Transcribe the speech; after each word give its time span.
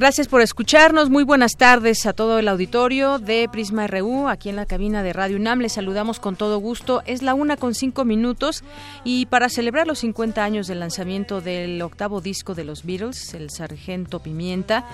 Gracias 0.00 0.28
por 0.28 0.40
escucharnos. 0.40 1.10
Muy 1.10 1.24
buenas 1.24 1.58
tardes 1.58 2.06
a 2.06 2.14
todo 2.14 2.38
el 2.38 2.48
auditorio 2.48 3.18
de 3.18 3.46
Prisma 3.52 3.86
RU, 3.86 4.28
aquí 4.28 4.48
en 4.48 4.56
la 4.56 4.64
cabina 4.64 5.02
de 5.02 5.12
Radio 5.12 5.36
UNAM. 5.36 5.60
Les 5.60 5.72
saludamos 5.72 6.20
con 6.20 6.36
todo 6.36 6.56
gusto. 6.56 7.02
Es 7.04 7.20
la 7.20 7.34
una 7.34 7.58
con 7.58 7.74
cinco 7.74 8.06
minutos 8.06 8.64
y 9.04 9.26
para 9.26 9.50
celebrar 9.50 9.86
los 9.86 9.98
50 9.98 10.42
años 10.42 10.68
del 10.68 10.80
lanzamiento 10.80 11.42
del 11.42 11.82
octavo 11.82 12.22
disco 12.22 12.54
de 12.54 12.64
los 12.64 12.82
Beatles, 12.86 13.34
El 13.34 13.50
Sargento 13.50 14.20
Pimienta, 14.20 14.86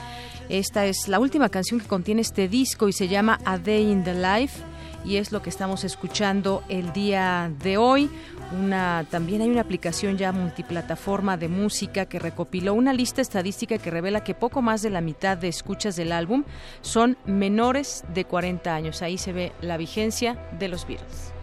esta 0.48 0.87
es 0.87 1.07
la 1.07 1.20
última 1.20 1.51
canción 1.51 1.79
que 1.79 1.87
contiene 1.87 2.23
este 2.23 2.48
disco 2.48 2.89
y 2.89 2.93
se 2.93 3.07
llama 3.07 3.39
A 3.45 3.59
Day 3.59 3.89
in 3.89 4.03
the 4.03 4.13
Life 4.13 4.61
y 5.07 5.19
es 5.19 5.31
lo 5.31 5.41
que 5.41 5.51
estamos 5.51 5.85
escuchando 5.85 6.65
el 6.69 6.93
día 6.93 7.51
de 7.62 7.77
hoy. 7.77 8.11
Una, 8.53 9.07
también 9.09 9.41
hay 9.41 9.48
una 9.48 9.61
aplicación 9.61 10.19
ya 10.19 10.33
multiplataforma 10.33 11.37
de 11.37 11.48
música 11.48 12.07
que 12.07 12.19
recopiló 12.19 12.75
una 12.75 12.93
lista 12.93 13.23
estadística 13.23 13.79
que 13.79 13.91
revela 13.91 14.25
que 14.25 14.35
poco 14.35 14.63
más 14.63 14.83
de 14.83 14.91
la 14.91 15.01
mitad 15.01 15.39
de 15.39 15.48
escuchas 15.48 15.97
del 15.97 16.13
álbum 16.13 16.45
son 16.81 17.17
menores 17.25 18.05
de 18.13 18.25
40 18.25 18.75
años. 18.75 19.03
Ahí 19.03 19.17
se 19.17 19.33
ve 19.33 19.53
la 19.61 19.77
vigencia 19.77 20.36
de 20.58 20.69
los 20.69 20.86
Beatles. 20.86 21.36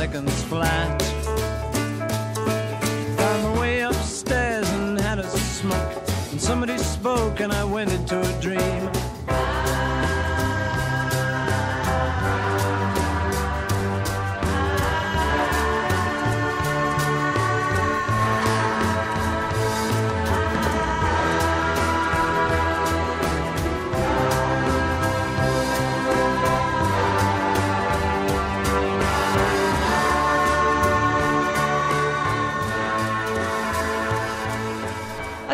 seconds 0.00 0.42
fly. 0.44 0.99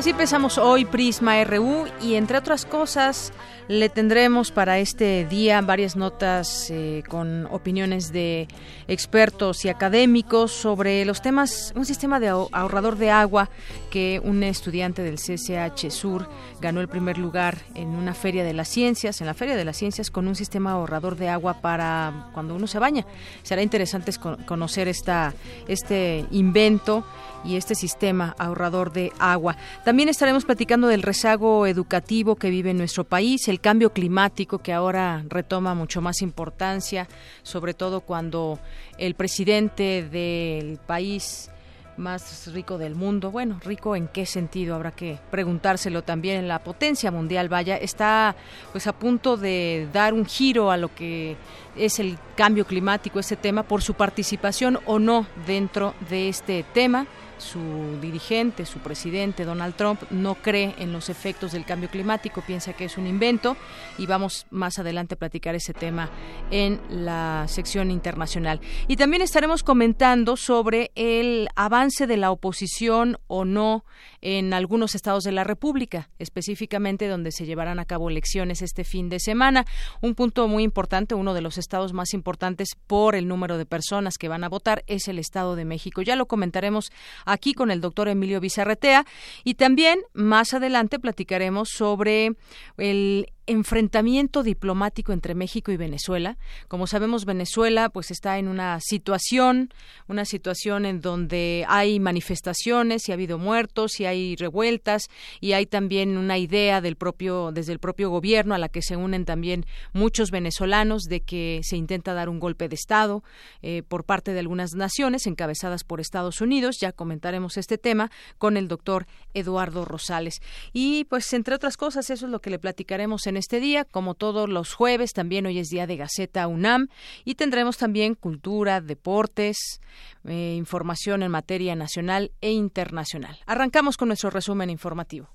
Así 0.06 0.12
empezamos 0.12 0.56
hoy 0.56 0.84
Prisma 0.84 1.42
RU 1.42 1.86
y 2.00 2.14
entre 2.14 2.38
otras 2.38 2.64
cosas 2.64 3.32
le 3.66 3.88
tendremos 3.88 4.52
para 4.52 4.78
este 4.78 5.26
día 5.26 5.60
varias 5.62 5.96
notas 5.96 6.70
eh, 6.70 7.02
con 7.08 7.46
opiniones 7.46 8.12
de 8.12 8.46
expertos 8.86 9.64
y 9.64 9.68
académicos 9.68 10.52
sobre 10.52 11.04
los 11.04 11.22
temas, 11.22 11.72
un 11.74 11.84
sistema 11.84 12.20
de 12.20 12.28
ahorrador 12.28 12.98
de 12.98 13.10
agua 13.10 13.50
que 13.90 14.20
un 14.22 14.44
estudiante 14.44 15.02
del 15.02 15.16
CCH 15.16 15.90
Sur 15.90 16.28
ganó 16.60 16.80
el 16.80 16.86
primer 16.86 17.18
lugar 17.18 17.58
en 17.74 17.88
una 17.88 18.14
feria 18.14 18.44
de 18.44 18.52
las 18.52 18.68
ciencias, 18.68 19.20
en 19.20 19.26
la 19.26 19.34
feria 19.34 19.56
de 19.56 19.64
las 19.64 19.76
ciencias 19.76 20.12
con 20.12 20.28
un 20.28 20.36
sistema 20.36 20.70
ahorrador 20.70 21.16
de 21.16 21.30
agua 21.30 21.54
para 21.54 22.28
cuando 22.32 22.54
uno 22.54 22.68
se 22.68 22.78
baña. 22.78 23.04
Será 23.42 23.60
interesante 23.60 24.12
conocer 24.46 24.86
esta, 24.86 25.34
este 25.66 26.24
invento 26.30 27.04
y 27.46 27.56
este 27.56 27.74
sistema 27.74 28.34
ahorrador 28.38 28.92
de 28.92 29.12
agua. 29.18 29.56
También 29.84 30.08
estaremos 30.08 30.44
platicando 30.44 30.88
del 30.88 31.02
rezago 31.02 31.66
educativo 31.66 32.36
que 32.36 32.50
vive 32.50 32.74
nuestro 32.74 33.04
país, 33.04 33.48
el 33.48 33.60
cambio 33.60 33.92
climático 33.92 34.58
que 34.58 34.72
ahora 34.72 35.24
retoma 35.28 35.74
mucho 35.74 36.00
más 36.00 36.22
importancia, 36.22 37.08
sobre 37.42 37.74
todo 37.74 38.00
cuando 38.00 38.58
el 38.98 39.14
presidente 39.14 40.08
del 40.10 40.78
país 40.78 41.50
más 41.96 42.52
rico 42.52 42.78
del 42.78 42.94
mundo. 42.94 43.30
Bueno, 43.30 43.58
rico 43.64 43.96
en 43.96 44.08
qué 44.08 44.26
sentido 44.26 44.74
habrá 44.74 44.90
que 44.90 45.18
preguntárselo 45.30 46.02
también. 46.02 46.38
en 46.38 46.48
La 46.48 46.62
potencia 46.62 47.10
mundial, 47.10 47.48
vaya, 47.48 47.76
está 47.76 48.36
pues 48.72 48.86
a 48.86 48.92
punto 48.92 49.36
de 49.36 49.88
dar 49.92 50.14
un 50.14 50.26
giro 50.26 50.70
a 50.70 50.76
lo 50.76 50.94
que 50.94 51.36
es 51.76 51.98
el 51.98 52.18
cambio 52.36 52.66
climático, 52.66 53.18
este 53.18 53.36
tema, 53.36 53.62
por 53.62 53.82
su 53.82 53.94
participación 53.94 54.78
o 54.86 54.98
no 54.98 55.26
dentro 55.46 55.94
de 56.08 56.28
este 56.28 56.64
tema 56.74 57.06
su 57.38 57.98
dirigente, 58.00 58.66
su 58.66 58.78
presidente, 58.78 59.44
Donald 59.44 59.74
Trump, 59.74 60.02
no 60.10 60.34
cree 60.36 60.74
en 60.78 60.92
los 60.92 61.08
efectos 61.08 61.52
del 61.52 61.64
cambio 61.64 61.88
climático, 61.88 62.42
piensa 62.46 62.72
que 62.72 62.84
es 62.86 62.98
un 62.98 63.06
invento 63.06 63.56
y 63.98 64.06
vamos 64.06 64.46
más 64.50 64.78
adelante 64.78 65.14
a 65.14 65.18
platicar 65.18 65.54
ese 65.54 65.72
tema 65.72 66.10
en 66.50 66.80
la 66.88 67.46
sección 67.48 67.90
internacional. 67.90 68.60
Y 68.88 68.96
también 68.96 69.22
estaremos 69.22 69.62
comentando 69.62 70.36
sobre 70.36 70.90
el 70.94 71.48
avance 71.56 72.06
de 72.06 72.16
la 72.16 72.30
oposición 72.30 73.18
o 73.26 73.44
no 73.44 73.84
en 74.20 74.52
algunos 74.52 74.94
estados 74.94 75.24
de 75.24 75.32
la 75.32 75.44
República, 75.44 76.08
específicamente 76.18 77.08
donde 77.08 77.32
se 77.32 77.46
llevarán 77.46 77.78
a 77.78 77.84
cabo 77.84 78.10
elecciones 78.10 78.62
este 78.62 78.84
fin 78.84 79.08
de 79.08 79.20
semana. 79.20 79.64
Un 80.00 80.14
punto 80.14 80.48
muy 80.48 80.62
importante, 80.62 81.14
uno 81.14 81.34
de 81.34 81.40
los 81.40 81.58
estados 81.58 81.92
más 81.92 82.14
importantes 82.14 82.70
por 82.86 83.14
el 83.14 83.28
número 83.28 83.58
de 83.58 83.66
personas 83.66 84.18
que 84.18 84.28
van 84.28 84.44
a 84.44 84.48
votar 84.48 84.84
es 84.86 85.08
el 85.08 85.18
Estado 85.18 85.56
de 85.56 85.64
México. 85.64 86.02
Ya 86.02 86.16
lo 86.16 86.26
comentaremos 86.26 86.90
aquí 87.24 87.54
con 87.54 87.70
el 87.70 87.80
doctor 87.80 88.08
Emilio 88.08 88.40
Bizarretea 88.40 89.06
y 89.44 89.54
también 89.54 90.00
más 90.12 90.54
adelante 90.54 90.98
platicaremos 90.98 91.70
sobre 91.70 92.32
el 92.76 93.28
enfrentamiento 93.46 94.42
diplomático 94.42 95.12
entre 95.12 95.34
México 95.34 95.70
y 95.70 95.76
Venezuela. 95.76 96.36
Como 96.68 96.86
sabemos, 96.86 97.24
Venezuela 97.24 97.88
pues 97.88 98.10
está 98.10 98.38
en 98.38 98.48
una 98.48 98.78
situación, 98.80 99.70
una 100.08 100.24
situación 100.24 100.84
en 100.84 101.00
donde 101.00 101.64
hay 101.68 102.00
manifestaciones 102.00 103.08
y 103.08 103.12
ha 103.12 103.14
habido 103.14 103.38
muertos 103.38 104.00
y 104.00 104.06
hay 104.06 104.36
revueltas 104.36 105.08
y 105.40 105.52
hay 105.52 105.66
también 105.66 106.16
una 106.16 106.38
idea 106.38 106.80
del 106.80 106.96
propio 106.96 107.52
desde 107.52 107.72
el 107.72 107.78
propio 107.78 108.10
gobierno 108.10 108.54
a 108.54 108.58
la 108.58 108.68
que 108.68 108.82
se 108.82 108.96
unen 108.96 109.24
también 109.24 109.64
muchos 109.92 110.30
venezolanos 110.30 111.04
de 111.04 111.20
que 111.20 111.60
se 111.62 111.76
intenta 111.76 112.14
dar 112.14 112.28
un 112.28 112.40
golpe 112.40 112.68
de 112.68 112.74
estado 112.74 113.22
eh, 113.62 113.82
por 113.86 114.04
parte 114.04 114.32
de 114.32 114.40
algunas 114.40 114.74
naciones 114.74 115.26
encabezadas 115.26 115.84
por 115.84 116.00
Estados 116.00 116.40
Unidos. 116.40 116.78
Ya 116.80 116.92
comentaremos 116.92 117.56
este 117.56 117.78
tema 117.78 118.10
con 118.38 118.56
el 118.56 118.68
doctor 118.68 119.06
Eduardo 119.34 119.84
Rosales. 119.84 120.40
Y 120.72 121.04
pues 121.04 121.32
entre 121.32 121.54
otras 121.54 121.76
cosas, 121.76 122.10
eso 122.10 122.26
es 122.26 122.32
lo 122.32 122.40
que 122.40 122.50
le 122.50 122.58
platicaremos 122.58 123.26
en 123.26 123.35
este 123.36 123.60
día, 123.60 123.84
como 123.84 124.14
todos 124.14 124.48
los 124.48 124.74
jueves, 124.74 125.12
también 125.12 125.46
hoy 125.46 125.58
es 125.58 125.68
día 125.68 125.86
de 125.86 125.96
Gaceta 125.96 126.46
UNAM 126.46 126.88
y 127.24 127.34
tendremos 127.34 127.76
también 127.76 128.14
cultura, 128.14 128.80
deportes, 128.80 129.80
eh, 130.24 130.54
información 130.56 131.22
en 131.22 131.30
materia 131.30 131.74
nacional 131.74 132.32
e 132.40 132.52
internacional. 132.52 133.38
Arrancamos 133.46 133.96
con 133.96 134.08
nuestro 134.08 134.30
resumen 134.30 134.70
informativo. 134.70 135.28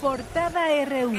Portada 0.00 0.68
RU. 0.84 1.12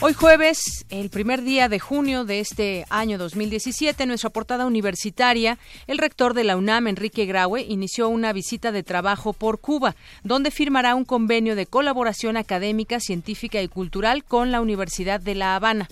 Hoy 0.00 0.12
jueves, 0.12 0.84
el 0.90 1.08
primer 1.08 1.42
día 1.42 1.68
de 1.68 1.78
junio 1.78 2.24
de 2.24 2.40
este 2.40 2.84
año 2.90 3.16
2017, 3.16 4.02
en 4.02 4.08
nuestra 4.08 4.28
portada 4.28 4.66
universitaria, 4.66 5.56
el 5.86 5.98
rector 5.98 6.34
de 6.34 6.44
la 6.44 6.56
UNAM, 6.56 6.88
Enrique 6.88 7.26
Graue, 7.26 7.62
inició 7.62 8.08
una 8.08 8.32
visita 8.32 8.72
de 8.72 8.82
trabajo 8.82 9.32
por 9.32 9.60
Cuba, 9.60 9.94
donde 10.24 10.50
firmará 10.50 10.94
un 10.96 11.04
convenio 11.04 11.54
de 11.54 11.66
colaboración 11.66 12.36
académica, 12.36 12.98
científica 12.98 13.62
y 13.62 13.68
cultural 13.68 14.24
con 14.24 14.50
la 14.50 14.60
Universidad 14.60 15.20
de 15.20 15.36
La 15.36 15.54
Habana. 15.54 15.88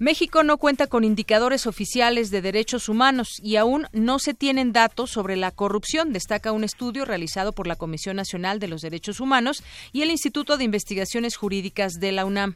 México 0.00 0.44
no 0.44 0.58
cuenta 0.58 0.86
con 0.86 1.02
indicadores 1.02 1.66
oficiales 1.66 2.30
de 2.30 2.40
derechos 2.40 2.88
humanos 2.88 3.40
y 3.42 3.56
aún 3.56 3.88
no 3.92 4.20
se 4.20 4.32
tienen 4.32 4.72
datos 4.72 5.10
sobre 5.10 5.34
la 5.34 5.50
corrupción, 5.50 6.12
destaca 6.12 6.52
un 6.52 6.62
estudio 6.62 7.04
realizado 7.04 7.52
por 7.52 7.66
la 7.66 7.74
Comisión 7.74 8.14
Nacional 8.14 8.60
de 8.60 8.68
los 8.68 8.80
Derechos 8.80 9.18
Humanos 9.18 9.64
y 9.92 10.02
el 10.02 10.12
Instituto 10.12 10.56
de 10.56 10.62
Investigaciones 10.62 11.36
Jurídicas 11.36 11.94
de 11.94 12.12
la 12.12 12.24
UNAM. 12.26 12.54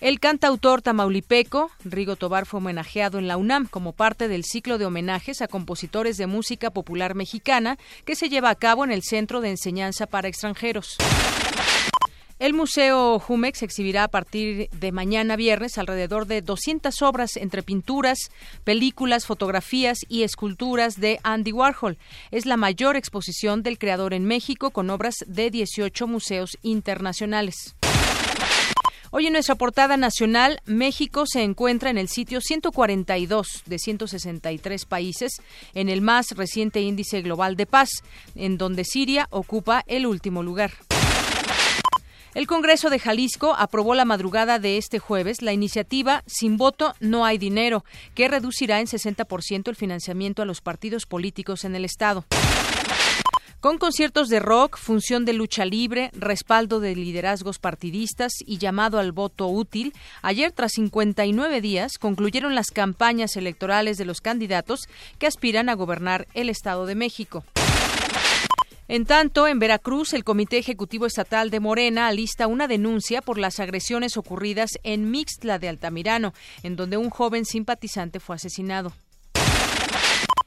El 0.00 0.20
cantautor 0.20 0.80
tamaulipeco 0.80 1.70
Rigo 1.84 2.16
Tobar 2.16 2.46
fue 2.46 2.58
homenajeado 2.58 3.18
en 3.18 3.28
la 3.28 3.36
UNAM 3.36 3.66
como 3.66 3.92
parte 3.92 4.26
del 4.26 4.44
ciclo 4.44 4.78
de 4.78 4.86
homenajes 4.86 5.42
a 5.42 5.48
compositores 5.48 6.16
de 6.16 6.26
música 6.26 6.70
popular 6.70 7.14
mexicana 7.14 7.78
que 8.06 8.16
se 8.16 8.30
lleva 8.30 8.48
a 8.48 8.54
cabo 8.54 8.84
en 8.84 8.90
el 8.90 9.02
Centro 9.02 9.42
de 9.42 9.50
Enseñanza 9.50 10.06
para 10.06 10.28
Extranjeros. 10.28 10.96
El 12.44 12.52
Museo 12.52 13.18
Jumex 13.20 13.62
exhibirá 13.62 14.04
a 14.04 14.08
partir 14.08 14.68
de 14.68 14.92
mañana 14.92 15.34
viernes 15.34 15.78
alrededor 15.78 16.26
de 16.26 16.42
200 16.42 17.00
obras 17.00 17.38
entre 17.38 17.62
pinturas, 17.62 18.18
películas, 18.64 19.24
fotografías 19.24 20.00
y 20.10 20.24
esculturas 20.24 21.00
de 21.00 21.20
Andy 21.22 21.52
Warhol. 21.52 21.96
Es 22.30 22.44
la 22.44 22.58
mayor 22.58 22.96
exposición 22.96 23.62
del 23.62 23.78
creador 23.78 24.12
en 24.12 24.26
México 24.26 24.72
con 24.72 24.90
obras 24.90 25.14
de 25.26 25.50
18 25.50 26.06
museos 26.06 26.58
internacionales. 26.60 27.76
Hoy 29.10 29.28
en 29.28 29.32
nuestra 29.32 29.54
portada 29.54 29.96
nacional, 29.96 30.60
México 30.66 31.24
se 31.24 31.44
encuentra 31.44 31.88
en 31.88 31.96
el 31.96 32.08
sitio 32.08 32.42
142 32.42 33.62
de 33.64 33.78
163 33.78 34.84
países 34.84 35.40
en 35.72 35.88
el 35.88 36.02
más 36.02 36.32
reciente 36.32 36.82
índice 36.82 37.22
global 37.22 37.56
de 37.56 37.64
paz, 37.64 37.88
en 38.34 38.58
donde 38.58 38.84
Siria 38.84 39.28
ocupa 39.30 39.82
el 39.86 40.04
último 40.04 40.42
lugar. 40.42 40.72
El 42.34 42.48
Congreso 42.48 42.90
de 42.90 42.98
Jalisco 42.98 43.54
aprobó 43.56 43.94
la 43.94 44.04
madrugada 44.04 44.58
de 44.58 44.76
este 44.76 44.98
jueves 44.98 45.40
la 45.40 45.52
iniciativa 45.52 46.24
Sin 46.26 46.56
voto 46.56 46.94
no 46.98 47.24
hay 47.24 47.38
dinero, 47.38 47.84
que 48.16 48.26
reducirá 48.26 48.80
en 48.80 48.86
60% 48.86 49.68
el 49.68 49.76
financiamiento 49.76 50.42
a 50.42 50.44
los 50.44 50.60
partidos 50.60 51.06
políticos 51.06 51.64
en 51.64 51.76
el 51.76 51.84
Estado. 51.84 52.24
Con 53.60 53.78
conciertos 53.78 54.28
de 54.28 54.40
rock, 54.40 54.76
función 54.76 55.24
de 55.24 55.32
lucha 55.32 55.64
libre, 55.64 56.10
respaldo 56.12 56.80
de 56.80 56.96
liderazgos 56.96 57.60
partidistas 57.60 58.32
y 58.44 58.58
llamado 58.58 58.98
al 58.98 59.12
voto 59.12 59.46
útil, 59.46 59.94
ayer, 60.20 60.50
tras 60.50 60.72
59 60.72 61.60
días, 61.60 61.98
concluyeron 61.98 62.56
las 62.56 62.72
campañas 62.72 63.36
electorales 63.36 63.96
de 63.96 64.06
los 64.06 64.20
candidatos 64.20 64.80
que 65.18 65.28
aspiran 65.28 65.68
a 65.68 65.74
gobernar 65.74 66.26
el 66.34 66.50
Estado 66.50 66.84
de 66.84 66.96
México. 66.96 67.44
En 68.86 69.06
tanto, 69.06 69.48
en 69.48 69.58
Veracruz, 69.58 70.12
el 70.12 70.24
Comité 70.24 70.58
Ejecutivo 70.58 71.06
Estatal 71.06 71.50
de 71.50 71.58
Morena 71.58 72.06
alista 72.06 72.46
una 72.46 72.68
denuncia 72.68 73.22
por 73.22 73.38
las 73.38 73.58
agresiones 73.58 74.18
ocurridas 74.18 74.72
en 74.82 75.10
Mixtla 75.10 75.58
de 75.58 75.70
Altamirano, 75.70 76.34
en 76.62 76.76
donde 76.76 76.98
un 76.98 77.08
joven 77.08 77.46
simpatizante 77.46 78.20
fue 78.20 78.36
asesinado. 78.36 78.92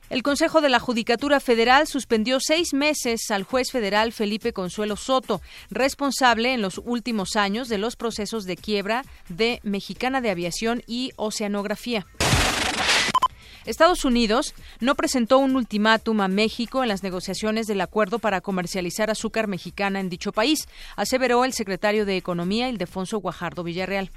El 0.10 0.24
Consejo 0.24 0.62
de 0.62 0.70
la 0.70 0.80
Judicatura 0.80 1.40
Federal 1.40 1.88
suspendió 1.88 2.38
seis 2.40 2.74
meses 2.74 3.30
al 3.30 3.44
juez 3.44 3.72
federal 3.72 4.14
Felipe 4.14 4.54
Consuelo 4.54 4.96
Soto, 4.96 5.42
responsable 5.70 6.54
en 6.54 6.62
los 6.62 6.80
últimos 6.86 7.36
años 7.36 7.68
de 7.68 7.78
los 7.78 7.96
procesos 7.96 8.46
de 8.46 8.56
quiebra 8.56 9.04
de 9.28 9.60
Mexicana 9.64 10.22
de 10.22 10.30
Aviación 10.30 10.82
y 10.88 11.12
Oceanografía. 11.18 12.06
Estados 13.68 14.06
Unidos 14.06 14.56
no 14.80 14.96
presentó 14.96 15.40
un 15.40 15.58
ultimátum 15.58 16.22
a 16.22 16.30
México 16.30 16.84
en 16.84 16.90
las 16.90 17.04
negociaciones 17.04 17.68
del 17.68 17.82
acuerdo 17.82 18.18
para 18.18 18.40
comercializar 18.40 19.10
azúcar 19.10 19.48
mexicana 19.48 20.00
en 20.00 20.08
dicho 20.08 20.32
país, 20.32 20.70
aseveró 20.96 21.44
el 21.44 21.52
secretario 21.52 22.06
de 22.06 22.16
Economía, 22.16 22.70
Ildefonso 22.70 23.20
Guajardo 23.20 23.64
Villarreal. 23.64 24.10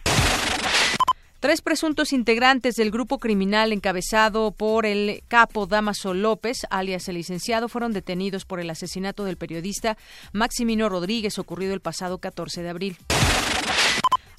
Tres 1.41 1.62
presuntos 1.62 2.12
integrantes 2.12 2.76
del 2.76 2.93
grupo 2.93 3.19
criminal 3.19 3.73
encabezado 3.73 4.52
por 4.52 4.87
el 4.87 5.25
capo 5.26 5.67
Damaso 5.67 6.14
López, 6.14 6.58
alias 6.70 7.08
el 7.08 7.17
licenciado, 7.17 7.69
fueron 7.69 7.93
detenidos 7.93 8.44
por 8.44 8.61
el 8.61 8.70
asesinato 8.70 9.25
del 9.25 9.37
periodista 9.37 9.96
Maximino 10.32 10.88
Rodríguez 10.88 11.38
ocurrido 11.41 11.75
el 11.75 11.81
pasado 11.81 12.19
14 12.19 12.62
de 12.62 12.69
abril. 12.69 12.99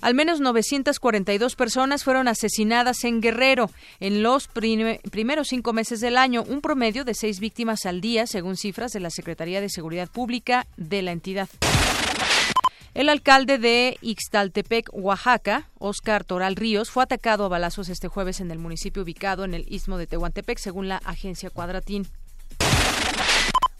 Al 0.01 0.15
menos 0.15 0.41
942 0.41 1.55
personas 1.55 2.03
fueron 2.03 2.27
asesinadas 2.27 3.03
en 3.03 3.21
Guerrero 3.21 3.69
en 3.99 4.23
los 4.23 4.47
primeros 4.47 5.47
cinco 5.47 5.73
meses 5.73 5.99
del 5.99 6.17
año, 6.17 6.43
un 6.43 6.61
promedio 6.61 7.05
de 7.05 7.13
seis 7.13 7.39
víctimas 7.39 7.85
al 7.85 8.01
día, 8.01 8.25
según 8.25 8.57
cifras 8.57 8.91
de 8.93 8.99
la 8.99 9.11
Secretaría 9.11 9.61
de 9.61 9.69
Seguridad 9.69 10.09
Pública 10.09 10.65
de 10.75 11.03
la 11.03 11.11
entidad. 11.11 11.49
El 12.95 13.09
alcalde 13.09 13.59
de 13.59 13.97
Ixtaltepec, 14.01 14.89
Oaxaca, 14.91 15.69
Oscar 15.77 16.23
Toral 16.23 16.55
Ríos, 16.55 16.89
fue 16.89 17.03
atacado 17.03 17.45
a 17.45 17.49
balazos 17.49 17.87
este 17.87 18.07
jueves 18.07 18.41
en 18.41 18.49
el 18.49 18.57
municipio 18.57 19.03
ubicado 19.03 19.45
en 19.45 19.53
el 19.53 19.65
istmo 19.69 19.97
de 19.97 20.07
Tehuantepec, 20.07 20.57
según 20.57 20.89
la 20.89 20.97
agencia 20.97 21.51
Cuadratín. 21.51 22.07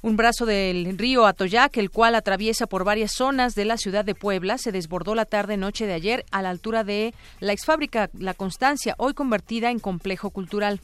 Un 0.03 0.17
brazo 0.17 0.47
del 0.47 0.97
río 0.97 1.27
Atoyac, 1.27 1.77
el 1.77 1.91
cual 1.91 2.15
atraviesa 2.15 2.65
por 2.65 2.83
varias 2.83 3.11
zonas 3.11 3.53
de 3.53 3.65
la 3.65 3.77
ciudad 3.77 4.03
de 4.03 4.15
Puebla, 4.15 4.57
se 4.57 4.71
desbordó 4.71 5.13
la 5.13 5.25
tarde-noche 5.25 5.85
de 5.85 5.93
ayer 5.93 6.25
a 6.31 6.41
la 6.41 6.49
altura 6.49 6.83
de 6.83 7.13
la 7.39 7.53
exfábrica 7.53 8.09
La 8.17 8.33
Constancia, 8.33 8.95
hoy 8.97 9.13
convertida 9.13 9.69
en 9.69 9.77
complejo 9.77 10.31
cultural. 10.31 10.81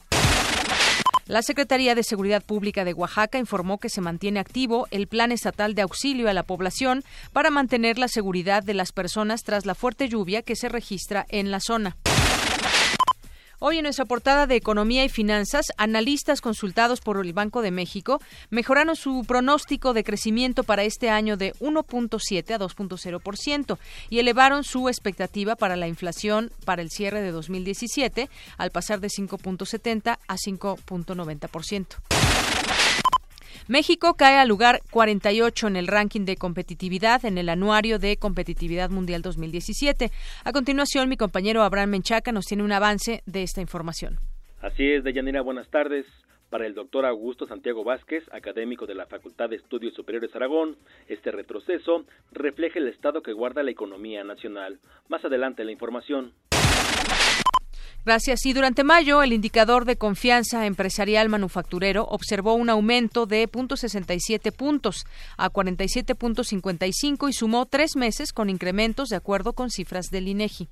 La 1.26 1.42
Secretaría 1.42 1.96
de 1.96 2.04
Seguridad 2.04 2.44
Pública 2.44 2.84
de 2.84 2.94
Oaxaca 2.94 3.38
informó 3.38 3.78
que 3.78 3.88
se 3.88 4.00
mantiene 4.00 4.38
activo 4.38 4.86
el 4.92 5.08
Plan 5.08 5.32
Estatal 5.32 5.74
de 5.74 5.82
Auxilio 5.82 6.30
a 6.30 6.32
la 6.32 6.44
Población 6.44 7.02
para 7.32 7.50
mantener 7.50 7.98
la 7.98 8.06
seguridad 8.06 8.62
de 8.62 8.74
las 8.74 8.92
personas 8.92 9.42
tras 9.42 9.66
la 9.66 9.74
fuerte 9.74 10.08
lluvia 10.08 10.42
que 10.42 10.54
se 10.54 10.68
registra 10.68 11.26
en 11.28 11.50
la 11.50 11.58
zona. 11.58 11.96
Hoy 13.60 13.78
en 13.78 13.82
nuestra 13.82 14.04
portada 14.04 14.46
de 14.46 14.54
Economía 14.54 15.04
y 15.04 15.08
Finanzas, 15.08 15.66
analistas 15.78 16.40
consultados 16.40 17.00
por 17.00 17.18
el 17.18 17.32
Banco 17.32 17.60
de 17.60 17.72
México 17.72 18.20
mejoraron 18.50 18.94
su 18.94 19.24
pronóstico 19.26 19.94
de 19.94 20.04
crecimiento 20.04 20.62
para 20.62 20.84
este 20.84 21.10
año 21.10 21.36
de 21.36 21.54
1.7 21.54 22.54
a 22.54 22.58
2.0% 22.60 23.78
y 24.10 24.20
elevaron 24.20 24.62
su 24.62 24.88
expectativa 24.88 25.56
para 25.56 25.74
la 25.74 25.88
inflación 25.88 26.52
para 26.64 26.82
el 26.82 26.90
cierre 26.90 27.20
de 27.20 27.32
2017 27.32 28.30
al 28.58 28.70
pasar 28.70 29.00
de 29.00 29.08
5.70 29.08 30.18
a 30.28 30.36
5.90%. 30.36 32.37
México 33.68 34.14
cae 34.14 34.38
al 34.38 34.48
lugar 34.48 34.80
48 34.90 35.66
en 35.66 35.76
el 35.76 35.88
ranking 35.88 36.24
de 36.24 36.36
competitividad 36.36 37.26
en 37.26 37.36
el 37.36 37.50
Anuario 37.50 37.98
de 37.98 38.16
Competitividad 38.16 38.88
Mundial 38.88 39.20
2017. 39.20 40.10
A 40.42 40.52
continuación, 40.52 41.10
mi 41.10 41.18
compañero 41.18 41.62
Abraham 41.62 41.90
Menchaca 41.90 42.32
nos 42.32 42.46
tiene 42.46 42.62
un 42.62 42.72
avance 42.72 43.22
de 43.26 43.42
esta 43.42 43.60
información. 43.60 44.20
Así 44.62 44.90
es, 44.90 45.04
Deyanira, 45.04 45.42
buenas 45.42 45.68
tardes. 45.68 46.06
Para 46.48 46.66
el 46.66 46.72
doctor 46.72 47.04
Augusto 47.04 47.46
Santiago 47.46 47.84
Vázquez, 47.84 48.24
académico 48.32 48.86
de 48.86 48.94
la 48.94 49.04
Facultad 49.04 49.50
de 49.50 49.56
Estudios 49.56 49.92
Superiores 49.92 50.34
Aragón, 50.34 50.78
este 51.06 51.30
retroceso 51.30 52.06
refleja 52.32 52.78
el 52.78 52.88
estado 52.88 53.20
que 53.20 53.34
guarda 53.34 53.62
la 53.62 53.70
economía 53.70 54.24
nacional. 54.24 54.78
Más 55.08 55.22
adelante 55.26 55.62
la 55.62 55.72
información. 55.72 56.32
Gracias. 58.04 58.46
Y 58.46 58.52
durante 58.52 58.84
mayo, 58.84 59.22
el 59.22 59.32
indicador 59.32 59.84
de 59.84 59.96
confianza 59.96 60.66
empresarial 60.66 61.28
manufacturero 61.28 62.04
observó 62.04 62.54
un 62.54 62.70
aumento 62.70 63.26
de 63.26 63.48
0.67 63.48 64.52
puntos 64.52 65.04
a 65.36 65.50
47.55 65.50 67.28
y 67.28 67.32
sumó 67.32 67.66
tres 67.66 67.96
meses 67.96 68.32
con 68.32 68.48
incrementos 68.48 69.10
de 69.10 69.16
acuerdo 69.16 69.52
con 69.52 69.70
cifras 69.70 70.06
del 70.10 70.28
INEGI. 70.28 70.68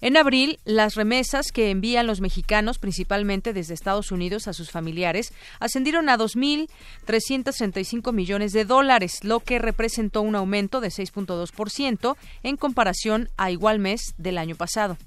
En 0.00 0.16
abril, 0.16 0.58
las 0.64 0.94
remesas 0.94 1.52
que 1.52 1.70
envían 1.70 2.06
los 2.06 2.20
mexicanos, 2.20 2.78
principalmente 2.78 3.52
desde 3.52 3.74
Estados 3.74 4.12
Unidos 4.12 4.46
a 4.46 4.52
sus 4.52 4.70
familiares, 4.70 5.32
ascendieron 5.58 6.08
a 6.10 6.18
2.335 6.18 8.12
millones 8.12 8.52
de 8.52 8.66
dólares, 8.66 9.24
lo 9.24 9.40
que 9.40 9.58
representó 9.58 10.20
un 10.20 10.34
aumento 10.34 10.80
de 10.80 10.88
6.2% 10.88 12.16
en 12.42 12.56
comparación 12.56 13.30
a 13.38 13.50
igual 13.50 13.78
mes 13.78 14.14
del 14.18 14.36
año 14.36 14.54
pasado. 14.54 14.98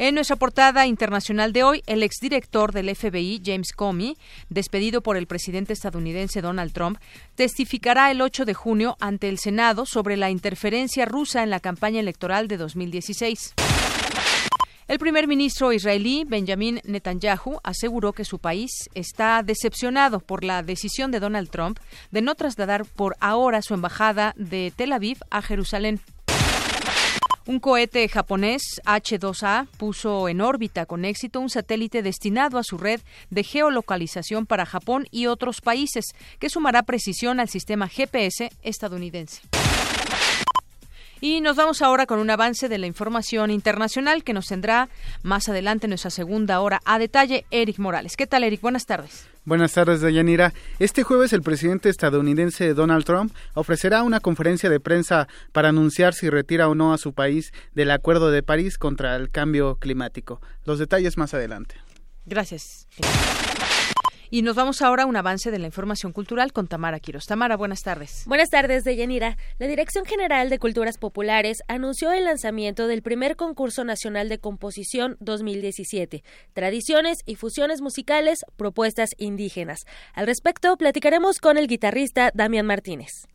En 0.00 0.14
nuestra 0.14 0.36
portada 0.36 0.86
internacional 0.86 1.52
de 1.52 1.64
hoy, 1.64 1.82
el 1.86 2.04
exdirector 2.04 2.70
del 2.70 2.94
FBI, 2.94 3.42
James 3.44 3.72
Comey, 3.72 4.16
despedido 4.48 5.02
por 5.02 5.16
el 5.16 5.26
presidente 5.26 5.72
estadounidense 5.72 6.40
Donald 6.40 6.72
Trump, 6.72 6.98
testificará 7.34 8.12
el 8.12 8.20
8 8.20 8.44
de 8.44 8.54
junio 8.54 8.96
ante 9.00 9.28
el 9.28 9.38
Senado 9.38 9.86
sobre 9.86 10.16
la 10.16 10.30
interferencia 10.30 11.04
rusa 11.04 11.42
en 11.42 11.50
la 11.50 11.58
campaña 11.58 11.98
electoral 11.98 12.46
de 12.46 12.58
2016. 12.58 13.54
El 14.86 15.00
primer 15.00 15.26
ministro 15.26 15.72
israelí 15.72 16.22
Benjamin 16.24 16.80
Netanyahu 16.84 17.58
aseguró 17.64 18.12
que 18.12 18.24
su 18.24 18.38
país 18.38 18.70
está 18.94 19.42
decepcionado 19.42 20.20
por 20.20 20.44
la 20.44 20.62
decisión 20.62 21.10
de 21.10 21.18
Donald 21.18 21.50
Trump 21.50 21.80
de 22.12 22.22
no 22.22 22.36
trasladar 22.36 22.84
por 22.84 23.16
ahora 23.18 23.62
su 23.62 23.74
embajada 23.74 24.32
de 24.36 24.72
Tel 24.76 24.92
Aviv 24.92 25.18
a 25.28 25.42
Jerusalén. 25.42 26.00
Un 27.48 27.60
cohete 27.60 28.06
japonés 28.10 28.60
H-2A 28.84 29.68
puso 29.78 30.28
en 30.28 30.42
órbita 30.42 30.84
con 30.84 31.06
éxito 31.06 31.40
un 31.40 31.48
satélite 31.48 32.02
destinado 32.02 32.58
a 32.58 32.62
su 32.62 32.76
red 32.76 33.00
de 33.30 33.42
geolocalización 33.42 34.44
para 34.44 34.66
Japón 34.66 35.06
y 35.10 35.28
otros 35.28 35.62
países, 35.62 36.14
que 36.40 36.50
sumará 36.50 36.82
precisión 36.82 37.40
al 37.40 37.48
sistema 37.48 37.88
GPS 37.88 38.50
estadounidense. 38.60 39.40
Y 41.22 41.40
nos 41.40 41.56
vamos 41.56 41.80
ahora 41.80 42.04
con 42.04 42.18
un 42.18 42.28
avance 42.28 42.68
de 42.68 42.76
la 42.76 42.86
información 42.86 43.50
internacional 43.50 44.24
que 44.24 44.34
nos 44.34 44.48
tendrá 44.48 44.90
más 45.22 45.48
adelante 45.48 45.86
en 45.86 45.92
nuestra 45.92 46.10
segunda 46.10 46.60
hora 46.60 46.82
a 46.84 46.98
detalle 46.98 47.46
Eric 47.50 47.78
Morales. 47.78 48.18
¿Qué 48.18 48.26
tal, 48.26 48.44
Eric? 48.44 48.60
Buenas 48.60 48.84
tardes. 48.84 49.26
Buenas 49.48 49.72
tardes, 49.72 50.02
Dayanira. 50.02 50.52
Este 50.78 51.04
jueves 51.04 51.32
el 51.32 51.40
presidente 51.40 51.88
estadounidense 51.88 52.74
Donald 52.74 53.06
Trump 53.06 53.32
ofrecerá 53.54 54.02
una 54.02 54.20
conferencia 54.20 54.68
de 54.68 54.78
prensa 54.78 55.26
para 55.52 55.70
anunciar 55.70 56.12
si 56.12 56.28
retira 56.28 56.68
o 56.68 56.74
no 56.74 56.92
a 56.92 56.98
su 56.98 57.14
país 57.14 57.54
del 57.72 57.90
Acuerdo 57.90 58.30
de 58.30 58.42
París 58.42 58.76
contra 58.76 59.16
el 59.16 59.30
cambio 59.30 59.76
climático. 59.76 60.42
Los 60.66 60.78
detalles 60.78 61.16
más 61.16 61.32
adelante. 61.32 61.76
Gracias. 62.26 62.88
Y 64.30 64.42
nos 64.42 64.56
vamos 64.56 64.82
ahora 64.82 65.04
a 65.04 65.06
un 65.06 65.16
avance 65.16 65.50
de 65.50 65.58
la 65.58 65.66
información 65.66 66.12
cultural 66.12 66.52
con 66.52 66.66
Tamara 66.66 67.00
Quiros. 67.00 67.24
Tamara, 67.24 67.56
buenas 67.56 67.82
tardes. 67.82 68.24
Buenas 68.26 68.50
tardes, 68.50 68.84
Deyanira. 68.84 69.38
La 69.58 69.66
Dirección 69.66 70.04
General 70.04 70.50
de 70.50 70.58
Culturas 70.58 70.98
Populares 70.98 71.62
anunció 71.66 72.12
el 72.12 72.24
lanzamiento 72.24 72.86
del 72.88 73.00
primer 73.00 73.36
concurso 73.36 73.84
nacional 73.84 74.28
de 74.28 74.38
composición 74.38 75.16
2017, 75.20 76.22
Tradiciones 76.52 77.20
y 77.24 77.36
Fusiones 77.36 77.80
Musicales, 77.80 78.44
Propuestas 78.56 79.10
Indígenas. 79.16 79.86
Al 80.12 80.26
respecto, 80.26 80.76
platicaremos 80.76 81.38
con 81.38 81.56
el 81.56 81.66
guitarrista 81.66 82.30
Damián 82.34 82.66
Martínez. 82.66 83.26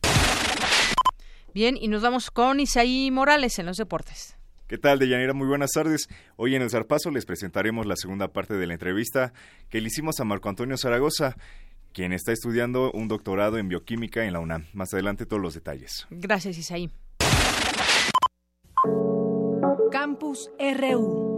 Bien, 1.56 1.76
y 1.80 1.88
nos 1.88 2.02
vamos 2.02 2.30
con 2.30 2.60
Isaí 2.60 3.10
Morales 3.12 3.58
en 3.58 3.66
los 3.66 3.78
deportes. 3.78 4.38
¿Qué 4.74 4.80
tal, 4.80 4.98
Deyanira? 4.98 5.34
Muy 5.36 5.46
buenas 5.46 5.70
tardes. 5.70 6.10
Hoy 6.36 6.56
en 6.56 6.63
el 6.63 6.72
Zarpazo 6.72 7.12
les 7.12 7.27
presentaremos 7.27 7.86
la 7.86 7.96
segunda 7.96 8.30
parte 8.30 8.56
de 8.56 8.65
la 8.65 8.74
entrevista 8.74 9.32
que 9.70 9.80
le 9.80 9.89
hicimos 9.89 10.20
a 10.20 10.24
Marco 10.24 10.50
Antonio 10.50 10.77
Zaragoza, 10.77 11.36
quien 11.92 12.12
está 12.12 12.32
estudiando 12.32 12.92
un 12.92 13.08
doctorado 13.08 13.60
en 13.60 13.70
bioquímica 13.70 14.25
en 14.25 14.34
la 14.34 14.39
UNAM. 14.39 14.65
Más 14.74 14.92
adelante 14.92 15.27
todos 15.27 15.44
los 15.44 15.53
detalles. 15.53 16.08
Gracias, 16.10 16.58
Isaí. 16.58 16.89
Campus 19.92 20.50
RU. 20.58 21.33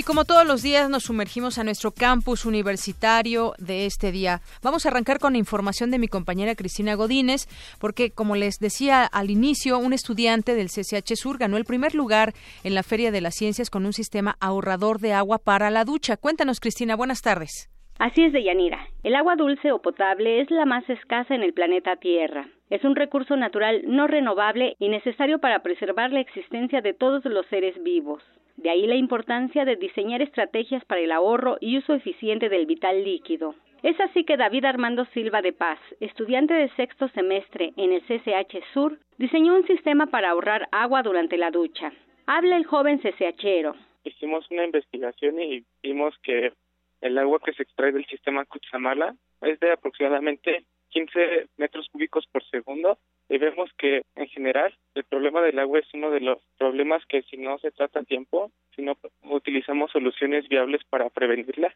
Y 0.00 0.02
como 0.02 0.24
todos 0.24 0.46
los 0.46 0.62
días 0.62 0.88
nos 0.88 1.02
sumergimos 1.02 1.58
a 1.58 1.62
nuestro 1.62 1.90
campus 1.90 2.46
universitario 2.46 3.52
de 3.58 3.84
este 3.84 4.12
día. 4.12 4.40
Vamos 4.62 4.86
a 4.86 4.88
arrancar 4.88 5.18
con 5.18 5.34
la 5.34 5.38
información 5.38 5.90
de 5.90 5.98
mi 5.98 6.08
compañera 6.08 6.54
Cristina 6.54 6.94
Godínez, 6.94 7.44
porque 7.78 8.10
como 8.10 8.34
les 8.34 8.58
decía 8.60 9.04
al 9.04 9.28
inicio, 9.28 9.78
un 9.78 9.92
estudiante 9.92 10.54
del 10.54 10.68
CCH 10.68 11.16
Sur 11.16 11.36
ganó 11.36 11.58
el 11.58 11.66
primer 11.66 11.94
lugar 11.94 12.32
en 12.64 12.74
la 12.74 12.82
Feria 12.82 13.10
de 13.10 13.20
las 13.20 13.34
Ciencias 13.34 13.68
con 13.68 13.84
un 13.84 13.92
sistema 13.92 14.36
ahorrador 14.40 15.00
de 15.00 15.12
agua 15.12 15.36
para 15.36 15.68
la 15.68 15.84
ducha. 15.84 16.16
Cuéntanos, 16.16 16.60
Cristina, 16.60 16.96
buenas 16.96 17.20
tardes. 17.20 17.68
Así 17.98 18.24
es, 18.24 18.32
Deyanira. 18.32 18.78
El 19.02 19.14
agua 19.14 19.36
dulce 19.36 19.70
o 19.70 19.82
potable 19.82 20.40
es 20.40 20.50
la 20.50 20.64
más 20.64 20.88
escasa 20.88 21.34
en 21.34 21.42
el 21.42 21.52
planeta 21.52 21.96
Tierra. 21.96 22.48
Es 22.70 22.82
un 22.84 22.96
recurso 22.96 23.36
natural 23.36 23.82
no 23.84 24.06
renovable 24.06 24.76
y 24.78 24.88
necesario 24.88 25.40
para 25.40 25.62
preservar 25.62 26.10
la 26.10 26.20
existencia 26.20 26.80
de 26.80 26.94
todos 26.94 27.22
los 27.26 27.44
seres 27.48 27.74
vivos. 27.82 28.22
De 28.62 28.68
ahí 28.68 28.86
la 28.86 28.94
importancia 28.94 29.64
de 29.64 29.76
diseñar 29.76 30.20
estrategias 30.20 30.84
para 30.84 31.00
el 31.00 31.12
ahorro 31.12 31.56
y 31.62 31.78
uso 31.78 31.94
eficiente 31.94 32.50
del 32.50 32.66
vital 32.66 33.02
líquido. 33.02 33.54
Es 33.82 33.98
así 33.98 34.24
que 34.24 34.36
David 34.36 34.66
Armando 34.66 35.06
Silva 35.14 35.40
de 35.40 35.54
Paz, 35.54 35.78
estudiante 35.98 36.52
de 36.52 36.68
sexto 36.76 37.08
semestre 37.08 37.72
en 37.78 37.92
el 37.92 38.02
CCH 38.02 38.62
Sur, 38.74 38.98
diseñó 39.16 39.56
un 39.56 39.66
sistema 39.66 40.08
para 40.08 40.28
ahorrar 40.28 40.68
agua 40.72 41.02
durante 41.02 41.38
la 41.38 41.50
ducha. 41.50 41.90
Habla 42.26 42.58
el 42.58 42.66
joven 42.66 43.00
CCHero. 43.00 43.76
Hicimos 44.04 44.44
una 44.50 44.66
investigación 44.66 45.40
y 45.40 45.64
vimos 45.82 46.14
que 46.22 46.52
el 47.00 47.16
agua 47.16 47.40
que 47.42 47.54
se 47.54 47.62
extrae 47.62 47.92
del 47.92 48.04
sistema 48.04 48.44
Cutzamala 48.44 49.14
es 49.40 49.58
de 49.60 49.72
aproximadamente 49.72 50.66
15 50.90 51.48
metros 51.56 51.88
cúbicos 51.90 52.26
por 52.26 52.44
segundo 52.50 52.98
y 53.28 53.38
vemos 53.38 53.70
que 53.78 54.02
en 54.16 54.26
general 54.28 54.74
el 54.94 55.04
problema 55.04 55.40
del 55.42 55.58
agua 55.58 55.78
es 55.78 55.86
uno 55.94 56.10
de 56.10 56.20
los 56.20 56.38
problemas 56.58 57.04
que 57.06 57.22
si 57.22 57.36
no 57.36 57.58
se 57.58 57.70
trata 57.70 58.00
a 58.00 58.04
tiempo, 58.04 58.50
si 58.74 58.82
no 58.82 58.96
utilizamos 59.22 59.90
soluciones 59.90 60.48
viables 60.48 60.82
para 60.84 61.08
prevenirla, 61.10 61.74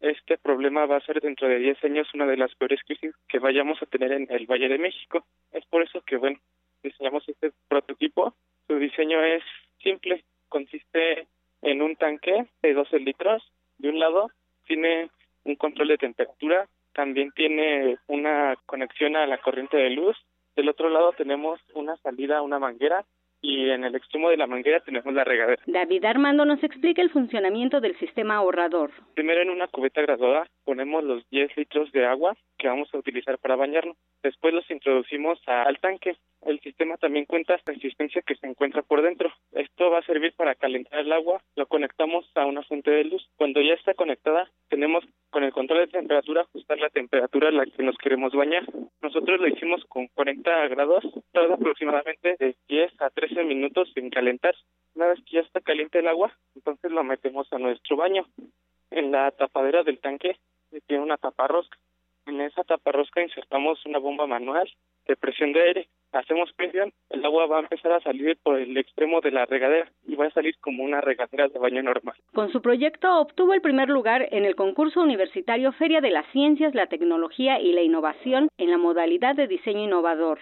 este 0.00 0.38
problema 0.38 0.86
va 0.86 0.96
a 0.96 1.04
ser 1.04 1.20
dentro 1.20 1.48
de 1.48 1.58
10 1.58 1.84
años 1.84 2.14
una 2.14 2.26
de 2.26 2.36
las 2.36 2.54
peores 2.54 2.80
crisis 2.86 3.12
que 3.28 3.40
vayamos 3.40 3.82
a 3.82 3.86
tener 3.86 4.12
en 4.12 4.28
el 4.30 4.46
Valle 4.46 4.68
de 4.68 4.78
México. 4.78 5.24
Es 5.52 5.64
por 5.66 5.82
eso 5.82 6.02
que, 6.02 6.16
bueno, 6.16 6.38
diseñamos 6.82 7.28
este 7.28 7.50
prototipo. 7.68 8.34
Su 8.68 8.78
diseño 8.78 9.22
es 9.24 9.42
simple, 9.82 10.24
consiste 10.48 11.26
en 11.62 11.82
un 11.82 11.96
tanque 11.96 12.46
de 12.62 12.74
12 12.74 13.00
litros. 13.00 13.42
De 13.78 13.88
un 13.88 13.98
lado 13.98 14.30
tiene 14.66 15.10
un 15.44 15.56
control 15.56 15.88
de 15.88 15.98
temperatura, 15.98 16.68
también 16.98 17.30
tiene 17.30 17.96
una 18.08 18.56
conexión 18.66 19.14
a 19.14 19.24
la 19.24 19.38
corriente 19.38 19.76
de 19.76 19.90
luz 19.90 20.16
del 20.56 20.68
otro 20.68 20.88
lado 20.88 21.12
tenemos 21.12 21.60
una 21.74 21.96
salida, 21.98 22.42
una 22.42 22.58
manguera 22.58 23.04
y 23.40 23.70
en 23.70 23.84
el 23.84 23.94
extremo 23.94 24.30
de 24.30 24.36
la 24.36 24.48
manguera 24.48 24.80
tenemos 24.80 25.14
la 25.14 25.22
regadera. 25.22 25.62
David 25.66 26.04
Armando 26.04 26.44
nos 26.44 26.60
explica 26.64 27.00
el 27.00 27.10
funcionamiento 27.10 27.80
del 27.80 27.96
sistema 28.00 28.34
ahorrador. 28.34 28.90
Primero 29.14 29.40
en 29.42 29.50
una 29.50 29.68
cubeta 29.68 30.02
graduada 30.02 30.48
ponemos 30.64 31.04
los 31.04 31.22
10 31.30 31.56
litros 31.56 31.92
de 31.92 32.04
agua 32.04 32.36
que 32.58 32.68
vamos 32.68 32.92
a 32.92 32.98
utilizar 32.98 33.38
para 33.38 33.56
bañarnos. 33.56 33.96
Después 34.22 34.52
los 34.52 34.70
introducimos 34.70 35.40
al 35.46 35.78
tanque. 35.78 36.16
El 36.42 36.60
sistema 36.60 36.96
también 36.96 37.24
cuenta 37.24 37.54
la 37.54 37.72
resistencia 37.72 38.22
que 38.22 38.34
se 38.36 38.46
encuentra 38.46 38.82
por 38.82 39.02
dentro. 39.02 39.32
Esto 39.52 39.90
va 39.90 39.98
a 39.98 40.02
servir 40.02 40.34
para 40.34 40.54
calentar 40.54 41.00
el 41.00 41.12
agua. 41.12 41.40
Lo 41.56 41.66
conectamos 41.66 42.30
a 42.34 42.44
una 42.44 42.62
fuente 42.62 42.90
de 42.90 43.04
luz. 43.04 43.26
Cuando 43.36 43.60
ya 43.60 43.74
está 43.74 43.94
conectada, 43.94 44.50
tenemos 44.68 45.04
con 45.30 45.44
el 45.44 45.52
control 45.52 45.80
de 45.80 45.88
temperatura 45.88 46.42
ajustar 46.42 46.78
la 46.78 46.90
temperatura 46.90 47.48
a 47.48 47.52
la 47.52 47.66
que 47.66 47.82
nos 47.82 47.96
queremos 47.98 48.32
bañar. 48.32 48.64
Nosotros 49.00 49.40
lo 49.40 49.48
hicimos 49.48 49.84
con 49.86 50.08
40 50.08 50.68
grados, 50.68 51.04
tarda 51.32 51.54
aproximadamente 51.54 52.36
de 52.38 52.56
10 52.68 53.00
a 53.00 53.10
13 53.10 53.44
minutos 53.44 53.90
en 53.94 54.10
calentar. 54.10 54.54
Una 54.94 55.08
vez 55.08 55.18
que 55.24 55.36
ya 55.36 55.40
está 55.40 55.60
caliente 55.60 56.00
el 56.00 56.08
agua, 56.08 56.32
entonces 56.54 56.90
lo 56.90 57.04
metemos 57.04 57.52
a 57.52 57.58
nuestro 57.58 57.96
baño. 57.96 58.26
En 58.90 59.12
la 59.12 59.30
tapadera 59.32 59.82
del 59.82 59.98
tanque 59.98 60.36
tiene 60.86 61.02
una 61.02 61.16
taparrosca. 61.16 61.78
En 62.28 62.42
esa 62.42 62.62
taparrosca 62.62 63.22
insertamos 63.22 63.84
una 63.86 63.98
bomba 63.98 64.26
manual 64.26 64.70
de 65.06 65.16
presión 65.16 65.54
de 65.54 65.62
aire. 65.62 65.88
Hacemos 66.12 66.52
presión, 66.52 66.92
el 67.08 67.24
agua 67.24 67.46
va 67.46 67.56
a 67.56 67.60
empezar 67.60 67.92
a 67.92 68.00
salir 68.00 68.36
por 68.42 68.58
el 68.58 68.76
extremo 68.76 69.20
de 69.22 69.30
la 69.30 69.46
regadera 69.46 69.90
y 70.06 70.14
va 70.14 70.26
a 70.26 70.30
salir 70.30 70.54
como 70.60 70.84
una 70.84 71.00
regadera 71.00 71.48
de 71.48 71.58
baño 71.58 71.82
normal. 71.82 72.16
Con 72.34 72.52
su 72.52 72.60
proyecto 72.60 73.18
obtuvo 73.18 73.54
el 73.54 73.62
primer 73.62 73.88
lugar 73.88 74.28
en 74.30 74.44
el 74.44 74.56
concurso 74.56 75.00
universitario 75.00 75.72
Feria 75.72 76.02
de 76.02 76.10
las 76.10 76.26
Ciencias, 76.32 76.74
la 76.74 76.86
Tecnología 76.86 77.60
y 77.60 77.72
la 77.72 77.82
Innovación 77.82 78.48
en 78.58 78.70
la 78.70 78.78
modalidad 78.78 79.34
de 79.34 79.46
diseño 79.46 79.84
innovador. 79.84 80.38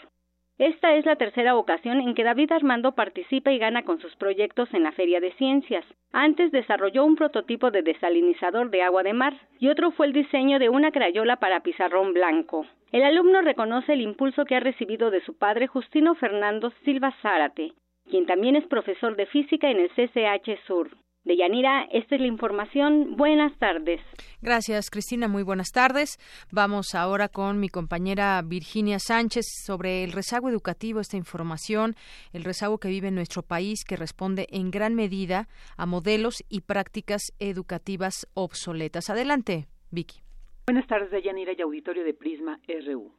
Esta 0.59 0.95
es 0.95 1.05
la 1.05 1.17
tercera 1.17 1.55
ocasión 1.55 2.01
en 2.01 2.15
que 2.15 2.25
David 2.25 2.51
Armando 2.51 2.93
participa 2.93 3.53
y 3.53 3.59
gana 3.59 3.83
con 3.83 4.01
sus 4.01 4.17
proyectos 4.17 4.73
en 4.73 4.85
la 4.85 4.93
Feria 4.93 5.21
de 5.21 5.33
Ciencias. 5.33 5.85
Antes 6.13 6.51
desarrolló 6.51 7.05
un 7.05 7.15
prototipo 7.15 7.71
de 7.71 7.83
desalinizador 7.83 8.71
de 8.71 8.81
agua 8.81 9.03
de 9.03 9.13
mar 9.13 9.35
y 9.59 9.69
otro 9.69 9.91
fue 9.91 10.07
el 10.07 10.15
diseño 10.15 10.59
de 10.59 10.71
una 10.71 10.93
crayola 10.93 11.37
para 11.37 11.61
pizarrón 11.61 12.15
blanco. 12.15 12.65
El 12.91 13.03
alumno 13.03 13.43
reconoce 13.43 13.93
el 13.93 14.01
impulso 14.01 14.47
que 14.47 14.57
ha 14.57 14.61
recibido 14.61 15.11
de 15.11 15.21
su 15.21 15.37
padre 15.37 15.67
Justino 15.67 16.15
Fernando 16.15 16.73
Silva 16.87 17.13
Zárate, 17.21 17.73
quien 18.09 18.25
también 18.25 18.57
es 18.57 18.67
profesor 18.67 19.15
de 19.15 19.27
física 19.27 19.71
en 19.71 19.79
el 19.79 19.91
CCH 19.91 20.59
Sur. 20.67 20.89
De 21.27 21.37
Yanira, 21.37 21.89
esta 21.91 22.15
es 22.15 22.21
la 22.21 22.29
información. 22.29 23.17
Buenas 23.17 23.53
tardes. 23.59 24.01
Gracias, 24.43 24.91
Cristina. 24.91 25.27
Muy 25.27 25.43
buenas 25.43 25.73
tardes. 25.73 26.19
Vamos 26.53 26.95
ahora 26.95 27.29
con 27.29 27.59
mi 27.59 27.69
compañera 27.69 28.41
Virginia 28.47 29.01
Sánchez 29.01 29.45
sobre 29.65 30.05
el 30.05 30.13
rezago 30.13 30.49
educativo, 30.49 31.01
esta 31.01 31.17
información, 31.17 31.97
el 32.33 32.45
rezago 32.45 32.79
que 32.79 32.91
vive 32.91 33.09
en 33.09 33.17
nuestro 33.17 33.43
país, 33.43 33.85
que 33.85 33.97
responde 33.97 34.47
en 34.53 34.71
gran 34.71 34.95
medida 34.95 35.49
a 35.77 35.85
modelos 35.85 36.45
y 36.49 36.61
prácticas 36.61 37.33
educativas 37.41 38.29
obsoletas. 38.35 39.11
Adelante, 39.11 39.67
Vicky. 39.91 40.21
Buenas 40.69 40.87
tardes, 40.87 41.11
Yanira 41.25 41.55
y 41.59 41.61
auditorio 41.61 42.05
de 42.05 42.15
Prisma 42.15 42.61
RU. 42.87 43.11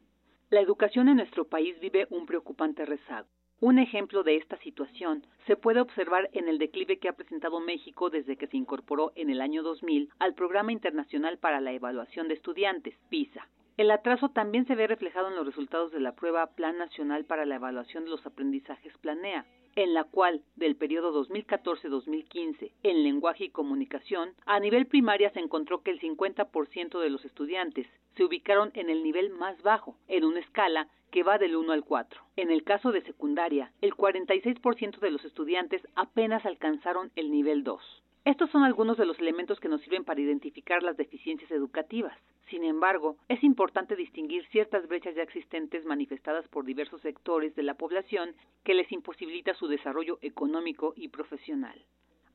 La 0.49 0.61
educación 0.61 1.09
en 1.09 1.17
nuestro 1.17 1.43
país 1.43 1.77
vive 1.81 2.07
un 2.09 2.25
preocupante 2.25 2.85
rezago. 2.85 3.27
Un 3.59 3.79
ejemplo 3.79 4.21
de 4.21 4.35
esta 4.35 4.55
situación 4.57 5.25
se 5.47 5.55
puede 5.55 5.81
observar 5.81 6.29
en 6.33 6.47
el 6.47 6.59
declive 6.59 6.99
que 6.99 7.09
ha 7.09 7.13
presentado 7.13 7.59
México 7.59 8.11
desde 8.11 8.35
que 8.35 8.45
se 8.45 8.55
incorporó 8.55 9.13
en 9.15 9.31
el 9.31 9.41
año 9.41 9.63
2000 9.63 10.09
al 10.19 10.35
Programa 10.35 10.71
Internacional 10.71 11.39
para 11.39 11.59
la 11.59 11.71
Evaluación 11.71 12.27
de 12.27 12.35
Estudiantes, 12.35 12.93
PISA. 13.09 13.47
El 13.77 13.91
atraso 13.91 14.29
también 14.29 14.65
se 14.65 14.73
ve 14.73 14.87
reflejado 14.87 15.27
en 15.27 15.35
los 15.35 15.45
resultados 15.45 15.91
de 15.91 15.99
la 15.99 16.15
prueba 16.15 16.47
Plan 16.55 16.79
Nacional 16.79 17.25
para 17.25 17.45
la 17.45 17.57
Evaluación 17.57 18.05
de 18.05 18.09
los 18.09 18.25
Aprendizajes 18.25 18.97
Planea, 18.97 19.45
en 19.75 19.93
la 19.93 20.03
cual, 20.03 20.41
del 20.55 20.75
periodo 20.75 21.13
2014-2015, 21.23 22.71
en 22.81 23.03
lenguaje 23.03 23.43
y 23.45 23.49
comunicación, 23.49 24.33
a 24.47 24.59
nivel 24.59 24.87
primaria 24.87 25.29
se 25.29 25.41
encontró 25.41 25.83
que 25.83 25.91
el 25.91 25.99
50% 25.99 26.99
de 26.99 27.09
los 27.11 27.23
estudiantes 27.23 27.85
se 28.15 28.23
ubicaron 28.23 28.71
en 28.73 28.89
el 28.89 29.03
nivel 29.03 29.29
más 29.29 29.61
bajo, 29.61 29.95
en 30.07 30.25
una 30.25 30.39
escala 30.39 30.87
que 31.11 31.21
va 31.21 31.37
del 31.37 31.55
1 31.55 31.71
al 31.71 31.85
4. 31.85 32.19
En 32.35 32.49
el 32.49 32.63
caso 32.63 32.91
de 32.91 33.03
secundaria, 33.03 33.71
el 33.81 33.93
46% 33.93 34.97
de 34.97 35.11
los 35.11 35.23
estudiantes 35.23 35.87
apenas 35.93 36.47
alcanzaron 36.47 37.11
el 37.15 37.29
nivel 37.29 37.63
2. 37.63 37.79
Estos 38.27 38.49
son 38.49 38.65
algunos 38.65 38.97
de 38.97 39.05
los 39.05 39.17
elementos 39.19 39.57
que 39.61 39.69
nos 39.69 39.79
sirven 39.79 40.03
para 40.03 40.19
identificar 40.19 40.83
las 40.83 40.97
deficiencias 40.97 41.49
educativas. 41.49 42.13
Sin 42.49 42.65
embargo, 42.65 43.15
es 43.29 43.41
importante 43.41 43.95
distinguir 43.95 44.45
ciertas 44.47 44.85
brechas 44.89 45.15
ya 45.15 45.23
existentes 45.23 45.85
manifestadas 45.85 46.45
por 46.49 46.65
diversos 46.65 46.99
sectores 46.99 47.55
de 47.55 47.63
la 47.63 47.75
población 47.75 48.35
que 48.65 48.73
les 48.73 48.91
imposibilita 48.91 49.53
su 49.53 49.69
desarrollo 49.69 50.19
económico 50.21 50.91
y 50.97 51.07
profesional. 51.07 51.81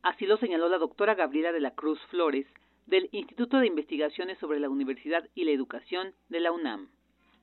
Así 0.03 0.25
lo 0.25 0.39
señaló 0.39 0.71
la 0.71 0.79
doctora 0.79 1.15
Gabriela 1.15 1.53
de 1.53 1.61
la 1.61 1.75
Cruz 1.75 2.01
Flores, 2.09 2.47
del 2.87 3.11
Instituto 3.13 3.59
de 3.59 3.67
Investigaciones 3.67 4.39
sobre 4.39 4.61
la 4.61 4.71
Universidad 4.71 5.29
y 5.35 5.45
la 5.45 5.51
Educación 5.51 6.15
de 6.31 6.41
la 6.41 6.53
UNAM. 6.53 6.89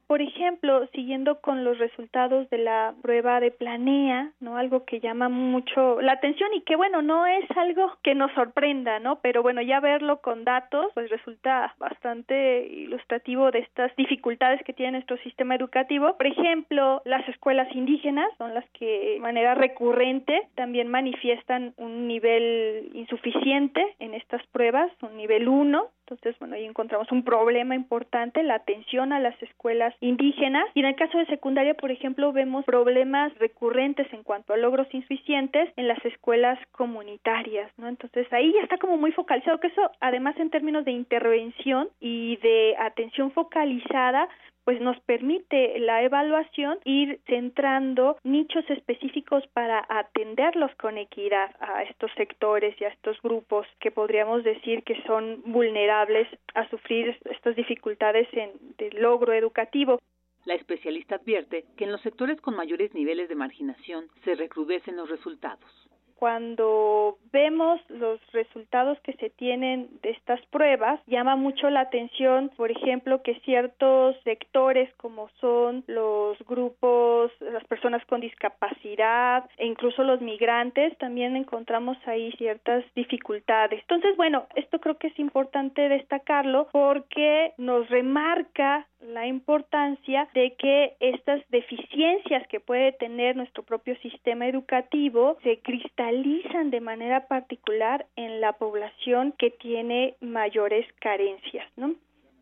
Por 0.10 0.24
ejemplo, 0.24 0.88
siguiendo 0.88 1.40
con 1.40 1.64
los 1.64 1.78
resultados 1.78 2.50
de 2.50 2.58
la 2.58 2.96
prueba 3.04 3.40
de 3.40 3.52
planea, 3.52 4.32
¿no? 4.40 4.58
Algo 4.58 4.84
que 4.84 5.00
llama 5.00 5.30
mucho 5.30 6.02
la 6.02 6.14
atención 6.14 6.52
y 6.56 6.62
que 6.62 6.76
bueno, 6.76 7.04
no 7.04 7.28
es 7.28 7.46
algo 7.56 7.94
que 8.02 8.16
nos 8.16 8.32
sorprenda, 8.32 8.98
¿no? 8.98 9.20
Pero 9.22 9.44
bueno, 9.44 9.62
ya 9.62 9.80
verlo 9.80 10.20
con 10.20 10.46
datos 10.46 10.88
pues 10.96 11.12
resulta 11.12 11.76
bastante 11.78 12.66
ilustrativo 12.66 13.52
de 13.52 13.60
estas 13.60 13.96
dificultades 13.98 14.64
que 14.64 14.74
tiene 14.74 14.94
nuestro 14.94 15.18
sistema 15.18 15.54
educativo. 15.54 16.18
Por 16.18 16.26
ejemplo, 16.26 17.04
las 17.06 17.30
escuelas 17.30 17.68
indígenas 17.76 18.32
son 18.40 18.56
las 18.56 18.68
que 18.72 19.12
de 19.14 19.20
manera 19.20 19.54
recurrente 19.54 20.48
también 20.56 20.88
manifiestan 20.88 21.76
un 21.78 22.08
nivel 22.08 22.90
insuficiente 22.96 23.96
en 24.00 24.16
estas 24.16 24.42
pruebas, 24.48 24.92
un 25.04 25.18
nivel 25.18 25.48
1, 25.48 25.88
entonces, 26.10 26.40
bueno, 26.40 26.56
ahí 26.56 26.66
encontramos 26.66 27.12
un 27.12 27.24
problema 27.24 27.76
importante, 27.76 28.42
la 28.42 28.56
atención 28.56 29.14
a 29.14 29.20
las 29.20 29.40
escuelas 29.44 29.94
indígenas. 30.02 30.66
Y 30.74 30.80
en 30.80 30.88
el 30.88 30.96
caso 30.96 31.18
de 31.18 31.26
secundaria, 31.28 31.76
por 31.76 31.92
ejemplo, 31.92 32.34
vemos 32.34 32.66
problemas 32.66 33.34
recurrentes 33.38 34.12
en 34.12 34.24
cuanto 34.24 34.54
a 34.54 34.58
logros 34.58 34.88
insuficientes 34.92 35.70
en 35.76 35.88
las 35.88 36.04
escuelas 36.04 36.58
comunitarias, 36.72 37.72
¿no? 37.78 37.88
Entonces, 37.88 38.32
ahí 38.34 38.52
ya 38.54 38.62
está 38.62 38.78
como 38.78 38.98
muy 38.98 39.12
focalizado, 39.12 39.60
que 39.60 39.68
eso, 39.68 39.92
además, 40.00 40.36
en 40.40 40.50
términos 40.50 40.84
de 40.86 40.92
intervención 40.92 41.90
y 42.00 42.38
de 42.38 42.76
atención 42.80 43.32
focalizada, 43.32 44.28
pues 44.70 44.82
nos 44.82 45.00
permite 45.00 45.80
la 45.80 46.04
evaluación 46.04 46.78
ir 46.86 47.20
centrando 47.26 48.18
nichos 48.24 48.64
específicos 48.70 49.44
para 49.48 49.84
atenderlos 49.90 50.70
con 50.76 51.00
equidad 51.00 51.56
a 51.60 51.82
estos 51.82 52.12
sectores 52.16 52.80
y 52.80 52.84
a 52.84 52.90
estos 52.90 53.20
grupos 53.24 53.66
que 53.80 53.90
podríamos 53.90 54.44
decir 54.44 54.84
que 54.84 55.02
son 55.08 55.42
vulnerables 55.44 56.28
a 56.54 56.70
sufrir 56.70 57.18
estas 57.32 57.56
dificultades 57.56 58.28
en, 58.32 58.52
de 58.78 58.92
logro 58.92 59.34
educativo. 59.34 59.98
La 60.46 60.54
especialista 60.54 61.16
advierte 61.16 61.66
que 61.76 61.86
en 61.86 61.92
los 61.92 62.02
sectores 62.02 62.40
con 62.40 62.56
mayores 62.56 62.94
niveles 62.94 63.28
de 63.28 63.34
marginación 63.34 64.06
se 64.24 64.36
recrudecen 64.36 64.98
los 64.98 65.10
resultados 65.10 65.89
cuando 66.20 67.18
vemos 67.32 67.80
los 67.88 68.20
resultados 68.34 69.00
que 69.06 69.14
se 69.14 69.30
tienen 69.30 69.88
de 70.04 70.10
estas 70.10 70.46
pruebas, 70.48 71.00
llama 71.08 71.38
mucho 71.38 71.70
la 71.70 71.80
atención, 71.80 72.52
por 72.58 72.72
ejemplo, 72.72 73.24
que 73.24 73.40
ciertos 73.46 74.18
sectores 74.26 74.94
como 74.96 75.30
son 75.40 75.86
los 75.88 76.38
grupos, 76.40 77.32
las 77.40 77.64
personas 77.68 78.04
con 78.06 78.20
discapacidad 78.20 79.50
e 79.56 79.66
incluso 79.66 80.04
los 80.04 80.20
migrantes, 80.20 80.98
también 80.98 81.38
encontramos 81.38 81.98
ahí 82.06 82.34
ciertas 82.34 82.84
dificultades. 82.96 83.80
Entonces, 83.80 84.18
bueno, 84.18 84.46
esto 84.56 84.80
creo 84.82 84.98
que 84.98 85.08
es 85.08 85.20
importante 85.20 85.88
destacarlo 85.88 86.68
porque 86.74 87.54
nos 87.58 87.88
remarca 87.88 88.89
la 89.02 89.28
importancia 89.28 90.28
de 90.34 90.56
que 90.56 90.96
estas 91.00 91.42
deficiencias 91.50 92.48
que 92.48 92.60
puede 92.60 92.92
tener 92.94 93.36
nuestro 93.36 93.64
propio 93.64 93.96
sistema 94.00 94.48
educativo 94.48 95.38
se 95.44 95.60
cristalizan 95.60 96.70
de 96.70 96.82
manera 96.82 97.28
particular 97.28 98.06
en 98.16 98.42
la 98.42 98.54
población 98.54 99.34
que 99.38 99.52
tiene 99.52 100.16
mayores 100.20 100.86
carencias, 101.00 101.66
¿no? 101.78 101.96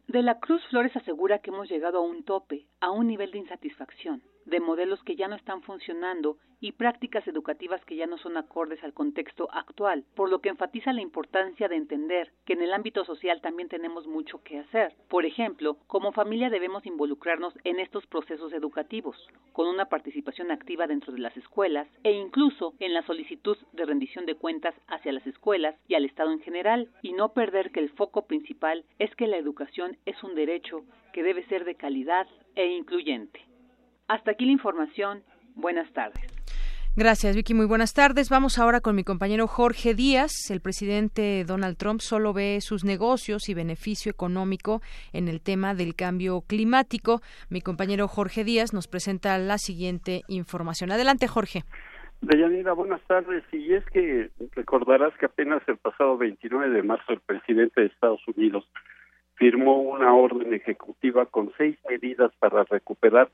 De 0.08 0.22
la 0.22 0.40
Cruz 0.40 0.66
Flores 0.70 0.96
asegura 0.96 1.40
que 1.40 1.50
hemos 1.50 1.70
llegado 1.70 2.00
a 2.00 2.02
un 2.02 2.24
tope, 2.24 2.64
a 2.80 2.92
un 2.92 3.08
nivel 3.08 3.32
de 3.32 3.40
insatisfacción, 3.40 4.22
de 4.48 4.60
modelos 4.60 5.04
que 5.04 5.16
ya 5.16 5.28
no 5.28 5.36
están 5.36 5.62
funcionando 5.62 6.38
y 6.60 6.72
prácticas 6.72 7.28
educativas 7.28 7.84
que 7.86 7.96
ya 7.96 8.08
no 8.08 8.18
son 8.18 8.38
acordes 8.38 8.84
al 8.84 8.94
contexto 8.94 9.48
actual, 9.52 10.06
por 10.16 10.30
lo 10.30 10.40
que 10.40 10.50
enfatiza 10.50 10.94
la 10.94 11.02
importancia 11.02 11.68
de 11.68 11.76
entender 11.76 12.32
que 12.46 12.54
en 12.54 12.62
el 12.62 12.74
ámbito 12.74 13.06
social 13.06 13.42
también 13.42 13.70
tenemos 13.70 14.08
mucho 14.08 14.42
que 14.44 14.60
hacer. 14.60 14.96
Por 15.10 15.26
ejemplo, 15.26 15.78
como 15.88 16.14
familia 16.14 16.50
debemos 16.50 16.86
involucrarnos 16.86 17.54
en 17.64 17.80
estos 17.80 18.08
procesos 18.08 18.54
educativos, 18.54 19.16
con 19.54 19.68
una 19.68 19.86
participación 19.86 20.50
activa 20.52 20.88
dentro 20.88 21.14
de 21.14 21.20
las 21.20 21.36
escuelas 21.38 21.88
e 22.04 22.12
incluso 22.12 22.74
en 22.80 22.94
la 22.94 23.06
solicitud 23.06 23.58
de 23.74 23.86
rendición 23.86 24.26
de 24.26 24.36
cuentas 24.36 24.74
hacia 24.88 25.12
las 25.12 25.28
escuelas 25.28 25.76
y 25.88 25.96
al 25.96 26.06
Estado 26.06 26.32
en 26.32 26.40
general, 26.40 26.90
y 27.02 27.14
no 27.14 27.34
perder 27.34 27.72
que 27.72 27.82
el 27.82 27.90
foco 27.90 28.26
principal 28.26 28.86
es 28.98 29.14
que 29.16 29.28
la 29.28 29.38
educación 29.38 29.98
es 30.06 30.24
un 30.24 30.36
derecho 30.36 30.84
que 31.14 31.24
debe 31.24 31.46
ser 31.48 31.66
de 31.66 31.76
calidad 31.76 32.28
e 32.56 32.68
incluyente. 32.68 33.57
Hasta 34.08 34.32
aquí 34.32 34.46
la 34.46 34.52
información. 34.52 35.24
Buenas 35.56 35.92
tardes. 35.94 36.38
Gracias, 36.96 37.36
Vicky. 37.36 37.54
Muy 37.54 37.68
buenas 37.68 37.94
tardes. 37.94 38.32
Vamos 38.32 38.58
ahora 38.58 38.82
con 38.82 38.96
mi 38.96 39.04
compañero 39.04 39.46
Jorge 39.46 39.94
Díaz. 39.94 40.50
El 40.50 40.62
presidente 40.62 41.44
Donald 41.46 41.78
Trump 41.78 42.00
solo 42.00 42.34
ve 42.34 42.58
sus 42.60 42.84
negocios 42.84 43.50
y 43.50 43.54
beneficio 43.54 44.10
económico 44.10 44.82
en 45.14 45.28
el 45.28 45.40
tema 45.40 45.76
del 45.76 45.94
cambio 45.96 46.42
climático. 46.42 47.22
Mi 47.52 47.62
compañero 47.62 48.08
Jorge 48.08 48.44
Díaz 48.44 48.74
nos 48.74 48.88
presenta 48.88 49.38
la 49.38 49.60
siguiente 49.60 50.22
información. 50.28 50.92
Adelante, 50.92 51.28
Jorge. 51.28 51.62
Deyanira, 52.22 52.74
buenas 52.74 53.02
tardes. 53.04 53.44
Y 53.52 53.76
es 53.76 53.86
que 53.92 54.32
recordarás 54.56 55.14
que 55.20 55.28
apenas 55.28 55.62
el 55.68 55.78
pasado 55.78 56.18
29 56.18 56.70
de 56.70 56.82
marzo 56.82 57.14
el 57.14 57.20
presidente 57.20 57.82
de 57.82 57.88
Estados 57.88 58.28
Unidos 58.28 58.68
firmó 59.36 59.82
una 59.82 60.16
orden 60.16 60.52
ejecutiva 60.52 61.28
con 61.28 61.52
seis 61.60 61.78
medidas 61.88 62.32
para 62.40 62.64
recuperar 62.64 63.30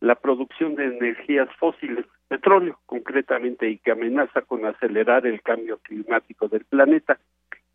la 0.00 0.14
producción 0.14 0.74
de 0.74 0.86
energías 0.86 1.48
fósiles, 1.58 2.04
petróleo 2.28 2.78
concretamente, 2.86 3.68
y 3.68 3.78
que 3.78 3.90
amenaza 3.90 4.42
con 4.42 4.64
acelerar 4.64 5.26
el 5.26 5.42
cambio 5.42 5.78
climático 5.78 6.48
del 6.48 6.64
planeta. 6.64 7.18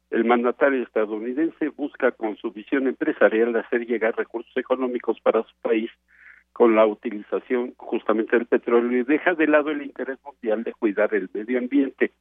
El 0.10 0.26
mandatario 0.26 0.84
estadounidense 0.84 1.70
busca 1.70 2.12
con 2.12 2.38
su 2.38 2.52
visión 2.52 2.88
empresarial 2.88 3.56
hacer 3.56 3.86
llegar 3.86 4.16
recursos 4.16 4.56
económicos 4.56 5.20
para 5.22 5.44
su 5.44 5.56
país 5.62 5.90
con 6.54 6.76
la 6.76 6.86
utilización 6.86 7.74
justamente 7.78 8.38
del 8.38 8.46
petróleo 8.46 9.00
y 9.00 9.04
deja 9.04 9.34
de 9.34 9.48
lado 9.48 9.72
el 9.72 9.82
interés 9.82 10.20
mundial 10.24 10.64
de 10.64 10.74
cuidar 10.74 11.14
el 11.16 11.30
medio 11.34 11.58
ambiente. 11.58 12.12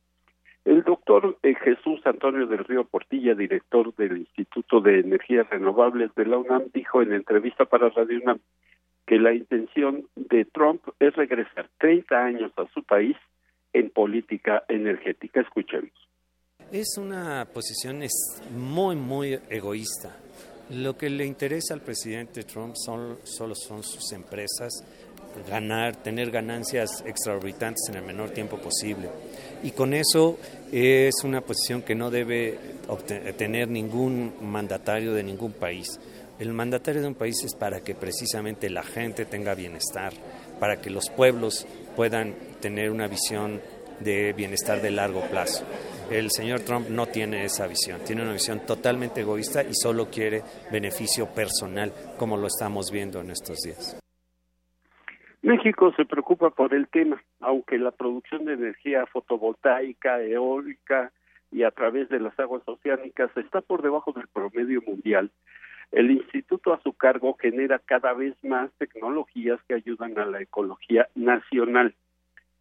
El 0.65 0.85
doctor 0.85 1.37
eh, 1.43 1.55
Jesús 1.57 2.01
Antonio 2.07 2.47
del 2.47 2.65
Río 2.65 2.85
Portilla, 2.85 3.35
director 3.35 3.95
del 3.97 4.19
Instituto 4.19 4.81
de 4.81 5.01
Energías 5.01 5.51
Renovables 5.51 6.15
de 6.15 6.25
la 6.25 6.39
UNAM, 6.39 6.63
dijo 6.73 7.03
en 7.03 7.13
entrevista 7.13 7.67
para 7.67 7.91
Radio 7.91 8.21
UNAM 8.23 8.39
que 9.07 9.19
la 9.19 9.35
intención 9.35 10.07
de 10.17 10.45
Trump 10.45 10.83
es 11.01 11.15
regresar 11.15 11.69
30 11.79 12.17
años 12.17 12.53
a 12.57 12.67
su 12.73 12.83
país 12.83 13.17
en 13.73 13.91
política 13.91 14.65
energética. 14.69 15.41
Escuchemos. 15.41 15.93
Es 16.71 16.97
una 16.97 17.47
posición 17.53 18.01
muy, 18.57 18.97
muy 18.97 19.39
egoísta. 19.51 20.17
Lo 20.71 20.97
que 20.97 21.11
le 21.11 21.27
interesa 21.27 21.75
al 21.75 21.83
presidente 21.83 22.45
Trump 22.45 22.75
son, 22.77 23.19
solo 23.25 23.55
son 23.55 23.83
sus 23.83 24.13
empresas, 24.13 24.73
ganar, 25.49 25.97
tener 25.97 26.31
ganancias 26.31 27.05
exorbitantes 27.07 27.89
en 27.91 27.97
el 27.97 28.03
menor 28.03 28.31
tiempo 28.31 28.59
posible. 28.59 29.11
Y 29.63 29.73
con 29.73 29.93
eso 29.93 30.39
es 30.71 31.15
una 31.25 31.41
posición 31.43 31.83
que 31.83 31.95
no 31.95 32.11
debe 32.11 32.59
tener 33.37 33.69
ningún 33.69 34.33
mandatario 34.41 35.13
de 35.13 35.23
ningún 35.23 35.53
país. 35.53 35.89
El 36.43 36.55
mandatario 36.55 37.01
de 37.01 37.07
un 37.07 37.15
país 37.15 37.45
es 37.45 37.55
para 37.55 37.83
que 37.83 37.95
precisamente 37.95 38.69
la 38.69 38.83
gente 38.83 39.27
tenga 39.27 39.55
bienestar, 39.55 40.13
para 40.59 40.81
que 40.81 40.91
los 40.91 41.09
pueblos 41.09 41.69
puedan 41.95 42.35
tener 42.61 42.91
una 42.91 43.07
visión 43.07 43.61
de 44.01 44.33
bienestar 44.33 44.83
de 44.83 44.91
largo 44.91 45.21
plazo. 45.31 45.65
El 46.11 46.33
señor 46.33 46.59
Trump 46.63 46.89
no 46.89 47.07
tiene 47.07 47.45
esa 47.45 47.69
visión, 47.69 48.01
tiene 48.05 48.23
una 48.23 48.33
visión 48.33 48.67
totalmente 48.67 49.21
egoísta 49.21 49.63
y 49.63 49.73
solo 49.73 50.07
quiere 50.11 50.43
beneficio 50.73 51.33
personal, 51.33 51.93
como 52.19 52.37
lo 52.37 52.49
estamos 52.49 52.91
viendo 52.91 53.21
en 53.21 53.31
estos 53.31 53.59
días. 53.59 53.97
México 55.43 55.93
se 55.97 56.05
preocupa 56.07 56.51
por 56.51 56.75
el 56.75 56.89
tema, 56.89 57.23
aunque 57.39 57.79
la 57.79 57.93
producción 57.93 58.47
de 58.47 58.55
energía 58.55 59.07
fotovoltaica, 59.07 60.21
eólica 60.21 61.13
y 61.53 61.63
a 61.63 61.71
través 61.71 62.09
de 62.09 62.19
las 62.19 62.37
aguas 62.41 62.63
oceánicas 62.67 63.31
está 63.37 63.61
por 63.61 63.81
debajo 63.81 64.11
del 64.11 64.27
promedio 64.27 64.83
mundial. 64.85 65.31
El 65.93 66.11
instituto 66.11 66.73
a 66.73 66.81
su 66.81 66.95
cargo 66.95 67.35
genera 67.35 67.79
cada 67.79 68.15
vez 68.15 68.35
más 68.43 68.71
tecnologías 68.79 69.61
que 69.69 69.75
ayudan 69.75 70.19
a 70.19 70.25
la 70.25 70.41
ecología 70.41 71.07
nacional. 71.15 71.95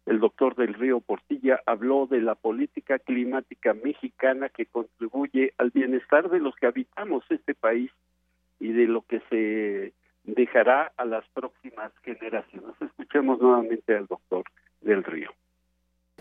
El 0.04 0.20
doctor 0.20 0.54
del 0.54 0.74
Río 0.74 1.00
Portilla 1.00 1.60
habló 1.64 2.06
de 2.06 2.20
la 2.20 2.34
política 2.34 2.98
climática 2.98 3.72
mexicana 3.72 4.50
que 4.50 4.66
contribuye 4.66 5.54
al 5.56 5.70
bienestar 5.70 6.28
de 6.28 6.40
los 6.40 6.54
que 6.56 6.66
habitamos 6.66 7.24
este 7.30 7.54
país 7.54 7.90
y 8.60 8.72
de 8.72 8.86
lo 8.86 9.02
que 9.02 9.20
se 9.30 9.94
dejará 10.24 10.92
a 10.98 11.06
las 11.06 11.26
próximas 11.30 11.90
generaciones. 12.02 12.74
Escuchemos 12.80 13.40
nuevamente 13.40 13.96
al 13.96 14.06
doctor 14.06 14.44
del 14.82 15.02
Río. 15.04 15.30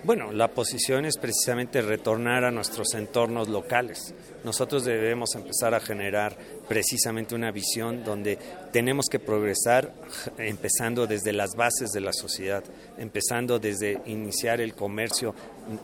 Bueno, 0.03 0.31
la 0.31 0.47
posición 0.47 1.05
es 1.05 1.17
precisamente 1.17 1.79
retornar 1.79 2.43
a 2.43 2.49
nuestros 2.49 2.95
entornos 2.95 3.49
locales. 3.49 4.15
Nosotros 4.43 4.83
debemos 4.83 5.35
empezar 5.35 5.75
a 5.75 5.79
generar 5.79 6.35
precisamente 6.67 7.35
una 7.35 7.51
visión 7.51 8.03
donde 8.03 8.39
tenemos 8.71 9.05
que 9.09 9.19
progresar 9.19 9.93
empezando 10.39 11.05
desde 11.05 11.33
las 11.33 11.51
bases 11.55 11.91
de 11.91 12.01
la 12.01 12.13
sociedad, 12.13 12.63
empezando 12.97 13.59
desde 13.59 14.01
iniciar 14.07 14.59
el 14.59 14.73
comercio 14.73 15.35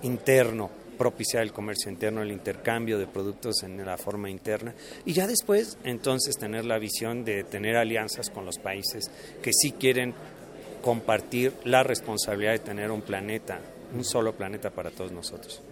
interno, 0.02 0.72
propiciar 0.98 1.44
el 1.44 1.54
comercio 1.54 1.92
interno, 1.92 2.24
el 2.24 2.32
intercambio 2.32 2.98
de 2.98 3.06
productos 3.06 3.62
en 3.62 3.86
la 3.86 3.98
forma 3.98 4.32
interna 4.32 4.74
y 5.06 5.14
ya 5.14 5.28
después 5.28 5.78
entonces 5.84 6.38
tener 6.38 6.66
la 6.66 6.80
visión 6.80 7.24
de 7.24 7.44
tener 7.44 7.78
alianzas 7.78 8.32
con 8.32 8.48
los 8.48 8.58
países 8.58 9.12
que 9.44 9.52
sí 9.54 9.74
quieren 9.74 10.16
compartir 10.82 11.54
la 11.66 11.84
responsabilidad 11.84 12.54
de 12.54 12.60
tener 12.60 12.90
un 12.90 13.02
planeta 13.02 13.60
un 13.94 14.04
solo 14.04 14.34
planeta 14.34 14.70
para 14.72 14.90
todos 14.90 15.12
nosotros. 15.12 15.64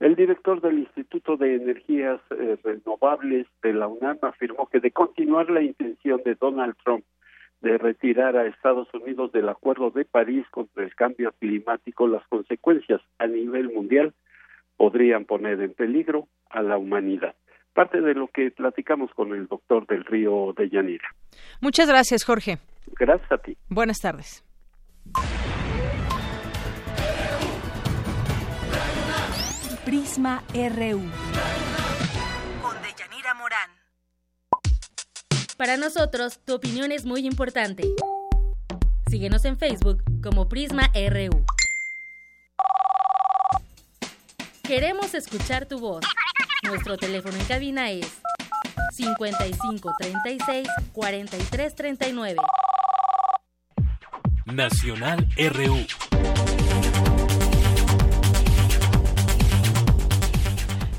El 0.00 0.16
director 0.16 0.62
del 0.62 0.78
Instituto 0.78 1.36
de 1.36 1.56
Energías 1.56 2.20
eh, 2.30 2.58
Renovables 2.64 3.46
de 3.62 3.74
la 3.74 3.86
UNAM 3.86 4.18
afirmó 4.22 4.66
que 4.66 4.80
de 4.80 4.90
continuar 4.90 5.50
la 5.50 5.62
intención 5.62 6.22
de 6.24 6.36
Donald 6.36 6.74
Trump 6.82 7.04
de 7.60 7.76
retirar 7.76 8.36
a 8.36 8.46
Estados 8.46 8.88
Unidos 8.94 9.32
del 9.32 9.48
Acuerdo 9.50 9.90
de 9.90 10.06
París 10.06 10.46
contra 10.50 10.84
el 10.84 10.94
cambio 10.94 11.32
climático, 11.38 12.08
las 12.08 12.26
consecuencias 12.28 13.02
a 13.18 13.26
nivel 13.26 13.70
mundial 13.70 14.14
podrían 14.78 15.26
poner 15.26 15.60
en 15.60 15.74
peligro 15.74 16.28
a 16.48 16.62
la 16.62 16.78
humanidad. 16.78 17.34
Parte 17.74 18.00
de 18.00 18.14
lo 18.14 18.28
que 18.28 18.50
platicamos 18.50 19.10
con 19.14 19.34
el 19.34 19.46
doctor 19.46 19.86
del 19.86 20.04
Río 20.04 20.54
de 20.56 20.70
Yanira. 20.70 21.08
Muchas 21.60 21.88
gracias, 21.88 22.24
Jorge. 22.24 22.58
Gracias 22.98 23.30
a 23.30 23.38
ti. 23.38 23.56
Buenas 23.68 23.98
tardes. 24.00 24.42
Prisma 29.90 30.44
RU. 30.54 31.02
Con 32.62 32.76
Deyanira 32.80 33.34
Morán. 33.34 33.70
Para 35.56 35.76
nosotros, 35.78 36.38
tu 36.44 36.54
opinión 36.54 36.92
es 36.92 37.04
muy 37.04 37.26
importante. 37.26 37.82
Síguenos 39.08 39.44
en 39.46 39.58
Facebook 39.58 40.04
como 40.22 40.48
Prisma 40.48 40.92
RU. 40.94 41.44
Queremos 44.62 45.12
escuchar 45.14 45.66
tu 45.66 45.80
voz. 45.80 46.04
Nuestro 46.62 46.96
teléfono 46.96 47.36
en 47.36 47.44
cabina 47.46 47.90
es 47.90 48.20
55 48.92 49.92
36 49.98 50.68
43 50.92 51.74
39. 51.74 52.36
Nacional 54.46 55.28
RU. 55.36 56.09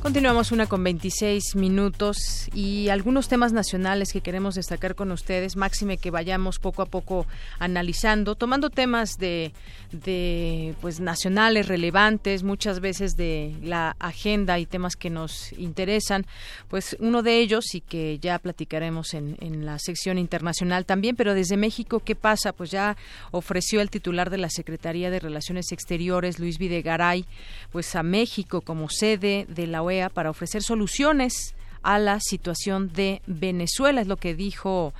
Continuamos 0.01 0.51
una 0.51 0.65
con 0.65 0.83
26 0.83 1.55
minutos 1.55 2.49
y 2.55 2.89
algunos 2.89 3.27
temas 3.27 3.53
nacionales 3.53 4.11
que 4.11 4.21
queremos 4.21 4.55
destacar 4.55 4.95
con 4.95 5.11
ustedes, 5.11 5.55
máxime 5.55 5.99
que 5.99 6.09
vayamos 6.09 6.57
poco 6.57 6.81
a 6.81 6.87
poco 6.87 7.27
analizando, 7.59 8.33
tomando 8.33 8.71
temas 8.71 9.19
de, 9.19 9.53
de 9.91 10.73
pues 10.81 10.99
nacionales 10.99 11.67
relevantes, 11.67 12.41
muchas 12.41 12.79
veces 12.79 13.15
de 13.15 13.55
la 13.61 13.95
agenda 13.99 14.57
y 14.57 14.65
temas 14.65 14.95
que 14.95 15.11
nos 15.11 15.53
interesan, 15.53 16.25
pues 16.67 16.97
uno 16.99 17.21
de 17.21 17.37
ellos 17.37 17.75
y 17.75 17.81
que 17.81 18.17
ya 18.17 18.39
platicaremos 18.39 19.13
en, 19.13 19.37
en 19.39 19.67
la 19.67 19.77
sección 19.77 20.17
internacional 20.17 20.87
también, 20.87 21.15
pero 21.15 21.35
desde 21.35 21.57
México, 21.57 21.99
¿qué 21.99 22.15
pasa? 22.15 22.53
Pues 22.53 22.71
ya 22.71 22.97
ofreció 23.29 23.81
el 23.81 23.91
titular 23.91 24.31
de 24.31 24.39
la 24.39 24.49
Secretaría 24.49 25.11
de 25.11 25.19
Relaciones 25.19 25.71
Exteriores, 25.71 26.39
Luis 26.39 26.57
Videgaray, 26.57 27.23
pues 27.71 27.95
a 27.95 28.01
México 28.01 28.61
como 28.61 28.89
sede 28.89 29.45
de 29.47 29.67
la 29.67 29.83
OEA 29.83 30.00
para 30.09 30.29
ofrecer 30.29 30.63
soluciones 30.63 31.55
a 31.83 31.99
la 31.99 32.19
situación 32.19 32.91
de 32.93 33.21
Venezuela, 33.25 34.01
es 34.01 34.07
lo 34.07 34.17
que 34.17 34.35
dijo 34.35 34.93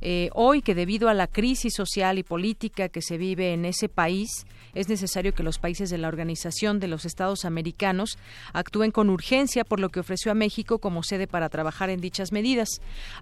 eh, 0.00 0.30
hoy 0.34 0.62
que 0.62 0.74
debido 0.74 1.08
a 1.08 1.14
la 1.14 1.26
crisis 1.26 1.74
social 1.74 2.18
y 2.18 2.22
política 2.22 2.88
que 2.88 3.02
se 3.02 3.18
vive 3.18 3.52
en 3.52 3.64
ese 3.64 3.88
país, 3.88 4.46
es 4.74 4.88
necesario 4.88 5.34
que 5.34 5.42
los 5.42 5.58
países 5.58 5.90
de 5.90 5.98
la 5.98 6.08
Organización 6.08 6.78
de 6.78 6.86
los 6.86 7.04
Estados 7.04 7.44
Americanos 7.44 8.18
actúen 8.52 8.92
con 8.92 9.10
urgencia, 9.10 9.64
por 9.64 9.80
lo 9.80 9.88
que 9.88 10.00
ofreció 10.00 10.30
a 10.30 10.34
México 10.34 10.78
como 10.78 11.02
sede 11.02 11.26
para 11.26 11.48
trabajar 11.48 11.90
en 11.90 12.00
dichas 12.00 12.30
medidas. 12.30 12.68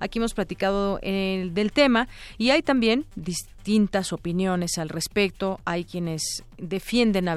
Aquí 0.01 0.19
hemos 0.19 0.35
platicado 0.35 0.99
eh, 1.03 1.49
del 1.53 1.73
tema 1.73 2.09
y 2.37 2.51
hay 2.51 2.63
también 2.63 3.07
distintas 3.67 4.13
opiniones 4.13 4.79
al 4.79 4.89
respecto. 4.89 5.59
Hay 5.65 5.85
quienes 5.85 6.45
defienden 6.59 7.29
a, 7.29 7.35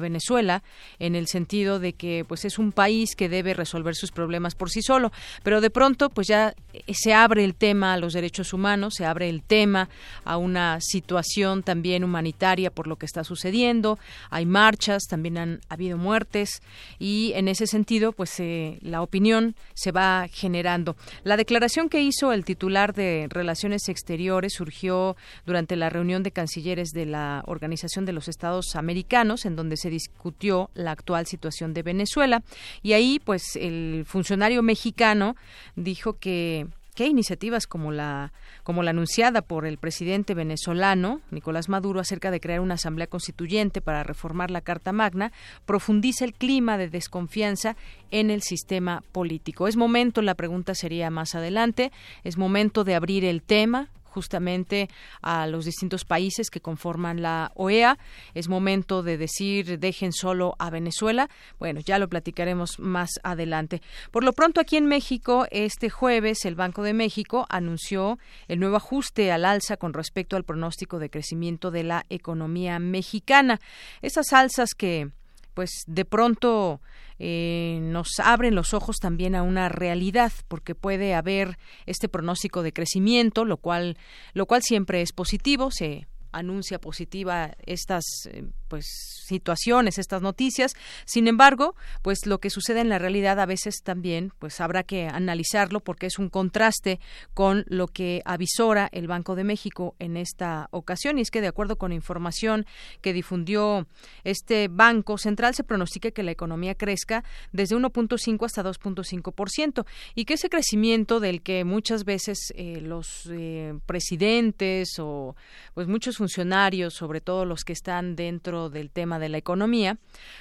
Venezuela 0.00 0.62
en 0.98 1.14
el 1.14 1.26
sentido 1.26 1.78
de 1.78 1.92
que 1.92 2.24
pues 2.26 2.44
es 2.44 2.58
un 2.58 2.72
país 2.72 3.14
que 3.14 3.28
debe 3.28 3.54
resolver 3.54 3.94
sus 3.94 4.10
problemas 4.10 4.54
por 4.54 4.70
sí 4.70 4.82
solo, 4.82 5.12
pero 5.42 5.60
de 5.60 5.70
pronto 5.70 6.10
pues 6.10 6.28
ya 6.28 6.54
se 6.92 7.12
abre 7.12 7.44
el 7.44 7.54
tema 7.54 7.92
a 7.92 7.96
los 7.98 8.12
derechos 8.12 8.52
humanos, 8.52 8.94
se 8.94 9.04
abre 9.04 9.28
el 9.28 9.42
tema 9.42 9.88
a 10.24 10.36
una 10.36 10.80
situación 10.80 11.62
también 11.62 12.04
humanitaria 12.04 12.70
por 12.70 12.86
lo 12.86 12.96
que 12.96 13.06
está 13.06 13.24
sucediendo, 13.24 13.98
hay 14.30 14.46
marchas, 14.46 15.04
también 15.08 15.38
han 15.38 15.60
habido 15.68 15.98
muertes 15.98 16.62
y 16.98 17.32
en 17.34 17.48
ese 17.48 17.66
sentido 17.66 18.12
pues 18.12 18.38
eh, 18.40 18.78
la 18.80 19.02
opinión 19.02 19.56
se 19.74 19.92
va 19.92 20.26
generando. 20.32 20.96
La 21.22 21.36
declaración 21.36 21.88
que 21.88 22.00
hizo 22.00 22.32
el 22.32 22.44
titular 22.44 22.94
de 22.94 23.26
Relaciones 23.28 23.88
Exteriores 23.88 24.54
surgió 24.54 25.16
durante 25.44 25.63
la 25.70 25.90
reunión 25.90 26.22
de 26.22 26.30
cancilleres 26.30 26.90
de 26.90 27.06
la 27.06 27.42
Organización 27.46 28.04
de 28.04 28.12
los 28.12 28.28
Estados 28.28 28.76
Americanos, 28.76 29.44
en 29.44 29.56
donde 29.56 29.76
se 29.76 29.90
discutió 29.90 30.70
la 30.74 30.92
actual 30.92 31.26
situación 31.26 31.74
de 31.74 31.82
Venezuela. 31.82 32.42
Y 32.82 32.92
ahí, 32.92 33.20
pues, 33.24 33.56
el 33.56 34.04
funcionario 34.06 34.62
mexicano 34.62 35.36
dijo 35.76 36.18
que 36.18 36.66
qué 36.94 37.06
iniciativas 37.06 37.66
como 37.66 37.90
la 37.92 38.32
como 38.62 38.82
la 38.82 38.90
anunciada 38.90 39.42
por 39.42 39.66
el 39.66 39.78
presidente 39.78 40.34
venezolano 40.34 41.20
Nicolás 41.30 41.68
Maduro 41.68 42.00
acerca 42.00 42.30
de 42.30 42.40
crear 42.40 42.60
una 42.60 42.74
asamblea 42.74 43.08
constituyente 43.08 43.80
para 43.80 44.04
reformar 44.04 44.50
la 44.50 44.60
Carta 44.60 44.92
Magna 44.92 45.32
profundiza 45.66 46.24
el 46.24 46.32
clima 46.34 46.78
de 46.78 46.88
desconfianza 46.88 47.76
en 48.10 48.30
el 48.30 48.42
sistema 48.42 49.02
político. 49.12 49.66
Es 49.66 49.76
momento, 49.76 50.22
la 50.22 50.34
pregunta 50.34 50.74
sería 50.74 51.10
más 51.10 51.34
adelante, 51.34 51.90
es 52.22 52.38
momento 52.38 52.84
de 52.84 52.94
abrir 52.94 53.24
el 53.24 53.42
tema 53.42 53.90
justamente 54.14 54.88
a 55.20 55.46
los 55.48 55.64
distintos 55.64 56.04
países 56.04 56.50
que 56.50 56.60
conforman 56.60 57.20
la 57.20 57.50
OEA. 57.56 57.98
Es 58.34 58.48
momento 58.48 59.02
de 59.02 59.18
decir 59.18 59.78
dejen 59.78 60.12
solo 60.12 60.54
a 60.58 60.70
Venezuela. 60.70 61.28
Bueno, 61.58 61.80
ya 61.80 61.98
lo 61.98 62.08
platicaremos 62.08 62.78
más 62.78 63.10
adelante. 63.24 63.82
Por 64.12 64.22
lo 64.22 64.32
pronto, 64.32 64.60
aquí 64.60 64.76
en 64.76 64.86
México, 64.86 65.46
este 65.50 65.90
jueves, 65.90 66.44
el 66.44 66.54
Banco 66.54 66.82
de 66.82 66.94
México 66.94 67.46
anunció 67.48 68.18
el 68.46 68.60
nuevo 68.60 68.76
ajuste 68.76 69.32
al 69.32 69.44
alza 69.44 69.76
con 69.76 69.92
respecto 69.92 70.36
al 70.36 70.44
pronóstico 70.44 70.98
de 70.98 71.10
crecimiento 71.10 71.70
de 71.72 71.82
la 71.82 72.06
economía 72.08 72.78
mexicana. 72.78 73.60
Esas 74.00 74.32
alzas 74.32 74.74
que 74.74 75.10
pues 75.54 75.70
de 75.86 76.04
pronto 76.04 76.80
eh, 77.18 77.78
nos 77.80 78.08
abren 78.22 78.54
los 78.54 78.74
ojos 78.74 78.96
también 78.96 79.34
a 79.34 79.42
una 79.42 79.68
realidad 79.68 80.32
porque 80.48 80.74
puede 80.74 81.14
haber 81.14 81.58
este 81.86 82.08
pronóstico 82.08 82.62
de 82.62 82.72
crecimiento 82.72 83.44
lo 83.44 83.56
cual 83.56 83.96
lo 84.32 84.46
cual 84.46 84.62
siempre 84.62 85.00
es 85.00 85.12
positivo 85.12 85.70
se 85.70 86.06
anuncia 86.32 86.80
positiva 86.80 87.52
estas 87.64 88.04
eh, 88.26 88.44
pues 88.74 89.14
situaciones, 89.24 89.98
estas 89.98 90.20
noticias. 90.20 90.74
Sin 91.06 91.28
embargo, 91.28 91.74
pues 92.02 92.26
lo 92.26 92.38
que 92.38 92.50
sucede 92.50 92.80
en 92.80 92.88
la 92.88 92.98
realidad 92.98 93.40
a 93.40 93.46
veces 93.46 93.82
también 93.82 94.32
pues 94.38 94.60
habrá 94.60 94.82
que 94.82 95.06
analizarlo 95.06 95.80
porque 95.80 96.06
es 96.06 96.18
un 96.18 96.28
contraste 96.28 97.00
con 97.32 97.64
lo 97.68 97.86
que 97.88 98.22
avisora 98.24 98.88
el 98.92 99.06
Banco 99.06 99.34
de 99.34 99.44
México 99.44 99.94
en 99.98 100.16
esta 100.16 100.68
ocasión 100.72 101.18
y 101.18 101.22
es 101.22 101.30
que 101.30 101.40
de 101.40 101.46
acuerdo 101.46 101.76
con 101.76 101.92
información 101.92 102.66
que 103.00 103.12
difundió 103.12 103.86
este 104.24 104.68
Banco 104.68 105.16
Central 105.16 105.54
se 105.54 105.64
pronostica 105.64 106.10
que 106.10 106.22
la 106.22 106.32
economía 106.32 106.74
crezca 106.74 107.24
desde 107.52 107.76
1.5 107.76 108.44
hasta 108.44 108.62
2.5% 108.62 109.86
y 110.14 110.24
que 110.24 110.34
ese 110.34 110.50
crecimiento 110.50 111.20
del 111.20 111.42
que 111.42 111.64
muchas 111.64 112.04
veces 112.04 112.52
eh, 112.56 112.80
los 112.82 113.28
eh, 113.30 113.74
presidentes 113.86 114.98
o 114.98 115.34
pues 115.72 115.88
muchos 115.88 116.18
funcionarios, 116.18 116.94
sobre 116.94 117.20
todo 117.20 117.44
los 117.44 117.64
que 117.64 117.72
están 117.72 118.16
dentro 118.16 118.63
del 118.70 118.90
tema 118.90 119.18
de 119.18 119.28
la 119.28 119.38
economía, 119.38 119.98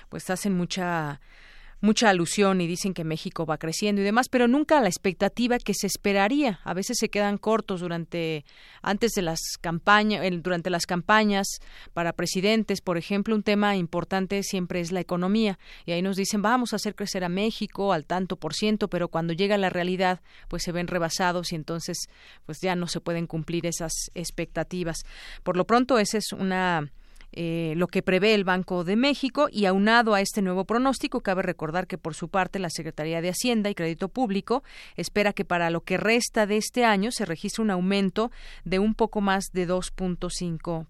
pues 0.09 0.29
hacen 0.29 0.53
mucha 0.53 1.19
mucha 1.83 2.09
alusión 2.09 2.61
y 2.61 2.67
dicen 2.67 2.93
que 2.93 3.03
México 3.03 3.45
va 3.45 3.57
creciendo 3.57 4.01
y 4.01 4.05
demás, 4.05 4.29
pero 4.29 4.47
nunca 4.47 4.79
la 4.79 4.87
expectativa 4.87 5.59
que 5.59 5.73
se 5.73 5.85
esperaría. 5.85 6.61
A 6.63 6.73
veces 6.73 6.97
se 6.97 7.09
quedan 7.09 7.37
cortos 7.37 7.81
durante 7.81 8.45
antes 8.81 9.11
de 9.11 9.21
las 9.21 9.41
campañas, 9.59 10.25
durante 10.41 10.69
las 10.69 10.85
campañas 10.85 11.45
para 11.93 12.13
presidentes, 12.13 12.79
por 12.79 12.97
ejemplo, 12.97 13.35
un 13.35 13.43
tema 13.43 13.75
importante 13.75 14.43
siempre 14.43 14.79
es 14.79 14.93
la 14.93 15.01
economía 15.01 15.59
y 15.85 15.91
ahí 15.91 16.01
nos 16.01 16.15
dicen 16.15 16.41
vamos 16.41 16.71
a 16.71 16.77
hacer 16.77 16.95
crecer 16.95 17.25
a 17.25 17.29
México 17.29 17.91
al 17.91 18.05
tanto 18.05 18.37
por 18.37 18.53
ciento, 18.53 18.87
pero 18.87 19.09
cuando 19.09 19.33
llega 19.33 19.57
la 19.57 19.69
realidad, 19.69 20.21
pues 20.47 20.63
se 20.63 20.71
ven 20.71 20.87
rebasados 20.87 21.51
y 21.51 21.55
entonces 21.55 22.07
pues 22.45 22.61
ya 22.61 22.77
no 22.77 22.87
se 22.87 23.01
pueden 23.01 23.27
cumplir 23.27 23.65
esas 23.65 23.91
expectativas. 24.13 24.99
Por 25.43 25.57
lo 25.57 25.67
pronto, 25.67 25.99
esa 25.99 26.17
es 26.17 26.31
una 26.31 26.93
eh, 27.35 27.73
lo 27.77 27.87
que 27.87 28.01
prevé 28.01 28.33
el 28.33 28.43
Banco 28.43 28.83
de 28.83 28.95
México 28.95 29.47
y 29.51 29.65
aunado 29.65 30.13
a 30.13 30.21
este 30.21 30.41
nuevo 30.41 30.65
pronóstico, 30.65 31.21
cabe 31.21 31.41
recordar 31.41 31.87
que 31.87 31.97
por 31.97 32.13
su 32.13 32.29
parte 32.29 32.59
la 32.59 32.69
Secretaría 32.69 33.21
de 33.21 33.29
Hacienda 33.29 33.69
y 33.69 33.75
Crédito 33.75 34.09
Público 34.09 34.63
espera 34.95 35.33
que 35.33 35.45
para 35.45 35.69
lo 35.69 35.81
que 35.81 35.97
resta 35.97 36.45
de 36.45 36.57
este 36.57 36.85
año 36.85 37.11
se 37.11 37.25
registre 37.25 37.63
un 37.63 37.71
aumento 37.71 38.31
de 38.63 38.79
un 38.79 38.95
poco 38.95 39.21
más 39.21 39.45
de 39.53 39.67
2.5 39.67 40.87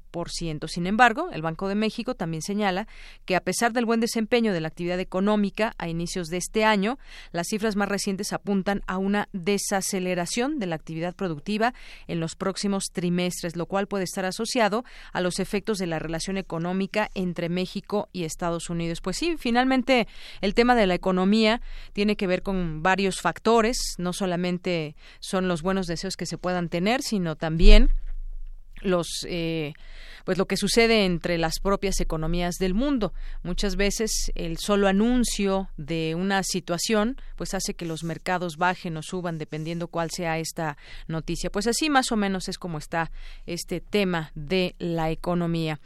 sin 0.68 0.88
embargo, 0.88 1.30
el 1.32 1.42
Banco 1.42 1.68
de 1.68 1.76
México 1.76 2.14
también 2.14 2.42
señala 2.42 2.88
que 3.26 3.36
a 3.36 3.42
pesar 3.42 3.74
del 3.74 3.86
buen 3.86 4.00
desempeño 4.00 4.54
de 4.54 4.62
la 4.62 4.68
actividad 4.68 5.00
económica 5.00 5.74
a 5.78 5.88
inicios 5.88 6.28
de 6.28 6.38
este 6.38 6.64
año, 6.64 7.00
las 7.32 7.48
cifras 7.48 7.76
más 7.76 7.90
recientes 7.90 8.32
apuntan 8.32 8.82
a 8.86 8.98
una 8.98 9.28
desaceleración 9.34 10.60
de 10.60 10.68
la 10.68 10.76
actividad 10.76 11.16
productiva 11.16 11.74
en 12.08 12.20
los 12.20 12.36
próximos 12.36 12.86
trimestres, 12.92 13.56
lo 13.56 13.66
cual 13.66 13.88
puede 13.88 14.04
estar 14.04 14.26
asociado 14.26 14.86
a 15.14 15.22
los 15.22 15.40
efectos 15.40 15.80
de 15.80 15.88
la 15.88 16.00
relación 16.00 16.38
económica 16.38 17.10
entre 17.16 17.50
México 17.50 18.10
y 18.14 18.24
Estados 18.24 18.70
Unidos. 18.70 19.02
Pues 19.02 19.18
sí, 19.18 19.36
finalmente 19.40 20.08
el 20.42 20.54
tema 20.54 20.76
de 20.76 20.86
la 20.86 20.94
economía 20.94 21.62
tiene 21.94 22.16
que 22.16 22.28
ver 22.28 22.44
con 22.44 22.84
varios 22.84 23.20
factores, 23.20 23.96
no 23.98 24.14
solamente 24.14 24.96
son 25.20 25.48
los 25.48 25.64
buenos 25.64 25.88
deseos 25.88 26.18
que 26.18 26.28
se 26.28 26.38
puedan 26.38 26.70
tener, 26.70 27.02
sino 27.02 27.36
también 27.36 27.90
los 28.84 29.26
eh, 29.30 29.74
pues 30.24 30.38
lo 30.38 30.46
que 30.46 30.58
sucede 30.58 31.06
entre 31.06 31.38
las 31.38 31.60
propias 31.60 32.00
economías 32.00 32.56
del 32.56 32.74
mundo. 32.74 33.14
Muchas 33.44 33.76
veces 33.76 34.32
el 34.36 34.58
solo 34.58 34.88
anuncio 34.88 35.70
de 35.78 36.16
una 36.16 36.44
situación 36.44 37.18
pues 37.36 37.54
hace 37.54 37.74
que 37.74 37.86
los 37.86 38.04
mercados 38.04 38.58
bajen 38.58 38.98
o 38.98 39.02
suban 39.02 39.38
dependiendo 39.38 39.88
cuál 39.88 40.12
sea 40.12 40.40
esta 40.40 40.78
noticia. 41.08 41.50
Pues 41.50 41.68
así 41.68 41.90
más 41.90 42.12
o 42.12 42.16
menos 42.16 42.48
es 42.48 42.58
como 42.58 42.78
está 42.78 43.12
este 43.46 43.82
tema 43.82 44.32
de 44.36 44.76
la 44.80 45.12
economía. 45.12 45.80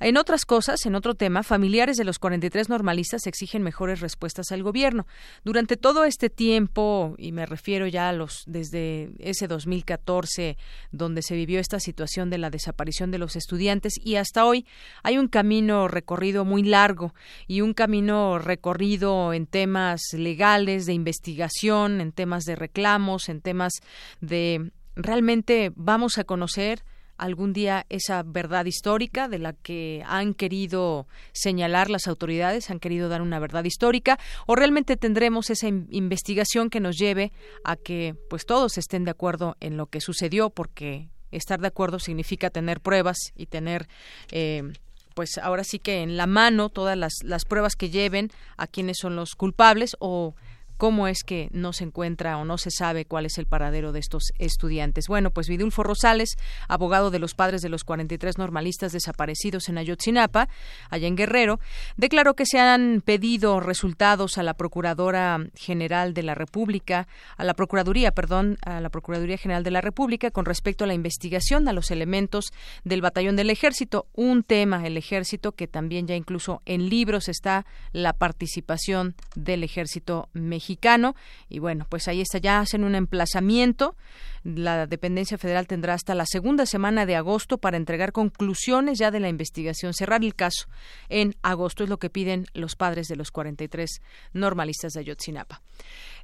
En 0.00 0.16
otras 0.16 0.44
cosas, 0.44 0.86
en 0.86 0.94
otro 0.94 1.14
tema, 1.14 1.42
familiares 1.42 1.96
de 1.96 2.04
los 2.04 2.18
43 2.18 2.68
normalistas 2.68 3.26
exigen 3.26 3.62
mejores 3.62 4.00
respuestas 4.00 4.52
al 4.52 4.62
gobierno. 4.62 5.06
Durante 5.44 5.76
todo 5.76 6.04
este 6.04 6.30
tiempo, 6.30 7.14
y 7.18 7.32
me 7.32 7.46
refiero 7.46 7.86
ya 7.86 8.08
a 8.08 8.12
los 8.12 8.44
desde 8.46 9.10
ese 9.18 9.48
2014 9.48 10.56
donde 10.90 11.22
se 11.22 11.34
vivió 11.34 11.60
esta 11.60 11.80
situación 11.80 12.30
de 12.30 12.38
la 12.38 12.50
desaparición 12.50 13.10
de 13.10 13.18
los 13.18 13.36
estudiantes 13.36 13.81
y 14.02 14.16
hasta 14.16 14.44
hoy 14.44 14.66
hay 15.02 15.18
un 15.18 15.28
camino 15.28 15.88
recorrido 15.88 16.44
muy 16.44 16.62
largo 16.62 17.14
y 17.46 17.60
un 17.60 17.74
camino 17.74 18.38
recorrido 18.38 19.32
en 19.32 19.46
temas 19.46 20.00
legales, 20.12 20.86
de 20.86 20.92
investigación, 20.92 22.00
en 22.00 22.12
temas 22.12 22.44
de 22.44 22.56
reclamos, 22.56 23.28
en 23.28 23.40
temas 23.40 23.74
de 24.20 24.70
realmente 24.94 25.72
vamos 25.74 26.18
a 26.18 26.24
conocer 26.24 26.84
algún 27.16 27.52
día 27.52 27.86
esa 27.88 28.22
verdad 28.24 28.64
histórica 28.64 29.28
de 29.28 29.38
la 29.38 29.52
que 29.52 30.02
han 30.06 30.34
querido 30.34 31.06
señalar 31.32 31.88
las 31.88 32.08
autoridades, 32.08 32.70
han 32.70 32.80
querido 32.80 33.08
dar 33.08 33.22
una 33.22 33.38
verdad 33.38 33.64
histórica, 33.64 34.18
o 34.46 34.56
realmente 34.56 34.96
tendremos 34.96 35.50
esa 35.50 35.68
investigación 35.68 36.68
que 36.68 36.80
nos 36.80 36.96
lleve 36.96 37.32
a 37.64 37.76
que 37.76 38.16
pues 38.28 38.44
todos 38.44 38.76
estén 38.76 39.04
de 39.04 39.12
acuerdo 39.12 39.56
en 39.60 39.76
lo 39.76 39.86
que 39.86 40.00
sucedió, 40.00 40.50
porque 40.50 41.10
estar 41.32 41.60
de 41.60 41.68
acuerdo 41.68 41.98
significa 41.98 42.50
tener 42.50 42.80
pruebas 42.80 43.18
y 43.36 43.46
tener 43.46 43.88
eh, 44.30 44.72
pues 45.14 45.38
ahora 45.38 45.64
sí 45.64 45.78
que 45.78 46.02
en 46.02 46.16
la 46.16 46.26
mano 46.26 46.68
todas 46.68 46.96
las, 46.96 47.12
las 47.22 47.44
pruebas 47.44 47.76
que 47.76 47.90
lleven 47.90 48.30
a 48.56 48.66
quienes 48.66 48.98
son 48.98 49.16
los 49.16 49.34
culpables 49.34 49.96
o 49.98 50.34
cómo 50.82 51.06
es 51.06 51.22
que 51.22 51.48
no 51.52 51.72
se 51.72 51.84
encuentra 51.84 52.38
o 52.38 52.44
no 52.44 52.58
se 52.58 52.72
sabe 52.72 53.04
cuál 53.04 53.24
es 53.24 53.38
el 53.38 53.46
paradero 53.46 53.92
de 53.92 54.00
estos 54.00 54.32
estudiantes. 54.40 55.06
Bueno, 55.06 55.30
pues 55.30 55.48
Vidulfo 55.48 55.84
Rosales, 55.84 56.34
abogado 56.66 57.12
de 57.12 57.20
los 57.20 57.34
padres 57.34 57.62
de 57.62 57.68
los 57.68 57.84
43 57.84 58.36
normalistas 58.36 58.90
desaparecidos 58.90 59.68
en 59.68 59.78
Ayotzinapa, 59.78 60.48
allá 60.90 61.06
en 61.06 61.14
Guerrero, 61.14 61.60
declaró 61.96 62.34
que 62.34 62.46
se 62.46 62.58
han 62.58 63.00
pedido 63.00 63.60
resultados 63.60 64.38
a 64.38 64.42
la 64.42 64.54
Procuradora 64.54 65.46
General 65.54 66.14
de 66.14 66.24
la 66.24 66.34
República, 66.34 67.06
a 67.36 67.44
la 67.44 67.54
Procuraduría, 67.54 68.10
perdón, 68.10 68.58
a 68.66 68.80
la 68.80 68.90
Procuraduría 68.90 69.38
General 69.38 69.62
de 69.62 69.70
la 69.70 69.82
República 69.82 70.32
con 70.32 70.46
respecto 70.46 70.82
a 70.82 70.88
la 70.88 70.94
investigación 70.94 71.68
a 71.68 71.72
los 71.72 71.92
elementos 71.92 72.52
del 72.82 73.02
batallón 73.02 73.36
del 73.36 73.50
ejército, 73.50 74.08
un 74.14 74.42
tema, 74.42 74.84
el 74.84 74.96
ejército, 74.96 75.52
que 75.52 75.68
también 75.68 76.08
ya 76.08 76.16
incluso 76.16 76.60
en 76.66 76.88
libros 76.88 77.28
está 77.28 77.66
la 77.92 78.14
participación 78.14 79.14
del 79.36 79.62
ejército 79.62 80.28
mexicano 80.32 80.71
y 81.48 81.58
bueno, 81.58 81.86
pues 81.88 82.08
ahí 82.08 82.20
está, 82.20 82.38
ya 82.38 82.60
hacen 82.60 82.84
un 82.84 82.94
emplazamiento. 82.94 83.96
La 84.44 84.86
dependencia 84.86 85.38
federal 85.38 85.66
tendrá 85.66 85.94
hasta 85.94 86.14
la 86.14 86.26
segunda 86.26 86.66
semana 86.66 87.06
de 87.06 87.14
agosto 87.14 87.58
para 87.58 87.76
entregar 87.76 88.12
conclusiones 88.12 88.98
ya 88.98 89.10
de 89.10 89.20
la 89.20 89.28
investigación, 89.28 89.94
cerrar 89.94 90.24
el 90.24 90.34
caso 90.34 90.66
en 91.08 91.36
agosto, 91.42 91.84
es 91.84 91.90
lo 91.90 91.98
que 91.98 92.10
piden 92.10 92.46
los 92.52 92.74
padres 92.74 93.06
de 93.08 93.16
los 93.16 93.30
43 93.30 94.00
normalistas 94.32 94.94
de 94.94 95.00
Ayotzinapa. 95.00 95.62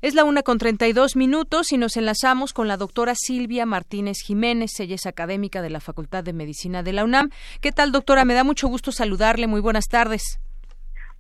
Es 0.01 0.15
la 0.15 0.25
una 0.25 0.43
con 0.43 0.59
32 0.59 1.17
minutos 1.17 1.73
y 1.73 1.79
nos 1.79 1.97
enlazamos 1.97 2.53
con 2.53 2.69
la 2.69 2.77
doctora 2.77 3.15
Silvia 3.15 3.67
Martínez 3.67 4.19
Jiménez. 4.25 4.71
Ella 4.81 4.97
es 4.97 5.07
académica 5.07 5.63
de 5.63 5.71
la 5.71 5.81
Facultad 5.81 6.25
de 6.25 6.33
Medicina 6.33 6.83
de 6.83 6.93
la 6.93 7.05
UNAM. 7.05 7.31
¿Qué 7.61 7.73
tal, 7.73 7.93
doctora? 7.93 8.25
Me 8.25 8.35
da 8.35 8.45
mucho 8.45 8.69
gusto 8.69 8.93
saludarle. 8.93 9.47
Muy 9.47 9.61
buenas 9.61 9.87
tardes. 9.87 10.41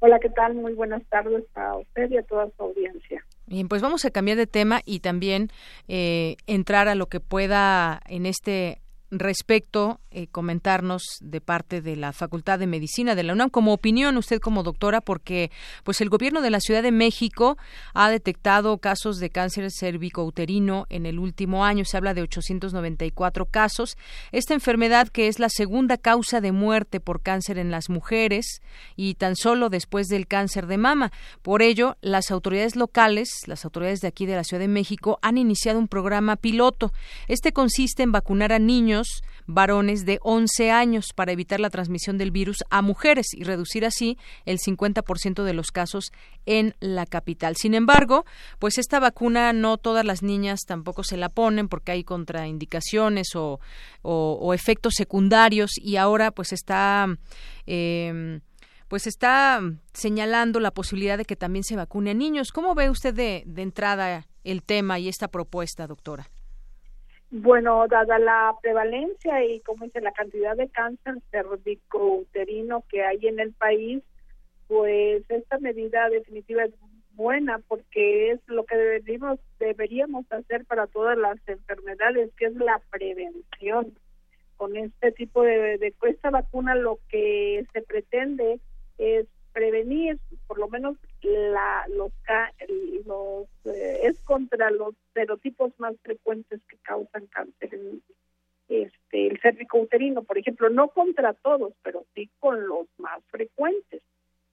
Hola, 0.01 0.21
¿qué 0.21 0.29
tal? 0.31 0.55
Muy 0.55 0.75
buenas 0.75 1.03
tardes 1.09 1.45
a 1.55 1.77
usted 1.77 2.11
y 2.11 2.19
a 2.19 2.23
toda 2.23 2.49
su 2.57 2.63
audiencia. 2.63 3.25
Bien, 3.47 3.69
pues 3.69 3.83
vamos 3.83 4.05
a 4.05 4.11
cambiar 4.11 4.37
de 4.37 4.47
tema 4.47 4.81
y 4.85 5.01
también 5.01 5.49
eh, 5.89 6.37
entrar 6.47 6.87
a 6.87 6.95
lo 6.95 7.07
que 7.07 7.19
pueda 7.19 8.01
en 8.07 8.27
este 8.27 8.81
respecto 9.11 10.01
eh, 10.11 10.27
comentarnos 10.27 11.03
de 11.21 11.41
parte 11.41 11.81
de 11.81 11.97
la 11.97 12.13
Facultad 12.13 12.59
de 12.59 12.67
Medicina 12.67 13.15
de 13.15 13.23
la 13.23 13.33
UNAM 13.33 13.51
como 13.51 13.73
opinión 13.73 14.17
usted 14.17 14.41
como 14.41 14.63
doctora 14.63 15.01
porque 15.01 15.51
pues 15.85 16.01
el 16.01 16.09
gobierno 16.09 16.43
de 16.43 16.51
la 16.51 16.61
Ciudad 16.61 16.83
de 16.83 16.93
México 16.93 17.57
ha 17.95 18.11
detectado 18.11 18.79
casos 18.79 19.19
de 19.19 19.31
cáncer 19.31 19.71
cervicouterino 19.71 20.87
en 20.91 21.07
el 21.07 21.19
último 21.19 21.65
año. 21.65 21.85
Se 21.85 21.97
habla 21.97 22.15
de 22.15 22.23
894 22.23 23.47
casos. 23.47 23.97
Esta 24.33 24.55
enfermedad 24.55 25.09
que 25.09 25.29
es 25.29 25.39
la 25.39 25.49
segunda 25.49 25.97
causa 25.97 26.41
de 26.41 26.53
muerte 26.53 27.01
por 27.01 27.23
cáncer 27.23 27.59
en 27.59 27.71
las 27.71 27.89
mujeres 27.89 28.61
y 28.97 29.15
tan 29.15 29.37
solo 29.37 29.69
después 29.71 30.09
del 30.09 30.27
cáncer 30.27 30.67
de 30.67 30.79
mama. 30.79 31.13
Por 31.43 31.63
ello 31.63 31.97
las 32.01 32.31
autoridades 32.31 32.77
locales 32.77 33.29
las 33.47 33.65
autoridades 33.65 34.01
de 34.01 34.09
aquí 34.09 34.27
de 34.27 34.37
la 34.37 34.45
Ciudad 34.45 34.61
de 34.61 34.69
México 34.69 35.19
han 35.23 35.39
iniciado 35.39 35.79
un 35.79 35.89
programa 35.89 36.37
piloto. 36.37 36.93
Este 37.27 37.53
consiste 37.53 38.03
en 38.03 38.13
vacunar 38.13 38.53
a 38.53 38.59
niños 38.59 38.98
varones 39.47 40.05
de 40.05 40.19
11 40.23 40.71
años 40.71 41.13
para 41.15 41.33
evitar 41.33 41.59
la 41.59 41.71
transmisión 41.71 42.19
del 42.19 42.31
virus 42.31 42.59
a 42.71 42.83
mujeres 42.83 43.29
y 43.33 43.45
reducir 43.45 43.85
así 43.85 44.19
el 44.45 44.59
50% 44.59 45.43
de 45.43 45.53
los 45.55 45.73
casos 45.73 46.13
en 46.47 46.75
la 46.81 47.07
capital. 47.07 47.57
Sin 47.57 47.75
embargo, 47.75 48.25
pues 48.59 48.79
esta 48.79 49.01
vacuna 49.01 49.53
no 49.53 49.79
todas 49.79 50.05
las 50.05 50.23
niñas 50.23 50.61
tampoco 50.67 51.03
se 51.03 51.17
la 51.17 51.31
ponen 51.31 51.69
porque 51.69 51.93
hay 51.93 52.05
contraindicaciones 52.05 53.29
o, 53.35 53.61
efectos 54.55 54.95
secundarios 54.97 55.73
y 55.77 55.97
ahora 55.97 56.31
pues 56.31 56.53
está 56.53 57.07
eh, 57.67 58.41
pues 58.89 59.07
está 59.07 59.61
señalando 59.93 60.59
la 60.61 60.73
posibilidad 60.73 61.19
de 61.19 61.25
que 61.25 61.37
también 61.37 61.63
se 61.63 61.77
vacune 61.77 62.11
a 62.11 62.15
niños. 62.15 62.53
¿Cómo 62.53 62.75
ve 62.75 62.91
usted 62.91 63.15
de 63.15 63.63
entrada 63.63 64.27
el 64.45 64.63
tema 64.63 64.99
y 64.99 65.09
esta 65.09 65.29
propuesta, 65.29 65.87
doctora? 65.87 66.31
Bueno, 67.31 67.87
dada 67.89 68.19
la 68.19 68.55
prevalencia 68.63 69.45
y 69.45 69.61
como 69.61 69.85
dice 69.85 70.01
la 70.01 70.13
cantidad 70.13 70.57
de 70.57 70.69
cáncer 70.71 71.17
cervicouterino 71.31 72.85
que 72.89 73.05
hay 73.05 73.27
en 73.27 73.39
el 73.39 73.53
país, 73.53 74.03
pues 74.67 75.25
esta 75.29 75.59
medida 75.59 76.09
definitiva 76.09 76.65
es 76.65 76.73
buena 77.13 77.59
porque 77.69 78.31
es 78.31 78.41
lo 78.47 78.65
que 78.65 78.77
deberíamos, 78.77 79.41
deberíamos 79.59 80.25
hacer 80.33 80.65
para 80.65 80.87
todas 80.87 81.19
las 81.19 81.37
enfermedades, 81.47 82.31
que 82.37 82.47
es 82.47 82.55
la 82.55 82.81
prevención. 82.91 83.93
Con 84.57 84.77
este 84.77 85.13
tipo 85.13 85.43
de, 85.43 85.79
de 85.79 85.95
esta 86.03 86.31
vacuna 86.31 86.75
lo 86.75 86.99
que 87.09 87.67
se 87.73 87.83
pretende 87.83 88.59
es 88.97 89.27
prevenir, 89.59 90.21
por 90.47 90.61
lo 90.61 90.69
menos 90.69 90.97
la, 91.21 91.85
los, 91.89 92.13
los 93.05 93.49
eh, 93.65 94.03
es 94.05 94.21
contra 94.21 94.71
los 94.71 94.95
serotipos 95.15 95.73
más 95.79 95.97
frecuentes 96.01 96.61
que 96.69 96.77
causan 96.77 97.27
cáncer, 97.27 97.77
este, 98.69 99.27
el 99.27 99.41
cérvico 99.41 99.79
uterino, 99.79 100.23
por 100.23 100.39
ejemplo, 100.39 100.71
no 100.71 100.87
contra 100.91 101.33
todos, 101.33 101.73
pero 101.83 102.05
sí 102.15 102.31
con 102.39 102.69
los 102.69 102.87
más 102.99 103.21
frecuentes, 103.33 104.01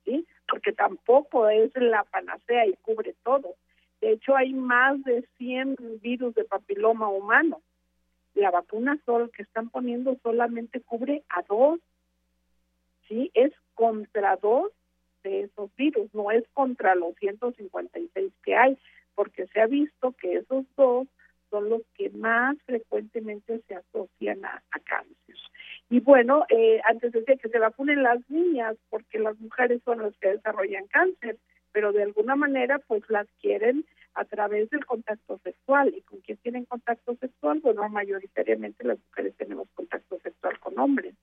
sí, 0.05 0.25
porque 0.47 0.73
tampoco 0.73 1.49
es 1.49 1.71
la 1.75 2.03
panacea 2.05 2.65
y 2.65 2.73
cubre 2.81 3.13
todo. 3.23 3.53
De 4.01 4.13
hecho, 4.13 4.35
hay 4.35 4.53
más 4.53 5.03
de 5.03 5.23
100 5.37 5.75
virus 6.01 6.33
de 6.33 6.45
papiloma 6.45 7.09
humano. 7.09 7.61
La 8.33 8.49
vacuna 8.49 8.97
sol 9.05 9.29
que 9.29 9.43
están 9.43 9.69
poniendo 9.69 10.17
solamente 10.23 10.81
cubre 10.81 11.21
a 11.29 11.43
dos, 11.43 11.79
sí, 13.07 13.29
es 13.35 13.53
contra 13.75 14.37
dos 14.37 14.71
de 15.25 15.41
esos 15.41 15.75
virus, 15.75 16.13
no 16.13 16.31
es 16.31 16.43
contra 16.53 16.95
los 16.95 17.15
156 17.15 18.31
que 18.43 18.55
hay, 18.55 18.77
porque 19.15 19.47
se 19.47 19.59
ha 19.59 19.65
visto 19.65 20.13
que 20.13 20.37
esos 20.37 20.65
dos 20.77 21.07
son 21.49 21.69
los 21.69 21.81
que 21.95 22.09
más 22.11 22.57
frecuentemente 22.65 23.61
se 23.67 23.75
asocian 23.75 24.45
a, 24.45 24.61
cáncer. 24.83 25.35
Y 25.89 25.99
bueno, 25.99 26.45
eh, 26.49 26.79
antes 26.85 27.11
decía 27.11 27.37
que 27.37 27.49
se 27.49 27.59
vacunen 27.59 28.03
las 28.03 28.19
niñas, 28.29 28.77
porque 28.89 29.19
las 29.19 29.39
mujeres 29.39 29.81
son 29.83 30.01
las 30.01 30.15
que 30.17 30.29
desarrollan 30.29 30.87
cáncer, 30.87 31.37
pero 31.71 31.91
de 31.91 32.03
alguna 32.03 32.35
manera 32.35 32.79
pues 32.87 33.03
las 33.09 33.27
quieren 33.41 33.85
a 34.13 34.25
través 34.25 34.69
del 34.69 34.85
contacto 34.85 35.39
sexual. 35.43 35.93
¿Y 35.95 36.01
con 36.01 36.19
quién 36.21 36.37
tienen 36.37 36.65
contacto 36.65 37.15
sexual? 37.15 37.59
Bueno, 37.61 37.87
mayoritariamente 37.89 38.83
las 38.83 38.99
mujeres 39.09 39.35
tenemos 39.37 39.67
contacto 39.73 40.19
sexual 40.19 40.59
con 40.59 40.77
hombres. 40.79 41.15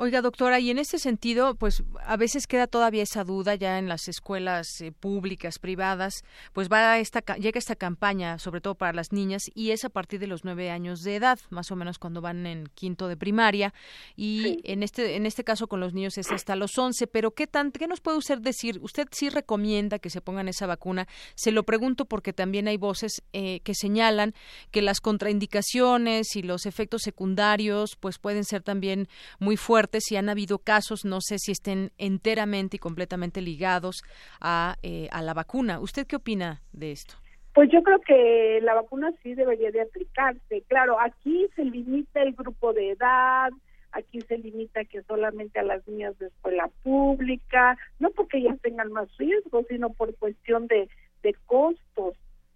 Oiga, 0.00 0.22
doctora, 0.22 0.60
y 0.60 0.70
en 0.70 0.78
este 0.78 1.00
sentido, 1.00 1.56
pues 1.56 1.82
a 2.06 2.16
veces 2.16 2.46
queda 2.46 2.68
todavía 2.68 3.02
esa 3.02 3.24
duda 3.24 3.56
ya 3.56 3.80
en 3.80 3.88
las 3.88 4.06
escuelas 4.06 4.80
eh, 4.80 4.92
públicas, 4.92 5.58
privadas, 5.58 6.22
pues 6.52 6.68
va 6.68 7.00
esta, 7.00 7.20
llega 7.34 7.58
esta 7.58 7.74
campaña, 7.74 8.38
sobre 8.38 8.60
todo 8.60 8.76
para 8.76 8.92
las 8.92 9.10
niñas, 9.10 9.50
y 9.56 9.72
es 9.72 9.84
a 9.84 9.88
partir 9.88 10.20
de 10.20 10.28
los 10.28 10.44
nueve 10.44 10.70
años 10.70 11.02
de 11.02 11.16
edad, 11.16 11.40
más 11.50 11.72
o 11.72 11.76
menos 11.76 11.98
cuando 11.98 12.20
van 12.20 12.46
en 12.46 12.68
quinto 12.76 13.08
de 13.08 13.16
primaria, 13.16 13.74
y 14.14 14.60
en 14.62 14.84
este 14.84 15.16
en 15.16 15.26
este 15.26 15.42
caso 15.42 15.66
con 15.66 15.80
los 15.80 15.94
niños 15.94 16.16
es 16.16 16.30
hasta 16.30 16.54
los 16.54 16.78
once, 16.78 17.08
pero 17.08 17.32
¿qué, 17.32 17.48
tan, 17.48 17.72
¿qué 17.72 17.88
nos 17.88 18.00
puede 18.00 18.18
usted 18.18 18.38
decir? 18.38 18.78
¿Usted 18.80 19.08
sí 19.10 19.30
recomienda 19.30 19.98
que 19.98 20.10
se 20.10 20.20
pongan 20.20 20.46
esa 20.46 20.68
vacuna? 20.68 21.08
Se 21.34 21.50
lo 21.50 21.64
pregunto 21.64 22.04
porque 22.04 22.32
también 22.32 22.68
hay 22.68 22.76
voces 22.76 23.24
eh, 23.32 23.58
que 23.64 23.74
señalan 23.74 24.32
que 24.70 24.80
las 24.80 25.00
contraindicaciones 25.00 26.36
y 26.36 26.42
los 26.42 26.66
efectos 26.66 27.02
secundarios 27.02 27.96
pues 27.96 28.20
pueden 28.20 28.44
ser 28.44 28.62
también 28.62 29.08
muy 29.40 29.56
fuertes 29.56 29.87
si 30.00 30.16
han 30.16 30.28
habido 30.28 30.58
casos, 30.58 31.04
no 31.04 31.20
sé 31.20 31.38
si 31.38 31.52
estén 31.52 31.92
enteramente 31.98 32.76
y 32.76 32.78
completamente 32.78 33.40
ligados 33.40 34.02
a, 34.40 34.76
eh, 34.82 35.08
a 35.10 35.22
la 35.22 35.34
vacuna. 35.34 35.80
¿Usted 35.80 36.06
qué 36.06 36.16
opina 36.16 36.62
de 36.72 36.92
esto? 36.92 37.14
Pues 37.54 37.70
yo 37.72 37.82
creo 37.82 38.00
que 38.00 38.60
la 38.62 38.74
vacuna 38.74 39.10
sí 39.22 39.34
debería 39.34 39.70
de 39.70 39.80
aplicarse. 39.80 40.62
Claro, 40.68 41.00
aquí 41.00 41.48
se 41.56 41.64
limita 41.64 42.22
el 42.22 42.32
grupo 42.34 42.72
de 42.72 42.90
edad, 42.90 43.50
aquí 43.92 44.20
se 44.22 44.38
limita 44.38 44.84
que 44.84 45.02
solamente 45.02 45.58
a 45.58 45.64
las 45.64 45.86
niñas 45.88 46.16
de 46.18 46.26
escuela 46.26 46.70
pública, 46.82 47.76
no 47.98 48.10
porque 48.10 48.38
ellas 48.38 48.60
tengan 48.62 48.92
más 48.92 49.08
riesgo, 49.16 49.64
sino 49.68 49.90
por 49.90 50.14
cuestión 50.16 50.66
de, 50.68 50.88
de 51.22 51.34
costos 51.46 52.14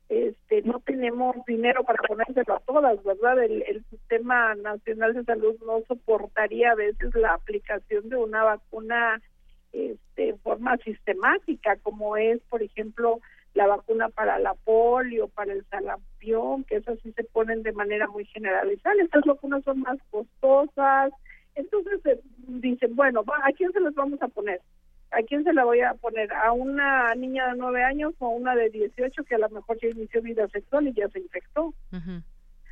este, 0.08 0.62
no 0.62 0.80
tenemos 0.80 1.36
dinero 1.46 1.84
para 1.84 2.02
ponérselo 2.06 2.54
a 2.54 2.60
todas, 2.60 3.02
¿verdad? 3.02 3.42
El, 3.42 3.62
el, 3.62 3.84
Sistema 3.90 4.54
Nacional 4.56 5.14
de 5.14 5.24
Salud 5.24 5.56
no 5.66 5.80
soportaría 5.88 6.72
a 6.72 6.74
veces 6.74 7.14
la 7.14 7.34
aplicación 7.34 8.08
de 8.08 8.16
una 8.16 8.42
vacuna 8.42 9.20
este, 9.72 10.28
en 10.30 10.38
forma 10.40 10.76
sistemática, 10.78 11.76
como 11.82 12.16
es, 12.16 12.40
por 12.50 12.62
ejemplo, 12.62 13.20
la 13.54 13.66
vacuna 13.66 14.08
para 14.08 14.38
la 14.38 14.54
polio, 14.54 15.28
para 15.28 15.52
el 15.52 15.64
salampión, 15.66 16.64
que 16.64 16.76
esas 16.76 16.98
sí 17.00 17.12
se 17.12 17.24
ponen 17.24 17.62
de 17.62 17.72
manera 17.72 18.06
muy 18.08 18.24
generalizada. 18.26 19.02
Estas 19.02 19.24
vacunas 19.24 19.64
son 19.64 19.80
más 19.80 19.98
costosas. 20.10 21.12
Entonces 21.54 22.04
eh, 22.06 22.20
dicen, 22.48 22.96
bueno, 22.96 23.24
¿a 23.42 23.52
quién 23.52 23.72
se 23.72 23.80
las 23.80 23.94
vamos 23.94 24.20
a 24.22 24.28
poner? 24.28 24.60
¿A 25.12 25.22
quién 25.22 25.44
se 25.44 25.52
la 25.52 25.64
voy 25.64 25.80
a 25.80 25.94
poner? 25.94 26.32
¿A 26.32 26.52
una 26.52 27.14
niña 27.14 27.48
de 27.48 27.56
nueve 27.56 27.84
años 27.84 28.14
o 28.18 28.28
una 28.28 28.54
de 28.54 28.70
18 28.70 29.24
que 29.24 29.34
a 29.34 29.38
lo 29.38 29.48
mejor 29.50 29.78
ya 29.80 29.88
inició 29.88 30.22
vida 30.22 30.48
sexual 30.48 30.88
y 30.88 30.92
ya 30.92 31.08
se 31.08 31.20
infectó? 31.20 31.74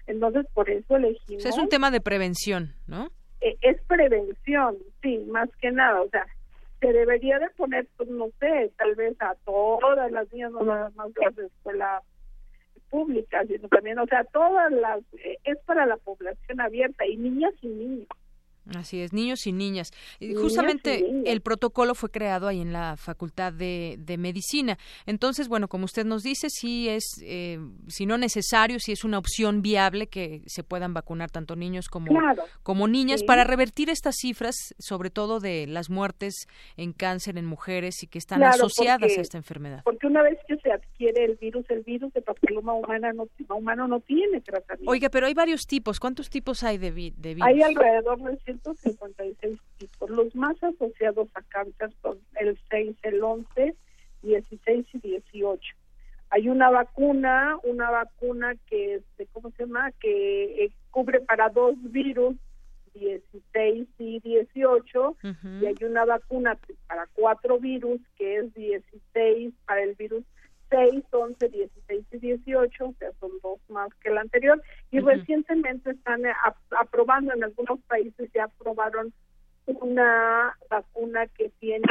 Entonces, 0.07 0.47
por 0.55 0.69
eso 0.69 0.97
elegimos... 0.97 1.45
es 1.45 1.59
un 1.59 1.69
tema 1.69 1.91
de 1.91 2.01
prevención, 2.01 2.75
¿no? 2.87 3.11
E, 3.41 3.57
es 3.61 3.81
prevención, 3.83 4.77
sí, 5.03 5.19
más 5.31 5.49
que 5.61 5.71
nada. 5.71 6.01
O 6.03 6.09
sea, 6.09 6.27
se 6.81 6.93
debería 6.93 7.39
de 7.39 7.51
poner, 7.51 7.87
pues, 7.97 8.09
no 8.09 8.29
sé, 8.41 8.73
tal 8.77 8.95
vez 8.95 9.21
a 9.21 9.35
todas 9.45 10.11
las 10.11 10.33
niñas, 10.33 10.53
no 10.53 10.65
nada 10.65 10.91
más 10.97 11.11
las 11.23 11.37
de 11.37 11.47
escuela 11.47 12.03
pública, 12.89 13.45
sino 13.47 13.69
también, 13.69 13.99
o 13.99 14.07
sea, 14.07 14.25
todas 14.25 14.73
las... 14.73 15.01
Eh, 15.13 15.39
es 15.45 15.59
para 15.65 15.87
la 15.87 15.97
población 15.99 16.61
abierta 16.61 17.07
y 17.07 17.17
niñas 17.17 17.53
y 17.61 17.69
niños. 17.69 18.09
Así 18.75 19.01
es, 19.01 19.13
niños 19.13 19.47
y 19.47 19.53
niñas. 19.53 19.91
Justamente 20.41 21.05
el 21.25 21.41
protocolo 21.41 21.95
fue 21.95 22.11
creado 22.11 22.47
ahí 22.47 22.61
en 22.61 22.73
la 22.73 22.97
Facultad 22.97 23.53
de, 23.53 24.17
Medicina. 24.19 24.77
Entonces, 25.07 25.49
bueno, 25.49 25.69
como 25.69 25.87
usted 25.87 26.05
nos 26.05 26.23
dice, 26.23 26.49
sí 26.51 26.89
es, 26.89 27.05
eh, 27.23 27.59
si 27.89 28.07
no 28.07 28.19
necesario, 28.19 28.79
sí 28.79 28.93
es 28.93 29.05
una 29.05 29.19
opción 29.19 29.63
viable 29.63 30.09
que 30.09 30.43
se 30.47 30.63
puedan 30.63 30.93
vacunar 30.93 31.31
tanto 31.31 31.57
niños 31.57 31.89
como, 31.89 32.13
como 32.63 32.87
niñas 32.87 33.23
para 33.23 33.45
revertir 33.45 33.89
estas 33.89 34.17
cifras, 34.17 34.55
sobre 34.79 35.11
todo 35.11 35.41
de 35.41 35.67
las 35.67 35.91
muertes 35.91 36.47
en 36.77 36.93
cáncer 36.93 37.39
en 37.39 37.47
mujeres 37.47 38.03
y 38.03 38.07
que 38.07 38.19
están 38.19 38.43
asociadas 38.43 39.17
a 39.17 39.21
esta 39.21 39.39
enfermedad. 39.39 39.83
Porque 39.85 40.07
una 40.07 40.23
vez 40.23 40.39
que 40.47 40.57
se 40.57 40.71
adquiere 41.01 41.25
el 41.25 41.37
virus, 41.37 41.69
el 41.71 41.83
virus 41.83 42.13
de 42.13 42.23
papiloma 42.23 42.75
humana 42.75 43.13
no, 43.13 43.29
humano 43.49 43.89
no 43.89 44.01
tiene 44.01 44.41
tratamiento. 44.41 44.91
Oiga, 44.91 45.09
pero 45.09 45.27
hay 45.27 45.35
varios 45.35 45.67
tipos. 45.67 45.99
¿Cuántos 45.99 46.29
tipos 46.29 46.63
hay 46.63 46.79
de, 46.79 46.91
de 46.91 47.35
virus? 47.35 47.47
Hay 47.47 47.63
alrededor 47.63 48.19
de 48.23 48.37
156 48.39 49.59
tipos. 49.79 50.11
Los 50.11 50.35
más 50.35 50.63
asociados 50.63 51.29
a 51.35 51.43
cáncer 51.43 51.91
son 52.03 52.19
el 52.37 52.59
6, 52.71 52.97
el 53.03 53.23
11, 53.23 53.75
16 54.23 54.87
y 54.93 54.99
18. 54.99 55.75
Hay 56.31 56.49
una 56.49 56.71
vacuna, 56.71 57.57
una 57.65 57.91
vacuna 57.91 58.55
que, 58.69 58.97
este, 58.97 59.27
¿cómo 59.33 59.51
se 59.53 59.65
llama? 59.65 59.91
Que 59.93 60.65
eh, 60.65 60.71
cubre 60.91 61.21
para 61.21 61.49
dos 61.49 61.75
virus, 61.91 62.37
16 62.95 63.89
y 63.99 64.21
18, 64.21 65.17
y 65.61 65.67
hay 65.67 65.77
una 65.83 66.05
vacuna 66.05 66.59
para 66.89 67.07
cuatro 67.15 67.59
virus, 67.59 68.01
que 68.17 68.39
es 68.39 68.55
16 68.55 69.55
para 69.65 69.83
el 69.83 69.95
virus 69.95 70.25
6, 70.71 71.05
11, 71.11 71.49
16 71.49 72.05
y 72.13 72.19
18, 72.19 72.85
o 72.85 72.95
sea, 72.99 73.11
son 73.21 73.31
dos 73.43 73.59
más 73.69 73.93
que 74.03 74.09
el 74.09 74.19
anterior, 74.19 74.63
y 74.91 75.01
recientemente 75.01 75.91
están 75.91 76.25
eh, 76.25 76.33
aprobando 76.79 77.35
en 77.35 77.45
algunos 77.45 77.81
países, 77.83 78.31
ya 78.33 78.45
aprobaron 78.45 79.13
una 79.67 80.57
vacuna 80.69 81.27
que 81.29 81.51
tiene 81.61 81.87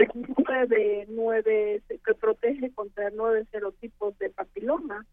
nueve, 0.48 1.06
nueve, 1.10 1.82
que 1.88 2.14
protege 2.14 2.72
contra 2.72 3.10
nueve 3.12 3.46
serotipos 3.52 4.18
de 4.20 4.30
papiloma. 4.30 5.06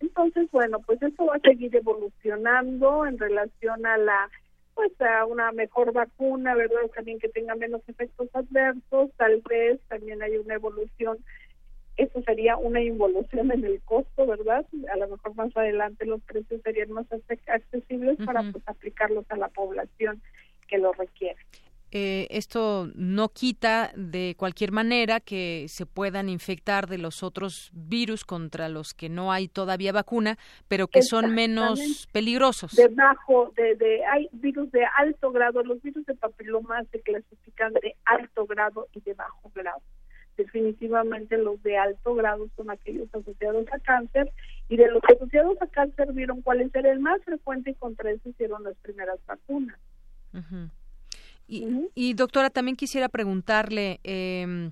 Entonces, 0.00 0.50
bueno, 0.50 0.80
pues 0.80 1.02
eso 1.02 1.26
va 1.26 1.36
a 1.36 1.40
seguir 1.40 1.74
evolucionando 1.74 3.06
en 3.06 3.18
relación 3.18 3.86
a 3.86 3.96
la 3.96 4.30
pues 4.74 4.92
a 5.00 5.24
una 5.24 5.52
mejor 5.52 5.92
vacuna, 5.92 6.54
¿verdad? 6.56 6.80
También 6.94 7.20
que 7.20 7.28
tenga 7.28 7.54
menos 7.54 7.80
efectos 7.88 8.28
adversos, 8.32 9.10
tal 9.16 9.40
vez 9.48 9.80
también 9.88 10.20
hay 10.20 10.36
una 10.36 10.54
evolución 10.54 11.18
eso 11.96 12.22
sería 12.22 12.56
una 12.56 12.82
involución 12.82 13.52
en 13.52 13.64
el 13.64 13.80
costo, 13.82 14.26
¿verdad? 14.26 14.66
A 14.92 14.96
lo 14.96 15.08
mejor 15.08 15.34
más 15.34 15.56
adelante 15.56 16.06
los 16.06 16.20
precios 16.22 16.60
serían 16.62 16.90
más 16.90 17.06
accesibles 17.46 18.18
para 18.24 18.42
pues 18.50 18.62
aplicarlos 18.66 19.24
a 19.28 19.36
la 19.36 19.48
población 19.48 20.20
que 20.66 20.78
lo 20.78 20.92
requiere. 20.92 21.38
Eh, 21.96 22.26
esto 22.30 22.88
no 22.96 23.28
quita 23.28 23.92
de 23.94 24.34
cualquier 24.36 24.72
manera 24.72 25.20
que 25.20 25.66
se 25.68 25.86
puedan 25.86 26.28
infectar 26.28 26.88
de 26.88 26.98
los 26.98 27.22
otros 27.22 27.70
virus 27.72 28.24
contra 28.24 28.68
los 28.68 28.94
que 28.94 29.08
no 29.08 29.30
hay 29.30 29.46
todavía 29.46 29.92
vacuna, 29.92 30.36
pero 30.66 30.88
que 30.88 31.02
son 31.02 31.32
menos 31.36 32.08
peligrosos. 32.10 32.72
De, 32.74 34.04
hay 34.12 34.28
virus 34.32 34.72
de 34.72 34.84
alto 34.98 35.30
grado, 35.30 35.62
los 35.62 35.80
virus 35.82 36.04
de 36.06 36.16
papiloma 36.16 36.82
se 36.90 37.00
clasifican 37.00 37.72
de 37.74 37.94
alto 38.06 38.44
grado 38.44 38.88
y 38.92 39.00
de 39.00 39.14
bajo 39.14 39.52
grado. 39.54 39.80
Definitivamente 40.36 41.38
los 41.38 41.62
de 41.62 41.76
alto 41.76 42.14
grado 42.14 42.48
son 42.56 42.70
aquellos 42.70 43.08
asociados 43.14 43.66
a 43.72 43.78
cáncer 43.78 44.30
y 44.68 44.76
de 44.76 44.90
los 44.90 45.02
asociados 45.04 45.56
a 45.60 45.66
cáncer 45.68 46.12
vieron 46.12 46.42
cuál 46.42 46.60
es 46.60 46.74
el 46.74 47.00
más 47.00 47.22
frecuente 47.22 47.70
y 47.70 47.74
contra 47.74 48.10
eso 48.10 48.28
hicieron 48.28 48.64
las 48.64 48.76
primeras 48.78 49.18
vacunas. 49.26 49.78
Y, 51.46 52.14
doctora, 52.14 52.50
también 52.50 52.76
quisiera 52.76 53.08
preguntarle, 53.08 54.00
eh, 54.02 54.70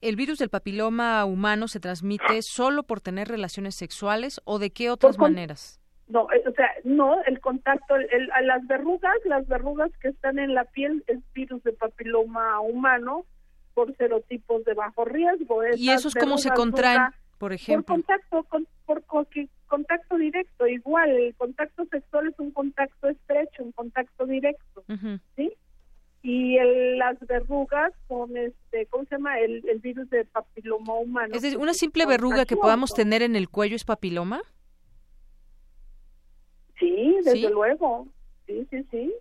¿el 0.00 0.16
virus 0.16 0.38
del 0.38 0.48
papiloma 0.48 1.24
humano 1.24 1.68
se 1.68 1.80
transmite 1.80 2.42
solo 2.42 2.82
por 2.82 3.00
tener 3.00 3.28
relaciones 3.28 3.76
sexuales 3.76 4.40
o 4.44 4.58
de 4.58 4.70
qué 4.70 4.90
otras 4.90 5.18
maneras? 5.18 5.80
No, 6.08 6.26
eh, 6.32 6.42
o 6.48 6.52
sea, 6.52 6.70
no, 6.84 7.22
el 7.24 7.38
contacto, 7.40 7.96
el, 7.96 8.30
las 8.42 8.66
verrugas, 8.66 9.14
las 9.26 9.46
verrugas 9.46 9.90
que 10.00 10.08
están 10.08 10.38
en 10.38 10.54
la 10.54 10.64
piel 10.64 11.04
es 11.06 11.18
virus 11.34 11.62
de 11.64 11.72
papiloma 11.72 12.60
humano 12.60 13.26
por 13.78 13.96
serotipos 13.96 14.64
de 14.64 14.74
bajo 14.74 15.04
riesgo. 15.04 15.60
¿Y 15.76 15.90
esos 15.90 16.12
cómo 16.12 16.36
se 16.36 16.50
contraen, 16.50 17.12
por 17.38 17.52
ejemplo? 17.52 17.94
Por 17.94 18.04
contacto, 18.04 18.42
con, 18.48 18.66
por 18.84 19.04
contacto 19.68 20.16
directo, 20.16 20.66
igual, 20.66 21.10
el 21.10 21.32
contacto 21.36 21.84
sexual 21.84 22.26
es 22.26 22.34
un 22.40 22.50
contacto 22.50 23.08
estrecho, 23.08 23.62
un 23.62 23.70
contacto 23.70 24.26
directo, 24.26 24.82
¿sí? 25.36 25.52
y 26.24 26.58
las 26.96 27.16
verrugas 27.20 27.92
son 28.08 28.36
este 28.36 28.86
cómo 28.86 29.04
se 29.04 29.14
llama 29.14 29.38
el, 29.38 29.62
virus 29.80 30.10
de 30.10 30.24
papiloma 30.24 30.94
humano. 30.94 31.32
Es 31.32 31.42
decir 31.42 31.58
una 31.58 31.74
simple 31.74 32.04
verruga 32.04 32.44
que 32.44 32.56
podamos 32.56 32.92
tener 32.92 33.22
en 33.22 33.36
el 33.36 33.48
cuello 33.48 33.76
es 33.76 33.84
papiloma 33.84 34.42
sí 36.80 37.16
desde 37.22 37.48
luego. 37.50 38.08
Sí 38.48 38.66
sí 38.70 38.84
sí 38.90 39.14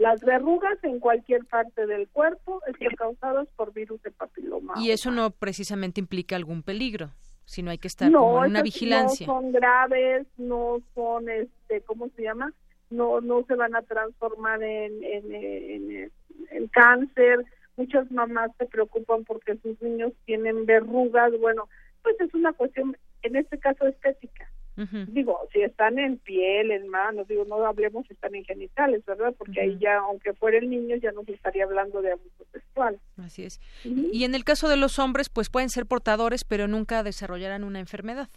las 0.00 0.20
verrugas 0.22 0.82
en 0.82 0.98
cualquier 0.98 1.44
parte 1.44 1.86
del 1.86 2.08
cuerpo 2.08 2.60
están 2.66 2.96
causadas 2.96 3.48
por 3.54 3.72
virus 3.72 4.02
de 4.02 4.10
papiloma 4.10 4.74
y 4.76 4.90
eso 4.90 5.10
no 5.10 5.30
precisamente 5.30 6.00
implica 6.00 6.34
algún 6.36 6.62
peligro 6.62 7.10
sino 7.44 7.70
hay 7.70 7.78
que 7.78 7.88
estar 7.88 8.10
como 8.10 8.44
en 8.44 8.50
una 8.50 8.62
vigilancia 8.62 9.26
no 9.26 9.34
son 9.34 9.52
graves 9.52 10.26
no 10.36 10.80
son 10.94 11.28
este 11.28 11.82
cómo 11.82 12.08
se 12.16 12.22
llama 12.22 12.52
no 12.90 13.20
no 13.20 13.44
se 13.46 13.54
van 13.54 13.74
a 13.74 13.82
transformar 13.82 14.62
en, 14.62 15.02
en, 15.02 16.10
en, 16.50 16.68
cáncer. 16.68 17.44
Muchas 17.76 18.10
mamás 18.10 18.50
se 18.58 18.66
preocupan 18.66 19.24
porque 19.24 19.56
sus 19.58 19.80
niños 19.80 20.12
tienen 20.26 20.66
verrugas. 20.66 21.32
Bueno, 21.40 21.68
pues 22.02 22.20
es 22.20 22.34
una 22.34 22.52
cuestión, 22.52 22.96
en 23.22 23.36
este 23.36 23.58
caso, 23.58 23.86
estética. 23.86 24.50
Digo, 24.76 25.38
si 25.52 25.60
están 25.60 25.98
en 25.98 26.16
piel, 26.18 26.70
en 26.70 26.88
manos, 26.88 27.28
digo, 27.28 27.44
no 27.44 27.64
hablemos 27.66 28.06
si 28.06 28.14
están 28.14 28.34
en 28.34 28.44
genitales, 28.44 29.04
¿verdad? 29.04 29.34
Porque 29.36 29.60
ahí 29.60 29.76
ya, 29.78 29.98
aunque 29.98 30.32
fuera 30.32 30.56
el 30.58 30.70
niño, 30.70 30.96
ya 30.96 31.12
no 31.12 31.22
se 31.24 31.32
estaría 31.32 31.64
hablando 31.64 32.00
de 32.00 32.12
abuso 32.12 32.46
sexual. 32.52 32.98
Así 33.18 33.44
es. 33.44 33.60
Y 33.84 34.24
en 34.24 34.34
el 34.34 34.44
caso 34.44 34.68
de 34.68 34.76
los 34.76 34.98
hombres, 34.98 35.28
pues 35.28 35.50
pueden 35.50 35.68
ser 35.68 35.84
portadores, 35.84 36.44
pero 36.44 36.66
nunca 36.66 37.02
desarrollarán 37.02 37.64
una 37.64 37.80
enfermedad. 37.80 38.28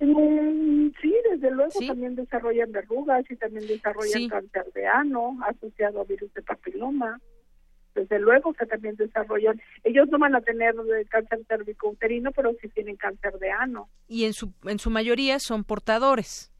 Mm, 0.00 0.88
sí, 1.00 1.14
desde 1.30 1.50
luego 1.50 1.72
también 1.86 2.16
desarrollan 2.16 2.70
verrugas 2.72 3.24
y 3.30 3.36
también 3.36 3.66
desarrollan 3.66 4.28
cáncer 4.28 4.72
de 4.74 4.86
ano 4.86 5.38
asociado 5.46 6.00
a 6.00 6.04
virus 6.04 6.32
de 6.34 6.42
papiloma. 6.42 7.18
Desde 7.96 8.18
luego 8.18 8.52
que 8.52 8.66
también 8.66 8.94
desarrollan, 8.96 9.60
ellos 9.84 10.08
no 10.10 10.18
van 10.18 10.34
a 10.36 10.42
tener 10.42 10.74
cáncer 11.08 11.40
cervicouterino, 11.48 12.30
pero 12.32 12.52
sí 12.60 12.68
tienen 12.68 12.96
cáncer 12.96 13.38
de 13.38 13.50
ano. 13.50 13.88
Y 14.06 14.24
en 14.24 14.34
su, 14.34 14.52
en 14.64 14.78
su 14.78 14.90
mayoría 14.90 15.38
son 15.38 15.64
portadores. 15.64 16.52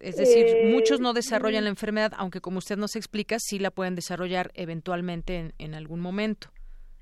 es 0.00 0.16
decir, 0.16 0.46
eh, 0.46 0.70
muchos 0.72 1.00
no 1.00 1.12
desarrollan 1.12 1.64
la 1.64 1.70
enfermedad, 1.70 2.12
aunque 2.16 2.40
como 2.40 2.58
usted 2.58 2.76
nos 2.76 2.94
explica, 2.94 3.36
sí 3.40 3.58
la 3.58 3.72
pueden 3.72 3.96
desarrollar 3.96 4.52
eventualmente 4.54 5.36
en, 5.36 5.52
en 5.58 5.74
algún 5.74 6.00
momento. 6.00 6.48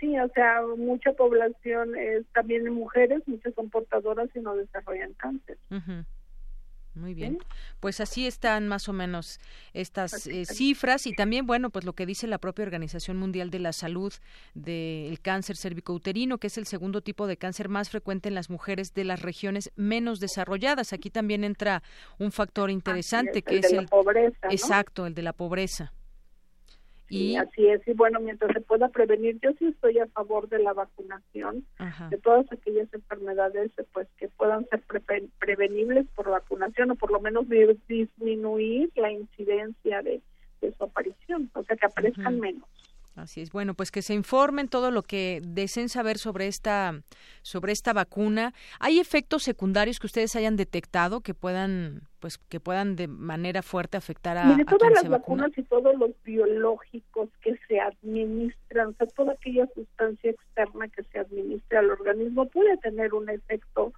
Sí, 0.00 0.18
o 0.18 0.28
sea, 0.28 0.62
mucha 0.76 1.12
población 1.12 1.96
es 1.96 2.24
también 2.32 2.72
mujeres, 2.72 3.22
muchas 3.26 3.52
son 3.54 3.68
portadoras 3.68 4.28
y 4.34 4.40
no 4.40 4.54
desarrollan 4.54 5.12
cáncer. 5.14 5.58
Muy 6.94 7.14
bien. 7.14 7.38
Pues 7.80 8.00
así 8.00 8.26
están 8.26 8.66
más 8.66 8.88
o 8.88 8.92
menos 8.92 9.38
estas 9.72 10.26
eh, 10.26 10.44
cifras 10.44 11.06
y 11.06 11.12
también, 11.12 11.46
bueno, 11.46 11.70
pues 11.70 11.84
lo 11.84 11.92
que 11.92 12.06
dice 12.06 12.26
la 12.26 12.38
propia 12.38 12.64
Organización 12.64 13.16
Mundial 13.16 13.50
de 13.50 13.60
la 13.60 13.72
Salud 13.72 14.12
del 14.54 15.20
cáncer 15.20 15.56
cérvico-uterino, 15.56 16.38
que 16.38 16.48
es 16.48 16.58
el 16.58 16.66
segundo 16.66 17.00
tipo 17.00 17.26
de 17.26 17.36
cáncer 17.36 17.68
más 17.68 17.90
frecuente 17.90 18.28
en 18.28 18.34
las 18.34 18.50
mujeres 18.50 18.94
de 18.94 19.04
las 19.04 19.22
regiones 19.22 19.70
menos 19.76 20.18
desarrolladas. 20.18 20.92
Aquí 20.92 21.10
también 21.10 21.44
entra 21.44 21.82
un 22.18 22.32
factor 22.32 22.70
interesante 22.70 23.42
que 23.42 23.58
es, 23.58 23.72
el, 23.72 23.86
pobreza, 23.86 24.48
exacto, 24.50 25.06
el 25.06 25.14
de 25.14 25.22
la 25.22 25.32
pobreza. 25.32 25.92
Y 27.10 27.36
así 27.36 27.66
es, 27.66 27.86
y 27.88 27.92
bueno, 27.94 28.20
mientras 28.20 28.52
se 28.52 28.60
pueda 28.60 28.88
prevenir, 28.88 29.38
yo 29.40 29.50
sí 29.58 29.66
estoy 29.66 29.98
a 29.98 30.06
favor 30.08 30.48
de 30.48 30.58
la 30.58 30.74
vacunación, 30.74 31.64
de 32.10 32.18
todas 32.18 32.50
aquellas 32.52 32.92
enfermedades 32.92 33.70
pues 33.92 34.08
que 34.18 34.28
puedan 34.28 34.66
ser 34.68 34.82
prevenibles 35.38 36.06
por 36.14 36.28
vacunación 36.28 36.90
o 36.90 36.96
por 36.96 37.10
lo 37.10 37.20
menos 37.20 37.46
disminuir 37.88 38.90
la 38.96 39.10
incidencia 39.10 40.02
de, 40.02 40.20
su 40.76 40.84
aparición, 40.84 41.50
o 41.54 41.62
sea, 41.62 41.76
que 41.76 41.86
aparezcan 41.86 42.40
menos. 42.40 42.68
Así 43.18 43.40
es. 43.40 43.50
Bueno, 43.50 43.74
pues 43.74 43.90
que 43.90 44.02
se 44.02 44.14
informen 44.14 44.68
todo 44.68 44.90
lo 44.90 45.02
que 45.02 45.40
deseen 45.44 45.88
saber 45.88 46.18
sobre 46.18 46.46
esta 46.46 47.00
sobre 47.42 47.72
esta 47.72 47.92
vacuna. 47.92 48.54
¿Hay 48.78 49.00
efectos 49.00 49.42
secundarios 49.42 49.98
que 49.98 50.06
ustedes 50.06 50.36
hayan 50.36 50.56
detectado 50.56 51.20
que 51.20 51.34
puedan 51.34 52.02
pues 52.20 52.38
que 52.38 52.60
puedan 52.60 52.96
de 52.96 53.08
manera 53.08 53.62
fuerte 53.62 53.96
afectar 53.96 54.36
a, 54.38 54.44
Mire, 54.44 54.64
todas 54.64 54.92
las 54.92 55.08
vacunas 55.08 55.50
y 55.56 55.62
todos 55.64 55.96
los 55.96 56.10
biológicos 56.24 57.28
que 57.42 57.58
se 57.68 57.80
administran, 57.80 58.88
o 58.88 58.92
sea, 58.92 59.06
toda 59.08 59.32
aquella 59.32 59.68
sustancia 59.74 60.30
externa 60.30 60.88
que 60.88 61.02
se 61.04 61.18
administra 61.18 61.80
al 61.80 61.90
organismo 61.90 62.46
puede 62.46 62.76
tener 62.78 63.14
un 63.14 63.28
efecto 63.30 63.92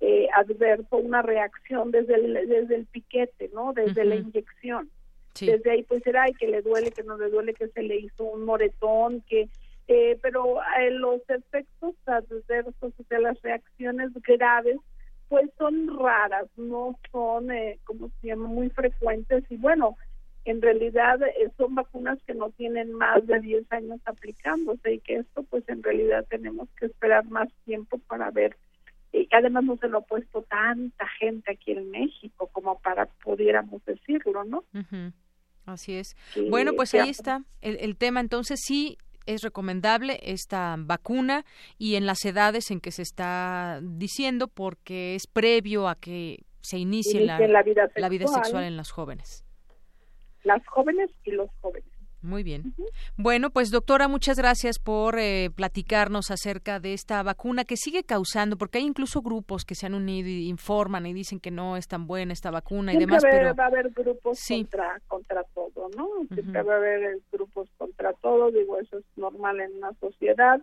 eh, 0.00 0.28
adverso, 0.34 0.96
una 0.96 1.22
reacción 1.22 1.90
desde 1.90 2.14
el, 2.16 2.48
desde 2.48 2.76
el 2.76 2.86
piquete, 2.86 3.50
¿no? 3.54 3.72
Desde 3.72 4.04
la 4.04 4.16
inyección. 4.16 4.90
Desde 5.40 5.70
ahí 5.70 5.82
pues 5.82 6.02
será, 6.02 6.24
ay, 6.24 6.32
que 6.34 6.46
le 6.46 6.62
duele, 6.62 6.90
que 6.90 7.02
no 7.02 7.18
le 7.18 7.28
duele, 7.28 7.54
que 7.54 7.68
se 7.68 7.82
le 7.82 7.96
hizo 7.96 8.24
un 8.24 8.44
moretón, 8.44 9.22
que 9.28 9.48
eh, 9.88 10.18
pero 10.20 10.60
eh, 10.80 10.90
los 10.90 11.20
efectos 11.28 11.94
adversos, 12.06 12.92
sea, 13.08 13.20
las 13.20 13.40
reacciones 13.42 14.10
graves, 14.26 14.78
pues 15.28 15.48
son 15.58 15.98
raras, 15.98 16.46
no 16.56 16.98
son, 17.12 17.50
eh, 17.50 17.78
como 17.84 18.10
se 18.20 18.28
llama, 18.28 18.48
muy 18.48 18.68
frecuentes. 18.70 19.44
Y 19.48 19.56
bueno, 19.56 19.96
en 20.44 20.62
realidad 20.62 21.20
eh, 21.22 21.50
son 21.56 21.74
vacunas 21.74 22.18
que 22.26 22.34
no 22.34 22.50
tienen 22.50 22.92
más 22.92 23.26
de 23.26 23.40
10 23.40 23.70
años 23.72 24.00
aplicándose 24.04 24.94
y 24.94 25.00
que 25.00 25.16
esto 25.16 25.42
pues 25.44 25.68
en 25.68 25.82
realidad 25.82 26.24
tenemos 26.28 26.68
que 26.78 26.86
esperar 26.86 27.24
más 27.26 27.48
tiempo 27.64 27.98
para 28.06 28.30
ver. 28.30 28.56
Y 29.12 29.28
además 29.32 29.64
no 29.64 29.76
se 29.76 29.88
lo 29.88 29.98
ha 29.98 30.02
puesto 30.02 30.42
tanta 30.42 31.08
gente 31.18 31.52
aquí 31.52 31.72
en 31.72 31.90
México 31.90 32.48
como 32.52 32.78
para 32.78 33.06
pudiéramos 33.06 33.84
decirlo, 33.84 34.44
¿no? 34.44 34.64
Así 35.66 35.94
es. 35.94 36.16
bueno, 36.48 36.72
pues 36.74 36.94
ahí 36.94 37.10
está 37.10 37.42
el, 37.60 37.76
el, 37.80 37.96
tema. 37.96 38.20
Entonces 38.20 38.60
sí 38.62 38.98
es 39.26 39.42
recomendable 39.42 40.20
esta 40.22 40.76
vacuna 40.78 41.44
y 41.76 41.96
en 41.96 42.06
las 42.06 42.24
edades 42.24 42.70
en 42.70 42.80
que 42.80 42.92
se 42.92 43.02
está 43.02 43.80
diciendo 43.82 44.48
porque 44.48 45.16
es 45.16 45.26
previo 45.26 45.88
a 45.88 45.96
que 45.96 46.44
se 46.60 46.78
inicie, 46.78 47.20
la, 47.20 47.38
vida 47.62 47.88
la 47.94 48.08
vida 48.08 48.26
sexual 48.26 48.64
en 48.64 48.76
las 48.76 48.90
jóvenes. 48.90 49.44
Las 50.42 50.66
jóvenes 50.66 51.10
y 51.24 51.32
los 51.32 51.48
jóvenes. 51.60 51.88
Muy 52.22 52.42
bien. 52.42 52.74
Bueno, 53.16 53.50
pues 53.50 53.70
doctora, 53.70 54.08
muchas 54.08 54.36
gracias 54.38 54.78
por 54.78 55.18
eh, 55.18 55.50
platicarnos 55.54 56.30
acerca 56.30 56.80
de 56.80 56.92
esta 56.92 57.22
vacuna 57.22 57.64
que 57.64 57.76
sigue 57.76 58.04
causando, 58.04 58.56
porque 58.56 58.78
hay 58.78 58.84
incluso 58.84 59.22
grupos 59.22 59.64
que 59.64 59.74
se 59.74 59.86
han 59.86 59.94
unido 59.94 60.28
y 60.28 60.48
informan 60.48 61.06
y 61.06 61.12
dicen 61.12 61.38
que 61.40 61.50
no 61.50 61.76
es 61.76 61.86
tan 61.88 62.06
buena 62.06 62.32
esta 62.32 62.50
vacuna 62.50 62.92
y 62.92 62.98
demás. 62.98 63.22
pero 63.22 63.54
va 63.54 63.64
a 63.64 63.68
haber 63.68 63.90
grupos 63.90 64.44
contra, 64.46 65.00
contra 65.06 65.44
todo, 65.54 65.88
¿no? 65.96 66.08
Siempre 66.32 66.62
va 66.62 66.74
a 66.74 66.76
haber 66.78 67.20
grupos 67.30 67.68
contra 67.76 68.12
todo, 68.14 68.50
digo, 68.50 68.78
eso 68.78 68.98
es 68.98 69.04
normal 69.16 69.60
en 69.60 69.76
una 69.76 69.92
sociedad, 70.00 70.60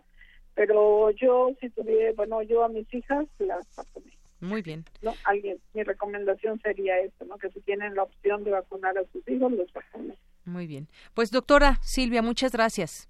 pero 0.55 1.11
yo, 1.11 1.51
si 1.59 1.69
tuviera, 1.69 2.11
bueno, 2.15 2.41
yo 2.41 2.63
a 2.63 2.69
mis 2.69 2.91
hijas 2.93 3.25
las 3.39 3.65
vacuné. 3.75 4.11
Muy 4.41 4.61
bien. 4.61 4.83
No, 5.01 5.13
alguien, 5.23 5.57
mi 5.73 5.83
recomendación 5.83 6.59
sería 6.59 6.99
esto, 6.99 7.23
¿no? 7.25 7.37
Que 7.37 7.49
si 7.51 7.61
tienen 7.61 7.95
la 7.95 8.03
opción 8.03 8.43
de 8.43 8.51
vacunar 8.51 8.97
a 8.97 9.05
sus 9.13 9.25
hijos, 9.29 9.51
los 9.53 9.71
vacunen. 9.71 10.17
Muy 10.45 10.67
bien. 10.67 10.89
Pues 11.13 11.31
doctora 11.31 11.79
Silvia, 11.81 12.21
muchas 12.21 12.51
gracias. 12.51 13.09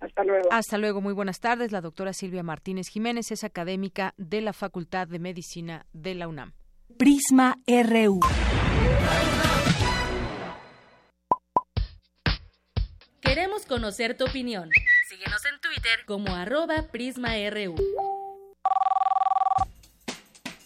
Hasta 0.00 0.24
luego. 0.24 0.48
Hasta 0.50 0.78
luego, 0.78 1.00
muy 1.00 1.12
buenas 1.12 1.40
tardes. 1.40 1.70
La 1.70 1.80
doctora 1.80 2.12
Silvia 2.12 2.42
Martínez 2.42 2.88
Jiménez 2.88 3.30
es 3.30 3.44
académica 3.44 4.14
de 4.16 4.40
la 4.40 4.52
Facultad 4.52 5.06
de 5.06 5.18
Medicina 5.18 5.86
de 5.92 6.14
la 6.14 6.28
UNAM. 6.28 6.52
Prisma 6.98 7.58
RU. 7.66 8.20
Queremos 13.20 13.64
conocer 13.64 14.16
tu 14.16 14.24
opinión. 14.24 14.68
Síguenos 15.08 15.40
en 15.46 15.60
Twitter 15.60 16.04
como 16.06 16.34
arroba 16.34 16.88
PrismaRU. 16.90 17.76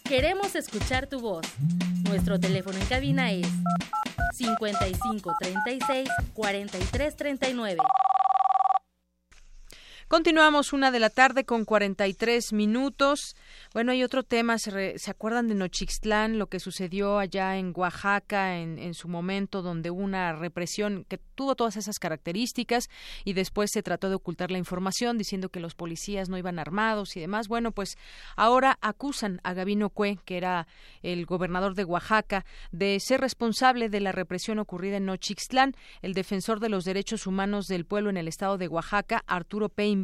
Queremos 0.03 0.55
escuchar 0.55 1.07
tu 1.07 1.19
voz. 1.19 1.45
Nuestro 2.09 2.39
teléfono 2.39 2.77
en 2.77 2.85
cabina 2.87 3.31
es 3.31 3.47
55 4.33 5.33
36 5.41 6.09
43 6.33 7.15
39. 7.15 7.77
Continuamos 10.09 10.71
una 10.71 10.89
de 10.89 11.01
la 11.01 11.09
tarde 11.09 11.43
con 11.43 11.65
43 11.65 12.53
minutos. 12.53 13.35
Bueno, 13.73 13.91
hay 13.91 14.03
otro 14.03 14.23
tema. 14.23 14.57
¿Se, 14.57 14.97
¿se 14.97 15.11
acuerdan 15.11 15.49
de 15.49 15.55
Nochixtlán, 15.55 16.39
lo 16.39 16.47
que 16.47 16.61
sucedió 16.61 17.19
allá 17.19 17.57
en 17.57 17.73
Oaxaca 17.75 18.57
en, 18.57 18.93
su 18.93 19.09
momento, 19.09 19.61
donde 19.61 19.89
una 19.89 20.31
represión 20.31 21.05
que 21.09 21.17
tuvo 21.17 21.55
todas 21.55 21.75
esas 21.75 21.99
características 21.99 22.87
y 23.25 23.33
después 23.33 23.69
se 23.73 23.83
trató 23.83 24.07
de 24.07 24.15
ocultar 24.15 24.49
la 24.49 24.57
información 24.57 25.17
diciendo 25.17 25.49
que 25.49 25.59
los 25.59 25.75
policías 25.75 26.29
no 26.29 26.37
iban 26.37 26.57
armados 26.57 27.17
y 27.17 27.19
demás? 27.19 27.49
Bueno, 27.49 27.73
pues 27.73 27.97
ahora 28.37 28.77
acusan 28.79 29.41
a 29.43 29.53
Gabino 29.53 29.89
Cue, 29.89 30.19
que 30.23 30.37
era 30.37 30.67
el 31.03 31.25
gobernador 31.25 31.75
de 31.75 31.83
Oaxaca, 31.83 32.45
de 32.71 32.97
ser 33.01 33.19
responsable 33.19 33.89
de 33.89 33.99
la 33.99 34.13
represión 34.13 34.59
ocurrida 34.59 34.95
en 34.95 35.05
Nochixtlán. 35.05 35.75
El 36.01 36.13
defensor 36.13 36.61
de 36.61 36.69
los 36.69 36.85
derechos 36.85 37.27
humanos 37.27 37.67
del 37.67 37.85
pueblo 37.85 38.09
en 38.09 38.15
el 38.15 38.29
estado 38.29 38.57
de 38.57 38.69
Oaxaca, 38.69 39.25
Arturo 39.27 39.67
Payne, 39.67 39.96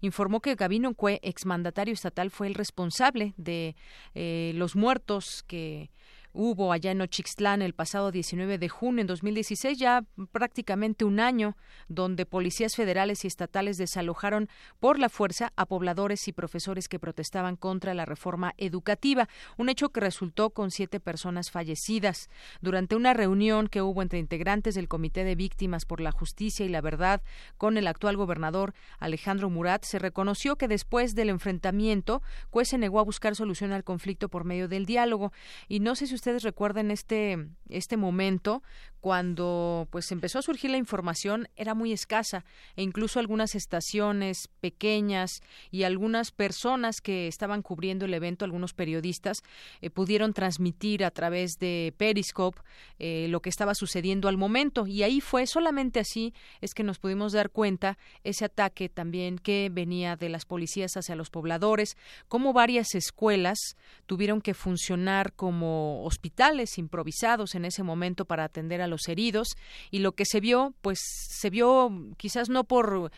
informó 0.00 0.40
que 0.40 0.54
Gabino 0.54 0.94
Cue, 0.94 1.20
exmandatario 1.22 1.94
estatal, 1.94 2.30
fue 2.30 2.46
el 2.46 2.54
responsable 2.54 3.34
de 3.36 3.76
eh, 4.14 4.52
los 4.54 4.76
muertos 4.76 5.44
que 5.46 5.90
hubo 6.32 6.72
allá 6.72 6.90
en 6.92 7.00
Ochixtlán 7.00 7.62
el 7.62 7.74
pasado 7.74 8.10
19 8.10 8.58
de 8.58 8.68
junio 8.68 9.00
en 9.00 9.06
2016, 9.06 9.78
ya 9.78 10.04
prácticamente 10.32 11.04
un 11.04 11.20
año, 11.20 11.56
donde 11.88 12.26
policías 12.26 12.76
federales 12.76 13.24
y 13.24 13.28
estatales 13.28 13.78
desalojaron 13.78 14.48
por 14.78 14.98
la 14.98 15.08
fuerza 15.08 15.52
a 15.56 15.66
pobladores 15.66 16.28
y 16.28 16.32
profesores 16.32 16.88
que 16.88 16.98
protestaban 16.98 17.56
contra 17.56 17.94
la 17.94 18.04
reforma 18.04 18.54
educativa, 18.58 19.28
un 19.56 19.68
hecho 19.68 19.90
que 19.90 20.00
resultó 20.00 20.50
con 20.50 20.70
siete 20.70 21.00
personas 21.00 21.50
fallecidas. 21.50 22.28
Durante 22.60 22.96
una 22.96 23.14
reunión 23.14 23.68
que 23.68 23.82
hubo 23.82 24.02
entre 24.02 24.18
integrantes 24.18 24.74
del 24.74 24.88
Comité 24.88 25.24
de 25.24 25.34
Víctimas 25.34 25.84
por 25.84 26.00
la 26.00 26.12
Justicia 26.12 26.64
y 26.64 26.68
la 26.68 26.80
Verdad 26.80 27.22
con 27.56 27.76
el 27.76 27.86
actual 27.86 28.16
gobernador 28.16 28.74
Alejandro 28.98 29.50
Murat, 29.50 29.84
se 29.84 29.98
reconoció 29.98 30.56
que 30.56 30.68
después 30.68 31.14
del 31.14 31.30
enfrentamiento, 31.30 32.22
Cue 32.50 32.64
se 32.64 32.78
negó 32.78 33.00
a 33.00 33.04
buscar 33.04 33.34
solución 33.34 33.72
al 33.72 33.84
conflicto 33.84 34.28
por 34.28 34.44
medio 34.44 34.68
del 34.68 34.86
diálogo. 34.86 35.32
Y 35.68 35.80
no 35.80 35.94
si 35.94 36.06
ustedes 36.20 36.42
recuerden 36.42 36.90
este, 36.90 37.48
este 37.70 37.96
momento 37.96 38.62
cuando 39.00 39.88
pues 39.90 40.12
empezó 40.12 40.38
a 40.38 40.42
surgir 40.42 40.70
la 40.70 40.76
información 40.76 41.48
era 41.56 41.74
muy 41.74 41.92
escasa 41.92 42.44
e 42.76 42.82
incluso 42.82 43.18
algunas 43.18 43.54
estaciones 43.54 44.48
pequeñas 44.60 45.40
y 45.70 45.84
algunas 45.84 46.30
personas 46.32 47.00
que 47.00 47.26
estaban 47.26 47.62
cubriendo 47.62 48.04
el 48.04 48.14
evento, 48.14 48.44
algunos 48.44 48.74
periodistas, 48.74 49.42
eh, 49.80 49.90
pudieron 49.90 50.34
transmitir 50.34 51.04
a 51.04 51.10
través 51.10 51.58
de 51.58 51.94
Periscope 51.96 52.60
eh, 52.98 53.26
lo 53.30 53.40
que 53.40 53.48
estaba 53.48 53.74
sucediendo 53.74 54.28
al 54.28 54.36
momento. 54.36 54.86
Y 54.86 55.02
ahí 55.02 55.20
fue 55.20 55.46
solamente 55.46 56.00
así 56.00 56.34
es 56.60 56.74
que 56.74 56.82
nos 56.82 56.98
pudimos 56.98 57.32
dar 57.32 57.50
cuenta 57.50 57.96
ese 58.24 58.44
ataque 58.44 58.88
también 58.88 59.38
que 59.38 59.70
venía 59.72 60.16
de 60.16 60.28
las 60.28 60.44
policías 60.44 60.96
hacia 60.96 61.16
los 61.16 61.30
pobladores, 61.30 61.96
como 62.28 62.52
varias 62.52 62.94
escuelas 62.94 63.76
tuvieron 64.06 64.40
que 64.40 64.54
funcionar 64.54 65.32
como 65.32 66.04
hospitales 66.04 66.76
improvisados 66.78 67.54
en 67.54 67.64
ese 67.64 67.82
momento 67.82 68.24
para 68.24 68.44
atender 68.44 68.82
a 68.82 68.89
los 68.90 69.08
heridos 69.08 69.56
y 69.90 70.00
lo 70.00 70.12
que 70.12 70.24
se 70.26 70.40
vio 70.40 70.74
pues 70.82 70.98
se 71.00 71.48
vio 71.48 71.90
quizás 72.18 72.50
no 72.50 72.64
por 72.64 73.10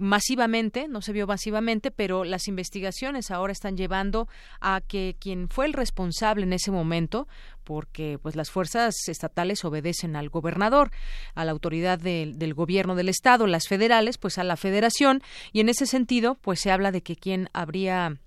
masivamente, 0.00 0.88
no 0.88 1.02
se 1.02 1.12
vio 1.12 1.26
masivamente, 1.26 1.90
pero 1.90 2.24
las 2.24 2.48
investigaciones 2.48 3.30
ahora 3.30 3.52
están 3.52 3.76
llevando 3.76 4.28
a 4.60 4.80
que 4.80 5.14
quien 5.20 5.48
fue 5.48 5.66
el 5.66 5.74
responsable 5.74 6.44
en 6.44 6.54
ese 6.54 6.70
momento, 6.70 7.28
porque 7.64 8.18
pues 8.20 8.34
las 8.34 8.50
fuerzas 8.50 8.94
estatales 9.08 9.64
obedecen 9.64 10.16
al 10.16 10.30
gobernador, 10.30 10.90
a 11.34 11.44
la 11.44 11.52
autoridad 11.52 11.98
de, 11.98 12.32
del 12.34 12.54
gobierno 12.54 12.94
del 12.94 13.10
estado, 13.10 13.46
las 13.46 13.68
federales 13.68 14.16
pues 14.16 14.38
a 14.38 14.44
la 14.44 14.56
federación 14.56 15.22
y 15.52 15.60
en 15.60 15.68
ese 15.68 15.86
sentido 15.86 16.34
pues 16.34 16.60
se 16.60 16.70
habla 16.70 16.92
de 16.92 17.02
que 17.02 17.16
quien 17.16 17.48
habría 17.52 18.18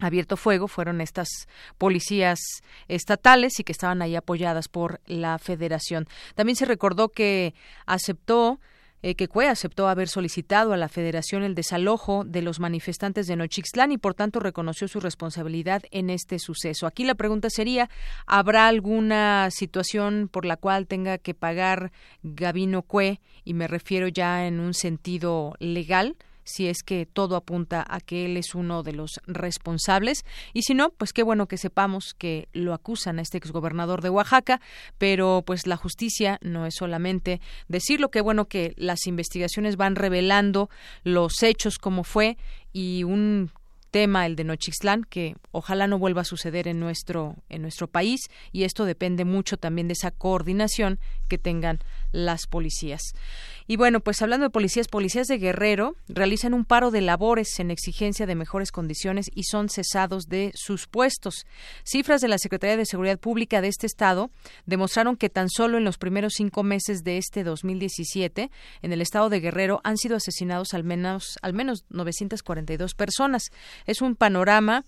abierto 0.00 0.36
fuego 0.36 0.68
fueron 0.68 1.00
estas 1.00 1.28
policías 1.78 2.38
estatales 2.88 3.58
y 3.58 3.64
que 3.64 3.72
estaban 3.72 4.02
ahí 4.02 4.16
apoyadas 4.16 4.68
por 4.68 5.00
la 5.06 5.38
federación. 5.38 6.06
También 6.34 6.56
se 6.56 6.66
recordó 6.66 7.08
que 7.08 7.54
aceptó 7.86 8.60
eh, 9.02 9.14
que 9.14 9.28
CUE 9.28 9.46
aceptó 9.46 9.88
haber 9.88 10.08
solicitado 10.08 10.72
a 10.72 10.76
la 10.76 10.88
Federación 10.88 11.42
el 11.42 11.54
desalojo 11.54 12.24
de 12.24 12.40
los 12.42 12.60
manifestantes 12.60 13.26
de 13.26 13.36
Nochixtlán 13.36 13.92
y 13.92 13.98
por 13.98 14.14
tanto 14.14 14.40
reconoció 14.40 14.88
su 14.88 15.00
responsabilidad 15.00 15.82
en 15.90 16.08
este 16.08 16.38
suceso. 16.38 16.86
Aquí 16.86 17.04
la 17.04 17.14
pregunta 17.14 17.50
sería, 17.50 17.90
¿habrá 18.26 18.66
alguna 18.66 19.48
situación 19.50 20.28
por 20.32 20.46
la 20.46 20.56
cual 20.56 20.86
tenga 20.86 21.18
que 21.18 21.34
pagar 21.34 21.92
Gabino 22.22 22.82
Cue? 22.82 23.20
Y 23.44 23.54
me 23.54 23.68
refiero 23.68 24.08
ya 24.08 24.46
en 24.46 24.60
un 24.60 24.72
sentido 24.72 25.54
legal 25.60 26.16
si 26.46 26.68
es 26.68 26.82
que 26.82 27.04
todo 27.04 27.36
apunta 27.36 27.84
a 27.86 28.00
que 28.00 28.24
él 28.24 28.36
es 28.36 28.54
uno 28.54 28.82
de 28.82 28.92
los 28.92 29.20
responsables. 29.26 30.24
Y 30.54 30.62
si 30.62 30.74
no, 30.74 30.90
pues 30.90 31.12
qué 31.12 31.22
bueno 31.22 31.48
que 31.48 31.58
sepamos 31.58 32.14
que 32.16 32.48
lo 32.52 32.72
acusan 32.72 33.18
a 33.18 33.22
este 33.22 33.36
exgobernador 33.36 34.00
de 34.00 34.10
Oaxaca, 34.10 34.60
pero 34.96 35.42
pues 35.44 35.66
la 35.66 35.76
justicia 35.76 36.38
no 36.40 36.64
es 36.64 36.76
solamente 36.76 37.40
decirlo, 37.68 38.10
qué 38.10 38.20
bueno 38.20 38.46
que 38.46 38.72
las 38.76 39.06
investigaciones 39.06 39.76
van 39.76 39.96
revelando 39.96 40.70
los 41.02 41.42
hechos 41.42 41.78
como 41.78 42.04
fue 42.04 42.38
y 42.72 43.02
un 43.04 43.50
tema, 43.96 44.26
el 44.26 44.36
de 44.36 44.44
Nochixtlán, 44.44 45.04
que 45.04 45.36
ojalá 45.52 45.86
no 45.86 45.98
vuelva 45.98 46.20
a 46.20 46.24
suceder 46.24 46.68
en 46.68 46.78
nuestro, 46.78 47.36
en 47.48 47.62
nuestro 47.62 47.88
país. 47.88 48.20
Y 48.52 48.64
esto 48.64 48.84
depende 48.84 49.24
mucho 49.24 49.56
también 49.56 49.88
de 49.88 49.94
esa 49.94 50.10
coordinación 50.10 50.98
que 51.28 51.38
tengan 51.38 51.78
las 52.12 52.46
policías. 52.46 53.02
Y 53.66 53.76
bueno, 53.76 54.00
pues 54.00 54.22
hablando 54.22 54.44
de 54.44 54.50
policías, 54.50 54.86
policías 54.86 55.26
de 55.26 55.38
Guerrero 55.38 55.96
realizan 56.08 56.54
un 56.54 56.64
paro 56.64 56.90
de 56.90 57.00
labores 57.00 57.58
en 57.58 57.70
exigencia 57.70 58.26
de 58.26 58.34
mejores 58.36 58.70
condiciones 58.70 59.30
y 59.34 59.44
son 59.44 59.68
cesados 59.68 60.28
de 60.28 60.52
sus 60.54 60.86
puestos. 60.86 61.46
Cifras 61.84 62.20
de 62.20 62.28
la 62.28 62.38
Secretaría 62.38 62.76
de 62.76 62.86
Seguridad 62.86 63.18
Pública 63.18 63.60
de 63.60 63.68
este 63.68 63.86
estado 63.86 64.30
demostraron 64.66 65.16
que 65.16 65.30
tan 65.30 65.48
solo 65.48 65.78
en 65.78 65.84
los 65.84 65.98
primeros 65.98 66.34
cinco 66.34 66.62
meses 66.62 67.02
de 67.02 67.18
este 67.18 67.42
2017, 67.42 68.50
en 68.82 68.92
el 68.92 69.00
estado 69.00 69.28
de 69.28 69.40
Guerrero 69.40 69.80
han 69.82 69.96
sido 69.96 70.16
asesinados 70.16 70.74
al 70.74 70.84
menos, 70.84 71.38
al 71.42 71.52
menos 71.52 71.84
942 71.90 72.94
personas. 72.94 73.50
Es 73.86 74.00
un 74.00 74.14
panorama 74.14 74.84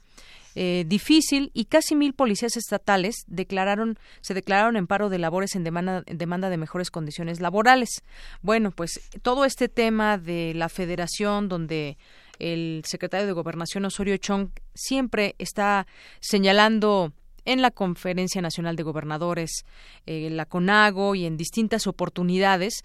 eh, 0.61 0.83
difícil 0.89 1.53
y 1.55 1.67
casi 1.67 1.95
mil 1.95 2.15
policías 2.15 2.57
estatales 2.57 3.23
declararon, 3.29 3.97
se 4.23 4.35
declararon 4.35 4.77
en 4.77 4.89
paro 4.89 5.09
de 5.09 5.19
labores 5.19 5.55
en 5.55 5.63
demanda, 5.63 6.03
en 6.07 6.19
demanda 6.19 6.51
de 6.51 6.57
mejores 6.57 6.91
condiciones 6.91 7.39
laborales. 7.39 8.03
Bueno, 8.43 8.73
pues 8.73 9.01
todo 9.23 9.45
este 9.45 9.69
tema 9.69 10.19
de 10.19 10.55
la 10.55 10.69
federación 10.69 11.49
donde 11.49 11.97
el 12.41 12.83
secretario 12.85 13.29
de 13.29 13.35
Gobernación 13.35 13.85
Osorio 13.85 14.17
Chong 14.17 14.49
siempre 14.75 15.37
está 15.39 15.87
señalando 16.19 17.13
en 17.45 17.63
la 17.63 17.71
Conferencia 17.71 18.43
Nacional 18.43 18.75
de 18.75 18.83
Gobernadores, 18.83 19.65
eh, 20.07 20.29
la 20.29 20.45
CONAGO 20.45 21.15
y 21.15 21.25
en 21.25 21.37
distintas 21.37 21.87
oportunidades, 21.87 22.85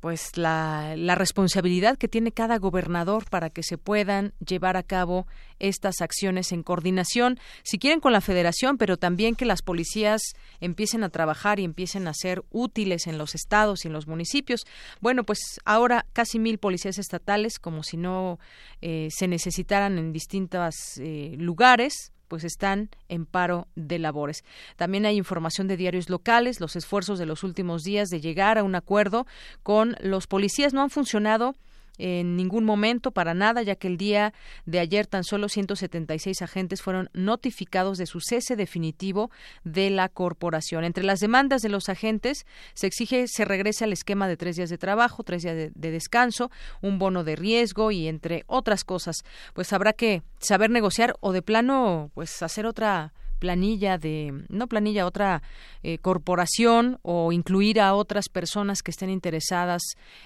pues 0.00 0.36
la, 0.36 0.94
la, 0.96 1.14
responsabilidad 1.14 1.96
que 1.96 2.08
tiene 2.08 2.32
cada 2.32 2.58
gobernador 2.58 3.28
para 3.28 3.50
que 3.50 3.62
se 3.62 3.78
puedan 3.78 4.34
llevar 4.46 4.76
a 4.76 4.82
cabo 4.82 5.26
estas 5.58 6.00
acciones 6.00 6.52
en 6.52 6.62
coordinación, 6.62 7.38
si 7.62 7.78
quieren 7.78 8.00
con 8.00 8.12
la 8.12 8.20
federación, 8.20 8.76
pero 8.76 8.96
también 8.96 9.34
que 9.34 9.46
las 9.46 9.62
policías 9.62 10.20
empiecen 10.60 11.02
a 11.02 11.08
trabajar 11.08 11.60
y 11.60 11.64
empiecen 11.64 12.08
a 12.08 12.14
ser 12.14 12.44
útiles 12.50 13.06
en 13.06 13.18
los 13.18 13.34
estados 13.34 13.84
y 13.84 13.88
en 13.88 13.94
los 13.94 14.06
municipios. 14.06 14.64
Bueno, 15.00 15.24
pues 15.24 15.60
ahora 15.64 16.06
casi 16.12 16.38
mil 16.38 16.58
policías 16.58 16.98
estatales, 16.98 17.58
como 17.58 17.82
si 17.82 17.96
no 17.96 18.38
eh, 18.82 19.08
se 19.10 19.28
necesitaran 19.28 19.98
en 19.98 20.12
distintos 20.12 20.74
eh, 20.98 21.34
lugares, 21.38 22.12
pues 22.28 22.44
están 22.44 22.90
en 23.08 23.26
paro 23.26 23.68
de 23.74 23.98
labores. 23.98 24.44
También 24.76 25.06
hay 25.06 25.16
información 25.16 25.66
de 25.66 25.76
diarios 25.76 26.10
locales, 26.10 26.60
los 26.60 26.76
esfuerzos 26.76 27.18
de 27.18 27.26
los 27.26 27.44
últimos 27.44 27.82
días 27.82 28.08
de 28.08 28.20
llegar 28.20 28.58
a 28.58 28.64
un 28.64 28.74
acuerdo 28.74 29.26
con 29.62 29.96
los 30.00 30.26
policías 30.26 30.74
no 30.74 30.82
han 30.82 30.90
funcionado 30.90 31.54
en 31.98 32.36
ningún 32.36 32.64
momento 32.64 33.10
para 33.10 33.34
nada, 33.34 33.62
ya 33.62 33.76
que 33.76 33.88
el 33.88 33.96
día 33.96 34.32
de 34.64 34.80
ayer 34.80 35.06
tan 35.06 35.24
solo 35.24 35.48
176 35.48 36.42
agentes 36.42 36.82
fueron 36.82 37.10
notificados 37.12 37.98
de 37.98 38.06
su 38.06 38.20
cese 38.20 38.56
definitivo 38.56 39.30
de 39.64 39.90
la 39.90 40.08
corporación. 40.08 40.84
Entre 40.84 41.04
las 41.04 41.20
demandas 41.20 41.62
de 41.62 41.68
los 41.68 41.88
agentes 41.88 42.46
se 42.74 42.86
exige 42.86 43.26
se 43.28 43.44
regrese 43.44 43.84
al 43.84 43.92
esquema 43.92 44.28
de 44.28 44.36
tres 44.36 44.56
días 44.56 44.70
de 44.70 44.78
trabajo, 44.78 45.22
tres 45.22 45.42
días 45.42 45.56
de, 45.56 45.70
de 45.74 45.90
descanso, 45.90 46.50
un 46.82 46.98
bono 46.98 47.24
de 47.24 47.36
riesgo 47.36 47.90
y 47.90 48.08
entre 48.08 48.44
otras 48.46 48.84
cosas. 48.84 49.16
Pues 49.54 49.72
habrá 49.72 49.92
que 49.92 50.22
saber 50.38 50.70
negociar 50.70 51.14
o 51.20 51.32
de 51.32 51.42
plano 51.42 52.10
pues 52.14 52.42
hacer 52.42 52.66
otra 52.66 53.12
planilla 53.38 53.98
de, 53.98 54.44
no 54.48 54.66
planilla, 54.66 55.06
otra 55.06 55.42
eh, 55.82 55.98
corporación 55.98 56.98
o 57.02 57.32
incluir 57.32 57.80
a 57.80 57.94
otras 57.94 58.28
personas 58.28 58.82
que 58.82 58.90
estén 58.90 59.10
interesadas 59.10 59.82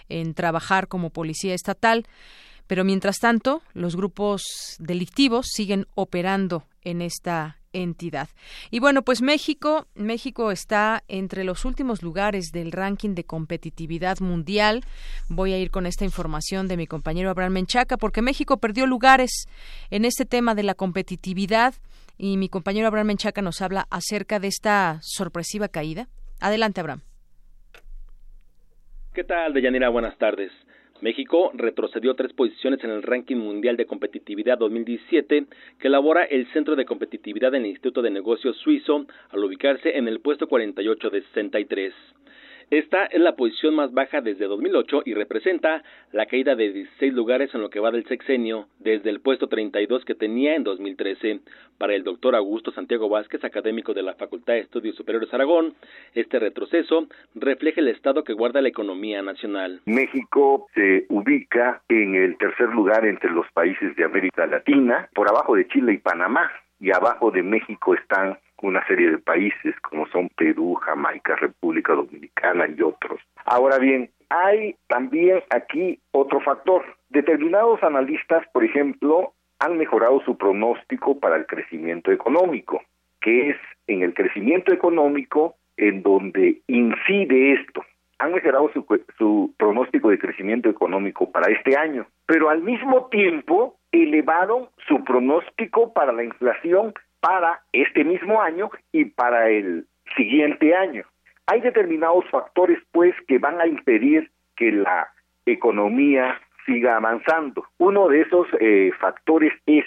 en 0.08 0.34
trabajar 0.34 0.88
como 0.88 1.10
policía 1.10 1.54
estatal. 1.54 2.06
Pero 2.66 2.84
mientras 2.84 3.18
tanto, 3.18 3.62
los 3.74 3.96
grupos 3.96 4.42
delictivos 4.78 5.48
siguen 5.52 5.86
operando 5.94 6.66
en 6.82 7.02
esta 7.02 7.56
entidad. 7.72 8.28
Y 8.70 8.80
bueno, 8.80 9.02
pues 9.02 9.22
México, 9.22 9.86
México 9.94 10.50
está 10.50 11.04
entre 11.08 11.44
los 11.44 11.64
últimos 11.64 12.02
lugares 12.02 12.50
del 12.52 12.72
ranking 12.72 13.14
de 13.14 13.24
competitividad 13.24 14.20
mundial. 14.20 14.84
Voy 15.28 15.52
a 15.52 15.58
ir 15.58 15.70
con 15.70 15.86
esta 15.86 16.04
información 16.04 16.68
de 16.68 16.76
mi 16.76 16.86
compañero 16.86 17.30
Abraham 17.30 17.54
Menchaca 17.54 17.96
porque 17.96 18.22
México 18.22 18.58
perdió 18.58 18.86
lugares 18.86 19.46
en 19.90 20.04
este 20.04 20.24
tema 20.24 20.54
de 20.54 20.62
la 20.62 20.74
competitividad 20.74 21.74
y 22.20 22.36
mi 22.36 22.50
compañero 22.50 22.86
Abraham 22.86 23.06
Menchaca 23.06 23.40
nos 23.40 23.62
habla 23.62 23.86
acerca 23.90 24.38
de 24.38 24.48
esta 24.48 24.98
sorpresiva 25.00 25.68
caída. 25.68 26.08
Adelante, 26.38 26.80
Abraham. 26.80 27.00
¿Qué 29.14 29.24
tal, 29.24 29.54
Deyanira? 29.54 29.88
Buenas 29.88 30.18
tardes. 30.18 30.52
México 31.00 31.50
retrocedió 31.54 32.14
tres 32.14 32.34
posiciones 32.34 32.84
en 32.84 32.90
el 32.90 33.02
ranking 33.02 33.36
mundial 33.36 33.78
de 33.78 33.86
competitividad 33.86 34.58
2017 34.58 35.46
que 35.78 35.88
elabora 35.88 36.24
el 36.24 36.46
Centro 36.52 36.76
de 36.76 36.84
Competitividad 36.84 37.52
del 37.52 37.64
Instituto 37.64 38.02
de 38.02 38.10
Negocios 38.10 38.58
Suizo 38.58 39.06
al 39.30 39.42
ubicarse 39.42 39.96
en 39.96 40.06
el 40.06 40.20
puesto 40.20 40.46
48 40.46 41.08
de 41.08 41.22
63. 41.22 41.94
Esta 42.70 43.06
es 43.06 43.20
la 43.20 43.34
posición 43.34 43.74
más 43.74 43.92
baja 43.92 44.20
desde 44.20 44.46
2008 44.46 45.02
y 45.04 45.14
representa 45.14 45.82
la 46.12 46.26
caída 46.26 46.54
de 46.54 46.72
16 46.72 47.12
lugares 47.14 47.52
en 47.52 47.62
lo 47.62 47.68
que 47.68 47.80
va 47.80 47.90
del 47.90 48.06
sexenio, 48.06 48.68
desde 48.78 49.10
el 49.10 49.18
puesto 49.18 49.48
32 49.48 50.04
que 50.04 50.14
tenía 50.14 50.54
en 50.54 50.62
2013. 50.62 51.40
Para 51.78 51.96
el 51.96 52.04
doctor 52.04 52.36
Augusto 52.36 52.70
Santiago 52.70 53.08
Vázquez, 53.08 53.42
académico 53.42 53.92
de 53.92 54.04
la 54.04 54.14
Facultad 54.14 54.52
de 54.52 54.60
Estudios 54.60 54.94
Superiores 54.94 55.34
Aragón, 55.34 55.74
este 56.14 56.38
retroceso 56.38 57.08
refleja 57.34 57.80
el 57.80 57.88
estado 57.88 58.22
que 58.22 58.34
guarda 58.34 58.62
la 58.62 58.68
economía 58.68 59.20
nacional. 59.20 59.80
México 59.86 60.68
se 60.72 61.06
ubica 61.08 61.82
en 61.88 62.14
el 62.14 62.38
tercer 62.38 62.68
lugar 62.68 63.04
entre 63.04 63.32
los 63.32 63.50
países 63.52 63.96
de 63.96 64.04
América 64.04 64.46
Latina, 64.46 65.08
por 65.12 65.28
abajo 65.28 65.56
de 65.56 65.66
Chile 65.66 65.94
y 65.94 65.98
Panamá, 65.98 66.48
y 66.78 66.92
abajo 66.92 67.32
de 67.32 67.42
México 67.42 67.94
están 67.94 68.38
una 68.68 68.86
serie 68.86 69.10
de 69.10 69.18
países 69.18 69.74
como 69.80 70.06
son 70.08 70.28
Perú, 70.36 70.74
Jamaica, 70.74 71.36
República 71.36 71.94
Dominicana 71.94 72.66
y 72.68 72.80
otros. 72.82 73.20
Ahora 73.44 73.78
bien, 73.78 74.10
hay 74.28 74.76
también 74.86 75.42
aquí 75.50 75.98
otro 76.12 76.40
factor. 76.40 76.84
Determinados 77.08 77.82
analistas, 77.82 78.46
por 78.52 78.64
ejemplo, 78.64 79.32
han 79.58 79.76
mejorado 79.76 80.20
su 80.24 80.36
pronóstico 80.36 81.18
para 81.18 81.36
el 81.36 81.46
crecimiento 81.46 82.12
económico, 82.12 82.80
que 83.20 83.50
es 83.50 83.56
en 83.86 84.02
el 84.02 84.14
crecimiento 84.14 84.72
económico 84.72 85.56
en 85.76 86.02
donde 86.02 86.60
incide 86.66 87.52
esto. 87.52 87.84
Han 88.18 88.32
mejorado 88.32 88.70
su, 88.72 88.84
su 89.18 89.54
pronóstico 89.56 90.10
de 90.10 90.18
crecimiento 90.18 90.68
económico 90.68 91.30
para 91.30 91.50
este 91.50 91.76
año, 91.76 92.06
pero 92.26 92.50
al 92.50 92.62
mismo 92.62 93.06
tiempo 93.06 93.76
elevaron 93.92 94.68
su 94.86 95.02
pronóstico 95.04 95.92
para 95.92 96.12
la 96.12 96.22
inflación 96.22 96.94
para 97.20 97.60
este 97.72 98.04
mismo 98.04 98.40
año 98.40 98.70
y 98.92 99.04
para 99.06 99.48
el 99.48 99.86
siguiente 100.16 100.74
año. 100.74 101.04
Hay 101.46 101.60
determinados 101.60 102.24
factores, 102.30 102.78
pues, 102.92 103.14
que 103.26 103.38
van 103.38 103.60
a 103.60 103.66
impedir 103.66 104.30
que 104.56 104.72
la 104.72 105.08
economía 105.46 106.40
siga 106.66 106.96
avanzando. 106.96 107.66
Uno 107.78 108.08
de 108.08 108.22
esos 108.22 108.46
eh, 108.60 108.92
factores 109.00 109.52
es 109.66 109.84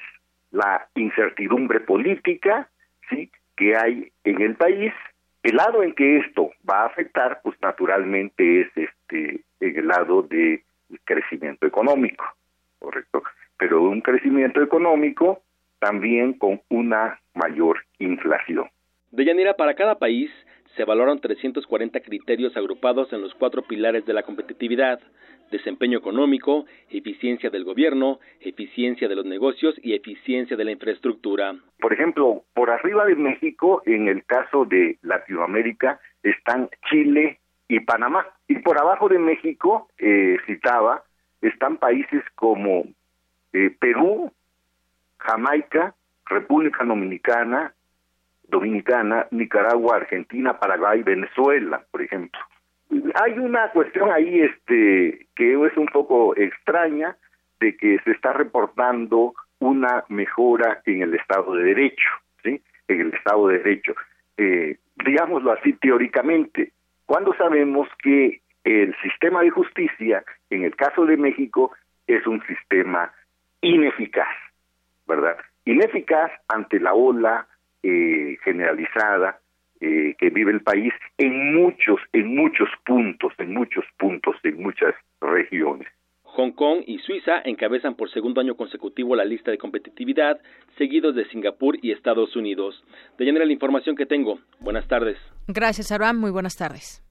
la 0.52 0.88
incertidumbre 0.96 1.80
política, 1.80 2.70
sí, 3.10 3.32
que 3.56 3.76
hay 3.76 4.12
en 4.24 4.42
el 4.42 4.56
país. 4.56 4.94
El 5.42 5.58
lado 5.58 5.84
en 5.84 5.94
que 5.94 6.18
esto 6.18 6.52
va 6.70 6.84
a 6.84 6.88
afectar, 6.88 7.42
pues, 7.44 7.56
naturalmente 7.62 8.62
es 8.62 8.68
este 8.76 9.42
el 9.60 9.88
lado 9.88 10.24
de 10.24 10.64
crecimiento 11.06 11.66
económico, 11.66 12.26
correcto. 12.80 13.24
Pero 13.58 13.82
un 13.82 14.02
crecimiento 14.02 14.62
económico 14.62 15.42
también 15.84 16.32
con 16.34 16.62
una 16.70 17.20
mayor 17.34 17.80
inflación. 18.00 18.70
De 19.12 19.26
Yanira, 19.26 19.56
para 19.56 19.74
cada 19.74 20.00
país 20.00 20.32
se 20.78 20.86
valoran 20.86 21.20
340 21.20 22.00
criterios 22.00 22.56
agrupados 22.56 23.12
en 23.12 23.22
los 23.22 23.36
cuatro 23.36 23.64
pilares 23.64 24.06
de 24.06 24.14
la 24.14 24.24
competitividad, 24.24 25.02
desempeño 25.52 26.00
económico, 26.00 26.66
eficiencia 26.90 27.50
del 27.50 27.66
gobierno, 27.66 28.20
eficiencia 28.40 29.10
de 29.10 29.16
los 29.16 29.26
negocios 29.26 29.76
y 29.84 29.94
eficiencia 29.94 30.56
de 30.56 30.64
la 30.64 30.72
infraestructura. 30.72 31.54
Por 31.80 31.92
ejemplo, 31.92 32.46
por 32.54 32.70
arriba 32.70 33.06
de 33.06 33.16
México, 33.16 33.84
en 33.86 34.08
el 34.08 34.24
caso 34.24 34.64
de 34.64 34.98
Latinoamérica, 35.02 36.00
están 36.24 36.70
Chile 36.90 37.40
y 37.68 37.82
Panamá. 37.82 38.26
Y 38.48 38.60
por 38.60 38.80
abajo 38.80 39.10
de 39.10 39.20
México, 39.20 39.90
eh, 39.98 40.38
citaba, 40.48 41.04
están 41.42 41.76
países 41.76 42.24
como 42.36 42.86
eh, 43.52 43.70
Perú, 43.80 44.32
Jamaica, 45.26 45.96
República 46.26 46.84
Dominicana, 46.84 47.74
Dominicana, 48.48 49.28
Nicaragua, 49.32 49.98
Argentina, 49.98 50.60
Paraguay, 50.60 51.04
Venezuela, 51.04 51.84
por 51.92 52.02
ejemplo. 52.02 52.40
Hay 53.16 53.40
una 53.40 53.70
cuestión 53.72 54.12
ahí 54.12 54.42
este 54.42 55.28
que 55.36 55.66
es 55.66 55.78
un 55.78 55.88
poco 55.88 56.36
extraña 56.36 57.18
de 57.60 57.76
que 57.76 58.00
se 58.04 58.12
está 58.12 58.34
reportando 58.34 59.34
una 59.60 60.04
mejora 60.10 60.82
en 60.86 61.02
el 61.02 61.16
Estado 61.16 61.56
de 61.56 61.64
Derecho, 61.64 62.10
¿sí? 62.44 62.62
En 62.88 63.02
el 63.02 63.14
Estado 63.14 63.48
de 63.48 63.58
Derecho. 63.60 63.96
Eh, 64.38 64.78
digámoslo 65.06 65.52
así 65.54 65.74
teóricamente, 65.74 66.74
cuando 67.06 67.34
sabemos 67.36 67.88
que 68.00 68.42
el 68.64 68.96
sistema 69.02 69.42
de 69.42 69.50
justicia, 69.50 70.24
en 70.50 70.64
el 70.64 70.76
caso 70.76 71.06
de 71.06 71.18
México, 71.18 71.72
es 72.08 72.26
un 72.28 72.42
sistema 72.46 73.12
ineficaz. 73.62 74.36
¿Verdad? 75.08 75.38
Ineficaz 75.66 76.32
ante 76.48 76.80
la 76.80 76.94
ola 76.94 77.48
eh, 77.82 78.38
generalizada 78.44 79.40
eh, 79.80 80.16
que 80.18 80.30
vive 80.30 80.52
el 80.52 80.62
país 80.62 80.94
en 81.18 81.54
muchos, 81.54 82.00
en 82.14 82.36
muchos 82.36 82.70
puntos, 82.86 83.34
en 83.38 83.54
muchos 83.54 83.86
puntos, 83.98 84.36
en 84.44 84.62
muchas 84.62 84.96
regiones. 85.20 85.88
Hong 86.24 86.52
Kong 86.52 86.84
y 86.88 86.98
Suiza 87.00 87.42
encabezan 87.44 87.96
por 87.96 88.10
segundo 88.10 88.42
año 88.42 88.56
consecutivo 88.56 89.16
la 89.16 89.26
lista 89.26 89.52
de 89.52 89.58
competitividad, 89.58 90.40
seguidos 90.78 91.16
de 91.16 91.26
Singapur 91.26 91.78
y 91.82 91.92
Estados 91.92 92.36
Unidos. 92.36 92.84
De 93.18 93.32
la 93.32 93.52
información 93.52 93.96
que 93.96 94.06
tengo. 94.06 94.40
Buenas 94.60 94.88
tardes. 94.88 95.18
Gracias, 95.48 95.92
Abraham. 95.92 96.20
Muy 96.20 96.32
buenas 96.32 96.56
tardes. 96.56 97.04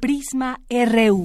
Prisma 0.00 0.58
RU. 0.70 1.22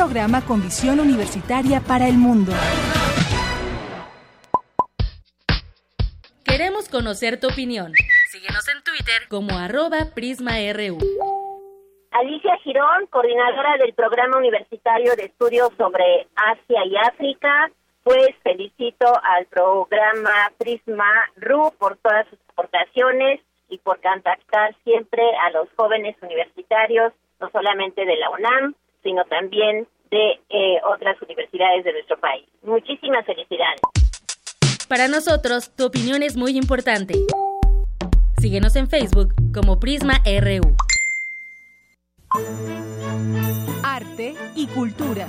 Programa 0.00 0.40
con 0.46 0.62
visión 0.62 0.98
universitaria 0.98 1.82
para 1.86 2.08
el 2.08 2.16
mundo. 2.16 2.52
Queremos 6.42 6.88
conocer 6.88 7.38
tu 7.38 7.48
opinión. 7.48 7.92
Síguenos 8.30 8.66
en 8.68 8.82
Twitter 8.82 9.28
como 9.28 9.58
arroba 9.58 10.06
PrismaRU. 10.14 10.96
Alicia 12.12 12.56
Girón, 12.64 13.08
coordinadora 13.10 13.76
del 13.76 13.92
Programa 13.92 14.38
Universitario 14.38 15.14
de 15.16 15.24
Estudios 15.24 15.68
sobre 15.76 16.26
Asia 16.34 16.80
y 16.86 16.96
África, 16.96 17.70
pues 18.02 18.30
felicito 18.42 19.04
al 19.22 19.44
programa 19.52 20.50
Prisma 20.56 21.12
RU 21.36 21.74
por 21.78 21.98
todas 21.98 22.26
sus 22.28 22.38
aportaciones 22.48 23.40
y 23.68 23.76
por 23.76 24.00
contactar 24.00 24.74
siempre 24.82 25.22
a 25.44 25.50
los 25.50 25.68
jóvenes 25.76 26.16
universitarios, 26.22 27.12
no 27.38 27.50
solamente 27.50 28.06
de 28.06 28.16
la 28.16 28.30
UNAM, 28.30 28.74
sino 29.02 29.24
también 29.24 29.86
de 30.10 30.40
eh, 30.48 30.80
otras 30.92 31.20
universidades 31.22 31.84
de 31.84 31.92
nuestro 31.92 32.18
país. 32.18 32.44
Muchísimas 32.62 33.24
felicidades. 33.24 33.80
Para 34.88 35.08
nosotros, 35.08 35.70
tu 35.76 35.86
opinión 35.86 36.22
es 36.22 36.36
muy 36.36 36.56
importante. 36.56 37.14
Síguenos 38.38 38.74
en 38.76 38.88
Facebook 38.88 39.34
como 39.54 39.78
Prisma 39.78 40.14
RU. 40.24 40.74
Arte 43.84 44.34
y 44.56 44.66
cultura. 44.66 45.28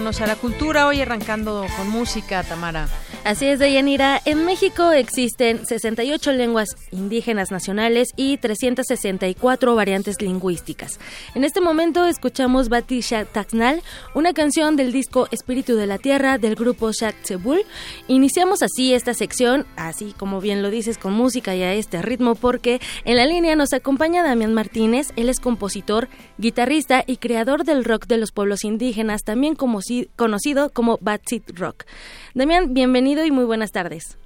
A 0.00 0.26
la 0.26 0.34
cultura, 0.34 0.86
hoy 0.86 1.02
arrancando 1.02 1.66
con 1.76 1.90
música, 1.90 2.42
Tamara. 2.42 2.88
Así 3.22 3.44
es, 3.44 3.58
Deyanira. 3.58 4.18
En 4.24 4.46
México 4.46 4.92
existen 4.92 5.66
68 5.66 6.32
lenguas 6.32 6.70
indígenas 6.90 7.50
nacionales 7.50 8.08
y 8.16 8.38
364 8.38 9.74
variantes 9.74 10.22
lingüísticas. 10.22 10.98
En 11.34 11.44
este 11.44 11.60
momento 11.60 12.06
escuchamos 12.06 12.70
Batisha 12.70 13.26
Taxnal, 13.26 13.82
una 14.14 14.32
canción 14.32 14.74
del 14.76 14.90
disco 14.90 15.28
Espíritu 15.32 15.76
de 15.76 15.86
la 15.86 15.98
Tierra 15.98 16.38
del 16.38 16.54
grupo 16.54 16.92
Shak 16.92 17.14
Tsebul. 17.22 17.60
Iniciamos 18.08 18.62
así 18.62 18.94
esta 18.94 19.12
sección, 19.12 19.66
así 19.76 20.14
como 20.16 20.40
bien 20.40 20.62
lo 20.62 20.70
dices, 20.70 20.96
con 20.96 21.12
música 21.12 21.54
y 21.54 21.62
a 21.62 21.74
este 21.74 22.00
ritmo, 22.00 22.36
porque 22.36 22.80
en 23.04 23.16
la 23.16 23.26
línea 23.26 23.54
nos 23.54 23.74
acompaña 23.74 24.24
Damián 24.24 24.54
Martínez. 24.54 25.08
Él 25.16 25.28
es 25.28 25.40
compositor, 25.40 26.08
guitarrista 26.38 27.04
y 27.06 27.18
creador 27.18 27.64
del 27.64 27.84
rock 27.84 28.06
de 28.06 28.16
los 28.16 28.32
pueblos 28.32 28.64
indígenas, 28.64 29.24
también 29.24 29.56
conocido 29.56 30.70
como 30.70 30.98
Batsit 31.02 31.50
Rock. 31.58 31.84
Damián, 32.32 32.74
bienvenido 32.74 33.24
y 33.24 33.32
muy 33.32 33.44
buenas 33.44 33.72
tardes. 33.72 34.16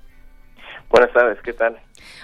Buenas 0.90 1.10
tardes, 1.14 1.40
¿qué 1.42 1.54
tal? 1.54 1.80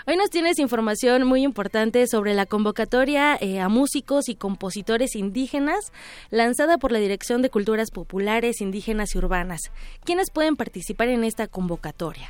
Hoy 0.06 0.16
nos 0.16 0.28
tienes 0.28 0.58
información 0.58 1.26
muy 1.26 1.42
importante 1.42 2.06
sobre 2.06 2.34
la 2.34 2.44
convocatoria 2.44 3.36
eh, 3.40 3.60
a 3.60 3.70
músicos 3.70 4.28
y 4.28 4.36
compositores 4.36 5.16
indígenas 5.16 5.90
lanzada 6.30 6.76
por 6.76 6.92
la 6.92 6.98
Dirección 6.98 7.40
de 7.40 7.48
Culturas 7.48 7.90
Populares, 7.90 8.60
Indígenas 8.60 9.14
y 9.14 9.18
Urbanas. 9.18 9.72
¿Quiénes 10.04 10.30
pueden 10.30 10.56
participar 10.56 11.08
en 11.08 11.24
esta 11.24 11.48
convocatoria? 11.48 12.28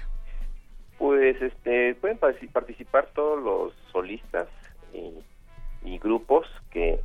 Pues 0.99 1.43
este, 1.43 1.97
pueden 1.97 2.19
participar 2.19 3.09
todos 3.15 3.43
los 3.43 3.75
solistas 3.91 4.47
y, 4.93 5.99
grupos 5.99 6.47
que, 6.71 7.01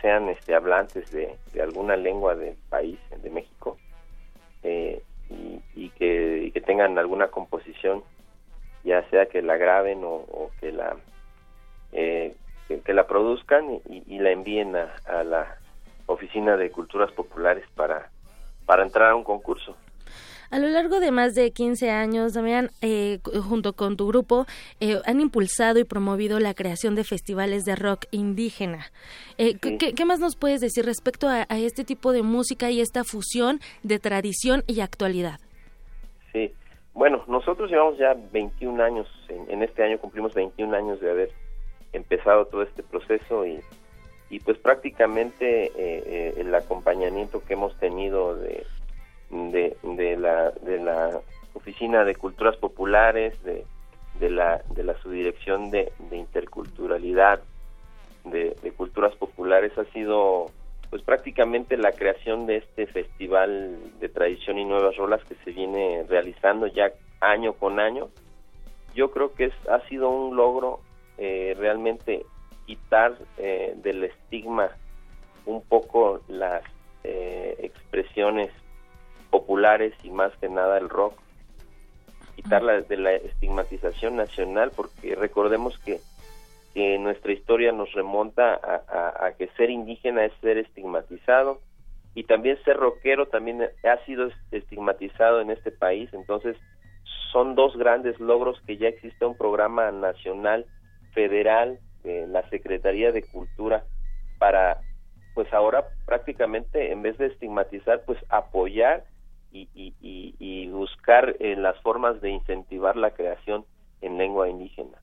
sean 0.00 0.28
este, 0.30 0.54
hablantes 0.54 1.10
de, 1.12 1.36
alguna 1.60 1.96
lengua 1.96 2.34
del 2.34 2.56
país, 2.70 2.98
de 3.22 3.30
México, 3.30 3.76
eh, 4.62 5.02
y, 5.74 5.88
que, 5.90 6.50
que 6.52 6.60
tengan 6.60 6.98
alguna 6.98 7.28
composición 7.28 8.02
ya 8.84 9.08
sea 9.10 9.26
que 9.26 9.42
la 9.42 9.56
graben 9.56 10.00
o, 10.04 10.50
que 10.60 10.72
la 10.72 10.96
eh, 11.92 12.34
que, 12.68 12.94
la 12.94 13.06
produzcan 13.06 13.80
y, 13.88 14.18
la 14.18 14.30
envíen 14.30 14.74
a, 14.76 15.22
la 15.24 15.58
oficina 16.06 16.56
de 16.56 16.70
culturas 16.70 17.12
populares 17.12 17.64
para 17.74 18.10
para 18.66 18.82
entrar 18.82 19.10
a 19.10 19.14
un 19.14 19.24
concurso 19.24 19.76
a 20.52 20.58
lo 20.58 20.68
largo 20.68 21.00
de 21.00 21.10
más 21.10 21.34
de 21.34 21.50
15 21.50 21.90
años, 21.90 22.34
Damián, 22.34 22.68
eh, 22.82 23.20
junto 23.48 23.72
con 23.72 23.96
tu 23.96 24.06
grupo, 24.06 24.44
eh, 24.80 25.00
han 25.06 25.18
impulsado 25.18 25.78
y 25.78 25.84
promovido 25.84 26.38
la 26.40 26.52
creación 26.52 26.94
de 26.94 27.04
festivales 27.04 27.64
de 27.64 27.74
rock 27.74 28.04
indígena. 28.10 28.84
¿qué, 29.38 30.04
más 30.04 30.20
nos 30.20 30.36
puedes 30.36 30.60
decir 30.60 30.84
respecto 30.84 31.26
a, 31.26 31.46
este 31.48 31.84
tipo 31.84 32.12
de 32.12 32.22
música 32.22 32.70
y 32.70 32.82
esta 32.82 33.02
fusión 33.02 33.60
de 33.82 33.98
tradición 33.98 34.62
y 34.66 34.80
actualidad? 34.80 35.40
Sí, 36.34 36.52
bueno, 36.92 37.24
nosotros 37.28 37.70
llevamos 37.70 37.96
ya 37.96 38.14
21 38.30 38.84
años, 38.84 39.08
en, 39.48 39.62
este 39.62 39.82
año 39.82 39.98
cumplimos 39.98 40.34
21 40.34 40.76
años 40.76 41.00
de 41.00 41.10
haber 41.10 41.30
empezado 41.94 42.44
todo 42.44 42.62
este 42.62 42.82
proceso 42.82 43.46
y, 43.46 43.58
y 44.28 44.38
pues 44.40 44.58
prácticamente 44.58 45.64
eh, 45.64 45.72
eh, 45.76 46.34
el 46.36 46.54
acompañamiento 46.54 47.42
que 47.42 47.54
hemos 47.54 47.74
tenido 47.78 48.34
de, 48.34 48.66
de, 49.32 50.16
la, 50.18 50.50
de 50.50 50.78
la 50.78 51.20
Oficina 51.54 52.04
de 52.04 52.14
Culturas 52.14 52.56
Populares, 52.56 53.34
de, 53.42 53.64
de, 54.20 54.30
la, 54.30 54.62
de 54.74 54.84
la 54.84 54.94
Subdirección 55.00 55.70
de, 55.70 55.92
de 56.10 56.16
Interculturalidad, 56.16 57.40
de, 58.24 58.54
de 58.62 58.72
Culturas 58.72 59.14
Populares 59.16 59.76
ha 59.76 59.84
sido 59.92 60.46
pues 60.90 61.02
prácticamente 61.02 61.78
la 61.78 61.92
creación 61.92 62.46
de 62.46 62.58
este 62.58 62.86
festival 62.86 63.78
de 63.98 64.08
tradición 64.10 64.58
y 64.58 64.64
nuevas 64.66 64.94
rolas 64.96 65.24
que 65.24 65.34
se 65.36 65.50
viene 65.50 66.04
realizando 66.06 66.66
ya 66.66 66.92
año 67.20 67.54
con 67.54 67.80
año, 67.80 68.10
yo 68.94 69.10
creo 69.10 69.32
que 69.32 69.46
es, 69.46 69.54
ha 69.70 69.80
sido 69.88 70.10
un 70.10 70.36
logro 70.36 70.80
eh, 71.16 71.54
realmente 71.58 72.26
quitar 72.66 73.16
eh, 73.38 73.72
del 73.76 74.04
estigma 74.04 74.68
un 75.46 75.62
poco 75.62 76.20
las 76.28 76.62
eh, 77.04 77.56
expresiones 77.60 78.50
populares 79.32 79.92
y 80.04 80.10
más 80.12 80.32
que 80.36 80.48
nada 80.48 80.78
el 80.78 80.88
rock, 80.88 81.14
quitarla 82.36 82.82
de 82.82 82.96
la 82.96 83.14
estigmatización 83.14 84.14
nacional, 84.14 84.70
porque 84.76 85.16
recordemos 85.16 85.76
que 85.78 85.98
que 86.74 86.98
nuestra 86.98 87.32
historia 87.32 87.72
nos 87.72 87.92
remonta 87.92 88.54
a, 88.54 89.32
que 89.32 89.48
ser 89.58 89.70
indígena 89.70 90.24
es 90.24 90.32
ser 90.40 90.58
estigmatizado 90.58 91.60
y 92.14 92.24
también 92.24 92.62
ser 92.64 92.76
rockero 92.76 93.26
también 93.26 93.62
ha 93.62 94.04
sido 94.04 94.30
estigmatizado 94.50 95.40
en 95.40 95.50
este 95.50 95.70
país. 95.70 96.08
Entonces, 96.12 96.56
son 97.30 97.54
dos 97.54 97.76
grandes 97.76 98.18
logros 98.20 98.60
que 98.66 98.76
ya 98.76 98.88
existe 98.88 99.24
un 99.24 99.36
programa 99.36 99.90
nacional, 99.90 100.66
federal, 101.12 101.78
de 102.04 102.26
la 102.26 102.48
Secretaría 102.48 103.12
de 103.12 103.22
Cultura, 103.22 103.84
para, 104.38 104.80
pues 105.34 105.52
ahora 105.52 105.84
prácticamente, 106.04 106.90
en 106.90 107.02
vez 107.02 107.16
de 107.18 107.26
estigmatizar, 107.26 108.02
pues 108.04 108.18
apoyar 108.28 109.04
y, 109.52 109.70
y 110.00 110.68
buscar 110.68 111.36
eh, 111.40 111.56
las 111.56 111.78
formas 111.82 112.20
de 112.20 112.30
incentivar 112.30 112.96
la 112.96 113.12
creación 113.12 113.64
en 114.00 114.18
lengua 114.18 114.48
indígena. 114.48 114.98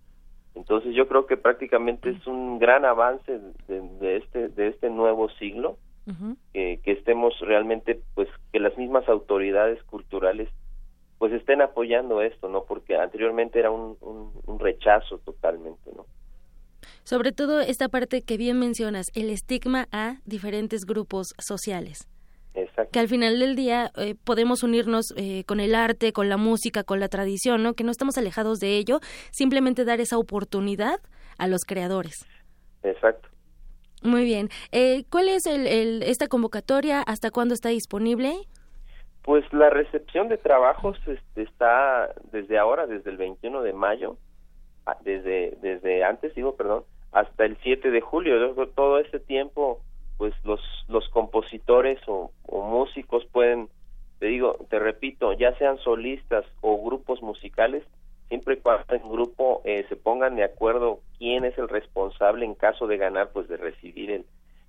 Entonces 0.55 0.93
yo 0.93 1.07
creo 1.07 1.25
que 1.25 1.37
prácticamente 1.37 2.09
es 2.09 2.27
un 2.27 2.59
gran 2.59 2.83
avance 2.85 3.39
de, 3.67 4.17
este 4.17 4.49
de 4.49 4.67
este 4.67 4.89
nuevo 4.89 5.29
siglo 5.31 5.77
que 6.53 6.91
estemos 6.91 7.39
realmente 7.39 8.01
pues 8.15 8.27
que 8.51 8.59
las 8.59 8.75
mismas 8.77 9.07
autoridades 9.07 9.81
culturales 9.83 10.49
pues 11.19 11.31
estén 11.33 11.61
apoyando 11.61 12.21
esto, 12.21 12.49
¿no? 12.49 12.63
Porque 12.63 12.95
anteriormente 12.95 13.59
era 13.59 13.69
un, 13.69 13.95
un, 14.01 14.59
rechazo 14.59 15.19
totalmente, 15.19 15.91
¿no? 15.95 16.05
Sobre 17.03 17.31
todo 17.31 17.59
esta 17.59 17.89
parte 17.89 18.23
que 18.23 18.37
bien 18.37 18.57
mencionas, 18.57 19.07
el 19.13 19.29
estigma 19.29 19.87
a 19.91 20.15
diferentes 20.25 20.85
grupos 20.85 21.35
sociales. 21.37 22.07
Que 22.91 22.99
al 22.99 23.07
final 23.07 23.39
del 23.39 23.55
día 23.55 23.91
eh, 23.97 24.15
podemos 24.23 24.63
unirnos 24.63 25.13
eh, 25.17 25.43
con 25.45 25.59
el 25.59 25.75
arte, 25.75 26.13
con 26.13 26.29
la 26.29 26.37
música, 26.37 26.83
con 26.83 26.99
la 26.99 27.07
tradición, 27.07 27.63
¿no? 27.63 27.73
Que 27.73 27.83
no 27.83 27.91
estamos 27.91 28.17
alejados 28.17 28.59
de 28.59 28.77
ello, 28.77 28.99
simplemente 29.31 29.85
dar 29.85 29.99
esa 29.99 30.17
oportunidad 30.17 30.99
a 31.37 31.47
los 31.47 31.61
creadores. 31.65 32.25
Exacto. 32.83 33.29
Muy 34.01 34.23
bien. 34.23 34.49
Eh, 34.71 35.03
¿Cuál 35.09 35.29
es 35.29 35.45
el, 35.45 36.03
esta 36.03 36.27
convocatoria? 36.27 37.01
¿Hasta 37.01 37.31
cuándo 37.31 37.53
está 37.53 37.69
disponible? 37.69 38.33
Pues 39.23 39.43
la 39.51 39.69
recepción 39.69 40.29
de 40.29 40.37
trabajos 40.37 40.97
este, 41.05 41.43
está 41.43 42.13
desde 42.31 42.57
ahora, 42.57 42.87
desde 42.87 43.09
el 43.09 43.17
21 43.17 43.61
de 43.61 43.73
mayo, 43.73 44.17
desde, 45.03 45.57
desde 45.61 46.03
antes, 46.03 46.33
digo, 46.33 46.55
perdón, 46.55 46.83
hasta 47.11 47.45
el 47.45 47.57
7 47.61 47.91
de 47.91 48.01
julio. 48.01 48.53
Todo 48.75 48.99
este 48.99 49.19
tiempo 49.19 49.81
pues 50.19 50.33
los, 50.43 50.59
los 50.89 51.07
compositores 51.09 51.97
o, 52.05 52.31
músicos 52.51 53.25
pueden, 53.31 53.69
te 54.19 54.27
digo, 54.27 54.57
te 54.69 54.77
repito, 54.77 55.31
ya 55.33 55.55
sean 55.57 55.77
solistas 55.79 56.45
o 56.59 56.83
grupos 56.83 57.21
musicales, 57.23 57.83
siempre 58.27 58.55
y 58.55 58.57
cuando 58.57 58.83
en 58.93 59.09
grupo 59.09 59.61
eh, 59.63 59.85
se 59.87 59.95
pongan 59.95 60.35
de 60.35 60.43
acuerdo 60.43 60.99
quién 61.17 61.45
es 61.45 61.57
el 61.57 61.69
responsable 61.69 62.43
en 62.45 62.53
caso 62.53 62.85
de 62.85 62.97
ganar, 62.97 63.29
pues 63.31 63.47
de 63.47 63.55
recibir 63.55 64.11
el, 64.11 64.25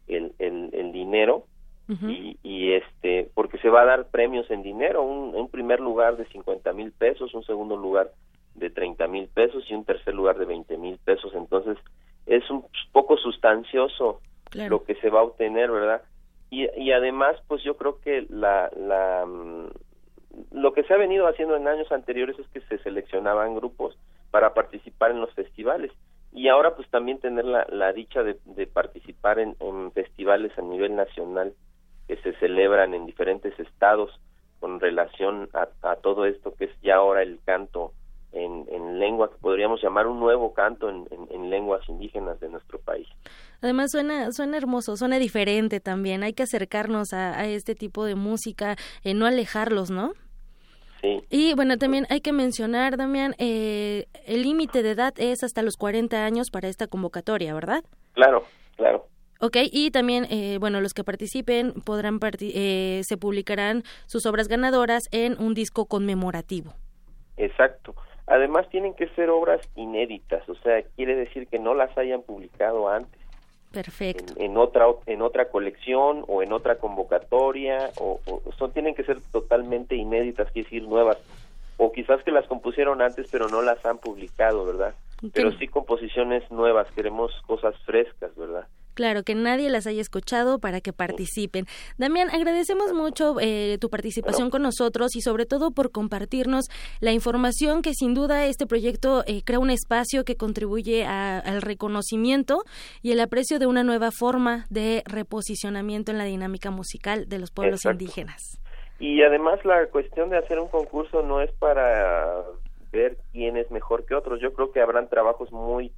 el, 0.07 0.71
el, 0.73 0.93
dinero. 0.93 1.45
y, 1.89 2.39
y, 2.45 2.73
este 2.75 3.29
porque 3.35 3.59
se 3.59 3.69
va 3.69 3.83
a 3.83 3.87
dar 3.87 4.07
premios 4.11 4.49
en 4.53 4.63
dinero 4.63 5.03
un, 5.03 5.35
un 5.35 5.49
primer 5.49 5.81
lugar 5.81 6.17
de 6.17 6.25
50 6.27 6.73
mil 6.73 6.93
pesos 6.93 7.35
un 7.35 7.43
segundo 7.43 7.77
lugar 7.77 8.13
de 8.55 8.71
30 8.71 9.09
mil 9.09 9.27
pesos 9.27 9.65
y 9.69 9.75
un 9.75 9.85
tercer 9.85 10.15
lugar 10.15 10.39
de 10.39 10.45
20 10.45 10.79
mil 10.79 10.99
pesos 10.99 11.33
entonces 11.35 11.77
es 12.27 12.49
un 12.49 12.65
poco 12.93 13.17
sustancioso 13.17 14.21
lo 14.53 14.85
que 14.85 14.95
se 14.97 15.11
va 15.11 15.21
a 15.21 15.25
obtener, 15.25 15.71
¿verdad? 15.71 16.03
Y, 16.51 16.69
y 16.81 16.93
además, 16.93 17.37
pues 17.47 17.63
yo 17.63 17.77
creo 17.77 18.01
que 18.01 18.27
la, 18.29 18.71
la, 18.77 19.25
mm, 19.27 19.69
lo 20.53 20.73
que 20.73 20.83
se 20.85 20.95
ha 20.95 20.97
venido 20.97 21.27
haciendo 21.27 21.57
en 21.57 21.69
años 21.69 21.91
anteriores 21.93 22.39
es 22.39 22.49
que 22.49 22.61
se 22.63 22.79
seleccionaban 22.83 23.55
grupos 23.55 23.97
para 24.31 24.55
participar 24.55 25.11
en 25.11 25.21
los 25.21 25.33
festivales 25.35 25.93
y 26.33 26.49
ahora 26.49 26.77
pues 26.77 26.89
también 26.91 27.19
tener 27.19 27.45
la, 27.45 27.67
la 27.71 27.93
dicha 27.93 28.23
de, 28.23 28.39
de 28.45 28.67
participar 28.67 29.39
en, 29.39 29.57
en, 29.61 29.91
festivales 29.93 30.57
a 30.59 30.63
nivel 30.63 30.95
nacional 30.95 31.55
que 32.07 32.17
se 32.19 32.33
celebran 32.35 32.95
en 32.95 33.07
diferentes 33.07 33.59
estados 33.59 34.11
con 34.61 34.79
relación 34.79 35.49
a, 35.53 35.69
a 35.83 35.97
todo 35.97 36.27
esto 36.27 36.55
que 36.55 36.67
es 36.67 36.81
ya 36.83 36.97
ahora 36.97 37.23
el 37.23 37.41
canto 37.45 37.93
en, 38.33 38.67
en 38.71 38.99
lengua 38.99 39.31
que 39.31 39.37
podríamos 39.39 39.83
llamar 39.83 40.07
un 40.07 40.21
nuevo 40.21 40.55
canto 40.55 40.89
en, 40.89 41.07
en, 41.31 41.51
lenguas 41.51 41.87
indígenas 41.89 42.39
de 42.41 42.49
nuestro 42.49 42.79
país. 42.79 43.09
Además 43.61 43.91
suena, 43.91 44.31
suena 44.33 44.57
hermoso, 44.57 44.97
suena 44.97 45.19
diferente 45.19 45.81
también. 45.81 46.23
Hay 46.23 46.33
que 46.33 46.45
acercarnos 46.45 47.13
a, 47.13 47.45
este 47.47 47.75
tipo 47.75 48.05
de 48.05 48.15
música, 48.15 48.77
eh, 49.03 49.15
no 49.15 49.27
alejarlos, 49.27 49.91
¿no? 49.91 50.13
Sí. 51.01 51.23
Y 51.31 51.55
bueno, 51.55 51.77
también 51.79 52.07
hay 52.11 52.21
que 52.21 52.33
mencionar, 52.33 52.97
Damián, 52.97 53.35
eh, 53.39 54.07
el 54.27 54.43
límite 54.43 54.83
de 54.83 54.91
edad 54.91 55.15
es 55.17 55.43
hasta 55.43 55.63
los 55.63 55.77
40 55.77 56.25
años 56.25 56.51
para 56.51 56.69
esta 56.69 56.87
convocatoria, 56.87 57.55
¿verdad? 57.55 57.83
Claro, 58.13 58.45
claro. 58.77 59.07
Ok, 59.43 59.57
y 59.73 59.91
también, 59.91 60.27
eh, 60.31 60.59
bueno, 60.61 60.83
los 60.83 60.93
que 60.93 61.03
participen 61.03 61.73
podrán 61.73 62.21
eh, 62.41 63.01
se 63.05 63.17
publicarán 63.17 63.85
sus 64.07 64.27
obras 64.27 64.49
ganadoras 64.49 65.05
en 65.13 65.41
un 65.41 65.55
disco 65.55 65.87
conmemorativo. 65.87 66.75
Exacto. 67.39 67.95
Además 68.31 68.69
tienen 68.71 68.95
que 68.95 69.09
ser 69.09 69.29
obras 69.29 69.61
inéditas, 69.75 70.49
o 70.49 70.55
sea, 70.55 70.83
quiere 70.95 71.17
decir 71.17 71.49
que 71.49 71.59
no 71.59 71.75
las 71.75 71.99
hayan 71.99 72.23
publicado 72.23 72.89
antes. 72.89 73.21
Perfecto. 73.73 74.35
En, 74.37 74.57
otra 74.57 74.87
en 75.07 75.21
otra 75.21 75.49
colección 75.49 76.25
o 76.29 76.41
en 76.41 76.53
otra 76.53 76.77
convocatoria 76.77 77.91
o, 77.99 78.21
son 78.57 78.73
tienen 78.73 78.95
que 78.95 79.03
ser 79.03 79.21
totalmente 79.33 79.97
inéditas, 79.97 80.49
quiere 80.53 80.69
decir 80.69 80.85
nuevas 80.85 81.19
o 81.77 81.91
quizás 81.91 82.23
que 82.23 82.31
las 82.31 82.47
compusieron 82.47 83.03
antes 83.03 83.29
pero 83.33 83.49
no 83.49 83.63
las 83.63 83.85
han 83.85 83.99
publicado, 83.99 84.65
¿verdad? 84.65 84.95
Pero 85.33 85.51
sí 85.53 85.67
composiciones 85.67 86.49
nuevas, 86.53 86.89
queremos 86.93 87.33
cosas 87.49 87.75
frescas, 87.85 88.35
¿verdad? 88.37 88.69
Claro, 89.01 89.23
que 89.23 89.35
nadie 89.35 89.71
las 89.71 89.87
haya 89.87 90.03
escuchado 90.03 90.59
para 90.59 90.83
que 90.83 90.93
participen. 90.93 91.65
Damián, 91.97 92.29
agradecemos 92.29 92.93
mucho 92.93 93.37
eh, 93.41 93.79
tu 93.81 93.89
participación 93.89 94.51
con 94.51 94.61
nosotros 94.61 95.17
y 95.17 95.23
sobre 95.23 95.47
todo 95.47 95.71
por 95.71 95.91
compartirnos 95.91 96.67
la 97.01 97.11
información 97.11 97.81
que 97.81 97.95
sin 97.95 98.13
duda 98.13 98.45
este 98.45 98.67
proyecto 98.67 99.25
eh, 99.27 99.41
crea 99.43 99.59
un 99.59 99.71
espacio 99.71 100.27
que 100.27 100.37
contribuye 100.37 101.07
al 101.07 101.63
reconocimiento 101.63 102.59
y 103.01 103.13
el 103.13 103.21
aprecio 103.21 103.59
de 103.59 103.65
una 103.65 103.85
nueva 103.85 104.11
forma 104.11 104.67
de 104.69 105.03
reposicionamiento 105.07 106.13
en 106.13 106.19
la 106.19 106.25
dinámica 106.25 106.71
musical 106.71 107.27
de 107.27 107.39
los 107.39 107.51
pueblos 107.51 107.87
indígenas. 107.87 108.61
Y 108.99 109.23
además 109.23 109.65
la 109.65 109.87
cuestión 109.87 110.29
de 110.29 110.37
hacer 110.37 110.59
un 110.59 110.69
concurso 110.69 111.23
no 111.23 111.41
es 111.41 111.51
para 111.53 112.45
ver 112.93 113.17
quién 113.33 113.57
es 113.57 113.71
mejor 113.71 114.05
que 114.05 114.15
otros. 114.15 114.43
Yo 114.43 114.53
creo 114.53 114.73
que 114.73 114.83
habrán 114.83 115.09
trabajos 115.09 115.51
muy 115.53 115.91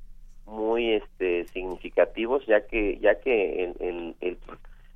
muy 0.46 0.92
este 0.92 1.46
significativos 1.48 2.44
ya 2.46 2.66
que 2.66 2.98
ya 2.98 3.20
que 3.20 3.64
el, 3.64 4.16
el, 4.20 4.38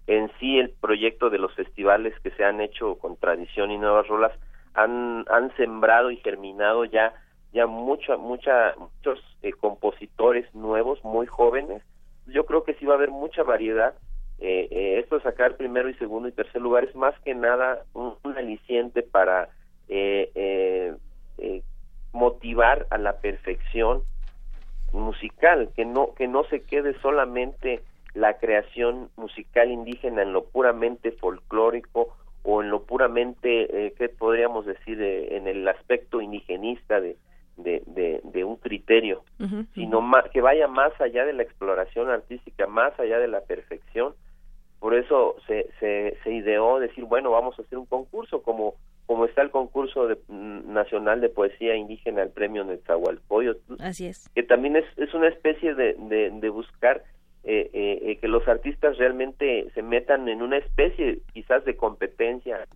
en 0.07 0.31
sí 0.39 0.59
el 0.59 0.71
proyecto 0.71 1.31
de 1.31 1.39
los 1.39 1.55
festivales 1.55 2.19
que 2.21 2.31
se 2.31 2.45
han 2.45 2.61
hecho 2.61 2.97
con 2.97 3.17
tradición 3.17 3.71
y 3.71 3.79
nuevas 3.79 4.07
rolas 4.09 4.33
han 4.75 5.25
han 5.29 5.55
sembrado 5.57 6.11
y 6.11 6.17
germinado 6.19 6.85
ya 6.85 7.15
ya 7.53 7.67
mucha 7.67 8.17
mucha 8.17 8.75
muchos 8.77 9.19
eh, 9.43 9.53
compositores 9.53 10.53
nuevos 10.55 11.03
muy 11.05 11.27
jóvenes. 11.27 11.83
Yo 12.27 12.45
creo 12.45 12.65
que 12.65 12.75
sí 12.75 12.85
va 12.85 12.95
a 12.95 12.97
haber 12.97 13.11
mucha 13.11 13.43
variedad. 13.43 13.95
Eh, 14.39 14.69
eh, 14.71 14.99
esto 14.99 15.17
de 15.17 15.23
sacar 15.23 15.57
primero 15.57 15.89
y 15.89 15.95
segundo 15.95 16.29
y 16.29 16.33
tercer 16.33 16.61
lugar 16.61 16.85
es 16.85 16.95
más 16.95 17.19
que 17.21 17.35
nada 17.35 17.85
un, 17.95 18.15
un 18.23 18.37
aliciente 18.37 19.03
para 19.03 19.49
motivar 22.13 22.87
a 22.91 22.99
la 22.99 23.19
perfección 23.21 24.03
musical, 24.97 25.71
que 25.75 25.85
no, 25.85 26.15
que 26.15 26.29
no 26.29 26.45
se 26.45 26.63
quede 26.63 26.99
solamente 27.01 27.83
la 28.15 28.39
creación 28.39 29.11
musical 29.17 29.71
indígena 29.71 30.23
en 30.23 30.33
lo 30.33 30.45
puramente 30.45 31.13
folclórico 31.13 32.17
o 32.43 32.63
en 32.63 32.71
lo 32.71 32.83
puramente, 32.85 33.87
eh, 33.87 33.95
¿qué 33.99 34.09
podríamos 34.09 34.65
decir?, 34.65 35.01
eh, 35.01 35.37
en 35.37 35.47
el 35.49 35.67
aspecto 35.69 36.21
indigenista 36.21 37.01
de, 37.01 37.17
de, 37.57 38.21
de, 38.23 38.45
un 38.45 38.57
criterio, 38.57 39.25
sino 39.75 40.11
que 40.33 40.41
vaya 40.41 40.69
más 40.69 40.99
allá 41.01 41.25
de 41.25 41.33
la 41.33 41.43
exploración 41.43 42.11
artística, 42.11 42.67
más 42.67 42.99
allá 43.01 43.19
de 43.19 43.29
la 43.29 43.41
perfección. 43.41 44.15
Por 44.79 44.95
eso 44.95 45.37
se, 45.47 45.69
se, 45.81 46.19
se 46.23 46.33
ideó 46.33 46.79
decir, 46.79 47.05
bueno, 47.05 47.31
vamos 47.31 47.59
a 47.59 47.63
hacer 47.63 47.79
un 47.79 47.87
concurso 47.87 48.43
como 48.43 48.75
como 49.07 49.25
está 49.25 49.43
el 49.43 49.51
concurso 49.51 50.09
de, 50.09 50.19
mm, 50.29 50.73
nacional 50.73 51.21
de 51.21 51.29
poesía 51.29 51.77
indígena, 51.77 52.23
el 52.23 52.31
premio 52.31 52.65
Netzahualcoyotl. 52.65 53.75
Así 53.81 54.07
es. 54.07 54.29
Que 54.35 54.43
también 54.43 54.77
es, 54.77 54.85
es 54.97 55.15
una 55.15 55.29
especie 55.29 55.75
de, 55.75 55.95
de, 56.41 56.49
buscar 56.49 57.05
eh, 57.45 57.71
eh, 57.73 58.01
eh, 58.03 58.19
que 58.19 58.29
los 58.29 58.47
artistas 58.49 58.99
realmente 58.99 59.71
se 59.75 59.83
metan 59.83 60.29
en 60.29 60.43
una 60.43 60.59
especie 60.59 61.21
quizás 61.33 61.65
de 61.65 61.77
competencia 61.77 62.67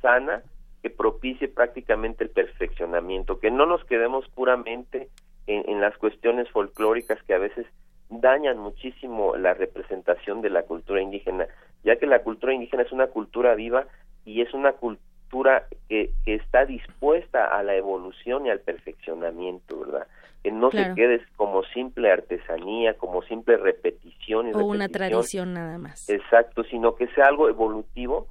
sana 0.00 0.42
que 0.82 0.90
propicie 0.90 1.48
prácticamente 1.48 2.24
el 2.24 2.30
perfeccionamiento, 2.30 3.40
que 3.40 3.50
no 3.50 3.66
nos 3.66 3.84
quedemos 3.84 4.26
puramente 4.28 5.08
en, 5.46 5.68
en 5.68 5.80
las 5.80 5.96
cuestiones 5.98 6.48
folclóricas 6.50 7.22
que 7.24 7.34
a 7.34 7.38
veces 7.38 7.66
dañan 8.08 8.58
muchísimo 8.58 9.36
la 9.36 9.54
representación 9.54 10.40
de 10.40 10.50
la 10.50 10.62
cultura 10.62 11.02
indígena, 11.02 11.48
ya 11.84 11.96
que 11.96 12.06
la 12.06 12.22
cultura 12.22 12.54
indígena 12.54 12.84
es 12.84 12.92
una 12.92 13.08
cultura 13.08 13.54
viva 13.54 13.86
y 14.24 14.40
es 14.40 14.54
una 14.54 14.72
cultura 14.72 15.09
que, 15.88 16.12
que, 16.24 16.34
está 16.34 16.66
dispuesta 16.66 17.46
a 17.46 17.62
la 17.62 17.74
evolución 17.74 18.46
y 18.46 18.50
al 18.50 18.60
perfeccionamiento, 18.60 19.80
¿verdad? 19.80 20.06
Que 20.42 20.50
no 20.50 20.70
se 20.70 20.94
quede 20.94 21.20
como 21.36 21.62
simple 21.64 22.10
artesanía, 22.10 22.94
como 22.94 23.22
simple 23.22 23.56
repetición 23.56 24.48
y 24.48 24.52
o 24.52 24.64
una 24.64 24.88
tradición 24.88 25.54
nada 25.54 25.78
más. 25.78 26.08
Exacto, 26.08 26.64
sino 26.64 26.94
que 26.96 27.08
sea 27.08 27.26
algo 27.26 27.48
evolutivo 27.48 28.26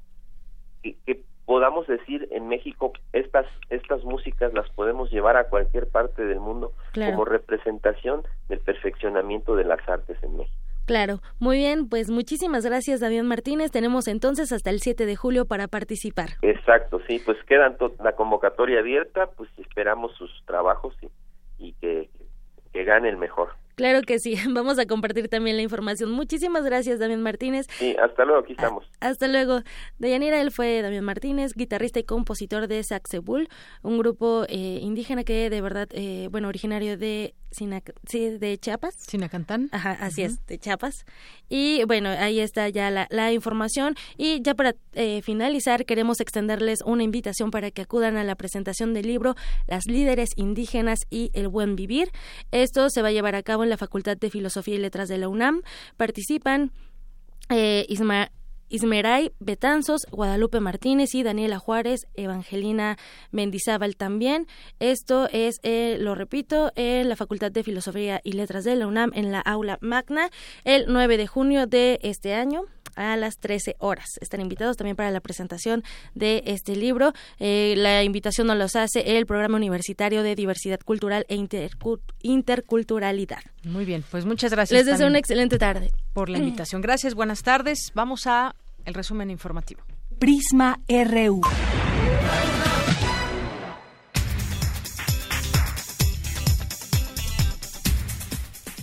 que, 0.82 0.96
que 1.06 1.22
podamos 1.46 1.88
decir 1.88 2.28
en 2.32 2.48
México 2.48 2.94
estas 3.14 3.46
estas 3.70 4.04
músicas 4.04 4.54
las 4.54 4.70
podemos 4.72 5.12
llevar 5.12 5.36
a 5.38 5.50
cualquier 5.50 5.88
parte 5.88 6.24
del 6.24 6.40
mundo 6.40 6.74
como 6.94 7.26
representación 7.26 8.24
del 8.50 8.60
perfeccionamiento 8.60 9.56
de 9.56 9.64
las 9.64 9.88
artes 9.88 10.18
en 10.24 10.38
México. 10.38 10.69
Claro, 10.90 11.20
muy 11.38 11.58
bien, 11.58 11.88
pues 11.88 12.10
muchísimas 12.10 12.66
gracias 12.66 13.00
Damián 13.00 13.28
Martínez. 13.28 13.70
Tenemos 13.70 14.08
entonces 14.08 14.52
hasta 14.52 14.72
el 14.72 14.80
7 14.80 15.06
de 15.06 15.16
julio 15.16 15.46
para 15.46 15.68
participar. 15.68 16.30
Exacto, 16.42 17.00
sí, 17.08 17.22
pues 17.24 17.38
quedan 17.44 17.78
la 18.04 18.14
convocatoria 18.14 18.80
abierta, 18.80 19.28
pues 19.38 19.52
esperamos 19.60 20.16
sus 20.16 20.32
trabajos 20.48 20.96
y, 21.04 21.68
y 21.68 21.74
que, 21.74 22.10
que 22.74 22.84
gane 22.86 23.08
el 23.08 23.18
mejor. 23.18 23.50
Claro 23.80 24.02
que 24.02 24.18
sí, 24.18 24.34
vamos 24.52 24.78
a 24.80 24.88
compartir 24.88 25.30
también 25.30 25.58
la 25.58 25.62
información. 25.62 26.10
Muchísimas 26.10 26.66
gracias, 26.66 26.98
Damián 26.98 27.22
Martínez. 27.22 27.68
Sí, 27.70 27.96
hasta 28.02 28.26
luego, 28.26 28.42
aquí 28.42 28.52
estamos. 28.52 28.84
hasta 29.00 29.28
luego. 29.28 29.60
Dayanira, 30.00 30.42
él 30.42 30.52
fue 30.52 30.82
Damián 30.82 31.06
Martínez, 31.06 31.54
guitarrista 31.54 32.00
y 32.00 32.04
compositor 32.04 32.68
de 32.68 32.84
Saxebul, 32.84 33.48
un 33.84 34.00
grupo 34.00 34.44
eh, 34.50 34.80
indígena 34.82 35.24
que 35.24 35.52
de 35.52 35.62
verdad, 35.62 35.88
eh, 35.92 36.30
bueno, 36.30 36.50
originario 36.50 36.98
de 36.98 37.36
sí, 37.52 38.30
de 38.30 38.58
Chiapas. 38.58 38.96
Sinacantán. 38.98 39.70
Ajá, 39.72 39.92
así 40.00 40.24
es, 40.24 40.46
de 40.46 40.58
Chiapas. 40.58 41.06
Y 41.48 41.84
bueno, 41.86 42.10
ahí 42.10 42.40
está 42.40 42.70
ya 42.70 42.90
la, 42.92 43.08
la 43.10 43.32
información. 43.34 43.96
Y 44.18 44.42
ya 44.42 44.54
para 44.54 44.76
eh, 44.94 45.22
finalizar, 45.22 45.86
queremos 45.86 46.20
extenderles 46.20 46.80
una 46.86 47.04
invitación 47.04 47.52
para 47.52 47.72
que 47.72 47.82
acudan 47.82 48.18
a 48.18 48.24
la 48.24 48.36
presentación 48.36 48.94
del 48.94 49.08
libro 49.08 49.36
Las 49.68 49.86
líderes 49.88 50.30
indígenas 50.36 51.00
y 51.10 51.32
el 51.34 51.48
buen 51.48 51.76
vivir. 51.76 52.12
Esto 52.52 52.90
se 52.90 53.02
va 53.02 53.10
a 53.10 53.12
llevar 53.12 53.36
a 53.36 53.44
cabo 53.44 53.64
en 53.64 53.70
la 53.70 53.78
Facultad 53.78 54.18
de 54.18 54.30
Filosofía 54.30 54.76
y 54.76 54.80
Letras 54.80 55.10
de 55.10 55.18
la 55.18 55.28
UNAM. 55.28 55.62
Participan 55.98 56.72
eh, 57.50 57.86
Ismeray 58.70 59.32
Betanzos, 59.40 60.06
Guadalupe 60.12 60.60
Martínez 60.60 61.14
y 61.16 61.24
Daniela 61.24 61.60
Juárez, 61.60 62.08
Evangelina 62.16 62.98
Mendizábal 63.32 63.96
también. 63.96 64.48
Esto 64.80 65.28
es, 65.32 65.60
eh, 65.64 65.98
lo 66.00 66.16
repito, 66.16 66.72
en 66.76 67.10
la 67.10 67.16
Facultad 67.16 67.52
de 67.52 67.64
Filosofía 67.64 68.22
y 68.24 68.34
Letras 68.34 68.64
de 68.64 68.76
la 68.76 68.88
UNAM 68.88 69.12
en 69.14 69.32
la 69.32 69.42
aula 69.42 69.78
magna 69.82 70.30
el 70.64 70.86
9 70.88 71.18
de 71.18 71.28
junio 71.28 71.68
de 71.68 72.00
este 72.04 72.34
año 72.34 72.66
a 72.96 73.16
las 73.16 73.38
13 73.38 73.76
horas. 73.80 74.18
Están 74.22 74.42
invitados 74.42 74.78
también 74.78 74.96
para 74.96 75.12
la 75.12 75.22
presentación 75.22 75.84
de 76.16 76.44
este 76.46 76.76
libro. 76.76 77.14
Eh, 77.40 77.76
la 77.78 78.04
invitación 78.04 78.48
nos 78.48 78.58
los 78.58 78.76
hace 78.76 79.18
el 79.18 79.26
Programa 79.26 79.58
Universitario 79.58 80.24
de 80.24 80.36
Diversidad 80.36 80.80
Cultural 80.82 81.26
e 81.30 81.48
Interculturalidad. 82.22 83.40
Muy 83.64 83.86
bien, 83.86 84.04
pues 84.10 84.26
muchas 84.26 84.52
gracias. 84.52 84.78
Les 84.78 84.86
deseo 84.86 85.08
una 85.08 85.20
excelente 85.20 85.58
tarde. 85.58 85.92
Por 86.14 86.30
la 86.30 86.38
invitación. 86.40 86.82
Gracias, 86.82 87.14
buenas 87.14 87.44
tardes. 87.44 87.92
Vamos 87.94 88.28
a 88.28 88.56
el 88.86 88.94
resumen 88.94 89.30
informativo. 89.30 89.82
Prisma 90.20 90.80
RU. 90.88 91.42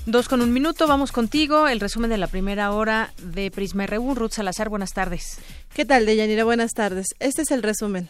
Dos 0.07 0.29
con 0.29 0.41
un 0.41 0.53
minuto, 0.53 0.87
vamos 0.87 1.11
contigo. 1.11 1.67
El 1.67 1.81
resumen 1.81 2.11
de 2.11 2.17
la 2.17 2.29
primera 2.29 2.71
hora 2.71 3.13
de 3.21 3.51
Prisma 3.51 3.87
RU. 3.87 4.15
Ruth 4.15 4.31
Salazar, 4.31 4.69
buenas 4.69 4.93
tardes. 4.93 5.39
¿Qué 5.75 5.85
tal, 5.85 6.07
Deyanira? 6.07 6.45
Buenas 6.45 6.75
tardes. 6.75 7.09
Este 7.19 7.43
es 7.43 7.51
el 7.51 7.65
resumen. 7.65 8.09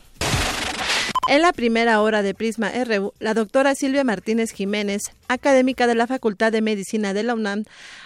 En 1.29 1.43
la 1.43 1.53
primera 1.53 2.01
hora 2.03 2.23
de 2.23 2.35
Prisma 2.35 2.71
RU, 2.85 3.13
la 3.19 3.35
doctora 3.35 3.75
Silvia 3.75 4.05
Martínez 4.05 4.53
Jiménez, 4.53 5.11
académica 5.27 5.89
de 5.89 5.97
la 5.97 6.07
Facultad 6.07 6.53
de 6.53 6.63
Medicina 6.63 7.15
de 7.15 7.25
la 7.25 7.35
UNAM, 7.35 7.65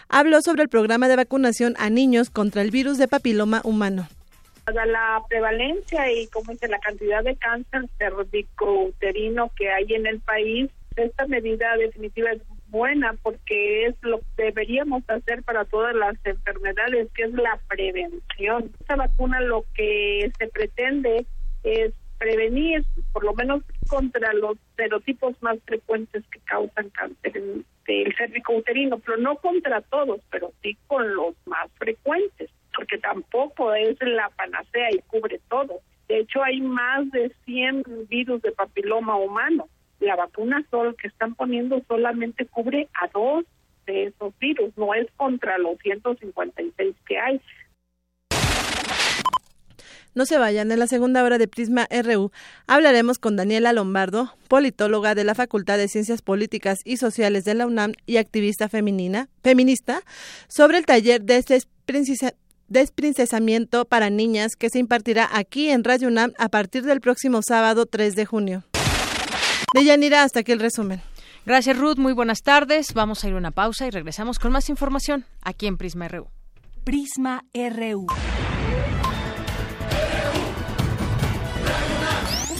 habló 0.09 0.41
sobre 0.41 0.62
el 0.62 0.71
programa 0.71 1.07
de 1.07 1.16
vacunación 1.16 1.75
a 1.79 1.91
niños 1.91 2.31
contra 2.31 2.62
el 2.62 2.71
virus 2.71 2.97
de 2.97 3.09
papiloma 3.09 3.61
humano. 3.62 4.09
La 4.73 5.23
prevalencia 5.29 6.11
y 6.11 6.29
como 6.29 6.53
dice 6.53 6.68
la 6.68 6.79
cantidad 6.79 7.23
de 7.23 7.37
cáncer 7.37 7.83
cervicouterino 7.99 9.51
que 9.55 9.71
hay 9.71 9.93
en 9.93 10.07
el 10.07 10.21
país, 10.21 10.71
esta 10.97 11.27
medida 11.27 11.77
definitiva 11.77 12.31
es 12.33 12.41
buena 12.68 13.14
porque 13.23 13.87
es 13.87 13.97
lo 14.01 14.21
que 14.21 14.45
deberíamos 14.45 15.03
hacer 15.09 15.43
para 15.43 15.66
todas 15.66 15.95
las 15.95 16.14
enfermedades, 16.25 17.09
que 17.14 17.25
es 17.25 17.35
la 17.35 17.61
prevención. 17.68 18.71
Esta 18.81 18.97
vacuna 18.97 19.43
lo 19.43 19.66
que 19.75 20.33
se 20.39 20.47
pretende 20.49 21.27
es 21.64 21.93
prevenir, 22.21 22.85
por 23.12 23.25
lo 23.25 23.33
menos 23.35 23.62
contra 23.89 24.33
los 24.35 24.59
serotipos 24.77 25.35
más 25.41 25.59
frecuentes 25.64 26.23
que 26.31 26.39
causan 26.41 26.91
cáncer, 26.91 27.33
del 27.33 28.14
cervicouterino, 28.16 28.99
pero 28.99 29.16
no 29.16 29.37
contra 29.37 29.81
todos, 29.81 30.21
pero 30.31 30.53
sí 30.62 30.77
con 30.87 31.14
los 31.14 31.35
más 31.47 31.71
frecuentes, 31.79 32.51
porque 32.77 32.99
tampoco 32.99 33.73
es 33.73 33.97
la 34.03 34.29
panacea 34.37 34.91
y 34.93 34.99
cubre 35.07 35.41
todo. 35.49 35.81
De 36.09 36.18
hecho, 36.18 36.43
hay 36.43 36.61
más 36.61 37.11
de 37.11 37.33
100 37.47 37.85
virus 38.09 38.43
de 38.43 38.53
papiloma 38.53 39.16
humano. 39.16 39.68
La 39.99 40.16
vacuna 40.16 40.62
solo 40.71 40.95
que 40.97 41.09
están 41.09 41.35
poniendo 41.35 41.81
solamente 41.89 42.45
cubre 42.47 42.89
a 43.01 43.09
dos 43.09 43.47
de 43.87 44.05
esos 44.05 44.39
virus, 44.39 44.77
no 44.77 44.93
es 44.93 45.07
contra 45.16 45.57
los 45.57 45.79
156 45.79 46.95
que 47.07 47.18
hay. 47.18 47.41
No 50.15 50.27
se 50.27 50.39
vayan, 50.39 50.73
en 50.73 50.79
la 50.79 50.89
segunda 50.89 51.23
hora 51.23 51.39
de 51.39 51.47
Prisma 51.47 51.87
RU 51.91 52.33
hablaremos 52.67 53.19
con 53.19 53.37
Daniela 53.37 53.73
Lombardo, 53.73 54.35
politóloga 54.49 55.15
de 55.15 55.23
la 55.23 55.37
Facultad 55.37 55.79
de 55.79 55.87
Ciencias 55.87 56.21
Políticas 56.21 56.79
y 56.85 56.97
Sociales 56.97 57.45
de 57.45 57.55
la 57.55 57.67
UNAM 57.67 57.93
y 58.07 58.17
activista 58.17 58.69
femenina, 58.69 59.29
feminista, 59.45 60.03
sobre 60.49 60.79
el 60.79 60.87
taller 60.87 61.23
de 61.23 61.45
desprincesamiento 62.67 63.85
para 63.85 64.11
niñas 64.11 64.57
que 64.57 64.69
se 64.69 64.81
impartirá 64.81 65.29
aquí 65.33 65.71
en 65.71 65.85
Radio 65.85 66.09
UNAM 66.09 66.33
a 66.39 66.49
partir 66.49 66.83
del 66.83 67.01
próximo 67.01 67.41
sábado 67.47 67.87
3 67.87 68.17
de 68.17 68.27
junio. 68.27 68.65
De 69.75 69.85
Yanira, 69.85 70.25
hasta 70.25 70.41
aquí 70.41 70.51
el 70.51 70.59
resumen. 70.59 71.01
Gracias 71.47 71.79
Ruth, 71.79 71.99
muy 71.99 72.13
buenas 72.13 72.43
tardes. 72.43 72.95
Vamos 72.95 73.23
a 73.23 73.29
ir 73.29 73.35
a 73.35 73.39
una 73.39 73.53
pausa 73.53 73.87
y 73.87 73.91
regresamos 73.91 74.41
con 74.41 74.51
más 74.51 74.69
información 74.69 75.25
aquí 75.43 75.69
en 75.69 75.77
Prisma 75.77 76.09
RU. 76.09 76.27
Prisma 76.85 77.45
RU. 77.55 78.07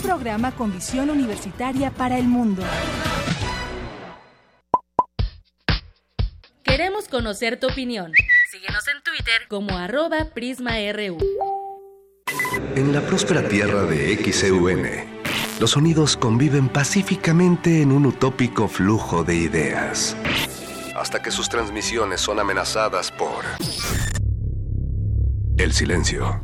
Programa 0.01 0.53
con 0.53 0.73
visión 0.73 1.11
universitaria 1.11 1.91
para 1.91 2.19
el 2.19 2.27
mundo. 2.27 2.63
Queremos 6.63 7.09
conocer 7.09 7.59
tu 7.59 7.67
opinión. 7.67 8.13
Síguenos 8.51 8.87
en 8.89 9.03
Twitter 9.03 9.49
como 9.49 9.77
arroba 9.77 10.27
PrismaRU. 10.35 11.19
En 12.75 12.93
la 12.93 13.01
próspera 13.03 13.47
tierra 13.49 13.83
de 13.83 14.17
XEUN, 14.17 14.83
los 15.61 15.73
sonidos 15.73 16.17
conviven 16.17 16.69
pacíficamente 16.69 17.83
en 17.83 17.93
un 17.93 18.07
utópico 18.07 18.69
flujo 18.69 19.25
de 19.25 19.35
ideas. 19.37 20.17
Hasta 20.97 21.23
que 21.23 21.31
sus 21.31 21.49
transmisiones 21.49 22.21
son 22.21 22.39
amenazadas 22.41 23.11
por 23.13 23.45
el 25.59 25.73
silencio. 25.73 26.41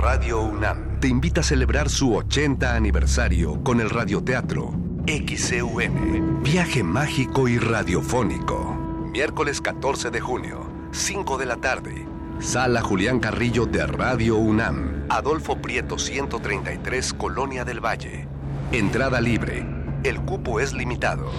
Radio 0.00 0.40
UNAM 0.40 0.98
te 0.98 1.08
invita 1.08 1.42
a 1.42 1.44
celebrar 1.44 1.90
su 1.90 2.14
80 2.14 2.74
aniversario 2.74 3.62
con 3.62 3.80
el 3.80 3.90
radioteatro 3.90 4.72
XCUN, 5.06 6.42
Viaje 6.42 6.82
Mágico 6.82 7.48
y 7.48 7.58
Radiofónico. 7.58 8.78
Miércoles 9.12 9.60
14 9.60 10.10
de 10.10 10.20
junio, 10.20 10.66
5 10.92 11.36
de 11.36 11.44
la 11.44 11.56
tarde. 11.56 12.06
Sala 12.38 12.80
Julián 12.80 13.20
Carrillo 13.20 13.66
de 13.66 13.86
Radio 13.86 14.36
UNAM, 14.36 15.04
Adolfo 15.10 15.60
Prieto 15.60 15.98
133, 15.98 17.12
Colonia 17.12 17.66
del 17.66 17.84
Valle. 17.84 18.26
Entrada 18.72 19.20
libre. 19.20 19.66
El 20.02 20.22
cupo 20.22 20.60
es 20.60 20.72
limitado. 20.72 21.30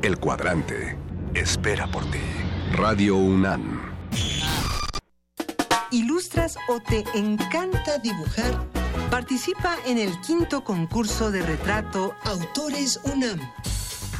El 0.00 0.16
cuadrante 0.16 0.96
espera 1.34 1.86
por 1.88 2.04
ti. 2.06 2.20
Radio 2.72 3.16
UNAM 3.16 3.78
ilustras 5.90 6.56
o 6.68 6.78
te 6.80 7.04
encanta 7.14 7.98
dibujar, 7.98 8.66
participa 9.10 9.76
en 9.86 9.98
el 9.98 10.18
quinto 10.20 10.62
concurso 10.64 11.30
de 11.30 11.42
retrato 11.42 12.14
Autores 12.24 12.98
UNAM. 13.04 13.38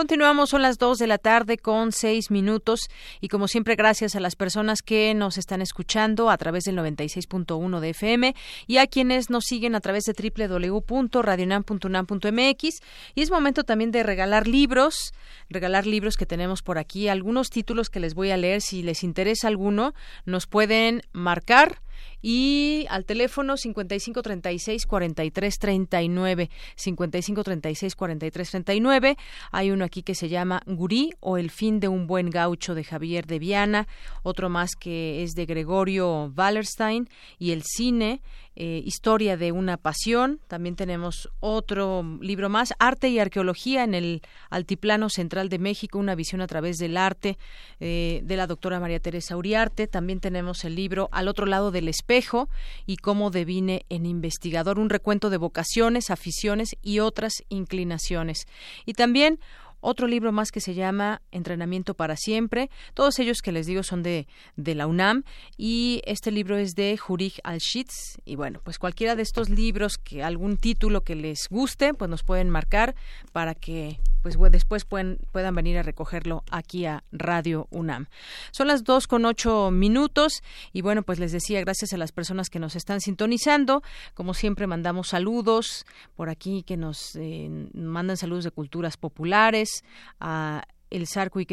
Continuamos, 0.00 0.48
son 0.48 0.62
las 0.62 0.78
2 0.78 0.96
de 0.96 1.06
la 1.06 1.18
tarde 1.18 1.58
con 1.58 1.92
6 1.92 2.30
minutos 2.30 2.88
y 3.20 3.28
como 3.28 3.48
siempre 3.48 3.76
gracias 3.76 4.16
a 4.16 4.20
las 4.20 4.34
personas 4.34 4.80
que 4.80 5.12
nos 5.12 5.36
están 5.36 5.60
escuchando 5.60 6.30
a 6.30 6.38
través 6.38 6.64
del 6.64 6.78
96.1 6.78 7.80
de 7.80 7.90
FM 7.90 8.34
y 8.66 8.78
a 8.78 8.86
quienes 8.86 9.28
nos 9.28 9.44
siguen 9.44 9.74
a 9.74 9.82
través 9.82 10.04
de 10.04 10.14
www.radionam.unam.mx 10.14 12.80
y 13.14 13.20
es 13.20 13.30
momento 13.30 13.64
también 13.64 13.90
de 13.90 14.02
regalar 14.02 14.48
libros, 14.48 15.12
regalar 15.50 15.86
libros 15.86 16.16
que 16.16 16.24
tenemos 16.24 16.62
por 16.62 16.78
aquí, 16.78 17.08
algunos 17.08 17.50
títulos 17.50 17.90
que 17.90 18.00
les 18.00 18.14
voy 18.14 18.30
a 18.30 18.38
leer, 18.38 18.62
si 18.62 18.82
les 18.82 19.04
interesa 19.04 19.48
alguno, 19.48 19.92
nos 20.24 20.46
pueden 20.46 21.02
marcar 21.12 21.82
y 22.22 22.86
al 22.90 23.04
teléfono 23.04 23.56
5536 23.56 24.86
4339 24.86 26.50
5536 26.76 27.96
4339 27.96 29.16
hay 29.52 29.70
uno 29.70 29.84
aquí 29.84 30.02
que 30.02 30.14
se 30.14 30.28
llama 30.28 30.62
Gurí 30.66 31.12
o 31.20 31.38
El 31.38 31.50
fin 31.50 31.80
de 31.80 31.88
un 31.88 32.06
buen 32.06 32.30
gaucho 32.30 32.74
de 32.74 32.84
Javier 32.84 33.26
de 33.26 33.38
Viana, 33.38 33.88
otro 34.22 34.48
más 34.48 34.76
que 34.76 35.22
es 35.22 35.32
de 35.32 35.46
Gregorio 35.46 36.32
Wallerstein 36.36 37.08
y 37.38 37.52
El 37.52 37.62
cine 37.62 38.20
eh, 38.62 38.82
Historia 38.84 39.38
de 39.38 39.52
una 39.52 39.78
pasión. 39.78 40.38
También 40.46 40.76
tenemos 40.76 41.30
otro 41.40 42.04
libro 42.20 42.50
más, 42.50 42.74
Arte 42.78 43.08
y 43.08 43.18
Arqueología 43.18 43.84
en 43.84 43.94
el 43.94 44.20
Altiplano 44.50 45.08
Central 45.08 45.48
de 45.48 45.58
México, 45.58 45.98
una 45.98 46.14
visión 46.14 46.42
a 46.42 46.46
través 46.46 46.76
del 46.76 46.98
arte 46.98 47.38
eh, 47.80 48.20
de 48.22 48.36
la 48.36 48.46
doctora 48.46 48.78
María 48.78 49.00
Teresa 49.00 49.34
Uriarte. 49.34 49.86
También 49.86 50.20
tenemos 50.20 50.66
el 50.66 50.74
libro 50.74 51.08
Al 51.10 51.28
otro 51.28 51.46
lado 51.46 51.70
del 51.70 51.88
espejo 51.88 52.50
y 52.84 52.98
cómo 52.98 53.30
devine 53.30 53.86
en 53.88 54.04
investigador, 54.04 54.78
un 54.78 54.90
recuento 54.90 55.30
de 55.30 55.38
vocaciones, 55.38 56.10
aficiones 56.10 56.76
y 56.82 56.98
otras 56.98 57.42
inclinaciones. 57.48 58.46
Y 58.84 58.92
también 58.92 59.40
otro 59.80 60.06
libro 60.06 60.32
más 60.32 60.50
que 60.50 60.60
se 60.60 60.74
llama 60.74 61.22
Entrenamiento 61.30 61.94
para 61.94 62.16
siempre. 62.16 62.70
Todos 62.94 63.18
ellos 63.18 63.38
que 63.42 63.52
les 63.52 63.66
digo 63.66 63.82
son 63.82 64.02
de, 64.02 64.26
de 64.56 64.74
la 64.74 64.86
UNAM 64.86 65.24
y 65.56 66.02
este 66.04 66.30
libro 66.30 66.56
es 66.56 66.74
de 66.74 66.96
Jurig 66.96 67.34
Al-Shitz. 67.44 68.18
Y 68.24 68.36
bueno, 68.36 68.60
pues 68.64 68.78
cualquiera 68.78 69.16
de 69.16 69.22
estos 69.22 69.48
libros 69.48 69.98
que 69.98 70.22
algún 70.22 70.56
título 70.56 71.02
que 71.02 71.14
les 71.14 71.48
guste, 71.48 71.94
pues 71.94 72.10
nos 72.10 72.22
pueden 72.22 72.50
marcar 72.50 72.94
para 73.32 73.54
que 73.54 73.98
pues 74.22 74.36
después 74.50 74.84
pueden, 74.84 75.18
puedan 75.32 75.54
venir 75.54 75.78
a 75.78 75.82
recogerlo 75.82 76.44
aquí 76.50 76.86
a 76.86 77.04
Radio 77.12 77.66
UNAM. 77.70 78.06
Son 78.50 78.66
las 78.66 78.84
dos 78.84 79.06
con 79.06 79.24
ocho 79.24 79.70
minutos 79.70 80.42
y 80.72 80.82
bueno, 80.82 81.02
pues 81.02 81.18
les 81.18 81.32
decía, 81.32 81.60
gracias 81.60 81.92
a 81.92 81.96
las 81.96 82.12
personas 82.12 82.50
que 82.50 82.58
nos 82.58 82.76
están 82.76 83.00
sintonizando, 83.00 83.82
como 84.14 84.34
siempre 84.34 84.66
mandamos 84.66 85.08
saludos 85.08 85.86
por 86.16 86.28
aquí 86.28 86.62
que 86.62 86.76
nos 86.76 87.16
eh, 87.16 87.48
mandan 87.74 88.16
saludos 88.16 88.44
de 88.44 88.50
culturas 88.50 88.96
populares, 88.96 89.84
a 90.18 90.64
El 90.90 91.06
Sarco 91.06 91.40
y 91.40 91.46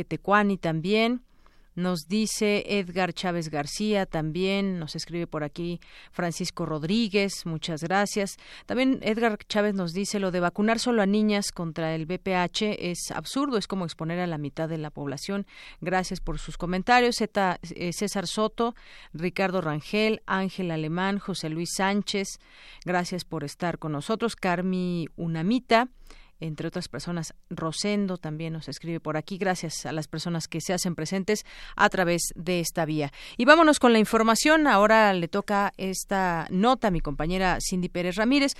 también, 0.57 1.21
nos 1.77 2.07
dice 2.07 2.63
Edgar 2.79 3.13
Chávez 3.13 3.49
García 3.49 4.07
también, 4.07 4.79
nos 4.79 4.95
escribe 4.95 5.27
por 5.27 5.43
aquí 5.43 5.79
Francisco 6.11 6.65
Rodríguez, 6.65 7.45
muchas 7.45 7.83
gracias. 7.83 8.37
También 8.65 8.99
Edgar 9.03 9.37
Chávez 9.47 9.75
nos 9.75 9.93
dice 9.93 10.19
lo 10.19 10.31
de 10.31 10.39
vacunar 10.39 10.79
solo 10.79 11.03
a 11.03 11.05
niñas 11.05 11.51
contra 11.51 11.93
el 11.93 12.07
BPH 12.07 12.63
es 12.79 13.11
absurdo, 13.11 13.57
es 13.57 13.67
como 13.67 13.85
exponer 13.85 14.19
a 14.19 14.25
la 14.25 14.39
mitad 14.39 14.67
de 14.67 14.79
la 14.79 14.89
población. 14.89 15.45
Gracias 15.79 16.19
por 16.19 16.39
sus 16.39 16.57
comentarios. 16.57 17.21
Eh, 17.21 17.93
César 17.93 18.25
Soto, 18.25 18.73
Ricardo 19.13 19.61
Rangel, 19.61 20.23
Ángel 20.25 20.71
Alemán, 20.71 21.19
José 21.19 21.49
Luis 21.49 21.69
Sánchez, 21.75 22.39
gracias 22.85 23.23
por 23.23 23.43
estar 23.43 23.77
con 23.77 23.91
nosotros. 23.91 24.35
Carmi 24.35 25.07
Unamita 25.15 25.89
entre 26.39 26.67
otras 26.67 26.87
personas. 26.87 27.33
Rosendo 27.49 28.17
también 28.17 28.53
nos 28.53 28.67
escribe 28.67 28.99
por 28.99 29.17
aquí. 29.17 29.37
Gracias 29.37 29.85
a 29.85 29.91
las 29.91 30.07
personas 30.07 30.47
que 30.47 30.61
se 30.61 30.73
hacen 30.73 30.95
presentes 30.95 31.45
a 31.75 31.89
través 31.89 32.33
de 32.35 32.59
esta 32.59 32.85
vía. 32.85 33.11
Y 33.37 33.45
vámonos 33.45 33.79
con 33.79 33.93
la 33.93 33.99
información. 33.99 34.67
Ahora 34.67 35.13
le 35.13 35.27
toca 35.27 35.73
esta 35.77 36.47
nota 36.49 36.87
a 36.87 36.91
mi 36.91 37.01
compañera 37.01 37.57
Cindy 37.61 37.89
Pérez 37.89 38.15
Ramírez 38.15 38.53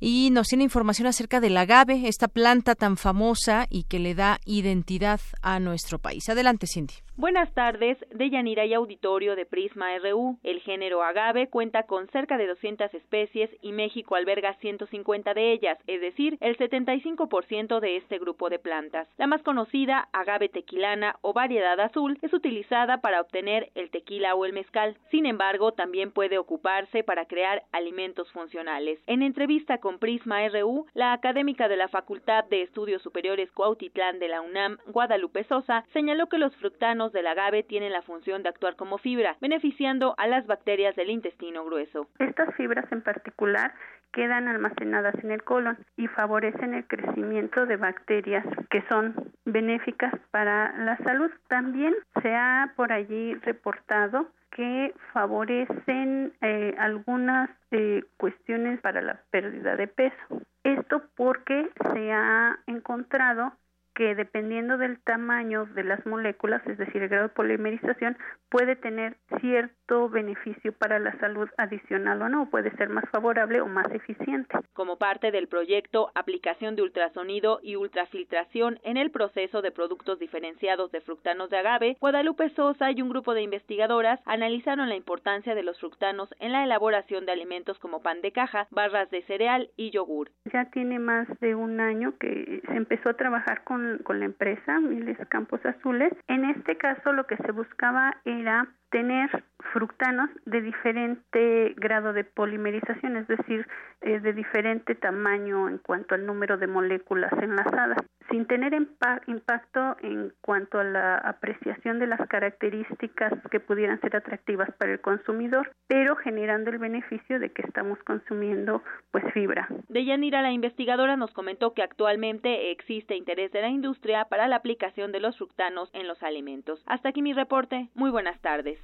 y 0.00 0.30
nos 0.30 0.48
tiene 0.48 0.64
información 0.64 1.06
acerca 1.06 1.40
del 1.40 1.56
agave, 1.56 2.08
esta 2.08 2.28
planta 2.28 2.74
tan 2.74 2.96
famosa 2.96 3.66
y 3.70 3.84
que 3.84 3.98
le 3.98 4.14
da 4.14 4.40
identidad 4.44 5.20
a 5.42 5.60
nuestro 5.60 5.98
país. 5.98 6.28
Adelante, 6.28 6.66
Cindy. 6.66 6.94
Buenas 7.16 7.54
tardes, 7.54 7.96
de 8.10 8.28
Yanira 8.28 8.66
y 8.66 8.74
Auditorio 8.74 9.36
de 9.36 9.46
Prisma 9.46 9.96
RU. 9.98 10.36
El 10.42 10.58
género 10.58 11.04
agave 11.04 11.46
cuenta 11.46 11.84
con 11.84 12.08
cerca 12.08 12.36
de 12.38 12.48
200 12.48 12.92
especies 12.92 13.48
y 13.62 13.70
México 13.70 14.16
alberga 14.16 14.54
150 14.54 15.32
de 15.32 15.52
ellas, 15.52 15.78
es 15.86 16.00
decir, 16.00 16.36
el 16.40 16.58
75% 16.58 17.78
de 17.78 17.98
este 17.98 18.18
grupo 18.18 18.50
de 18.50 18.58
plantas. 18.58 19.06
La 19.16 19.28
más 19.28 19.44
conocida, 19.44 20.08
agave 20.12 20.48
tequilana 20.48 21.14
o 21.20 21.32
variedad 21.32 21.78
azul, 21.78 22.18
es 22.20 22.32
utilizada 22.32 23.00
para 23.00 23.20
obtener 23.20 23.70
el 23.76 23.90
tequila 23.90 24.34
o 24.34 24.44
el 24.44 24.52
mezcal. 24.52 24.96
Sin 25.12 25.24
embargo, 25.24 25.70
también 25.70 26.10
puede 26.10 26.38
ocuparse 26.38 27.04
para 27.04 27.26
crear 27.26 27.62
alimentos 27.70 28.28
funcionales. 28.32 28.98
En 29.06 29.22
entrevista 29.22 29.78
con 29.78 30.00
Prisma 30.00 30.48
RU, 30.48 30.86
la 30.94 31.12
académica 31.12 31.68
de 31.68 31.76
la 31.76 31.86
Facultad 31.86 32.44
de 32.46 32.62
Estudios 32.62 33.02
Superiores 33.02 33.52
Cuautitlán 33.52 34.18
de 34.18 34.26
la 34.26 34.40
UNAM, 34.40 34.78
Guadalupe 34.88 35.44
Sosa, 35.44 35.84
señaló 35.92 36.26
que 36.28 36.38
los 36.38 36.56
fructanos 36.56 37.03
del 37.12 37.26
agave 37.26 37.62
tienen 37.62 37.92
la 37.92 38.02
función 38.02 38.42
de 38.42 38.48
actuar 38.48 38.76
como 38.76 38.98
fibra, 38.98 39.36
beneficiando 39.40 40.14
a 40.18 40.26
las 40.26 40.46
bacterias 40.46 40.96
del 40.96 41.10
intestino 41.10 41.64
grueso. 41.64 42.08
Estas 42.18 42.54
fibras 42.56 42.90
en 42.92 43.02
particular 43.02 43.72
quedan 44.12 44.48
almacenadas 44.48 45.14
en 45.22 45.32
el 45.32 45.42
colon 45.42 45.76
y 45.96 46.06
favorecen 46.06 46.74
el 46.74 46.86
crecimiento 46.86 47.66
de 47.66 47.76
bacterias 47.76 48.46
que 48.70 48.82
son 48.88 49.14
benéficas 49.44 50.14
para 50.30 50.76
la 50.78 50.96
salud. 50.98 51.30
También 51.48 51.94
se 52.22 52.34
ha 52.34 52.72
por 52.76 52.92
allí 52.92 53.34
reportado 53.34 54.28
que 54.52 54.94
favorecen 55.12 56.32
eh, 56.40 56.74
algunas 56.78 57.50
eh, 57.72 58.04
cuestiones 58.16 58.80
para 58.80 59.02
la 59.02 59.20
pérdida 59.30 59.74
de 59.76 59.88
peso. 59.88 60.16
Esto 60.62 61.02
porque 61.16 61.68
se 61.92 62.12
ha 62.12 62.58
encontrado 62.66 63.52
que 63.94 64.14
dependiendo 64.14 64.76
del 64.76 65.00
tamaño 65.00 65.66
de 65.66 65.84
las 65.84 66.04
moléculas, 66.06 66.66
es 66.66 66.78
decir, 66.78 67.02
el 67.02 67.08
grado 67.08 67.28
de 67.28 67.34
polimerización, 67.34 68.16
puede 68.50 68.76
tener 68.76 69.16
cierto 69.40 70.08
beneficio 70.08 70.72
para 70.72 70.98
la 70.98 71.16
salud 71.18 71.48
adicional 71.58 72.20
o 72.22 72.28
no, 72.28 72.50
puede 72.50 72.70
ser 72.76 72.88
más 72.88 73.04
favorable 73.10 73.60
o 73.60 73.66
más 73.66 73.90
eficiente. 73.92 74.56
Como 74.72 74.98
parte 74.98 75.30
del 75.30 75.48
proyecto 75.48 76.10
Aplicación 76.14 76.76
de 76.76 76.82
ultrasonido 76.82 77.60
y 77.62 77.76
ultrafiltración 77.76 78.78
en 78.82 78.96
el 78.96 79.10
proceso 79.10 79.62
de 79.62 79.70
productos 79.70 80.18
diferenciados 80.18 80.90
de 80.90 81.00
fructanos 81.00 81.50
de 81.50 81.58
agave, 81.58 81.96
Guadalupe 82.00 82.50
Sosa 82.50 82.90
y 82.90 83.02
un 83.02 83.08
grupo 83.08 83.34
de 83.34 83.42
investigadoras 83.42 84.20
analizaron 84.26 84.88
la 84.88 84.96
importancia 84.96 85.54
de 85.54 85.62
los 85.62 85.78
fructanos 85.78 86.28
en 86.40 86.52
la 86.52 86.64
elaboración 86.64 87.26
de 87.26 87.32
alimentos 87.32 87.78
como 87.78 88.02
pan 88.02 88.20
de 88.22 88.32
caja, 88.32 88.66
barras 88.70 89.10
de 89.10 89.22
cereal 89.22 89.70
y 89.76 89.90
yogur. 89.90 90.30
Ya 90.52 90.66
tiene 90.70 90.98
más 90.98 91.28
de 91.40 91.54
un 91.54 91.80
año 91.80 92.14
que 92.18 92.62
se 92.66 92.74
empezó 92.74 93.10
a 93.10 93.14
trabajar 93.14 93.64
con 93.64 93.83
con, 94.04 94.20
la 94.20 94.26
empresa 94.26 94.80
Miles 94.80 95.18
Campos 95.28 95.64
Azules. 95.64 96.12
En 96.28 96.44
este 96.44 96.76
caso 96.76 97.12
lo 97.12 97.26
que 97.26 97.36
se 97.36 97.52
buscaba 97.52 98.16
era 98.24 98.68
tener 98.94 99.28
fructanos 99.72 100.30
de 100.46 100.60
diferente 100.60 101.74
grado 101.76 102.12
de 102.12 102.22
polimerización, 102.22 103.16
es 103.16 103.26
decir, 103.26 103.66
eh, 104.02 104.20
de 104.20 104.32
diferente 104.32 104.94
tamaño 104.94 105.68
en 105.68 105.78
cuanto 105.78 106.14
al 106.14 106.24
número 106.24 106.58
de 106.58 106.68
moléculas 106.68 107.32
enlazadas, 107.42 107.98
sin 108.30 108.46
tener 108.46 108.72
impacto 108.72 109.96
en 110.00 110.32
cuanto 110.40 110.78
a 110.78 110.84
la 110.84 111.16
apreciación 111.16 111.98
de 111.98 112.06
las 112.06 112.20
características 112.28 113.32
que 113.50 113.58
pudieran 113.58 114.00
ser 114.00 114.14
atractivas 114.14 114.70
para 114.78 114.92
el 114.92 115.00
consumidor, 115.00 115.72
pero 115.88 116.14
generando 116.14 116.70
el 116.70 116.78
beneficio 116.78 117.40
de 117.40 117.50
que 117.50 117.62
estamos 117.62 117.98
consumiendo 118.04 118.80
pues 119.10 119.24
fibra. 119.32 119.66
De 119.88 120.04
Yanira, 120.04 120.40
la 120.40 120.52
investigadora 120.52 121.16
nos 121.16 121.32
comentó 121.32 121.74
que 121.74 121.82
actualmente 121.82 122.70
existe 122.70 123.16
interés 123.16 123.50
de 123.50 123.62
la 123.62 123.70
industria 123.70 124.26
para 124.26 124.46
la 124.46 124.54
aplicación 124.54 125.10
de 125.10 125.18
los 125.18 125.36
fructanos 125.36 125.90
en 125.94 126.06
los 126.06 126.22
alimentos. 126.22 126.80
Hasta 126.86 127.08
aquí 127.08 127.22
mi 127.22 127.32
reporte. 127.32 127.88
Muy 127.94 128.12
buenas 128.12 128.40
tardes. 128.40 128.83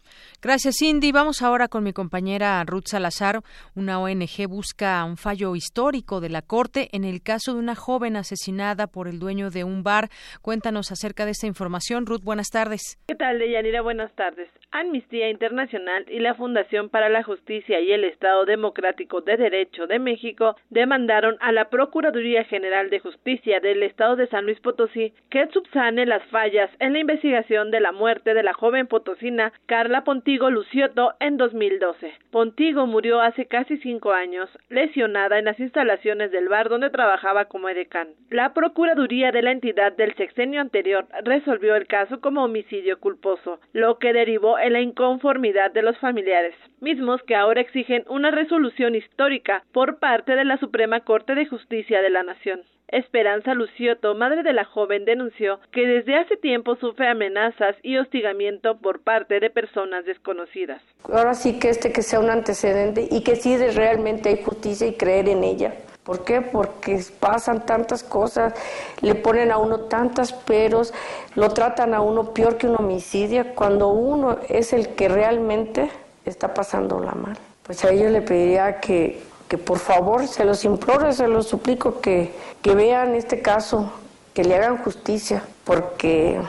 Gracias, 0.41 0.75
Cindy. 0.79 1.11
Vamos 1.11 1.41
ahora 1.41 1.67
con 1.67 1.83
mi 1.83 1.93
compañera 1.93 2.63
Ruth 2.65 2.87
Salazar. 2.87 3.41
Una 3.75 3.99
ONG 3.99 4.47
busca 4.47 5.03
un 5.05 5.17
fallo 5.17 5.55
histórico 5.55 6.19
de 6.19 6.29
la 6.29 6.41
Corte 6.41 6.89
en 6.93 7.03
el 7.03 7.21
caso 7.21 7.53
de 7.53 7.59
una 7.59 7.75
joven 7.75 8.15
asesinada 8.15 8.87
por 8.87 9.07
el 9.07 9.19
dueño 9.19 9.49
de 9.49 9.63
un 9.63 9.83
bar. 9.83 10.09
Cuéntanos 10.41 10.91
acerca 10.91 11.25
de 11.25 11.31
esta 11.31 11.47
información. 11.47 12.05
Ruth, 12.05 12.23
buenas 12.23 12.49
tardes. 12.49 12.99
¿Qué 13.07 13.15
tal, 13.15 13.39
Deyanira? 13.39 13.81
Buenas 13.81 14.13
tardes. 14.15 14.49
Amnistía 14.71 15.29
Internacional 15.29 16.05
y 16.09 16.19
la 16.19 16.35
Fundación 16.35 16.89
para 16.89 17.09
la 17.09 17.23
Justicia 17.23 17.81
y 17.81 17.91
el 17.91 18.05
Estado 18.05 18.45
Democrático 18.45 19.21
de 19.21 19.35
Derecho 19.35 19.85
de 19.85 19.99
México 19.99 20.55
demandaron 20.69 21.35
a 21.41 21.51
la 21.51 21.69
Procuraduría 21.69 22.45
General 22.45 22.89
de 22.89 22.99
Justicia 22.99 23.59
del 23.59 23.83
Estado 23.83 24.15
de 24.15 24.27
San 24.27 24.45
Luis 24.45 24.59
Potosí 24.61 25.13
que 25.29 25.47
subsane 25.47 26.05
las 26.05 26.23
fallas 26.29 26.69
en 26.79 26.93
la 26.93 26.99
investigación 26.99 27.71
de 27.71 27.81
la 27.81 27.91
muerte 27.91 28.33
de 28.33 28.43
la 28.43 28.53
joven 28.53 28.87
potosina 28.87 29.51
Carla 29.65 30.00
Pontigo 30.03 30.49
Lucioto 30.49 31.13
en 31.19 31.37
2012. 31.37 32.13
Pontigo 32.31 32.87
murió 32.87 33.21
hace 33.21 33.45
casi 33.45 33.77
cinco 33.77 34.11
años, 34.11 34.49
lesionada 34.69 35.39
en 35.39 35.45
las 35.45 35.59
instalaciones 35.59 36.31
del 36.31 36.49
bar 36.49 36.69
donde 36.69 36.89
trabajaba 36.89 37.45
como 37.45 37.69
edecán. 37.69 38.09
La 38.29 38.53
Procuraduría 38.53 39.31
de 39.31 39.41
la 39.41 39.51
entidad 39.51 39.91
del 39.93 40.15
sexenio 40.15 40.61
anterior 40.61 41.05
resolvió 41.23 41.75
el 41.75 41.87
caso 41.87 42.21
como 42.21 42.43
homicidio 42.43 42.99
culposo, 42.99 43.59
lo 43.73 43.99
que 43.99 44.13
derivó 44.13 44.59
en 44.59 44.73
la 44.73 44.81
inconformidad 44.81 45.71
de 45.71 45.81
los 45.81 45.97
familiares, 45.97 46.55
mismos 46.79 47.21
que 47.23 47.35
ahora 47.35 47.61
exigen 47.61 48.03
una 48.07 48.31
resolución 48.31 48.95
histórica 48.95 49.63
por 49.71 49.99
parte 49.99 50.35
de 50.35 50.45
la 50.45 50.57
Suprema 50.57 51.01
Corte 51.01 51.35
de 51.35 51.45
Justicia 51.45 52.01
de 52.01 52.09
la 52.09 52.23
Nación. 52.23 52.61
Esperanza 52.87 53.53
Lucioto, 53.53 54.15
madre 54.15 54.43
de 54.43 54.53
la 54.53 54.65
joven, 54.65 55.05
denunció 55.05 55.59
que 55.71 55.87
desde 55.87 56.17
hace 56.17 56.35
tiempo 56.35 56.75
sufre 56.75 57.07
amenazas 57.07 57.75
y 57.83 57.97
hostigamiento 57.97 58.77
por 58.77 59.01
parte 59.01 59.39
de 59.39 59.49
personas 59.49 60.05
desconocidas. 60.05 60.81
Ahora 61.05 61.33
sí 61.33 61.57
que 61.57 61.69
este 61.69 61.93
que 61.93 62.01
sea 62.01 62.19
un 62.19 62.29
antecedente 62.29 63.07
y 63.09 63.23
que 63.23 63.35
sí 63.37 63.57
realmente 63.57 64.29
hay 64.29 64.43
justicia 64.43 64.87
y 64.87 64.95
creer 64.95 65.29
en 65.29 65.43
ella. 65.43 65.73
¿Por 66.03 66.23
qué? 66.23 66.41
Porque 66.41 66.99
pasan 67.19 67.65
tantas 67.65 68.03
cosas, 68.03 68.53
le 69.01 69.13
ponen 69.13 69.51
a 69.51 69.57
uno 69.57 69.81
tantas 69.81 70.33
peros, 70.33 70.93
lo 71.35 71.49
tratan 71.49 71.93
a 71.93 72.01
uno 72.01 72.33
peor 72.33 72.57
que 72.57 72.67
un 72.67 72.75
homicidio, 72.75 73.53
cuando 73.53 73.89
uno 73.89 74.39
es 74.49 74.73
el 74.73 74.95
que 74.95 75.07
realmente 75.07 75.91
está 76.25 76.53
pasándola 76.53 77.11
mal. 77.13 77.37
pues 77.63 77.85
a 77.85 77.91
ella 77.91 78.09
le 78.09 78.21
pediría 78.21 78.79
que, 78.79 79.21
que 79.51 79.57
por 79.57 79.79
favor, 79.79 80.29
se 80.29 80.45
los 80.45 80.63
imploro, 80.63 81.11
se 81.11 81.27
los 81.27 81.45
suplico 81.45 81.99
que, 81.99 82.33
que 82.61 82.73
vean 82.73 83.15
este 83.15 83.41
caso, 83.41 83.91
que 84.33 84.45
le 84.45 84.55
hagan 84.55 84.77
justicia, 84.77 85.43
porque 85.65 86.39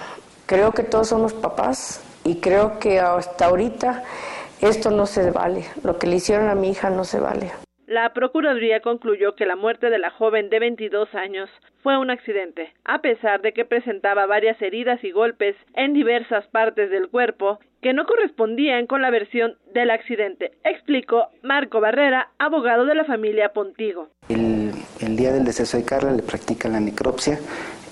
creo 0.47 0.71
que 0.71 0.85
todos 0.85 1.09
somos 1.09 1.33
papás 1.33 1.99
y 2.23 2.37
creo 2.37 2.79
que 2.79 3.01
hasta 3.01 3.47
ahorita 3.47 4.05
esto 4.61 4.93
no 4.93 5.07
se 5.07 5.33
vale, 5.33 5.67
lo 5.83 5.99
que 5.99 6.07
le 6.07 6.15
hicieron 6.15 6.49
a 6.49 6.55
mi 6.55 6.71
hija 6.71 6.91
no 6.91 7.03
se 7.03 7.19
vale. 7.19 7.51
La 7.93 8.15
Procuraduría 8.15 8.81
concluyó 8.81 9.35
que 9.35 9.45
la 9.45 9.55
muerte 9.55 9.91
de 9.91 9.99
la 9.99 10.09
joven 10.09 10.49
de 10.49 10.59
22 10.59 11.15
años 11.15 11.51
fue 11.83 11.99
un 11.99 12.09
accidente, 12.09 12.73
a 12.87 13.03
pesar 13.03 13.43
de 13.43 13.53
que 13.53 13.67
presentaba 13.67 14.25
varias 14.25 14.63
heridas 14.63 15.05
y 15.05 15.11
golpes 15.11 15.57
en 15.75 15.93
diversas 15.93 16.47
partes 16.47 16.89
del 16.89 17.11
cuerpo 17.11 17.59
que 17.83 17.93
no 17.93 18.07
correspondían 18.07 18.87
con 18.87 19.03
la 19.03 19.11
versión 19.11 19.59
del 19.75 19.91
accidente, 19.91 20.53
explicó 20.65 21.27
Marco 21.43 21.83
Barrera, 21.83 22.31
abogado 22.39 22.87
de 22.87 22.95
la 22.95 23.05
familia 23.05 23.53
Pontigo. 23.53 24.09
El, 24.31 24.73
día 25.15 25.31
del 25.31 25.45
deceso 25.45 25.77
de 25.77 25.85
Carla 25.85 26.13
le 26.13 26.23
practican 26.23 26.73
la 26.73 26.81
necropsia 26.81 27.39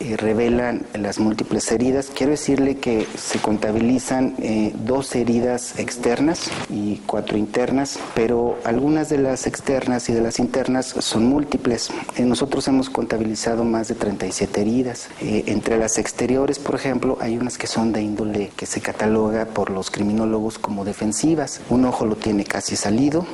eh, 0.01 0.16
revelan 0.16 0.86
las 0.94 1.18
múltiples 1.18 1.70
heridas. 1.70 2.10
Quiero 2.14 2.31
decirle 2.31 2.78
que 2.78 3.06
se 3.18 3.39
contabilizan 3.39 4.35
eh, 4.39 4.72
dos 4.86 5.14
heridas 5.14 5.78
externas 5.78 6.51
y 6.70 7.02
cuatro 7.06 7.36
internas, 7.36 7.98
pero 8.14 8.59
algunas 8.64 9.10
de 9.10 9.18
las 9.18 9.47
externas 9.47 10.09
y 10.09 10.14
de 10.14 10.22
las 10.22 10.39
internas 10.39 10.86
son 10.86 11.27
múltiples. 11.27 11.90
Eh, 12.16 12.24
nosotros 12.24 12.66
hemos 12.68 12.89
contabilizado 12.89 13.62
más 13.64 13.89
de 13.89 13.94
37 13.94 14.62
heridas. 14.62 15.09
entre 15.20 15.77
las 15.77 15.98
exteriores, 15.98 16.59
por 16.59 16.77
ejemplo, 16.77 17.18
hay 17.20 17.36
unas 17.36 17.59
que 17.59 17.66
son 17.66 17.93
de 17.93 18.01
índole 18.01 18.52
que 18.56 18.64
se 18.64 18.81
cataloga 18.81 19.44
por 19.44 19.68
los 19.68 19.90
criminólogos 19.90 20.59
como 20.59 20.86
defensivas. 20.86 21.60
Un 21.68 21.85
ojo 21.85 22.06
lo 22.06 22.16
tiene 22.16 22.44
casi 22.44 22.74
salido, 22.74 23.27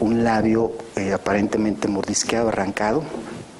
un 0.00 0.24
labio 0.24 0.72
aparentemente 1.12 1.86
mordisqueado, 1.86 2.48
arrancado, 2.48 3.02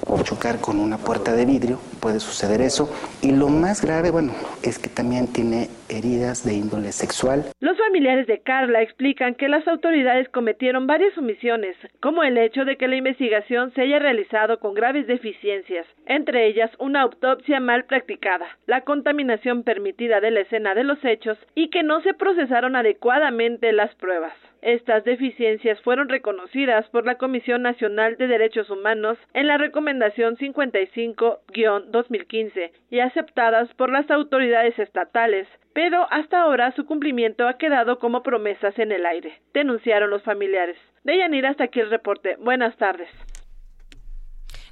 o 0.09 0.23
chocar 0.23 0.59
con 0.59 0.79
una 0.79 0.97
puerta 0.97 1.33
de 1.33 1.45
vidrio, 1.45 1.79
puede 2.01 2.19
suceder 2.19 2.61
eso. 2.61 2.89
Y 3.21 3.31
lo 3.31 3.47
más 3.47 3.81
grave, 3.81 4.11
bueno, 4.11 4.33
es 4.63 4.79
que 4.79 4.89
también 4.89 5.31
tiene 5.31 5.69
heridas 5.87 6.43
de 6.43 6.53
índole 6.53 6.91
sexual. 6.91 7.45
Los 7.59 7.77
familiares 7.77 8.27
de 8.27 8.39
Carla 8.39 8.81
explican 8.81 9.35
que 9.35 9.49
las 9.49 9.67
autoridades 9.67 10.29
cometieron 10.29 10.87
varias 10.87 11.17
omisiones, 11.17 11.75
como 12.01 12.23
el 12.23 12.37
hecho 12.37 12.65
de 12.65 12.77
que 12.77 12.87
la 12.87 12.95
investigación 12.95 13.71
se 13.73 13.81
haya 13.81 13.99
realizado 13.99 14.59
con 14.59 14.73
graves 14.73 15.07
deficiencias, 15.07 15.85
entre 16.05 16.47
ellas 16.47 16.71
una 16.79 17.01
autopsia 17.01 17.59
mal 17.59 17.85
practicada, 17.85 18.47
la 18.67 18.81
contaminación 18.81 19.63
permitida 19.63 20.19
de 20.21 20.31
la 20.31 20.41
escena 20.41 20.75
de 20.75 20.83
los 20.83 21.03
hechos 21.03 21.37
y 21.55 21.69
que 21.69 21.83
no 21.83 22.01
se 22.01 22.13
procesaron 22.13 22.75
adecuadamente 22.75 23.71
las 23.71 23.93
pruebas. 23.95 24.33
Estas 24.61 25.05
deficiencias 25.05 25.81
fueron 25.81 26.09
reconocidas 26.09 26.85
por 26.89 27.05
la 27.05 27.15
Comisión 27.15 27.61
Nacional 27.61 28.17
de 28.17 28.27
Derechos 28.27 28.69
Humanos 28.69 29.17
en 29.33 29.47
la 29.47 29.57
Recomendación 29.57 30.35
55-2015 30.37 32.71
y 32.89 32.99
aceptadas 32.99 33.73
por 33.75 33.89
las 33.91 34.11
autoridades 34.11 34.77
estatales, 34.77 35.47
pero 35.73 36.05
hasta 36.11 36.41
ahora 36.41 36.73
su 36.73 36.85
cumplimiento 36.85 37.47
ha 37.47 37.57
quedado 37.57 37.99
como 37.99 38.23
promesas 38.23 38.77
en 38.79 38.91
el 38.91 39.05
aire, 39.05 39.39
denunciaron 39.53 40.09
los 40.09 40.23
familiares. 40.23 40.75
De 41.03 41.17
Yanira 41.17 41.51
hasta 41.51 41.65
aquí 41.65 41.79
el 41.79 41.89
reporte. 41.89 42.35
Buenas 42.39 42.75
tardes. 42.77 43.07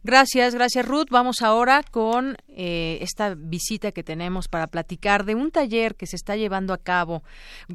Gracias, 0.03 0.53
gracias 0.53 0.85
Ruth. 0.85 1.07
Vamos 1.09 1.41
ahora 1.41 1.81
con 1.83 2.37
eh, 2.49 2.99
esta 3.01 3.33
visita 3.35 3.91
que 3.91 4.03
tenemos 4.03 4.47
para 4.47 4.67
platicar 4.67 5.25
de 5.25 5.33
un 5.33 5.49
taller 5.49 5.95
que 5.95 6.05
se 6.05 6.15
está 6.15 6.35
llevando 6.35 6.73
a 6.73 6.77
cabo, 6.77 7.23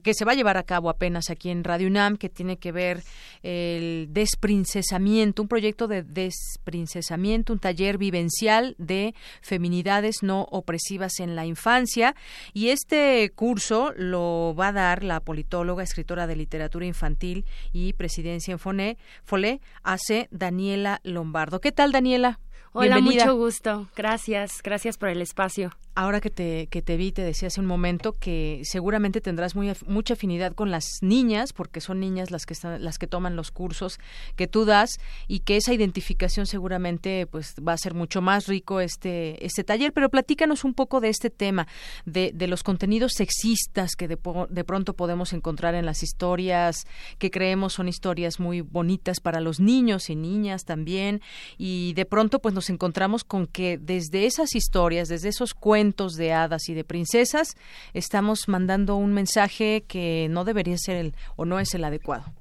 que 0.05 0.15
se 0.15 0.25
va 0.25 0.33
a 0.33 0.35
llevar 0.37 0.57
a 0.57 0.63
cabo 0.63 0.89
apenas 0.89 1.31
aquí 1.31 1.51
en 1.51 1.65
Radio 1.65 1.89
UNAM, 1.89 2.17
que 2.17 2.29
tiene 2.29 2.59
que 2.59 2.71
ver 2.71 3.03
el 3.43 4.09
desprincesamiento, 4.11 5.43
un 5.43 5.49
proyecto 5.49 5.89
de 5.89 6.05
desprincesamiento, 6.05 7.53
un 7.53 7.59
taller 7.59 7.99
vivencial 7.99 8.77
de 8.79 9.15
feminidades 9.41 10.23
no 10.23 10.47
opresivas 10.51 11.19
en 11.19 11.35
la 11.35 11.45
infancia. 11.45 12.15
Y 12.53 12.69
este 12.69 13.33
curso 13.35 13.93
lo 13.97 14.55
va 14.57 14.69
a 14.69 14.73
dar 14.73 15.03
la 15.03 15.21
politóloga, 15.21 15.83
escritora 15.83 16.29
de 16.29 16.37
literatura 16.37 16.87
infantil 16.87 17.45
y 17.73 17.95
presidencia 17.95 18.53
en 18.53 18.61
FONE, 18.61 18.97
FOLE, 19.25 19.61
hace 19.83 20.29
Daniela 20.31 21.01
Lombardo. 21.03 21.61
¿Qué 21.61 21.73
tal, 21.73 21.91
Daniela? 21.91 22.12
Daniela. 22.13 22.39
Hola, 22.75 23.01
mucho 23.01 23.37
gusto. 23.37 23.89
Gracias, 23.95 24.63
gracias 24.63 24.97
por 24.97 25.11
el 25.11 25.21
espacio. 25.21 25.73
Ahora 25.95 26.23
que 26.23 26.31
te, 26.31 26.69
que 26.69 26.81
te 26.81 26.97
vi, 26.97 27.13
te 27.13 27.21
decía 27.21 27.49
hace 27.49 27.61
un 27.61 27.67
momento 27.67 28.15
que 28.19 28.63
seguramente 28.65 29.21
tendrás 29.21 29.55
muy, 29.55 29.71
mucha 29.87 30.15
afinidad 30.15 30.55
con 30.55 30.71
las 30.71 30.87
niñas, 31.03 31.53
porque 31.53 31.83
son 31.83 32.01
niñas 32.01 32.31
las 32.31 32.47
que, 32.47 32.55
están, 32.55 32.83
las 32.83 32.97
que 32.97 33.07
toman 33.07 33.37
los 33.37 33.51
cursos 33.51 33.99
que 34.35 34.47
tú 34.47 34.65
das, 34.65 34.99
y 35.29 35.41
que 35.41 35.59
esa 35.59 35.75
identificación 35.75 36.47
seguramente 36.47 37.27
pues 37.27 37.57
va 37.57 37.75
a 37.75 37.77
ser 37.79 37.93
mucho 37.93 38.23
más 38.23 38.47
rico 38.47 38.81
este, 38.81 39.45
este 39.45 39.65
taller. 39.65 39.93
Pero 39.93 40.09
platícanos 40.09 40.65
un 40.65 40.73
poco 40.73 41.03
de 41.03 41.11
este 41.11 41.29
tema, 41.29 41.69
de, 42.07 42.33
de 42.33 42.47
los 42.47 42.63
contenidos 42.63 43.13
sexistas 43.15 43.95
que 43.95 44.09
de, 44.09 44.19
de 44.49 44.65
pronto 44.65 44.95
podemos 44.95 45.35
encontrar 45.35 45.75
en 45.75 45.85
las 45.85 46.03
historias, 46.03 46.87
que 47.19 47.31
creemos 47.31 47.75
son 47.75 47.89
historias 47.89 48.41
muy 48.41 48.63
bonitas 48.63 49.21
para 49.21 49.43
los 49.43 49.61
niños 49.61 50.09
y 50.09 50.17
niñas 50.17 50.65
también, 50.65 51.21
y 51.59 51.93
de 51.93 52.07
pronto 52.07 52.39
pues 52.39 52.55
nos 52.55 52.62
encontramos 52.71 53.25
con 53.25 53.47
que 53.47 53.79
desde 53.79 54.27
esas 54.27 54.55
historias, 54.55 55.09
desde 55.09 55.29
esos 55.29 55.55
cuentos, 55.55 56.15
de 56.15 56.33
hadas 56.33 56.69
y 56.69 56.75
de 56.75 56.85
princesas, 56.85 57.57
estamos 57.95 58.49
mandando 58.49 58.97
un 58.97 59.13
mensaje 59.13 59.85
que 59.87 60.27
no 60.31 60.45
debería 60.45 60.77
ser 60.79 60.97
el 60.97 61.15
o 61.37 61.45
no 61.45 61.59
es 61.59 61.75
el 61.75 61.85
adecuado. 61.85 62.33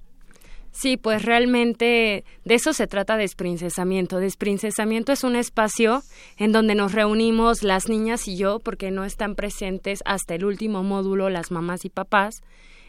Sí, 0.71 0.95
pues 0.95 1.23
realmente 1.23 2.23
de 2.45 2.55
eso 2.55 2.71
se 2.71 2.87
trata 2.87 3.17
desprincesamiento. 3.17 4.19
Desprincesamiento 4.19 5.11
es 5.11 5.25
un 5.25 5.35
espacio 5.35 6.01
en 6.37 6.53
donde 6.53 6.75
nos 6.75 6.93
reunimos 6.93 7.61
las 7.61 7.89
niñas 7.89 8.27
y 8.29 8.37
yo, 8.37 8.59
porque 8.59 8.89
no 8.89 9.03
están 9.03 9.35
presentes 9.35 9.99
hasta 10.05 10.33
el 10.33 10.45
último 10.45 10.81
módulo 10.81 11.29
las 11.29 11.51
mamás 11.51 11.83
y 11.83 11.89
papás, 11.89 12.41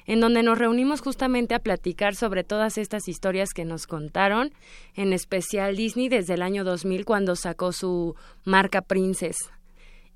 en 0.06 0.20
donde 0.20 0.42
nos 0.42 0.58
reunimos 0.58 1.00
justamente 1.00 1.54
a 1.54 1.60
platicar 1.60 2.14
sobre 2.14 2.44
todas 2.44 2.78
estas 2.78 3.08
historias 3.08 3.54
que 3.54 3.64
nos 3.64 3.86
contaron, 3.86 4.52
en 4.94 5.12
especial 5.12 5.76
Disney 5.76 6.08
desde 6.08 6.34
el 6.34 6.42
año 6.42 6.64
2000 6.64 7.04
cuando 7.04 7.36
sacó 7.36 7.72
su 7.72 8.14
marca 8.44 8.82
Princess 8.82 9.50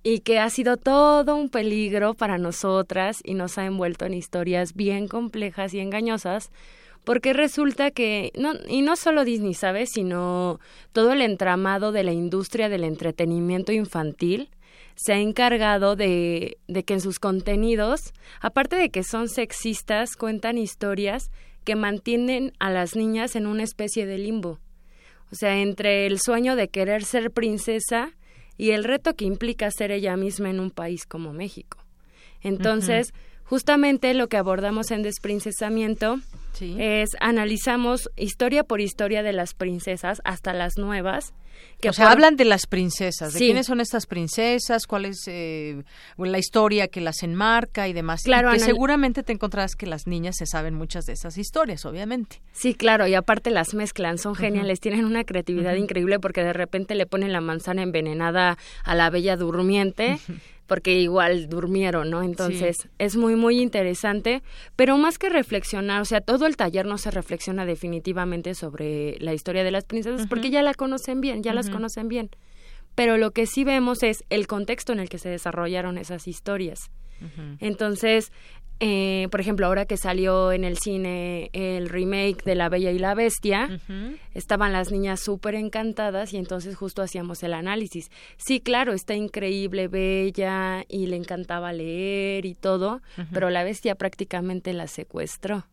y 0.09 0.21
que 0.21 0.39
ha 0.39 0.49
sido 0.51 0.77
todo 0.77 1.35
un 1.35 1.49
peligro 1.49 2.15
para 2.15 2.39
nosotras 2.39 3.19
y 3.25 3.35
nos 3.35 3.59
ha 3.59 3.67
envuelto 3.67 4.05
en 4.05 4.15
historias 4.15 4.75
bien 4.75 5.09
complejas 5.09 5.75
y 5.75 5.81
engañosas, 5.81 6.53
porque 7.03 7.33
resulta 7.33 7.91
que, 7.91 8.31
y 8.69 8.83
no 8.83 8.95
solo 8.95 9.25
Disney, 9.25 9.55
¿sabes? 9.55 9.91
Sino 9.91 10.61
todo 10.93 11.13
el 11.13 11.23
entramado 11.23 11.91
de 11.91 12.05
la 12.05 12.13
industria 12.13 12.69
del 12.69 12.85
entretenimiento 12.85 13.73
infantil 13.73 14.49
se 14.97 15.13
ha 15.13 15.19
encargado 15.19 15.95
de, 15.95 16.59
de 16.67 16.85
que 16.85 16.95
en 16.95 17.01
sus 17.01 17.19
contenidos, 17.19 18.13
aparte 18.41 18.77
de 18.77 18.91
que 18.91 19.05
son 19.05 19.29
sexistas, 19.29 20.17
cuentan 20.17 20.59
historias 20.59 21.31
que 21.65 21.77
mantienen 21.77 22.53
a 22.59 22.71
las 22.71 22.97
niñas 22.97 23.37
en 23.37 23.47
una 23.47 23.63
especie 23.63 24.07
de 24.07 24.19
limbo. 24.19 24.59
O 25.31 25.35
sea, 25.35 25.59
entre 25.59 26.07
el 26.07 26.19
sueño 26.21 26.57
de 26.57 26.69
querer 26.69 27.05
ser 27.05 27.31
princesa 27.31 28.13
y 28.57 28.71
el 28.71 28.85
reto 28.85 29.15
que 29.15 29.25
implica 29.25 29.71
ser 29.71 29.91
ella 29.91 30.17
misma 30.17 30.51
en 30.51 30.61
un 30.61 30.71
país 30.71 31.05
como 31.07 31.33
México. 31.33 31.79
Entonces, 32.43 33.13
justamente 33.45 34.15
lo 34.15 34.29
que 34.29 34.37
abordamos 34.37 34.91
en 34.91 35.03
Desprincesamiento 35.03 36.21
es 36.61 37.11
analizamos 37.21 38.11
historia 38.17 38.65
por 38.65 38.81
historia 38.81 39.23
de 39.23 39.33
las 39.33 39.55
princesas 39.55 40.21
hasta 40.25 40.53
las 40.53 40.79
nuevas 40.79 41.35
que 41.81 41.91
o 41.91 41.93
sea, 41.93 42.11
hablan 42.11 42.37
de 42.37 42.45
las 42.45 42.67
princesas, 42.67 43.33
de 43.35 43.39
quiénes 43.39 43.67
son 43.67 43.81
estas 43.81 44.07
princesas, 44.07 44.87
cuál 44.87 45.05
es 45.05 45.23
eh, 45.27 45.83
la 46.17 46.39
historia 46.39 46.89
que 46.89 47.01
las 47.01 47.23
enmarca 47.23 47.87
y 47.89 47.93
demás. 47.93 48.23
Claro, 48.25 48.51
que 48.51 48.61
seguramente 48.61 49.23
te 49.23 49.33
encontrarás 49.33 49.77
que 49.77 49.87
las 49.87 50.07
niñas 50.07 50.37
se 50.37 50.47
saben 50.47 50.75
muchas 50.75 51.05
de 51.07 51.13
esas 51.13 51.37
historias, 51.39 51.85
obviamente. 51.85 52.41
Sí, 52.53 52.75
claro, 52.75 53.07
y 53.07 53.15
aparte 53.15 53.51
las 53.51 53.75
mezclan, 53.75 54.19
son 54.19 54.35
geniales, 54.35 54.81
tienen 54.81 55.05
una 55.05 55.25
creatividad 55.25 55.75
increíble 55.75 56.19
porque 56.19 56.43
de 56.43 56.53
repente 56.53 56.95
le 56.95 57.07
ponen 57.07 57.33
la 57.33 57.41
manzana 57.41 57.83
envenenada 57.83 58.57
a 58.85 58.95
la 58.95 59.11
bella 59.11 59.37
durmiente 59.37 60.19
porque 60.67 60.99
igual 60.99 61.49
durmieron, 61.49 62.11
¿no? 62.11 62.23
Entonces 62.23 62.89
es 62.99 63.17
muy, 63.17 63.37
muy 63.37 63.61
interesante, 63.61 64.43
pero 64.75 64.99
más 64.99 65.19
que 65.19 65.29
reflexionar, 65.29 66.03
o 66.03 66.05
sea, 66.05 66.21
todo 66.21 66.47
el 66.47 66.57
taller 66.57 66.87
no 66.87 66.99
se 66.99 67.11
reflexiona 67.11 67.65
definitivamente 67.65 68.55
sobre 68.55 69.17
la 69.21 69.35
historia 69.35 69.65
de 69.65 69.71
las 69.71 69.85
princesas 69.85 70.27
porque 70.27 70.51
ya 70.51 70.63
la 70.63 70.75
conocen 70.75 71.21
bien, 71.21 71.43
ya 71.43 71.55
las 71.55 71.71
conocen 71.71 72.09
bien. 72.09 72.31
Pero 72.95 73.19
lo 73.19 73.31
que 73.31 73.47
sí 73.47 73.63
vemos 73.63 74.03
es 74.03 74.25
el 74.31 74.47
contexto 74.47 74.93
en 74.93 75.01
el 75.01 75.09
que 75.09 75.19
se 75.19 75.29
desarrollaron 75.29 75.99
esas 75.99 76.27
historias. 76.27 76.91
Entonces, 77.61 78.33
eh, 78.79 79.29
por 79.31 79.41
ejemplo, 79.41 79.67
ahora 79.67 79.87
que 79.87 79.97
salió 79.97 80.53
en 80.53 80.63
el 80.63 80.77
cine 80.77 81.49
el 81.55 81.89
remake 81.89 82.45
de 82.45 82.55
La 82.55 82.69
Bella 82.69 82.91
y 82.91 82.99
la 82.99 83.15
Bestia, 83.15 83.81
estaban 84.35 84.73
las 84.73 84.91
niñas 84.91 85.21
súper 85.21 85.55
encantadas 85.55 86.35
y 86.35 86.37
entonces 86.37 86.77
justo 86.77 87.01
hacíamos 87.01 87.43
el 87.43 87.55
análisis. 87.55 88.11
Sí, 88.37 88.61
claro, 88.61 88.93
está 88.93 89.15
increíble, 89.15 89.89
bella 89.89 90.85
y 90.89 91.07
le 91.07 91.17
encantaba 91.17 91.73
leer 91.73 92.45
y 92.45 92.55
todo, 92.55 93.01
pero 93.33 93.49
la 93.49 93.65
bestia 93.65 93.95
prácticamente 93.95 94.73
la 94.75 94.89
secuestró. 94.89 95.67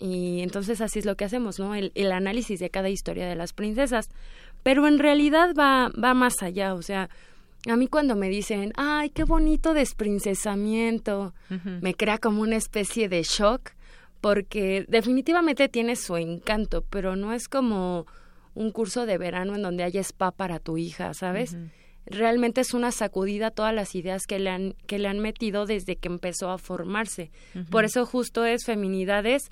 Y 0.00 0.40
entonces 0.40 0.80
así 0.80 0.98
es 0.98 1.04
lo 1.04 1.16
que 1.16 1.24
hacemos, 1.24 1.60
¿no? 1.60 1.76
El, 1.76 1.92
el, 1.94 2.10
análisis 2.10 2.58
de 2.58 2.70
cada 2.70 2.88
historia 2.88 3.28
de 3.28 3.36
las 3.36 3.52
princesas. 3.52 4.08
Pero 4.64 4.88
en 4.88 4.98
realidad 4.98 5.54
va, 5.56 5.90
va 5.90 6.14
más 6.14 6.42
allá, 6.42 6.74
o 6.74 6.82
sea, 6.82 7.08
a 7.66 7.76
mí 7.76 7.88
cuando 7.88 8.16
me 8.16 8.28
dicen, 8.28 8.72
ay, 8.76 9.10
qué 9.10 9.24
bonito 9.24 9.74
desprincesamiento, 9.74 11.34
me 11.80 11.94
crea 11.94 12.18
como 12.18 12.42
una 12.42 12.56
especie 12.56 13.08
de 13.08 13.22
shock, 13.22 13.72
porque 14.20 14.84
definitivamente 14.88 15.68
tiene 15.68 15.96
su 15.96 16.16
encanto, 16.16 16.82
pero 16.88 17.16
no 17.16 17.32
es 17.32 17.48
como 17.48 18.06
un 18.54 18.70
curso 18.70 19.06
de 19.06 19.18
verano 19.18 19.54
en 19.54 19.62
donde 19.62 19.84
haya 19.84 20.00
spa 20.00 20.30
para 20.30 20.58
tu 20.58 20.78
hija, 20.78 21.14
¿sabes? 21.14 21.56
Realmente 22.06 22.60
es 22.60 22.74
una 22.74 22.90
sacudida 22.90 23.48
a 23.48 23.50
todas 23.50 23.74
las 23.74 23.94
ideas 23.94 24.26
que 24.26 24.38
le 24.38 24.50
han, 24.50 24.74
que 24.86 24.98
le 24.98 25.08
han 25.08 25.18
metido 25.18 25.66
desde 25.66 25.96
que 25.96 26.08
empezó 26.08 26.50
a 26.50 26.58
formarse. 26.58 27.30
Por 27.70 27.84
eso 27.84 28.06
justo 28.06 28.44
es 28.44 28.64
feminidades 28.64 29.50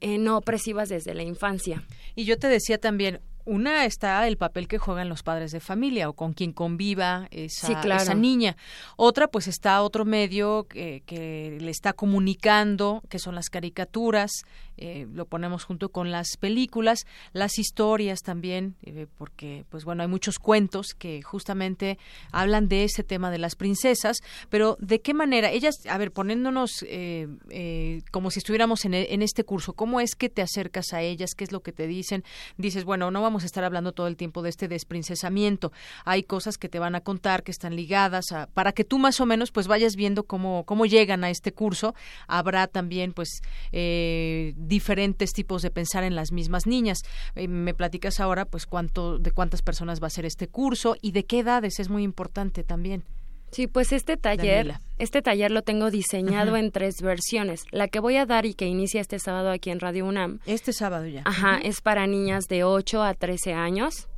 eh, 0.00 0.18
no 0.18 0.36
opresivas 0.36 0.88
desde 0.88 1.14
la 1.14 1.24
infancia. 1.24 1.82
Y 2.14 2.24
yo 2.24 2.38
te 2.38 2.48
decía 2.48 2.78
también, 2.78 3.20
una 3.48 3.86
está 3.86 4.28
el 4.28 4.36
papel 4.36 4.68
que 4.68 4.76
juegan 4.76 5.08
los 5.08 5.22
padres 5.22 5.52
de 5.52 5.60
familia 5.60 6.10
o 6.10 6.12
con 6.12 6.34
quien 6.34 6.52
conviva 6.52 7.28
esa, 7.30 7.80
esa 7.80 8.14
niña. 8.14 8.56
Otra, 8.96 9.28
pues 9.28 9.48
está 9.48 9.80
otro 9.80 10.04
medio 10.04 10.66
que, 10.68 11.02
que, 11.06 11.56
le 11.58 11.70
está 11.70 11.94
comunicando, 11.94 13.02
que 13.08 13.18
son 13.18 13.34
las 13.34 13.48
caricaturas, 13.48 14.42
eh, 14.78 15.06
lo 15.12 15.26
ponemos 15.26 15.64
junto 15.64 15.88
con 15.88 16.10
las 16.10 16.36
películas, 16.38 17.06
las 17.32 17.58
historias 17.58 18.22
también, 18.22 18.76
eh, 18.82 19.06
porque, 19.18 19.64
pues 19.70 19.84
bueno, 19.84 20.02
hay 20.02 20.08
muchos 20.08 20.38
cuentos 20.38 20.94
que 20.96 21.20
justamente 21.22 21.98
hablan 22.30 22.68
de 22.68 22.84
ese 22.84 23.02
tema 23.02 23.30
de 23.30 23.38
las 23.38 23.56
princesas, 23.56 24.18
pero 24.48 24.76
¿de 24.80 25.00
qué 25.00 25.14
manera? 25.14 25.50
Ellas, 25.50 25.74
a 25.88 25.98
ver, 25.98 26.12
poniéndonos 26.12 26.84
eh, 26.88 28.02
como 28.12 28.30
si 28.30 28.38
estuviéramos 28.38 28.84
en, 28.84 28.94
en 28.94 29.22
este 29.22 29.44
curso, 29.44 29.72
¿cómo 29.72 30.00
es 30.00 30.14
que 30.14 30.28
te 30.28 30.42
acercas 30.42 30.92
a 30.92 31.02
ellas? 31.02 31.34
¿Qué 31.36 31.44
es 31.44 31.52
lo 31.52 31.60
que 31.60 31.72
te 31.72 31.86
dicen? 31.86 32.22
Dices, 32.56 32.84
bueno, 32.84 33.10
no 33.10 33.20
vamos 33.20 33.44
estar 33.48 33.64
hablando 33.64 33.92
todo 33.92 34.06
el 34.06 34.16
tiempo 34.16 34.42
de 34.42 34.50
este 34.50 34.68
desprincesamiento. 34.68 35.72
Hay 36.04 36.22
cosas 36.22 36.56
que 36.56 36.68
te 36.68 36.78
van 36.78 36.94
a 36.94 37.00
contar 37.00 37.42
que 37.42 37.50
están 37.50 37.74
ligadas 37.74 38.32
a, 38.32 38.46
para 38.46 38.72
que 38.72 38.84
tú 38.84 38.98
más 38.98 39.20
o 39.20 39.26
menos 39.26 39.50
pues 39.50 39.66
vayas 39.66 39.96
viendo 39.96 40.24
cómo, 40.24 40.64
cómo 40.64 40.86
llegan 40.86 41.24
a 41.24 41.30
este 41.30 41.52
curso. 41.52 41.94
Habrá 42.28 42.68
también 42.68 43.12
pues 43.12 43.40
eh, 43.72 44.54
diferentes 44.68 45.32
tipos 45.32 45.62
de 45.62 45.70
pensar 45.70 46.04
en 46.04 46.14
las 46.14 46.32
mismas 46.32 46.66
niñas. 46.66 46.98
Eh, 47.34 47.48
me 47.48 47.74
platicas 47.74 48.20
ahora 48.20 48.44
pues 48.44 48.66
cuánto, 48.66 49.18
de 49.18 49.30
cuántas 49.30 49.62
personas 49.62 50.02
va 50.02 50.06
a 50.06 50.10
ser 50.10 50.26
este 50.26 50.48
curso 50.48 50.96
y 51.00 51.12
de 51.12 51.24
qué 51.24 51.40
edades 51.40 51.80
es 51.80 51.88
muy 51.88 52.02
importante 52.02 52.62
también. 52.64 53.04
Sí, 53.50 53.66
pues 53.66 53.92
este 53.92 54.16
taller, 54.16 54.74
este 54.98 55.22
taller 55.22 55.50
lo 55.50 55.62
tengo 55.62 55.90
diseñado 55.90 56.56
en 56.56 56.70
tres 56.70 57.00
versiones. 57.00 57.64
La 57.70 57.88
que 57.88 57.98
voy 57.98 58.16
a 58.16 58.26
dar 58.26 58.44
y 58.44 58.54
que 58.54 58.66
inicia 58.66 59.00
este 59.00 59.18
sábado 59.18 59.50
aquí 59.50 59.70
en 59.70 59.80
Radio 59.80 60.04
UNAM. 60.06 60.40
Este 60.44 60.72
sábado 60.72 61.06
ya. 61.06 61.22
Ajá, 61.24 61.58
es 61.58 61.80
para 61.80 62.06
niñas 62.06 62.44
de 62.48 62.64
8 62.64 63.02
a 63.02 63.14
13 63.14 63.54
años. 63.54 64.08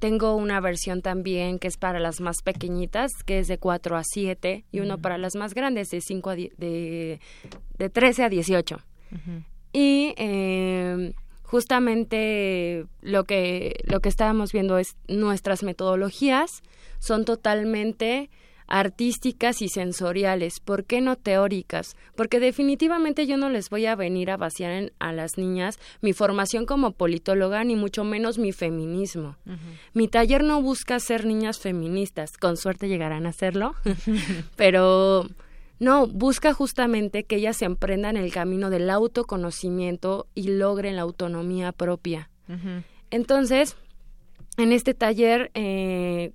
Tengo 0.00 0.34
una 0.34 0.60
versión 0.60 1.02
también 1.02 1.58
que 1.58 1.68
es 1.68 1.76
para 1.76 1.98
las 1.98 2.20
más 2.20 2.42
pequeñitas, 2.42 3.10
que 3.24 3.38
es 3.38 3.48
de 3.48 3.58
4 3.58 3.96
a 3.96 4.02
7, 4.04 4.64
y 4.70 4.80
uno 4.80 4.98
para 4.98 5.18
las 5.18 5.34
más 5.34 5.54
grandes, 5.54 5.88
de 5.90 6.00
5 6.00 6.30
a 6.30 6.36
de, 6.36 7.20
de 7.78 7.90
13 7.90 8.24
a 8.24 8.28
18. 8.28 8.78
Y 9.80 10.12
eh, 10.16 11.12
justamente 11.44 12.84
lo 13.00 13.22
que, 13.22 13.80
lo 13.84 14.00
que 14.00 14.08
estábamos 14.08 14.50
viendo 14.50 14.76
es 14.76 14.96
nuestras 15.06 15.62
metodologías 15.62 16.64
son 16.98 17.24
totalmente 17.24 18.28
artísticas 18.66 19.62
y 19.62 19.68
sensoriales, 19.68 20.58
¿por 20.58 20.84
qué 20.84 21.00
no 21.00 21.14
teóricas? 21.14 21.94
Porque 22.16 22.40
definitivamente 22.40 23.28
yo 23.28 23.36
no 23.36 23.50
les 23.50 23.70
voy 23.70 23.86
a 23.86 23.94
venir 23.94 24.32
a 24.32 24.36
vaciar 24.36 24.90
a 24.98 25.12
las 25.12 25.38
niñas 25.38 25.78
mi 26.00 26.12
formación 26.12 26.66
como 26.66 26.90
politóloga, 26.90 27.62
ni 27.62 27.76
mucho 27.76 28.02
menos 28.02 28.36
mi 28.36 28.50
feminismo. 28.50 29.36
Mi 29.94 30.08
taller 30.08 30.42
no 30.42 30.60
busca 30.60 30.98
ser 30.98 31.24
niñas 31.24 31.60
feministas, 31.60 32.36
con 32.36 32.56
suerte 32.56 32.88
llegarán 32.88 33.26
a 33.26 33.32
serlo, 33.32 33.76
pero 34.56 35.28
no, 35.78 36.06
busca 36.06 36.52
justamente 36.52 37.24
que 37.24 37.36
ellas 37.36 37.56
se 37.56 37.64
emprendan 37.64 38.16
el 38.16 38.32
camino 38.32 38.70
del 38.70 38.90
autoconocimiento 38.90 40.26
y 40.34 40.48
logren 40.48 40.96
la 40.96 41.02
autonomía 41.02 41.72
propia. 41.72 42.30
Entonces, 43.10 43.76
en 44.56 44.72
este 44.72 44.94
taller 44.94 45.50
eh, 45.54 46.32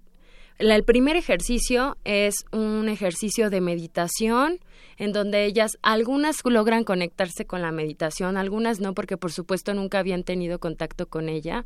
el 0.60 0.84
primer 0.84 1.16
ejercicio 1.16 1.98
es 2.04 2.46
un 2.52 2.88
ejercicio 2.88 3.50
de 3.50 3.62
meditación 3.62 4.60
en 4.98 5.12
donde 5.12 5.46
ellas, 5.46 5.78
algunas 5.82 6.38
logran 6.46 6.84
conectarse 6.84 7.46
con 7.46 7.62
la 7.62 7.72
meditación, 7.72 8.38
algunas 8.38 8.80
no 8.80 8.94
porque 8.94 9.18
por 9.18 9.32
supuesto 9.32 9.74
nunca 9.74 10.00
habían 10.00 10.24
tenido 10.24 10.60
contacto 10.60 11.08
con 11.08 11.30
ella, 11.30 11.66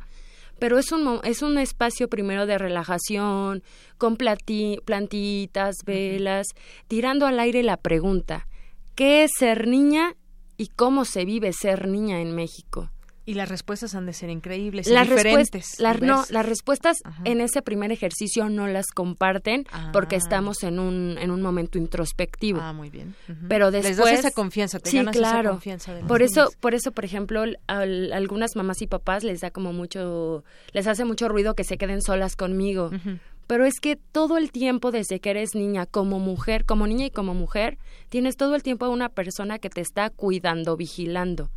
pero 0.58 0.78
es 0.78 0.92
un, 0.92 1.20
es 1.24 1.42
un 1.42 1.58
espacio 1.58 2.08
primero 2.08 2.46
de 2.46 2.58
relajación, 2.58 3.62
con 3.96 4.16
plantitas, 4.16 5.76
velas, 5.84 6.48
tirando 6.88 7.26
al 7.26 7.40
aire 7.40 7.62
la 7.62 7.76
pregunta, 7.76 8.46
¿qué 8.94 9.24
es 9.24 9.30
ser 9.38 9.66
niña 9.66 10.14
y 10.56 10.68
cómo 10.68 11.04
se 11.04 11.24
vive 11.24 11.52
ser 11.52 11.88
niña 11.88 12.20
en 12.20 12.34
México? 12.34 12.90
Y 13.28 13.34
las 13.34 13.50
respuestas 13.50 13.94
han 13.94 14.06
de 14.06 14.14
ser 14.14 14.30
increíbles, 14.30 14.86
las 14.86 15.06
diferentes. 15.06 15.76
no, 16.00 16.24
las 16.30 16.46
respuestas 16.46 16.96
en 17.24 17.42
ese 17.42 17.60
primer 17.60 17.92
ejercicio 17.92 18.48
no 18.48 18.66
las 18.66 18.86
comparten 18.86 19.66
porque 19.92 20.14
ah. 20.14 20.18
estamos 20.18 20.62
en 20.62 20.78
un, 20.78 21.18
en 21.20 21.30
un 21.30 21.42
momento 21.42 21.76
introspectivo. 21.76 22.58
Ah, 22.62 22.72
muy 22.72 22.88
bien. 22.88 23.14
Pero 23.46 23.70
después... 23.70 23.98
Les 23.98 24.06
das 24.06 24.18
esa 24.20 24.30
confianza, 24.30 24.78
te 24.78 24.88
sí, 24.88 25.04
claro. 25.04 25.40
esa 25.40 25.50
confianza 25.50 25.92
de 25.92 26.04
por 26.04 26.22
eso, 26.22 26.48
por 26.58 26.72
eso, 26.72 26.90
por 26.92 27.04
ejemplo, 27.04 27.44
a, 27.66 27.80
algunas 27.80 28.56
mamás 28.56 28.80
y 28.80 28.86
papás 28.86 29.24
les 29.24 29.42
da 29.42 29.50
como 29.50 29.74
mucho, 29.74 30.42
les 30.72 30.86
hace 30.86 31.04
mucho 31.04 31.28
ruido 31.28 31.52
que 31.54 31.64
se 31.64 31.76
queden 31.76 32.00
solas 32.00 32.34
conmigo 32.34 32.90
pero 33.48 33.64
es 33.64 33.80
que 33.80 33.96
todo 33.96 34.36
el 34.36 34.52
tiempo 34.52 34.92
desde 34.92 35.20
que 35.20 35.30
eres 35.30 35.54
niña 35.54 35.86
como 35.86 36.20
mujer, 36.20 36.66
como 36.66 36.86
niña 36.86 37.06
y 37.06 37.10
como 37.10 37.32
mujer, 37.32 37.78
tienes 38.10 38.36
todo 38.36 38.54
el 38.54 38.62
tiempo 38.62 38.84
a 38.84 38.90
una 38.90 39.08
persona 39.08 39.58
que 39.58 39.70
te 39.70 39.80
está 39.80 40.10
cuidando, 40.10 40.76
vigilando. 40.76 41.50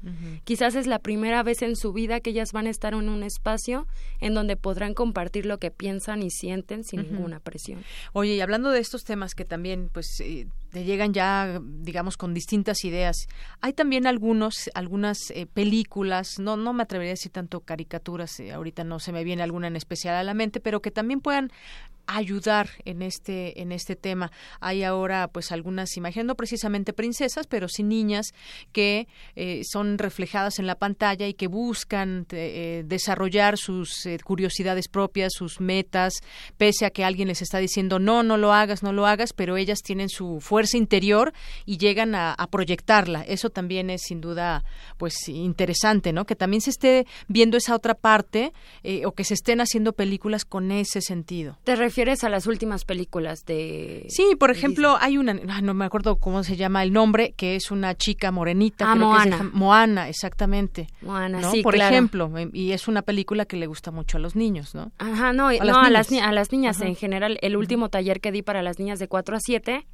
Quizás 0.45 0.75
es 0.75 0.87
la 0.87 0.99
primera 0.99 1.43
vez 1.43 1.61
en 1.61 1.75
su 1.75 1.91
vida 1.91 2.21
que 2.21 2.29
ellas 2.29 2.53
van 2.53 2.65
a 2.65 2.69
estar 2.69 2.93
en 2.93 3.09
un 3.09 3.23
espacio 3.23 3.87
en 4.21 4.33
donde 4.33 4.55
podrán 4.55 4.93
compartir 4.93 5.45
lo 5.45 5.57
que 5.57 5.69
piensan 5.69 6.23
y 6.23 6.31
sienten 6.31 6.85
sin 6.85 7.01
ninguna 7.01 7.41
presión. 7.41 7.83
Oye, 8.13 8.35
y 8.35 8.41
hablando 8.41 8.71
de 8.71 8.79
estos 8.79 9.03
temas 9.03 9.35
que 9.35 9.43
también 9.43 9.89
pues 9.91 10.21
eh, 10.21 10.47
te 10.71 10.85
llegan 10.85 11.13
ya 11.13 11.59
digamos 11.61 12.17
con 12.17 12.33
distintas 12.33 12.83
ideas, 12.85 13.27
hay 13.59 13.73
también 13.73 14.07
algunos 14.07 14.69
algunas 14.73 15.17
eh, 15.31 15.45
películas, 15.45 16.39
no 16.39 16.57
no 16.57 16.73
me 16.73 16.83
atrevería 16.83 17.11
a 17.11 17.13
decir 17.13 17.31
tanto 17.31 17.59
caricaturas, 17.59 18.39
eh, 18.39 18.53
ahorita 18.53 18.83
no 18.83 18.99
se 18.99 19.11
me 19.11 19.23
viene 19.23 19.43
alguna 19.43 19.67
en 19.67 19.75
especial 19.75 20.15
a 20.15 20.23
la 20.23 20.33
mente, 20.33 20.59
pero 20.59 20.81
que 20.81 20.91
también 20.91 21.19
puedan 21.19 21.51
ayudar 22.07 22.69
en 22.85 23.01
este 23.01 23.61
en 23.61 23.71
este 23.71 23.95
tema. 23.95 24.31
Hay 24.59 24.83
ahora 24.83 25.27
pues 25.27 25.51
algunas 25.51 25.95
imágenes, 25.97 26.25
no 26.25 26.35
precisamente 26.35 26.93
princesas, 26.93 27.47
pero 27.47 27.67
sí 27.67 27.83
niñas 27.83 28.33
que 28.71 29.07
eh, 29.35 29.61
son 29.65 29.97
reflejadas 29.97 30.59
en 30.59 30.67
la 30.67 30.75
pantalla 30.75 31.27
y 31.27 31.33
que 31.33 31.47
buscan 31.47 32.25
eh, 32.31 32.83
desarrollar 32.85 33.57
sus 33.57 34.07
curiosidades 34.23 34.87
propias, 34.87 35.33
sus 35.33 35.59
metas, 35.59 36.13
pese 36.57 36.85
a 36.85 36.89
que 36.89 37.03
alguien 37.03 37.27
les 37.27 37.41
está 37.41 37.59
diciendo 37.59 37.99
no, 37.99 38.23
no 38.23 38.37
lo 38.37 38.53
hagas, 38.53 38.83
no 38.83 38.93
lo 38.93 39.05
hagas, 39.05 39.33
pero 39.33 39.57
ellas 39.57 39.81
tienen 39.81 40.09
su 40.09 40.39
fuerza 40.39 40.60
interior 40.73 41.33
y 41.65 41.77
llegan 41.77 42.15
a, 42.15 42.33
a 42.33 42.47
proyectarla. 42.47 43.21
Eso 43.23 43.49
también 43.49 43.89
es 43.89 44.01
sin 44.03 44.21
duda 44.21 44.63
pues 44.97 45.27
interesante, 45.27 46.13
¿no? 46.13 46.25
Que 46.25 46.35
también 46.35 46.61
se 46.61 46.69
esté 46.69 47.05
viendo 47.27 47.57
esa 47.57 47.75
otra 47.75 47.93
parte 47.93 48.53
o 49.05 49.11
que 49.13 49.23
se 49.23 49.33
estén 49.33 49.61
haciendo 49.61 49.93
películas 49.93 50.45
con 50.45 50.71
ese 50.71 51.01
sentido. 51.01 51.57
¿Te 51.63 51.75
refieres 51.75 52.23
a 52.23 52.29
las 52.29 52.47
últimas 52.47 52.85
películas 52.85 53.45
de... 53.45 54.05
Sí, 54.09 54.35
por 54.39 54.51
ejemplo, 54.51 54.97
hay 54.99 55.17
una, 55.17 55.33
no 55.33 55.73
me 55.73 55.85
acuerdo 55.85 56.17
cómo 56.17 56.43
se 56.43 56.55
llama 56.55 56.83
el 56.83 56.93
nombre, 56.93 57.33
que 57.35 57.55
es 57.55 57.71
una 57.71 57.95
chica 57.95 58.31
morenita. 58.31 58.91
Ah, 58.91 58.95
Moana. 58.95 59.49
Moana, 59.53 60.09
exactamente. 60.09 60.87
Moana, 61.01 61.41
¿no? 61.41 61.51
sí, 61.51 61.61
Por 61.61 61.75
ejemplo, 61.75 62.31
y 62.53 62.71
es 62.71 62.87
una 62.87 63.01
película 63.01 63.45
que 63.45 63.57
le 63.57 63.67
gusta 63.67 63.91
mucho 63.91 64.17
a 64.17 64.19
los 64.19 64.35
niños, 64.35 64.75
¿no? 64.75 64.91
Ajá, 64.97 65.33
no, 65.33 65.47
a, 65.47 65.53
no, 65.53 65.65
las, 65.65 65.77
a, 65.77 65.89
las, 65.89 66.11
a 66.11 66.31
las 66.31 66.51
niñas 66.51 66.81
en 66.81 66.95
general. 66.95 67.37
El 67.41 67.55
último 67.57 67.89
taller 67.89 68.21
que 68.21 68.31
di 68.31 68.41
para 68.41 68.61
las 68.61 68.79
niñas 68.79 68.99
de 68.99 69.07
4 69.07 69.35
a 69.35 69.39
7 69.39 69.87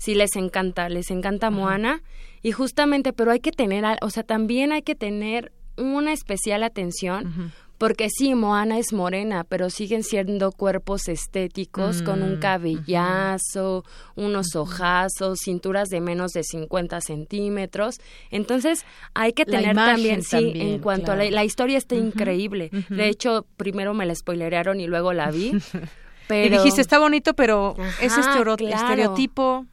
sí 0.00 0.14
les 0.14 0.34
encanta, 0.34 0.88
les 0.88 1.10
encanta 1.10 1.50
Moana. 1.50 2.02
Y 2.42 2.52
justamente, 2.52 3.12
pero 3.12 3.30
hay 3.30 3.40
que 3.40 3.52
tener, 3.52 3.84
o 4.00 4.10
sea, 4.10 4.22
también 4.22 4.72
hay 4.72 4.82
que 4.82 4.94
tener 4.94 5.52
una 5.76 6.12
especial 6.12 6.62
atención 6.62 7.52
porque 7.80 8.08
sí, 8.10 8.34
Moana 8.34 8.78
es 8.78 8.92
morena, 8.92 9.44
pero 9.44 9.70
siguen 9.70 10.02
siendo 10.02 10.52
cuerpos 10.52 11.08
estéticos 11.08 12.02
con 12.02 12.22
un 12.22 12.34
mm, 12.34 12.38
cabellazo, 12.40 13.86
unos 14.16 14.54
ojazos, 14.54 15.38
cinturas 15.42 15.88
de 15.88 16.02
menos 16.02 16.32
de 16.32 16.42
50 16.44 17.00
centímetros. 17.00 17.96
Entonces, 18.30 18.84
hay 19.14 19.32
que 19.32 19.46
tener 19.46 19.74
también, 19.74 20.22
sí, 20.22 20.52
en 20.56 20.80
cuanto 20.80 21.12
a 21.12 21.16
la, 21.16 21.44
historia 21.44 21.78
está 21.78 21.94
increíble. 21.94 22.70
De 22.90 23.08
hecho, 23.08 23.46
primero 23.56 23.94
me 23.94 24.04
la 24.04 24.14
spoilerearon 24.14 24.78
y 24.78 24.86
luego 24.86 25.14
la 25.14 25.30
vi. 25.30 25.52
Pero... 26.28 26.54
Y 26.54 26.58
dijiste, 26.58 26.82
está 26.82 26.98
bonito, 26.98 27.32
pero 27.34 27.74
es 28.00 28.16
este 28.16 28.38
estereotipo 28.68 29.64
Claro, 29.64 29.66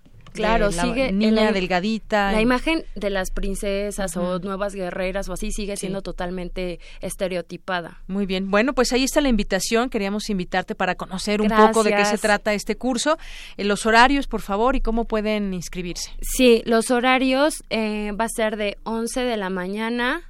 sigue 0.72 1.12
niña 1.12 1.52
delgadita. 1.52 2.32
La 2.32 2.42
imagen 2.42 2.86
de 2.96 3.10
las 3.10 3.32
princesas 3.32 4.16
o 4.18 4.40
nuevas 4.40 4.74
guerreras 4.74 5.30
o 5.30 5.34
así 5.34 5.52
sigue 5.52 5.78
siendo 5.78 6.02
totalmente 6.02 6.80
estereotipada. 7.02 8.02
Muy 8.08 8.26
bien. 8.26 8.50
Bueno, 8.50 8.74
pues 8.74 8.94
ahí 8.94 9.04
está 9.04 9.22
la 9.22 9.30
invitación. 9.30 9.90
Queríamos 9.90 10.30
invitarte 10.30 10.76
para 10.76 10.96
conocer 10.96 11.42
un 11.42 11.50
poco 11.50 11.84
de 11.84 11.96
qué 11.96 12.06
se 12.06 12.18
trata 12.18 12.54
este 12.54 12.76
curso. 12.76 13.18
Eh, 13.58 13.64
los 13.64 13.86
horarios, 13.86 14.28
por 14.28 14.42
favor, 14.42 14.76
y 14.76 14.82
cómo 14.82 15.06
pueden 15.06 15.54
inscribirse. 15.54 16.12
Sí, 16.22 16.62
los 16.66 16.92
horarios 16.92 17.64
eh, 17.70 18.12
va 18.20 18.26
a 18.26 18.30
ser 18.30 18.58
de 18.58 18.78
11 18.84 19.22
de 19.22 19.38
la 19.38 19.50
mañana 19.50 20.24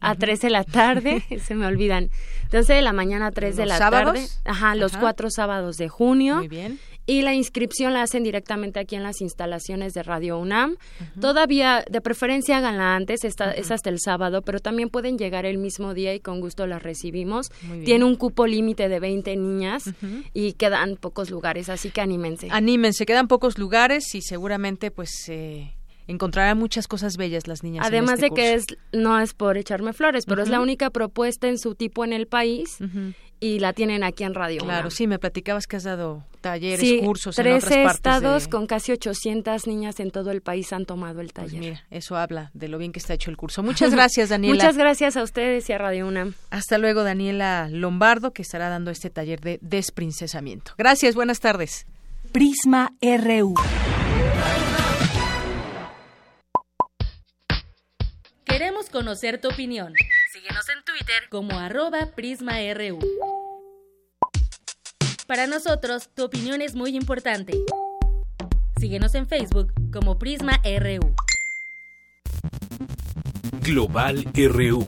a 0.00 0.16
3 0.16 0.40
de 0.40 0.50
la 0.50 0.64
tarde, 0.64 1.24
se 1.44 1.54
me 1.54 1.66
olvidan. 1.66 2.10
De 2.50 2.58
11 2.58 2.74
de 2.74 2.82
la 2.82 2.92
mañana 2.92 3.28
a 3.28 3.30
3 3.30 3.56
de 3.56 3.66
la 3.66 3.78
tarde. 3.78 4.26
Ajá, 4.44 4.74
los 4.74 4.96
cuatro 4.96 5.30
sábados 5.30 5.76
de 5.76 5.88
junio. 5.88 6.36
Muy 6.36 6.48
bien 6.48 6.78
y 7.06 7.22
la 7.22 7.34
inscripción 7.34 7.92
la 7.92 8.02
hacen 8.02 8.22
directamente 8.22 8.80
aquí 8.80 8.94
en 8.94 9.02
las 9.02 9.20
instalaciones 9.20 9.92
de 9.94 10.02
Radio 10.02 10.38
UNAM. 10.38 10.76
Todavía, 11.20 11.84
de 11.90 12.00
preferencia, 12.00 12.58
háganla 12.58 12.94
antes, 12.94 13.24
es 13.24 13.70
hasta 13.70 13.90
el 13.90 13.98
sábado, 14.00 14.42
pero 14.42 14.60
también 14.60 14.88
pueden 14.88 15.18
llegar 15.18 15.44
el 15.44 15.58
mismo 15.58 15.94
día 15.94 16.14
y 16.14 16.20
con 16.20 16.40
gusto 16.40 16.66
las 16.66 16.82
recibimos. 16.82 17.50
Tiene 17.84 18.04
un 18.04 18.16
cupo 18.16 18.46
límite 18.46 18.88
de 18.88 19.00
20 19.00 19.36
niñas 19.36 19.84
y 20.32 20.52
quedan 20.52 20.96
pocos 20.96 21.30
lugares, 21.30 21.68
así 21.68 21.90
que 21.90 22.00
anímense. 22.00 22.48
Anímense, 22.50 23.06
quedan 23.06 23.28
pocos 23.28 23.58
lugares 23.58 24.14
y 24.14 24.22
seguramente 24.22 24.90
pues... 24.90 25.10
Eh 25.28 25.74
encontrarán 26.08 26.58
muchas 26.58 26.88
cosas 26.88 27.16
bellas 27.16 27.46
las 27.46 27.62
niñas. 27.62 27.86
Además 27.86 28.14
este 28.14 28.26
de 28.26 28.34
que 28.34 28.54
es 28.54 28.64
no 28.92 29.18
es 29.20 29.34
por 29.34 29.56
echarme 29.56 29.92
flores, 29.92 30.26
pero 30.26 30.42
es 30.42 30.48
la 30.48 30.60
única 30.60 30.90
propuesta 30.90 31.48
en 31.48 31.58
su 31.58 31.74
tipo 31.74 32.04
en 32.04 32.12
el 32.12 32.26
país 32.26 32.78
y 33.42 33.58
la 33.58 33.72
tienen 33.72 34.04
aquí 34.04 34.22
en 34.22 34.34
Radio. 34.34 34.62
Claro, 34.62 34.88
sí, 34.90 35.08
me 35.08 35.18
platicabas 35.18 35.66
que 35.66 35.74
has 35.74 35.82
dado 35.82 36.22
talleres, 36.40 37.02
cursos 37.02 37.36
en 37.40 37.48
otras 37.48 37.64
partes 37.64 37.94
estados 37.96 38.46
con 38.46 38.68
casi 38.68 38.92
800 38.92 39.66
niñas 39.66 39.98
en 39.98 40.12
todo 40.12 40.30
el 40.30 40.42
país 40.42 40.72
han 40.72 40.86
tomado 40.86 41.20
el 41.20 41.32
pues 41.32 41.48
taller. 41.48 41.60
mira, 41.60 41.84
eso 41.90 42.16
habla 42.16 42.52
de 42.54 42.68
lo 42.68 42.78
bien 42.78 42.92
que 42.92 43.00
está 43.00 43.14
hecho 43.14 43.32
el 43.32 43.36
curso. 43.36 43.64
Muchas 43.64 43.92
gracias, 43.92 44.28
Daniela. 44.30 44.54
Muchas 44.54 44.76
gracias 44.76 45.16
a 45.16 45.24
ustedes 45.24 45.68
y 45.68 45.72
a 45.72 45.78
Radio 45.78 46.06
UNAM. 46.06 46.34
Hasta 46.50 46.78
luego, 46.78 47.02
Daniela 47.02 47.68
Lombardo, 47.68 48.32
que 48.32 48.42
estará 48.42 48.68
dando 48.68 48.92
este 48.92 49.10
taller 49.10 49.40
de 49.40 49.58
desprincesamiento. 49.60 50.74
Gracias, 50.78 51.16
buenas 51.16 51.40
tardes. 51.40 51.86
Prisma 52.30 52.92
RU. 53.02 53.54
Queremos 58.44 58.88
conocer 58.88 59.40
tu 59.40 59.48
opinión. 59.48 59.94
Síguenos 60.32 60.66
en 60.70 60.82
Twitter 60.82 61.28
como 61.28 61.58
arroba 61.58 62.06
PrismaRU. 62.16 62.98
Para 65.26 65.46
nosotros, 65.46 66.08
tu 66.14 66.24
opinión 66.24 66.62
es 66.62 66.74
muy 66.74 66.96
importante. 66.96 67.52
Síguenos 68.80 69.14
en 69.14 69.28
Facebook 69.28 69.74
como 69.92 70.18
Prisma 70.18 70.58
RU. 70.64 71.14
Global 73.60 74.24
RU. 74.32 74.86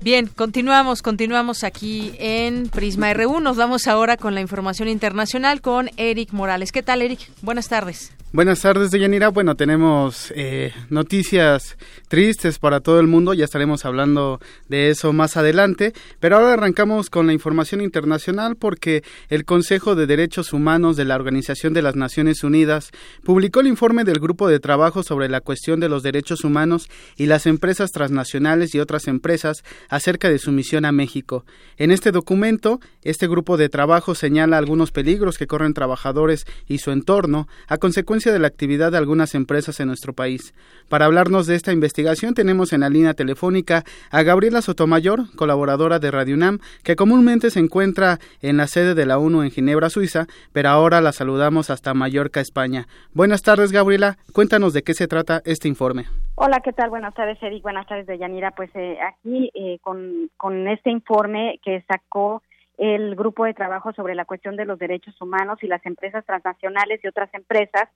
Bien, 0.00 0.26
continuamos, 0.26 1.02
continuamos 1.02 1.64
aquí 1.64 2.14
en 2.18 2.70
Prisma 2.70 3.12
RU. 3.12 3.40
Nos 3.40 3.58
vamos 3.58 3.86
ahora 3.86 4.16
con 4.16 4.34
la 4.34 4.40
información 4.40 4.88
internacional 4.88 5.60
con 5.60 5.90
Eric 5.98 6.32
Morales. 6.32 6.72
¿Qué 6.72 6.82
tal, 6.82 7.02
Eric? 7.02 7.28
Buenas 7.42 7.68
tardes. 7.68 8.14
Buenas 8.32 8.60
tardes, 8.60 8.92
Deyanira. 8.92 9.30
Bueno, 9.30 9.56
tenemos 9.56 10.32
eh, 10.36 10.72
noticias 10.88 11.76
tristes 12.06 12.60
para 12.60 12.78
todo 12.78 13.00
el 13.00 13.08
mundo, 13.08 13.34
ya 13.34 13.44
estaremos 13.44 13.84
hablando 13.84 14.38
de 14.68 14.90
eso 14.90 15.12
más 15.12 15.36
adelante, 15.36 15.94
pero 16.20 16.36
ahora 16.36 16.52
arrancamos 16.52 17.10
con 17.10 17.26
la 17.26 17.32
información 17.32 17.80
internacional 17.80 18.54
porque 18.54 19.02
el 19.30 19.44
Consejo 19.44 19.96
de 19.96 20.06
Derechos 20.06 20.52
Humanos 20.52 20.96
de 20.96 21.06
la 21.06 21.16
Organización 21.16 21.74
de 21.74 21.82
las 21.82 21.96
Naciones 21.96 22.44
Unidas 22.44 22.92
publicó 23.24 23.60
el 23.60 23.66
informe 23.66 24.04
del 24.04 24.20
Grupo 24.20 24.46
de 24.46 24.60
Trabajo 24.60 25.02
sobre 25.02 25.28
la 25.28 25.40
cuestión 25.40 25.80
de 25.80 25.88
los 25.88 26.04
derechos 26.04 26.44
humanos 26.44 26.88
y 27.16 27.26
las 27.26 27.46
empresas 27.46 27.90
transnacionales 27.90 28.76
y 28.76 28.78
otras 28.78 29.08
empresas 29.08 29.64
acerca 29.88 30.28
de 30.28 30.38
su 30.38 30.52
misión 30.52 30.84
a 30.84 30.92
México. 30.92 31.44
En 31.78 31.90
este 31.90 32.12
documento, 32.12 32.78
este 33.02 33.26
grupo 33.26 33.56
de 33.56 33.68
trabajo 33.68 34.14
señala 34.14 34.56
algunos 34.56 34.92
peligros 34.92 35.36
que 35.36 35.48
corren 35.48 35.74
trabajadores 35.74 36.46
y 36.68 36.78
su 36.78 36.92
entorno 36.92 37.48
a 37.66 37.78
consecuencia 37.78 38.19
de 38.28 38.38
la 38.38 38.46
actividad 38.46 38.92
de 38.92 38.98
algunas 38.98 39.34
empresas 39.34 39.80
en 39.80 39.88
nuestro 39.88 40.12
país. 40.12 40.52
Para 40.90 41.06
hablarnos 41.06 41.46
de 41.46 41.54
esta 41.54 41.72
investigación 41.72 42.34
tenemos 42.34 42.74
en 42.74 42.80
la 42.80 42.90
línea 42.90 43.14
telefónica 43.14 43.84
a 44.10 44.22
Gabriela 44.22 44.60
Sotomayor, 44.60 45.34
colaboradora 45.36 45.98
de 45.98 46.10
Radio 46.10 46.34
UNAM, 46.34 46.58
que 46.84 46.96
comúnmente 46.96 47.50
se 47.50 47.60
encuentra 47.60 48.18
en 48.42 48.58
la 48.58 48.66
sede 48.66 48.94
de 48.94 49.06
la 49.06 49.18
ONU 49.18 49.42
en 49.42 49.50
Ginebra, 49.50 49.88
Suiza, 49.88 50.26
pero 50.52 50.68
ahora 50.68 51.00
la 51.00 51.12
saludamos 51.12 51.70
hasta 51.70 51.94
Mallorca, 51.94 52.40
España. 52.40 52.86
Buenas 53.14 53.40
tardes, 53.40 53.72
Gabriela. 53.72 54.18
Cuéntanos 54.34 54.74
de 54.74 54.82
qué 54.82 54.92
se 54.92 55.08
trata 55.08 55.40
este 55.46 55.68
informe. 55.68 56.04
Hola, 56.34 56.60
¿qué 56.60 56.72
tal? 56.72 56.90
Buenas 56.90 57.14
tardes, 57.14 57.42
Eric. 57.42 57.62
Buenas 57.62 57.86
tardes, 57.86 58.06
Deyanira. 58.06 58.50
Pues 58.50 58.70
eh, 58.74 58.98
aquí 59.00 59.50
eh, 59.54 59.78
con, 59.80 60.30
con 60.36 60.68
este 60.68 60.90
informe 60.90 61.60
que 61.64 61.82
sacó 61.88 62.42
el 62.80 63.14
grupo 63.14 63.44
de 63.44 63.52
trabajo 63.52 63.92
sobre 63.92 64.14
la 64.14 64.24
cuestión 64.24 64.56
de 64.56 64.64
los 64.64 64.78
derechos 64.78 65.20
humanos 65.20 65.58
y 65.62 65.66
las 65.66 65.84
empresas 65.84 66.24
transnacionales 66.24 66.98
y 67.04 67.08
otras 67.08 67.28
empresas, 67.34 67.90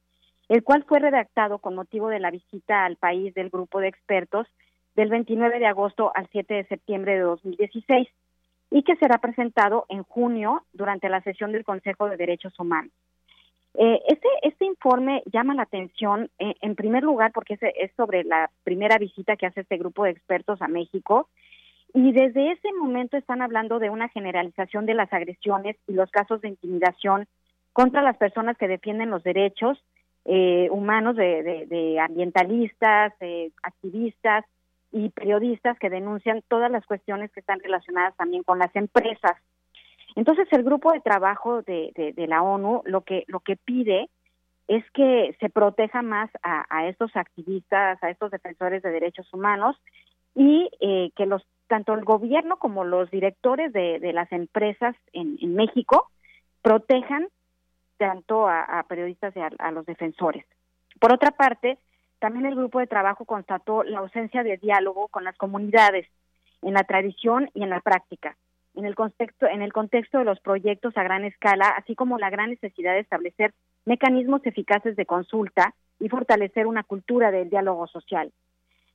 el 0.50 0.62
cual 0.62 0.84
fue 0.86 0.98
redactado 0.98 1.58
con 1.58 1.74
motivo 1.74 2.10
de 2.10 2.20
la 2.20 2.30
visita 2.30 2.84
al 2.84 2.96
país 2.96 3.32
del 3.32 3.48
grupo 3.48 3.80
de 3.80 3.88
expertos 3.88 4.46
del 4.94 5.08
29 5.08 5.58
de 5.58 5.66
agosto 5.66 6.12
al 6.14 6.28
7 6.30 6.52
de 6.52 6.66
septiembre 6.66 7.14
de 7.14 7.20
2016 7.20 8.08
y 8.70 8.82
que 8.82 8.96
será 8.96 9.16
presentado 9.16 9.86
en 9.88 10.02
junio 10.02 10.66
durante 10.74 11.08
la 11.08 11.22
sesión 11.22 11.52
del 11.52 11.64
Consejo 11.64 12.10
de 12.10 12.18
Derechos 12.18 12.52
Humanos. 12.60 12.92
Eh, 13.72 14.02
este, 14.06 14.28
este 14.42 14.66
informe 14.66 15.22
llama 15.32 15.54
la 15.54 15.62
atención, 15.62 16.30
eh, 16.38 16.56
en 16.60 16.74
primer 16.74 17.04
lugar, 17.04 17.32
porque 17.32 17.54
es, 17.54 17.60
es 17.62 17.90
sobre 17.96 18.22
la 18.22 18.50
primera 18.64 18.98
visita 18.98 19.36
que 19.36 19.46
hace 19.46 19.62
este 19.62 19.78
grupo 19.78 20.04
de 20.04 20.10
expertos 20.10 20.60
a 20.60 20.68
México 20.68 21.30
y 21.94 22.10
desde 22.10 22.50
ese 22.50 22.72
momento 22.72 23.16
están 23.16 23.40
hablando 23.40 23.78
de 23.78 23.88
una 23.88 24.08
generalización 24.08 24.84
de 24.84 24.94
las 24.94 25.12
agresiones 25.12 25.76
y 25.86 25.92
los 25.92 26.10
casos 26.10 26.40
de 26.40 26.48
intimidación 26.48 27.26
contra 27.72 28.02
las 28.02 28.16
personas 28.16 28.58
que 28.58 28.66
defienden 28.66 29.10
los 29.10 29.22
derechos 29.22 29.78
eh, 30.24 30.68
humanos 30.72 31.14
de, 31.14 31.98
ambientalistas, 32.00 33.12
activistas 33.62 34.44
y 34.90 35.10
periodistas 35.10 35.78
que 35.78 35.88
denuncian 35.88 36.42
todas 36.48 36.70
las 36.70 36.84
cuestiones 36.84 37.30
que 37.30 37.40
están 37.40 37.60
relacionadas 37.60 38.16
también 38.16 38.42
con 38.42 38.58
las 38.58 38.74
empresas. 38.74 39.36
Entonces 40.16 40.48
el 40.50 40.64
grupo 40.64 40.92
de 40.92 41.00
trabajo 41.00 41.62
de, 41.62 41.92
de, 42.16 42.26
la 42.26 42.42
ONU 42.42 42.82
lo 42.86 43.02
que 43.02 43.22
lo 43.28 43.38
que 43.38 43.56
pide 43.56 44.08
es 44.66 44.84
que 44.92 45.36
se 45.38 45.48
proteja 45.48 46.02
más 46.02 46.30
a, 46.42 46.64
a 46.70 46.88
estos 46.88 47.14
activistas, 47.14 48.02
a 48.02 48.10
estos 48.10 48.32
defensores 48.32 48.82
de 48.82 48.90
derechos 48.90 49.32
humanos 49.32 49.76
y 50.34 50.68
eh, 50.80 51.10
que 51.16 51.26
los 51.26 51.46
tanto 51.66 51.94
el 51.94 52.04
gobierno 52.04 52.58
como 52.58 52.84
los 52.84 53.10
directores 53.10 53.72
de, 53.72 53.98
las 54.12 54.30
empresas 54.32 54.94
en, 55.12 55.38
en, 55.40 55.54
México 55.54 56.10
protejan 56.62 57.28
tanto 57.96 58.48
a, 58.48 58.84
periodistas 58.88 59.34
y 59.36 59.40
a, 59.40 59.70
los 59.70 59.86
defensores. 59.86 60.44
Por 61.00 61.12
otra 61.12 61.30
parte, 61.30 61.78
también 62.18 62.46
el 62.46 62.54
grupo 62.54 62.80
de 62.80 62.86
trabajo 62.86 63.24
constató 63.24 63.82
la 63.82 63.98
ausencia 63.98 64.42
de 64.42 64.56
diálogo 64.56 65.08
con 65.08 65.24
las 65.24 65.36
comunidades 65.36 66.06
en 66.62 66.74
la 66.74 66.84
tradición 66.84 67.50
y 67.54 67.62
en 67.62 67.70
la 67.70 67.80
práctica, 67.80 68.36
en 68.74 68.84
el 68.84 68.94
contexto, 68.94 69.46
en 69.46 69.62
el 69.62 69.72
contexto 69.72 70.18
de 70.18 70.24
los 70.24 70.40
proyectos 70.40 70.96
a 70.96 71.02
gran 71.02 71.24
escala, 71.24 71.68
así 71.68 71.94
como 71.94 72.18
la 72.18 72.30
gran 72.30 72.50
necesidad 72.50 72.94
de 72.94 73.00
establecer 73.00 73.54
mecanismos 73.84 74.44
eficaces 74.44 74.96
de 74.96 75.06
consulta 75.06 75.74
y 76.00 76.08
fortalecer 76.08 76.66
una 76.66 76.82
cultura 76.82 77.30
del 77.30 77.50
diálogo 77.50 77.86
social. 77.86 78.32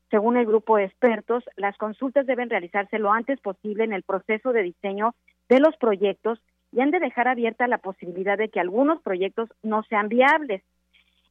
Según 0.10 0.38
el 0.38 0.45
grupo 0.45 0.77
de 0.77 0.86
expertos, 0.86 1.44
las 1.56 1.77
consultas 1.77 2.26
deben 2.26 2.49
realizarse 2.49 2.98
lo 2.98 3.11
antes 3.11 3.40
posible 3.40 3.84
en 3.84 3.94
el 3.94 4.03
proceso 4.03 4.53
de 4.53 4.64
diseño 4.64 5.14
de 5.49 5.60
los 5.60 5.76
proyectos 5.77 6.40
y 6.72 6.81
han 6.81 6.91
de 6.91 6.99
dejar 6.99 7.27
abierta 7.27 7.68
la 7.68 7.77
posibilidad 7.80 8.38
de 8.38 8.49
que 8.49 8.60
algunos 8.60 9.02
proyectos 9.02 9.49
no 9.61 9.84
sean 9.84 10.10
viables. 10.10 10.64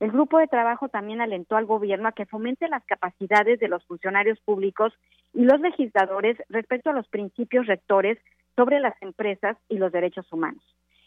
El 0.01 0.13
grupo 0.13 0.39
de 0.39 0.47
trabajo 0.47 0.89
también 0.89 1.21
alentó 1.21 1.57
al 1.57 1.67
gobierno 1.67 2.09
a 2.09 2.13
que 2.13 2.27
fomente 2.27 2.69
las 2.69 2.85
capacidades 2.85 3.59
de 3.59 3.69
los 3.69 3.85
funcionarios 3.85 4.39
públicos 4.41 4.93
y 5.35 5.43
los 5.43 5.61
legisladores 5.61 6.37
respecto 6.49 6.91
a 6.91 6.93
los 6.93 7.09
principios 7.09 7.67
rectores 7.67 8.19
sobre 8.55 8.79
las 8.79 8.95
empresas 9.03 9.57
y 9.69 9.79
los 9.79 9.91
derechos 9.91 10.33
humanos 10.33 10.63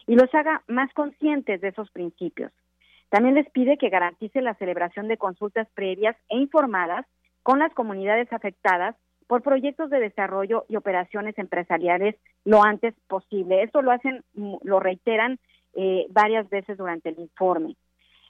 y 0.07 0.15
los 0.15 0.34
haga 0.34 0.64
más 0.68 0.91
conscientes 0.93 1.61
de 1.61 1.69
esos 1.69 1.89
principios. 1.91 2.52
También 3.10 3.35
les 3.35 3.49
pide 3.52 3.77
que 3.77 3.89
garantice 3.89 4.41
la 4.41 4.56
celebración 4.56 5.07
de 5.07 5.18
consultas 5.18 5.68
previas 5.73 6.15
e 6.30 6.38
informadas 6.38 7.06
con 7.43 7.59
las 7.59 7.73
comunidades 7.73 8.31
afectadas 8.31 8.95
por 9.27 9.41
proyectos 9.41 9.89
de 9.89 9.99
desarrollo 9.99 10.65
y 10.68 10.76
operaciones 10.76 11.38
empresariales 11.38 12.15
lo 12.43 12.63
antes 12.63 12.93
posible. 13.07 13.63
Esto 13.63 13.81
lo 13.81 13.91
hacen, 13.91 14.23
mm, 14.34 14.55
lo 14.63 14.80
reiteran 14.80 15.39
eh, 15.73 16.05
varias 16.09 16.49
veces 16.49 16.77
durante 16.77 17.09
el 17.09 17.19
informe. 17.19 17.77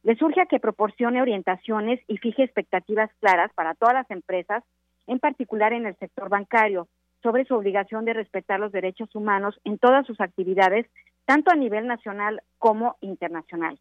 Le 0.04 0.16
surge 0.16 0.42
a 0.42 0.46
que 0.46 0.60
proporcione 0.60 1.22
orientaciones 1.22 2.00
y 2.08 2.18
fije 2.18 2.44
expectativas 2.44 3.10
claras 3.20 3.52
para 3.54 3.74
todas 3.74 3.96
las 3.96 4.12
empresas, 4.12 4.64
en 5.08 5.20
particular 5.20 5.74
en 5.74 5.88
el 5.88 5.96
sector 5.98 6.30
bancario, 6.30 6.88
sobre 7.24 7.46
su 7.46 7.56
obligación 7.56 8.06
de 8.06 8.14
respetar 8.14 8.60
los 8.60 8.72
derechos 8.72 9.14
humanos 9.16 9.60
en 9.64 9.78
todas 9.78 10.06
sus 10.06 10.20
actividades, 10.22 10.86
tanto 11.26 11.52
a 11.52 11.56
nivel 11.56 11.88
nacional 11.88 12.42
como 12.58 12.98
internacional. 13.02 13.80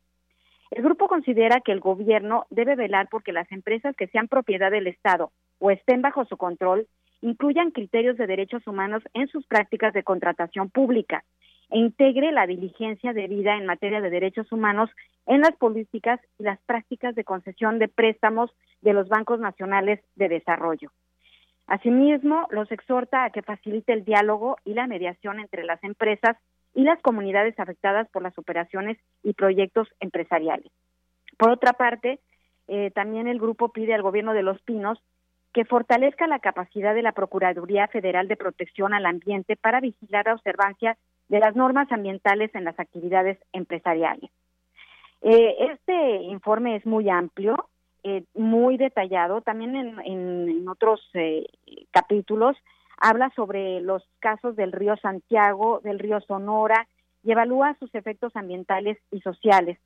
El 0.71 0.85
grupo 0.85 1.09
considera 1.09 1.61
que 1.61 1.73
el 1.73 1.81
gobierno 1.81 2.47
debe 2.51 2.77
velar 2.77 3.09
porque 3.11 3.33
las 3.33 3.51
empresas 3.51 3.97
que 3.97 4.07
sean 4.07 4.29
propiedad 4.29 4.71
del 4.71 4.87
Estado 4.87 5.33
o 5.59 5.71
estén 5.71 6.01
bajo 6.01 6.25
su 6.27 6.37
control 6.37 6.87
incluyan 7.23 7.73
criterios 7.73 8.17
de 8.17 8.27
derechos 8.27 8.67
humanos 8.67 9.03
en 9.13 9.29
sus 9.29 9.47
prácticas 9.47 9.93
de 9.93 10.05
contratación 10.05 10.71
pública 10.71 11.25
e 11.71 11.79
integre 11.79 12.33
la 12.33 12.47
diligencia 12.47 13.13
debida 13.13 13.57
en 13.57 13.67
materia 13.67 14.01
de 14.01 14.11
derechos 14.11 14.51
humanos 14.53 14.91
en 15.27 15.41
las 15.41 15.53
políticas 15.57 16.21
y 16.39 16.45
las 16.45 16.59
prácticas 16.63 17.15
de 17.15 17.25
concesión 17.25 17.79
de 17.79 17.89
préstamos 17.89 18.51
de 18.81 18.93
los 18.93 19.09
bancos 19.09 19.41
nacionales 19.41 20.01
de 20.15 20.29
desarrollo. 20.29 20.91
Asimismo, 21.67 22.49
los 22.51 22.71
exhorta 22.73 23.25
a 23.25 23.31
que 23.31 23.43
facilite 23.43 23.93
el 23.93 24.05
diálogo 24.05 24.57
y 24.65 24.75
la 24.75 24.89
mediación 24.89 25.39
entre 25.39 25.65
las 25.65 25.83
empresas 25.85 26.37
y 26.75 26.83
las 26.83 27.01
comunidades 27.03 27.59
afectadas 27.59 28.09
por 28.11 28.23
las 28.23 28.37
operaciones 28.39 28.99
y 29.23 29.33
proyectos 29.33 29.89
empresariales. 30.01 30.71
Por 31.39 31.51
otra 31.51 31.73
parte, 31.73 32.21
eh, 32.69 32.91
también 32.93 33.27
el 33.27 33.41
grupo 33.41 33.71
pide 33.71 33.95
al 33.95 34.03
gobierno 34.03 34.33
de 34.33 34.43
Los 34.43 34.61
Pinos 34.63 35.03
que 35.53 35.65
fortalezca 35.65 36.29
la 36.29 36.39
capacidad 36.39 36.95
de 36.95 37.03
la 37.03 37.13
Procuraduría 37.13 37.89
Federal 37.89 38.29
de 38.29 38.37
Protección 38.37 38.95
al 38.95 39.07
Ambiente 39.07 39.57
para 39.57 39.81
vigilar 39.81 40.27
la 40.27 40.35
observancia 40.35 40.97
de 41.29 41.41
las 41.41 41.57
normas 41.57 41.91
ambientales 41.91 42.55
en 42.55 42.65
las 42.65 42.79
actividades 42.79 43.39
empresariales. 43.53 44.31
Eh, 45.23 45.57
este 45.73 46.23
informe 46.23 46.77
es 46.77 46.87
muy 46.87 47.09
amplio, 47.11 47.69
eh, 48.05 48.25
muy 48.35 48.77
detallado, 48.77 49.41
también 49.41 49.75
en, 50.05 50.69
otros 50.69 51.03
capítulos 51.91 52.57
habla 53.01 53.33
sobre 53.35 53.81
los 53.81 54.07
casos 54.21 54.55
del 54.57 54.73
río 54.73 54.97
Santiago, 54.99 55.81
del 55.83 55.99
río 55.99 56.21
Sonora 56.21 56.87
y 57.23 57.33
evalúa 57.33 57.77
sus 57.81 57.95
efectos 57.95 58.37
ambientales 58.37 58.99
y 59.11 59.21
sociales. 59.21 59.79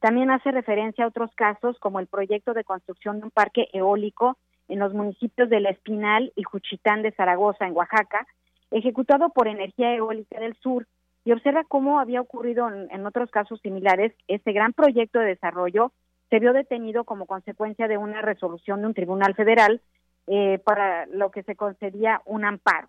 También 0.00 0.30
hace 0.30 0.50
referencia 0.50 1.04
a 1.04 1.08
otros 1.08 1.30
casos 1.34 1.78
como 1.78 2.00
el 2.00 2.06
proyecto 2.06 2.54
de 2.54 2.64
construcción 2.64 3.18
de 3.18 3.24
un 3.26 3.30
parque 3.30 3.68
eólico 3.72 4.38
en 4.68 4.78
los 4.78 4.94
municipios 4.94 5.50
de 5.50 5.60
La 5.60 5.70
Espinal 5.70 6.32
y 6.34 6.44
Juchitán 6.44 7.02
de 7.02 7.12
Zaragoza, 7.12 7.66
en 7.66 7.76
Oaxaca, 7.76 8.26
ejecutado 8.70 9.28
por 9.30 9.48
Energía 9.48 9.94
Eólica 9.94 10.40
del 10.40 10.56
Sur, 10.56 10.86
y 11.24 11.32
observa 11.32 11.64
cómo 11.64 12.00
había 12.00 12.20
ocurrido 12.20 12.68
en, 12.68 13.06
otros 13.06 13.30
casos 13.30 13.60
similares, 13.60 14.12
este 14.26 14.52
gran 14.52 14.72
proyecto 14.72 15.20
de 15.20 15.26
desarrollo 15.26 15.92
se 16.30 16.40
vio 16.40 16.52
detenido 16.52 17.04
como 17.04 17.26
consecuencia 17.26 17.86
de 17.86 17.98
una 17.98 18.22
resolución 18.22 18.80
de 18.80 18.86
un 18.88 18.94
tribunal 18.94 19.34
federal 19.34 19.80
eh, 20.26 20.58
para 20.64 21.06
lo 21.06 21.30
que 21.30 21.42
se 21.42 21.56
concedía 21.56 22.22
un 22.24 22.44
amparo. 22.44 22.88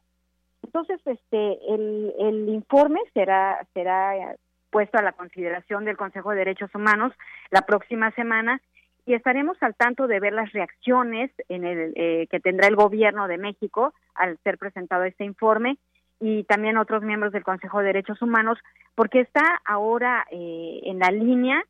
Entonces, 0.63 0.99
este, 1.05 1.73
el, 1.73 2.13
el 2.19 2.49
informe 2.49 2.99
será, 3.13 3.65
será 3.73 4.35
puesto 4.69 4.97
a 4.97 5.03
la 5.03 5.11
consideración 5.11 5.85
del 5.85 5.97
Consejo 5.97 6.31
de 6.31 6.37
Derechos 6.37 6.73
Humanos 6.73 7.13
la 7.51 7.61
próxima 7.61 8.11
semana 8.11 8.59
y 9.05 9.13
estaremos 9.13 9.61
al 9.61 9.75
tanto 9.75 10.07
de 10.07 10.19
ver 10.19 10.33
las 10.33 10.51
reacciones 10.51 11.31
en 11.49 11.65
el, 11.65 11.93
eh, 11.95 12.27
que 12.29 12.39
tendrá 12.39 12.67
el 12.67 12.75
gobierno 12.75 13.27
de 13.27 13.37
México 13.37 13.93
al 14.15 14.37
ser 14.43 14.57
presentado 14.57 15.03
este 15.03 15.25
informe 15.25 15.77
y 16.19 16.43
también 16.45 16.77
otros 16.77 17.03
miembros 17.03 17.33
del 17.33 17.43
Consejo 17.43 17.79
de 17.79 17.87
Derechos 17.87 18.21
Humanos, 18.21 18.57
porque 18.95 19.19
está 19.19 19.61
ahora 19.65 20.25
eh, 20.31 20.81
en 20.85 20.99
la 20.99 21.11
línea 21.11 21.61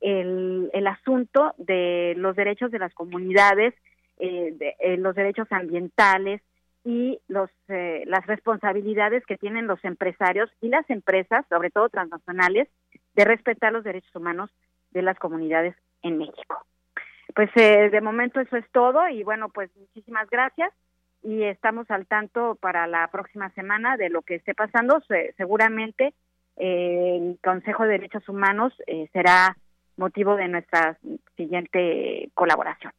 el, 0.00 0.70
el, 0.72 0.86
asunto 0.86 1.54
de 1.56 2.14
los 2.16 2.36
derechos 2.36 2.70
de 2.70 2.78
las 2.78 2.92
comunidades, 2.92 3.72
eh, 4.22 4.54
de, 4.56 4.96
los 4.96 5.14
derechos 5.14 5.46
ambientales 5.50 6.40
y 6.84 7.20
los, 7.28 7.50
las 7.68 8.26
responsabilidades 8.26 9.24
que 9.26 9.36
tienen 9.36 9.66
los 9.66 9.84
empresarios 9.84 10.50
y 10.60 10.68
las 10.68 10.88
empresas, 10.90 11.44
sobre 11.48 11.70
todo 11.70 11.88
transnacionales, 11.88 12.68
de 13.14 13.24
respetar 13.24 13.72
los 13.72 13.84
derechos 13.84 14.14
humanos 14.16 14.50
de 14.90 15.02
las 15.02 15.18
comunidades 15.18 15.76
en 16.02 16.18
México 16.18 16.66
pues 17.34 17.50
eh, 17.56 17.90
de 17.90 18.00
momento 18.00 18.40
eso 18.40 18.56
es 18.56 18.64
todo 18.72 19.08
y 19.08 19.22
bueno, 19.22 19.48
pues 19.48 19.70
muchísimas 19.76 20.28
gracias 20.30 20.72
y 21.22 21.42
estamos 21.44 21.90
al 21.90 22.06
tanto 22.06 22.56
para 22.56 22.86
la 22.86 23.08
próxima 23.08 23.50
semana 23.50 23.96
de 23.96 24.10
lo 24.10 24.22
que 24.22 24.36
esté 24.36 24.54
pasando. 24.54 25.00
seguramente 25.36 26.14
eh, 26.56 27.18
el 27.20 27.38
Consejo 27.42 27.84
de 27.84 27.90
Derechos 27.90 28.28
Humanos 28.28 28.74
eh, 28.86 29.08
será 29.12 29.56
motivo 29.96 30.36
de 30.36 30.48
nuestra 30.48 30.98
siguiente 31.36 32.30
colaboración. 32.34 32.92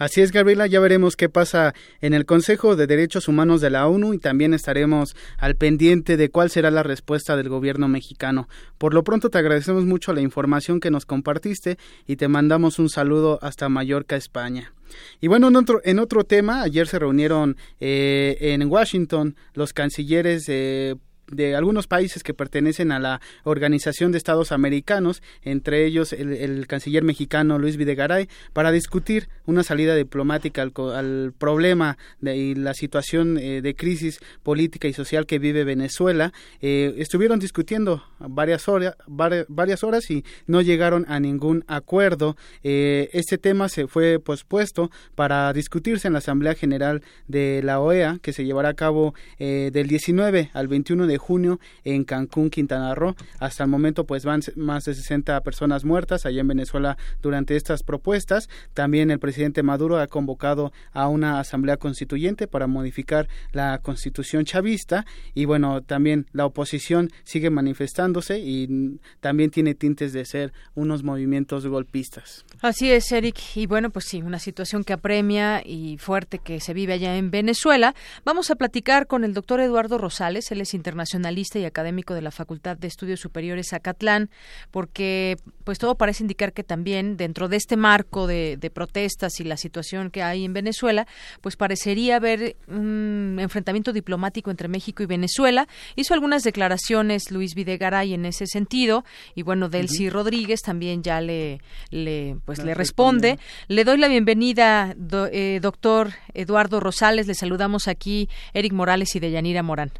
Así 0.00 0.22
es, 0.22 0.32
Gabriela, 0.32 0.66
ya 0.66 0.80
veremos 0.80 1.14
qué 1.14 1.28
pasa 1.28 1.74
en 2.00 2.14
el 2.14 2.24
Consejo 2.24 2.74
de 2.74 2.86
Derechos 2.86 3.28
Humanos 3.28 3.60
de 3.60 3.68
la 3.68 3.86
ONU 3.86 4.14
y 4.14 4.18
también 4.18 4.54
estaremos 4.54 5.14
al 5.36 5.56
pendiente 5.56 6.16
de 6.16 6.30
cuál 6.30 6.48
será 6.48 6.70
la 6.70 6.82
respuesta 6.82 7.36
del 7.36 7.50
gobierno 7.50 7.86
mexicano. 7.86 8.48
Por 8.78 8.94
lo 8.94 9.04
pronto 9.04 9.28
te 9.28 9.36
agradecemos 9.36 9.84
mucho 9.84 10.14
la 10.14 10.22
información 10.22 10.80
que 10.80 10.90
nos 10.90 11.04
compartiste 11.04 11.76
y 12.06 12.16
te 12.16 12.28
mandamos 12.28 12.78
un 12.78 12.88
saludo 12.88 13.38
hasta 13.42 13.68
Mallorca, 13.68 14.16
España. 14.16 14.72
Y 15.20 15.28
bueno, 15.28 15.48
en 15.48 15.56
otro, 15.56 15.82
en 15.84 15.98
otro 15.98 16.24
tema, 16.24 16.62
ayer 16.62 16.86
se 16.86 16.98
reunieron 16.98 17.58
eh, 17.78 18.38
en 18.40 18.66
Washington 18.70 19.36
los 19.52 19.74
cancilleres 19.74 20.46
eh, 20.48 20.96
de 21.30 21.54
algunos 21.54 21.86
países 21.86 22.22
que 22.22 22.34
pertenecen 22.34 22.92
a 22.92 22.98
la 22.98 23.20
Organización 23.44 24.12
de 24.12 24.18
Estados 24.18 24.52
Americanos, 24.52 25.22
entre 25.42 25.86
ellos 25.86 26.12
el, 26.12 26.66
canciller 26.66 27.02
mexicano 27.02 27.58
Luis 27.58 27.76
Videgaray, 27.76 28.28
para 28.52 28.72
discutir 28.72 29.28
una 29.46 29.62
salida 29.62 29.94
diplomática 29.94 30.62
al, 30.62 31.32
problema 31.36 31.98
de, 32.20 32.36
y 32.36 32.54
la 32.54 32.74
situación 32.74 33.38
eh, 33.38 33.62
de 33.62 33.74
crisis 33.74 34.20
política 34.42 34.88
y 34.88 34.92
social 34.92 35.26
que 35.26 35.38
vive 35.38 35.64
Venezuela. 35.64 36.32
Eh, 36.60 36.94
estuvieron 36.98 37.38
discutiendo 37.38 38.02
varias 38.18 38.68
horas, 38.68 38.96
varias 39.06 39.84
horas 39.84 40.10
y 40.10 40.24
no 40.46 40.60
llegaron 40.60 41.04
a 41.08 41.20
ningún 41.20 41.64
acuerdo. 41.66 42.36
Eh, 42.62 43.10
este 43.12 43.38
tema 43.38 43.68
se 43.68 43.86
fue 43.86 44.18
pospuesto 44.18 44.90
para 45.14 45.52
discutirse 45.52 46.08
en 46.08 46.12
la 46.14 46.18
Asamblea 46.18 46.54
General 46.54 47.02
de 47.28 47.62
la 47.62 47.80
OEA, 47.80 48.18
que 48.22 48.32
se 48.32 48.44
llevará 48.44 48.70
a 48.70 48.74
cabo 48.74 49.14
del 49.38 49.86
19 49.86 50.50
al 50.52 50.68
21 50.68 51.06
de 51.06 51.19
junio 51.20 51.60
en 51.84 52.02
Cancún, 52.02 52.50
Quintana 52.50 52.94
Roo. 52.96 53.14
Hasta 53.38 53.62
el 53.62 53.70
momento 53.70 54.04
pues 54.04 54.24
van 54.24 54.40
más 54.56 54.84
de 54.84 54.94
60 54.94 55.40
personas 55.42 55.84
muertas 55.84 56.26
allá 56.26 56.40
en 56.40 56.48
Venezuela 56.48 56.96
durante 57.22 57.54
estas 57.54 57.84
propuestas. 57.84 58.48
También 58.74 59.12
el 59.12 59.20
presidente 59.20 59.62
Maduro 59.62 59.98
ha 59.98 60.06
convocado 60.08 60.72
a 60.92 61.06
una 61.08 61.38
asamblea 61.38 61.76
constituyente 61.76 62.48
para 62.48 62.66
modificar 62.66 63.28
la 63.52 63.78
constitución 63.78 64.44
chavista 64.44 65.04
y 65.34 65.44
bueno, 65.44 65.82
también 65.82 66.26
la 66.32 66.46
oposición 66.46 67.10
sigue 67.24 67.50
manifestándose 67.50 68.40
y 68.40 68.98
también 69.20 69.50
tiene 69.50 69.74
tintes 69.74 70.12
de 70.12 70.24
ser 70.24 70.52
unos 70.74 71.02
movimientos 71.02 71.66
golpistas. 71.66 72.44
Así 72.62 72.90
es, 72.90 73.12
Eric. 73.12 73.36
Y 73.54 73.66
bueno, 73.66 73.90
pues 73.90 74.06
sí, 74.06 74.22
una 74.22 74.38
situación 74.38 74.84
que 74.84 74.94
apremia 74.94 75.62
y 75.64 75.98
fuerte 75.98 76.38
que 76.38 76.60
se 76.60 76.74
vive 76.74 76.94
allá 76.94 77.16
en 77.16 77.30
Venezuela. 77.30 77.94
Vamos 78.24 78.50
a 78.50 78.56
platicar 78.56 79.06
con 79.06 79.24
el 79.24 79.34
doctor 79.34 79.60
Eduardo 79.60 79.98
Rosales, 79.98 80.50
él 80.50 80.60
es 80.60 80.74
internacional 80.74 81.09
internacionalista 81.10 81.58
y 81.58 81.64
académico 81.64 82.14
de 82.14 82.22
la 82.22 82.30
Facultad 82.30 82.76
de 82.76 82.86
Estudios 82.86 83.20
Superiores 83.20 83.72
Acatlán, 83.72 84.30
porque 84.70 85.36
pues 85.64 85.78
todo 85.78 85.96
parece 85.96 86.22
indicar 86.22 86.52
que 86.52 86.62
también 86.62 87.16
dentro 87.16 87.48
de 87.48 87.56
este 87.56 87.76
marco 87.76 88.26
de, 88.26 88.58
protestas 88.72 89.40
y 89.40 89.44
la 89.44 89.56
situación 89.56 90.10
que 90.10 90.22
hay 90.22 90.44
en 90.44 90.52
Venezuela, 90.52 91.06
pues 91.40 91.56
parecería 91.56 92.16
haber 92.16 92.56
un 92.68 93.38
enfrentamiento 93.40 93.92
diplomático 93.92 94.50
entre 94.50 94.68
México 94.68 95.02
y 95.02 95.06
Venezuela. 95.06 95.66
Hizo 95.96 96.14
algunas 96.14 96.44
declaraciones 96.44 97.30
Luis 97.32 97.54
Videgaray 97.54 98.14
en 98.14 98.26
ese 98.26 98.46
sentido 98.46 99.04
y 99.34 99.42
bueno, 99.42 99.68
Delcy 99.68 100.08
Rodríguez 100.08 100.60
también 100.62 101.02
ya 101.02 101.20
le, 101.20 101.60
le 101.90 102.36
pues 102.44 102.62
le 102.62 102.74
responde. 102.74 103.38
Le 103.66 103.84
doy 103.84 103.98
la 103.98 104.08
bienvenida, 104.08 104.94
eh, 105.32 105.58
doctor 105.60 106.12
Eduardo 106.32 106.78
Rosales. 106.78 107.26
Le 107.26 107.34
saludamos 107.34 107.88
aquí 107.88 108.28
Eric 108.54 108.72
Morales 108.72 109.16
y 109.16 109.20
Deyanira 109.20 109.62
Morán. 109.62 109.90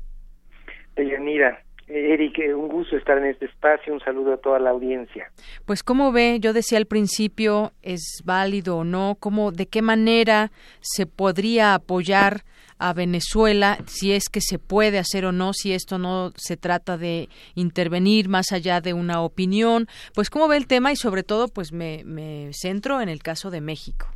Deyanira, 0.96 1.62
Eric, 1.90 2.38
eh, 2.38 2.54
un 2.54 2.68
gusto 2.68 2.96
estar 2.96 3.18
en 3.18 3.26
este 3.26 3.46
espacio. 3.46 3.92
Un 3.92 4.00
saludo 4.00 4.34
a 4.34 4.36
toda 4.36 4.58
la 4.58 4.70
audiencia. 4.70 5.30
Pues, 5.64 5.82
¿cómo 5.82 6.12
ve? 6.12 6.38
Yo 6.40 6.52
decía 6.52 6.78
al 6.78 6.86
principio, 6.86 7.72
¿es 7.82 8.22
válido 8.24 8.78
o 8.78 8.84
no? 8.84 9.16
¿Cómo, 9.18 9.50
¿De 9.50 9.66
qué 9.66 9.82
manera 9.82 10.52
se 10.80 11.06
podría 11.06 11.74
apoyar 11.74 12.42
a 12.78 12.92
Venezuela? 12.92 13.78
Si 13.86 14.12
es 14.12 14.28
que 14.28 14.40
se 14.40 14.58
puede 14.58 14.98
hacer 14.98 15.24
o 15.24 15.32
no, 15.32 15.52
si 15.52 15.72
esto 15.72 15.98
no 15.98 16.32
se 16.36 16.56
trata 16.56 16.96
de 16.96 17.28
intervenir 17.54 18.28
más 18.28 18.52
allá 18.52 18.80
de 18.80 18.94
una 18.94 19.22
opinión. 19.22 19.86
Pues, 20.14 20.30
¿cómo 20.30 20.46
ve 20.46 20.56
el 20.56 20.68
tema? 20.68 20.92
Y 20.92 20.96
sobre 20.96 21.24
todo, 21.24 21.48
pues 21.48 21.72
me, 21.72 22.02
me 22.04 22.50
centro 22.52 23.00
en 23.00 23.08
el 23.08 23.20
caso 23.20 23.50
de 23.50 23.60
México. 23.60 24.06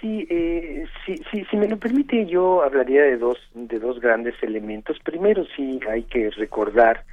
Sí, 0.00 0.26
eh, 0.30 0.84
sí, 1.04 1.20
sí, 1.30 1.44
si 1.50 1.56
me 1.56 1.68
lo 1.68 1.76
permite, 1.76 2.26
yo 2.26 2.62
hablaría 2.62 3.02
de 3.02 3.16
dos, 3.16 3.38
de 3.54 3.78
dos 3.78 4.00
grandes 4.00 4.34
elementos. 4.42 4.98
Primero, 5.00 5.44
sí 5.56 5.80
hay 5.90 6.04
que 6.04 6.30
recordar 6.30 7.04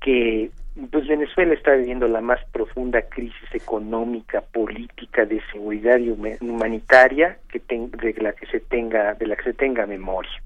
que 0.00 0.50
pues 0.90 1.06
Venezuela 1.06 1.54
está 1.54 1.72
viviendo 1.72 2.08
la 2.08 2.20
más 2.20 2.40
profunda 2.52 3.02
crisis 3.02 3.48
económica, 3.52 4.40
política, 4.40 5.24
de 5.24 5.40
seguridad 5.52 5.98
y 5.98 6.10
humanitaria 6.10 7.38
que 7.48 7.60
de 7.68 8.14
la 8.20 8.32
que 8.32 8.46
se 8.46 8.60
tenga, 8.60 9.14
de 9.14 9.26
la 9.26 9.36
que 9.36 9.44
se 9.44 9.54
tenga 9.54 9.86
memoria. 9.86 10.42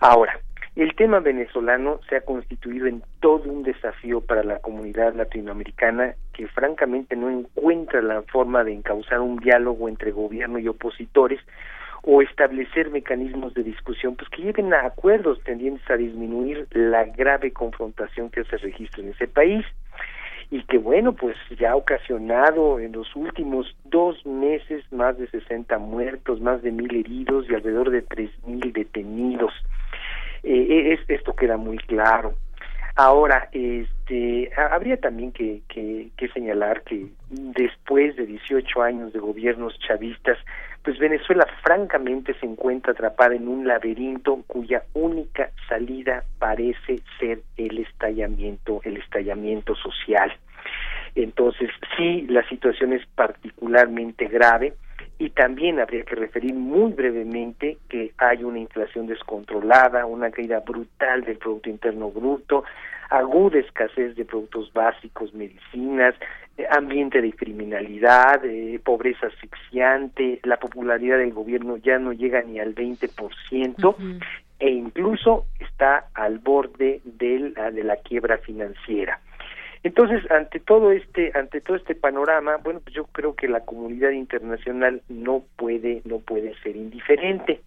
Ahora, 0.00 0.38
el 0.82 0.94
tema 0.94 1.18
venezolano 1.18 1.98
se 2.08 2.14
ha 2.14 2.20
constituido 2.20 2.86
en 2.86 3.02
todo 3.18 3.50
un 3.50 3.64
desafío 3.64 4.20
para 4.20 4.44
la 4.44 4.60
comunidad 4.60 5.12
latinoamericana 5.12 6.14
que 6.32 6.46
francamente 6.46 7.16
no 7.16 7.28
encuentra 7.28 8.00
la 8.00 8.22
forma 8.22 8.62
de 8.62 8.74
encauzar 8.74 9.18
un 9.18 9.38
diálogo 9.38 9.88
entre 9.88 10.12
gobierno 10.12 10.60
y 10.60 10.68
opositores 10.68 11.40
o 12.02 12.22
establecer 12.22 12.90
mecanismos 12.90 13.54
de 13.54 13.64
discusión 13.64 14.14
pues 14.14 14.30
que 14.30 14.42
lleven 14.42 14.72
a 14.72 14.86
acuerdos 14.86 15.42
tendientes 15.42 15.82
a 15.90 15.96
disminuir 15.96 16.68
la 16.70 17.06
grave 17.06 17.50
confrontación 17.52 18.30
que 18.30 18.44
se 18.44 18.56
registra 18.58 19.02
en 19.02 19.08
ese 19.08 19.26
país 19.26 19.66
y 20.50 20.62
que 20.62 20.78
bueno 20.78 21.12
pues 21.12 21.36
ya 21.58 21.72
ha 21.72 21.76
ocasionado 21.76 22.78
en 22.78 22.92
los 22.92 23.16
últimos 23.16 23.76
dos 23.84 24.24
meses 24.24 24.84
más 24.92 25.18
de 25.18 25.28
60 25.28 25.76
muertos, 25.78 26.40
más 26.40 26.62
de 26.62 26.70
mil 26.70 26.94
heridos 26.94 27.46
y 27.50 27.54
alrededor 27.56 27.90
de 27.90 28.02
tres 28.02 28.30
mil 28.46 28.72
detenidos. 28.72 29.52
Eh, 30.42 30.92
es, 30.92 31.00
esto 31.08 31.34
queda 31.34 31.56
muy 31.56 31.78
claro. 31.78 32.34
Ahora, 32.96 33.48
este, 33.52 34.50
habría 34.56 34.96
también 34.96 35.30
que, 35.30 35.62
que, 35.68 36.08
que, 36.16 36.28
señalar 36.30 36.82
que 36.82 37.06
después 37.30 38.16
de 38.16 38.26
18 38.26 38.82
años 38.82 39.12
de 39.12 39.20
gobiernos 39.20 39.78
chavistas, 39.78 40.36
pues 40.82 40.98
Venezuela 40.98 41.46
francamente 41.62 42.34
se 42.40 42.46
encuentra 42.46 42.92
atrapada 42.92 43.36
en 43.36 43.46
un 43.46 43.68
laberinto 43.68 44.42
cuya 44.48 44.82
única 44.94 45.50
salida 45.68 46.24
parece 46.40 47.00
ser 47.20 47.40
el 47.56 47.78
estallamiento, 47.78 48.80
el 48.82 48.96
estallamiento 48.96 49.76
social. 49.76 50.32
Entonces, 51.14 51.70
sí, 51.96 52.26
la 52.28 52.46
situación 52.48 52.92
es 52.92 53.06
particularmente 53.14 54.26
grave 54.26 54.74
y 55.18 55.30
también 55.30 55.80
habría 55.80 56.04
que 56.04 56.14
referir 56.14 56.54
muy 56.54 56.92
brevemente 56.92 57.78
que 57.88 58.12
hay 58.18 58.44
una 58.44 58.60
inflación 58.60 59.06
descontrolada, 59.06 60.06
una 60.06 60.30
caída 60.30 60.60
brutal 60.60 61.22
del 61.22 61.38
Producto 61.38 61.68
Interno 61.68 62.10
Bruto, 62.10 62.64
aguda 63.10 63.58
escasez 63.58 64.14
de 64.14 64.24
productos 64.24 64.72
básicos, 64.72 65.34
medicinas, 65.34 66.14
eh, 66.56 66.66
ambiente 66.70 67.20
de 67.20 67.32
criminalidad, 67.32 68.44
eh, 68.44 68.80
pobreza 68.84 69.26
asfixiante, 69.26 70.40
la 70.44 70.58
popularidad 70.58 71.18
del 71.18 71.32
gobierno 71.32 71.78
ya 71.78 71.98
no 71.98 72.12
llega 72.12 72.42
ni 72.42 72.60
al 72.60 72.74
20% 72.74 73.96
e 74.60 74.70
incluso 74.70 75.46
está 75.58 76.08
al 76.14 76.38
borde 76.38 77.00
de 77.04 77.52
la 77.82 77.96
quiebra 77.96 78.38
financiera. 78.38 79.20
Entonces, 79.82 80.28
ante 80.30 80.60
todo 80.60 80.92
este, 80.92 81.30
ante 81.34 81.60
todo 81.60 81.76
este 81.76 81.94
panorama, 81.94 82.56
bueno, 82.58 82.80
pues 82.80 82.94
yo 82.94 83.04
creo 83.04 83.34
que 83.34 83.48
la 83.48 83.60
comunidad 83.60 84.10
internacional 84.10 85.02
no 85.08 85.44
puede, 85.56 86.02
no 86.04 86.18
puede 86.18 86.54
ser 86.62 86.76
indiferente. 86.76 87.60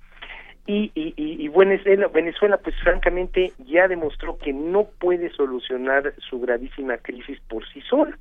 Y, 0.67 0.91
y, 0.93 1.13
y, 1.17 1.47
Venezuela, 1.49 2.07
Venezuela, 2.07 2.57
pues 2.57 2.75
francamente 2.83 3.51
ya 3.65 3.88
demostró 3.88 4.38
que 4.38 4.53
no 4.53 4.85
puede 4.99 5.31
solucionar 5.31 6.13
su 6.17 6.39
gravísima 6.39 6.97
crisis 6.97 7.39
por 7.49 7.67
sí 7.69 7.81
sola. 7.81 8.17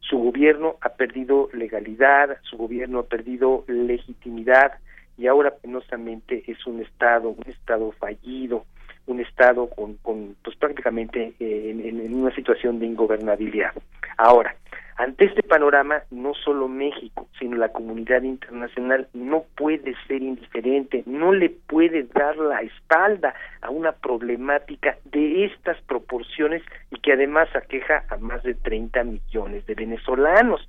Su 0.00 0.18
gobierno 0.18 0.76
ha 0.80 0.90
perdido 0.90 1.48
legalidad, 1.52 2.38
su 2.42 2.58
gobierno 2.58 3.00
ha 3.00 3.06
perdido 3.06 3.64
legitimidad 3.68 4.72
y 5.16 5.26
ahora 5.26 5.50
penosamente 5.50 6.44
es 6.46 6.66
un 6.66 6.80
estado, 6.82 7.30
un 7.30 7.44
estado 7.50 7.92
fallido 7.92 8.64
un 9.08 9.20
Estado 9.20 9.68
con, 9.70 9.94
con 9.96 10.36
pues 10.42 10.56
prácticamente 10.56 11.34
eh, 11.40 11.70
en, 11.70 12.14
una 12.14 12.34
situación 12.34 12.78
de 12.78 12.86
ingobernabilidad. 12.86 13.72
Ahora, 14.16 14.54
ante 14.96 15.26
este 15.26 15.42
panorama, 15.42 16.02
no 16.10 16.34
solo 16.34 16.68
México, 16.68 17.28
sino 17.38 17.56
la 17.56 17.68
comunidad 17.70 18.22
internacional 18.22 19.08
no 19.14 19.44
puede 19.56 19.94
ser 20.06 20.22
indiferente, 20.22 21.04
no 21.06 21.32
le 21.32 21.50
puede 21.50 22.02
dar 22.02 22.36
la 22.36 22.60
espalda 22.62 23.34
a 23.60 23.70
una 23.70 23.92
problemática 23.92 24.96
de 25.04 25.44
estas 25.44 25.80
proporciones 25.82 26.62
y 26.90 26.98
que 27.00 27.12
además 27.12 27.48
aqueja 27.54 28.04
a 28.08 28.16
más 28.18 28.42
de 28.42 28.54
30 28.54 29.04
millones 29.04 29.64
de 29.66 29.74
venezolanos. 29.74 30.68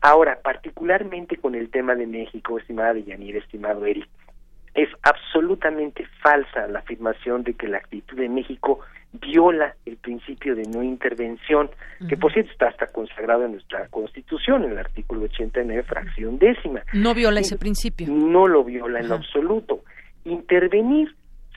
Ahora, 0.00 0.38
particularmente 0.42 1.38
con 1.38 1.54
el 1.54 1.70
tema 1.70 1.94
de 1.94 2.06
México, 2.06 2.58
estimada 2.58 2.98
Yanir, 2.98 3.36
estimado 3.36 3.84
Eric, 3.84 4.08
es 4.78 4.88
absolutamente 5.02 6.06
falsa 6.22 6.68
la 6.68 6.78
afirmación 6.78 7.42
de 7.42 7.54
que 7.54 7.66
la 7.66 7.78
actitud 7.78 8.16
de 8.16 8.28
México 8.28 8.78
viola 9.12 9.74
el 9.86 9.96
principio 9.96 10.54
de 10.54 10.62
no 10.68 10.84
intervención, 10.84 11.68
que 12.08 12.16
por 12.16 12.32
cierto 12.32 12.52
está 12.52 12.68
hasta 12.68 12.86
consagrado 12.86 13.44
en 13.44 13.52
nuestra 13.52 13.88
Constitución, 13.88 14.64
en 14.64 14.72
el 14.72 14.78
artículo 14.78 15.22
89, 15.22 15.82
fracción 15.82 16.38
décima. 16.38 16.82
No 16.92 17.12
viola 17.12 17.40
ese 17.40 17.58
principio. 17.58 18.06
No 18.08 18.46
lo 18.46 18.62
viola 18.62 19.00
en 19.00 19.08
lo 19.08 19.16
absoluto. 19.16 19.82
Intervenir 20.24 21.12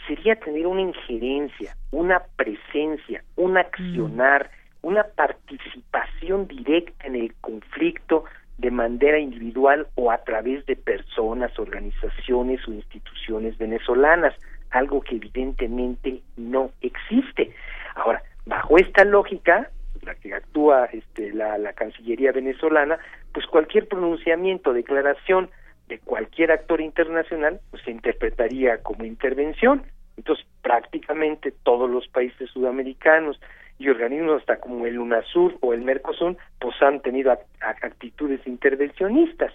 sería 0.08 0.36
tener 0.38 0.66
una 0.66 0.82
injerencia, 0.82 1.76
una 1.92 2.24
presencia, 2.36 3.24
un 3.36 3.56
accionar, 3.56 4.50
una 4.82 5.04
participación 5.04 6.48
directa 6.48 7.06
en 7.06 7.16
el 7.16 7.36
conflicto 7.40 8.24
de 8.62 8.70
manera 8.70 9.18
individual 9.18 9.88
o 9.96 10.12
a 10.12 10.20
través 10.20 10.64
de 10.68 10.76
personas, 10.76 11.58
organizaciones 11.58 12.66
o 12.68 12.72
instituciones 12.72 13.58
venezolanas, 13.58 14.36
algo 14.70 15.02
que 15.02 15.16
evidentemente 15.16 16.22
no 16.38 16.72
existe. 16.82 17.54
Ahora, 17.96 18.22
bajo 18.46 18.78
esta 18.78 19.04
lógica, 19.04 19.72
la 20.04 20.14
que 20.14 20.36
actúa 20.36 20.86
este, 20.94 21.34
la, 21.34 21.58
la 21.58 21.74
Cancillería 21.74 22.32
venezolana, 22.32 23.00
pues 23.34 23.48
cualquier 23.48 23.88
pronunciamiento, 23.88 24.74
declaración 24.74 25.50
de 25.88 25.98
cualquier 25.98 26.52
actor 26.52 26.82
internacional, 26.82 27.60
pues 27.72 27.84
se 27.84 27.92
interpretaría 27.92 28.78
como 28.84 29.06
intervención. 29.06 29.84
Entonces, 30.18 30.46
prácticamente 30.62 31.52
todos 31.64 31.90
los 31.90 32.08
países 32.08 32.48
sudamericanos 32.52 33.40
y 33.82 33.90
organismos 33.90 34.42
hasta 34.42 34.60
como 34.60 34.86
el 34.86 35.00
UNASUR 35.00 35.58
o 35.62 35.74
el 35.74 35.82
MERCOSUR 35.82 36.38
pues 36.60 36.82
han 36.82 37.02
tenido 37.02 37.32
actitudes 37.62 38.46
intervencionistas. 38.46 39.52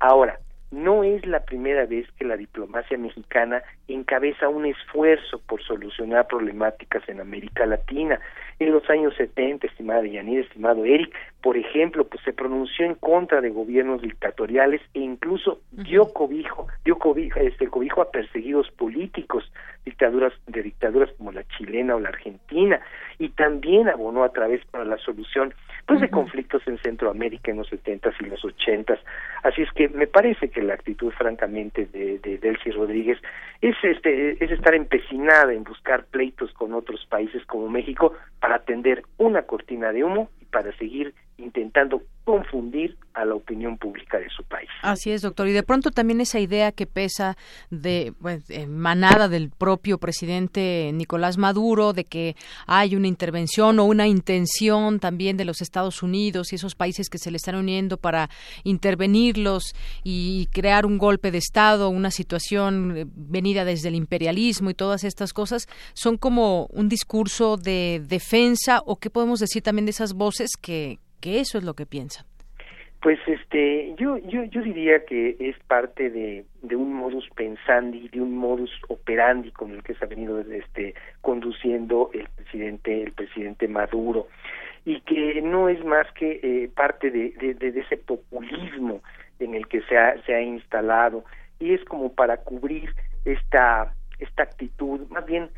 Ahora, 0.00 0.38
no 0.70 1.02
es 1.02 1.24
la 1.26 1.44
primera 1.44 1.86
vez 1.86 2.06
que 2.18 2.24
la 2.24 2.36
diplomacia 2.36 2.98
mexicana 2.98 3.62
encabeza 3.88 4.48
un 4.48 4.66
esfuerzo 4.66 5.40
por 5.46 5.62
solucionar 5.62 6.26
problemáticas 6.26 7.08
en 7.08 7.20
América 7.20 7.64
Latina. 7.64 8.20
En 8.58 8.72
los 8.72 8.88
años 8.90 9.14
70, 9.16 9.66
estimada 9.66 10.04
Yanir, 10.04 10.40
estimado 10.40 10.84
Eric, 10.84 11.14
por 11.40 11.56
ejemplo, 11.56 12.06
pues 12.06 12.22
se 12.24 12.32
pronunció 12.32 12.84
en 12.84 12.96
contra 12.96 13.40
de 13.40 13.50
gobiernos 13.50 14.02
dictatoriales 14.02 14.82
e 14.94 15.00
incluso 15.00 15.60
dio 15.70 16.12
cobijo, 16.12 16.66
dio 16.84 16.98
cobijo, 16.98 17.38
este 17.38 17.68
cobijo 17.68 18.02
a 18.02 18.10
perseguidos 18.10 18.70
políticos, 18.72 19.50
dictaduras 19.84 20.32
de 20.48 20.62
dictaduras 20.62 21.10
como 21.16 21.32
la 21.32 21.44
chilena 21.44 21.94
o 21.94 22.00
la 22.00 22.08
argentina, 22.08 22.80
y 23.18 23.30
también 23.30 23.88
abonó 23.88 24.24
a 24.24 24.32
través 24.32 24.64
para 24.66 24.84
la 24.84 24.98
solución 24.98 25.54
pues 25.88 26.02
de 26.02 26.10
conflictos 26.10 26.62
en 26.66 26.76
Centroamérica 26.78 27.50
en 27.50 27.56
los 27.56 27.68
setentas 27.68 28.14
y 28.20 28.26
los 28.26 28.44
ochentas. 28.44 29.00
Así 29.42 29.62
es 29.62 29.72
que 29.72 29.88
me 29.88 30.06
parece 30.06 30.50
que 30.50 30.60
la 30.60 30.74
actitud 30.74 31.10
francamente 31.12 31.86
de, 31.86 32.18
de 32.18 32.36
Delcy 32.36 32.70
Rodríguez 32.72 33.18
es 33.62 33.74
este 33.82 34.44
es 34.44 34.50
estar 34.50 34.74
empecinada 34.74 35.50
en 35.54 35.64
buscar 35.64 36.04
pleitos 36.04 36.52
con 36.52 36.74
otros 36.74 37.06
países 37.06 37.42
como 37.46 37.70
México 37.70 38.12
para 38.38 38.58
tender 38.58 39.02
una 39.16 39.42
cortina 39.42 39.90
de 39.90 40.04
humo 40.04 40.28
y 40.42 40.44
para 40.44 40.76
seguir 40.76 41.14
intentando 41.38 42.02
confundir 42.24 42.98
a 43.14 43.24
la 43.24 43.34
opinión 43.34 43.78
pública 43.78 44.18
de 44.18 44.28
su 44.28 44.44
país. 44.44 44.68
Así 44.82 45.10
es, 45.10 45.22
doctor. 45.22 45.48
Y 45.48 45.52
de 45.52 45.62
pronto 45.62 45.90
también 45.90 46.20
esa 46.20 46.38
idea 46.38 46.72
que 46.72 46.86
pesa 46.86 47.38
de 47.70 48.12
pues, 48.20 48.44
manada 48.68 49.28
del 49.28 49.48
propio 49.48 49.96
presidente 49.96 50.90
Nicolás 50.92 51.38
Maduro 51.38 51.94
de 51.94 52.04
que 52.04 52.36
hay 52.66 52.96
una 52.96 53.08
intervención 53.08 53.78
o 53.78 53.86
una 53.86 54.06
intención 54.06 55.00
también 55.00 55.38
de 55.38 55.46
los 55.46 55.62
Estados 55.62 56.02
Unidos 56.02 56.52
y 56.52 56.56
esos 56.56 56.74
países 56.74 57.08
que 57.08 57.16
se 57.16 57.30
le 57.30 57.38
están 57.38 57.54
uniendo 57.54 57.96
para 57.96 58.28
intervenirlos 58.62 59.74
y 60.04 60.48
crear 60.52 60.84
un 60.84 60.98
golpe 60.98 61.30
de 61.30 61.38
Estado, 61.38 61.88
una 61.88 62.10
situación 62.10 62.94
eh, 62.94 63.04
venida 63.06 63.64
desde 63.64 63.88
el 63.88 63.94
imperialismo 63.94 64.68
y 64.68 64.74
todas 64.74 65.02
estas 65.04 65.32
cosas, 65.32 65.66
son 65.94 66.18
como 66.18 66.66
un 66.66 66.90
discurso 66.90 67.56
de 67.56 68.02
defensa 68.06 68.82
o 68.84 68.96
qué 68.96 69.08
podemos 69.08 69.40
decir 69.40 69.62
también 69.62 69.86
de 69.86 69.92
esas 69.92 70.12
voces 70.12 70.50
que, 70.60 70.98
que 71.20 71.40
eso 71.40 71.58
es 71.58 71.64
lo 71.64 71.74
que 71.74 71.86
piensan. 71.86 72.26
Pues 73.00 73.20
este, 73.28 73.94
yo, 73.96 74.18
yo, 74.18 74.42
yo 74.44 74.60
diría 74.60 75.04
que 75.04 75.36
es 75.38 75.56
parte 75.68 76.10
de, 76.10 76.44
de 76.62 76.74
un 76.74 76.92
modus 76.92 77.28
pensandi, 77.36 78.08
de 78.08 78.20
un 78.20 78.36
modus 78.36 78.72
operandi 78.88 79.52
con 79.52 79.70
el 79.70 79.84
que 79.84 79.94
se 79.94 80.04
ha 80.04 80.08
venido 80.08 80.40
este, 80.40 80.94
conduciendo 81.20 82.10
el 82.12 82.28
presidente, 82.34 83.02
el 83.04 83.12
presidente 83.12 83.68
Maduro, 83.68 84.26
y 84.84 85.00
que 85.02 85.40
no 85.42 85.68
es 85.68 85.84
más 85.84 86.10
que 86.12 86.40
eh, 86.42 86.70
parte 86.74 87.12
de, 87.12 87.30
de, 87.38 87.54
de, 87.54 87.80
ese 87.80 87.98
populismo 87.98 89.00
en 89.38 89.54
el 89.54 89.68
que 89.68 89.80
se 89.82 89.96
ha, 89.96 90.20
se 90.24 90.34
ha 90.34 90.42
instalado, 90.42 91.24
y 91.60 91.74
es 91.74 91.84
como 91.84 92.12
para 92.12 92.38
cubrir 92.38 92.92
esta, 93.24 93.94
esta 94.18 94.42
actitud, 94.42 95.06
más 95.08 95.24
bien 95.24 95.50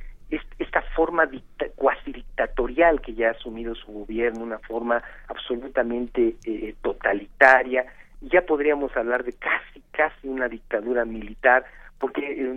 esta 0.58 0.82
forma 0.94 1.28
cuasi 1.76 2.12
dictatorial 2.12 3.00
que 3.00 3.14
ya 3.14 3.28
ha 3.28 3.30
asumido 3.32 3.74
su 3.74 3.92
gobierno, 3.92 4.44
una 4.44 4.58
forma 4.58 5.02
absolutamente 5.28 6.36
eh, 6.44 6.74
totalitaria, 6.82 7.86
ya 8.20 8.42
podríamos 8.42 8.96
hablar 8.96 9.24
de 9.24 9.32
casi, 9.32 9.82
casi 9.90 10.28
una 10.28 10.48
dictadura 10.48 11.04
militar, 11.04 11.64
porque 11.98 12.26
el, 12.32 12.50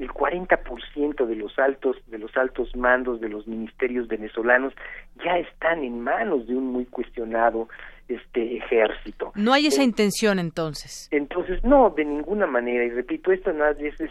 el 0.00 0.08
40% 0.08 1.26
de 1.26 1.36
los 1.36 1.58
altos 1.58 1.96
de 2.08 2.18
los 2.18 2.36
altos 2.36 2.74
mandos 2.74 3.20
de 3.20 3.28
los 3.28 3.46
ministerios 3.46 4.08
venezolanos 4.08 4.72
ya 5.24 5.38
están 5.38 5.84
en 5.84 6.00
manos 6.00 6.46
de 6.48 6.56
un 6.56 6.72
muy 6.72 6.84
cuestionado 6.86 7.68
este 8.08 8.56
ejército. 8.56 9.32
No 9.34 9.52
hay 9.52 9.66
esa 9.66 9.82
intención 9.82 10.38
entonces. 10.38 11.08
Entonces, 11.10 11.62
no, 11.64 11.90
de 11.90 12.04
ninguna 12.04 12.46
manera. 12.46 12.84
Y 12.84 12.90
repito, 12.90 13.32
esto 13.32 13.52
no 13.52 13.66
es, 13.66 14.00
es, 14.00 14.10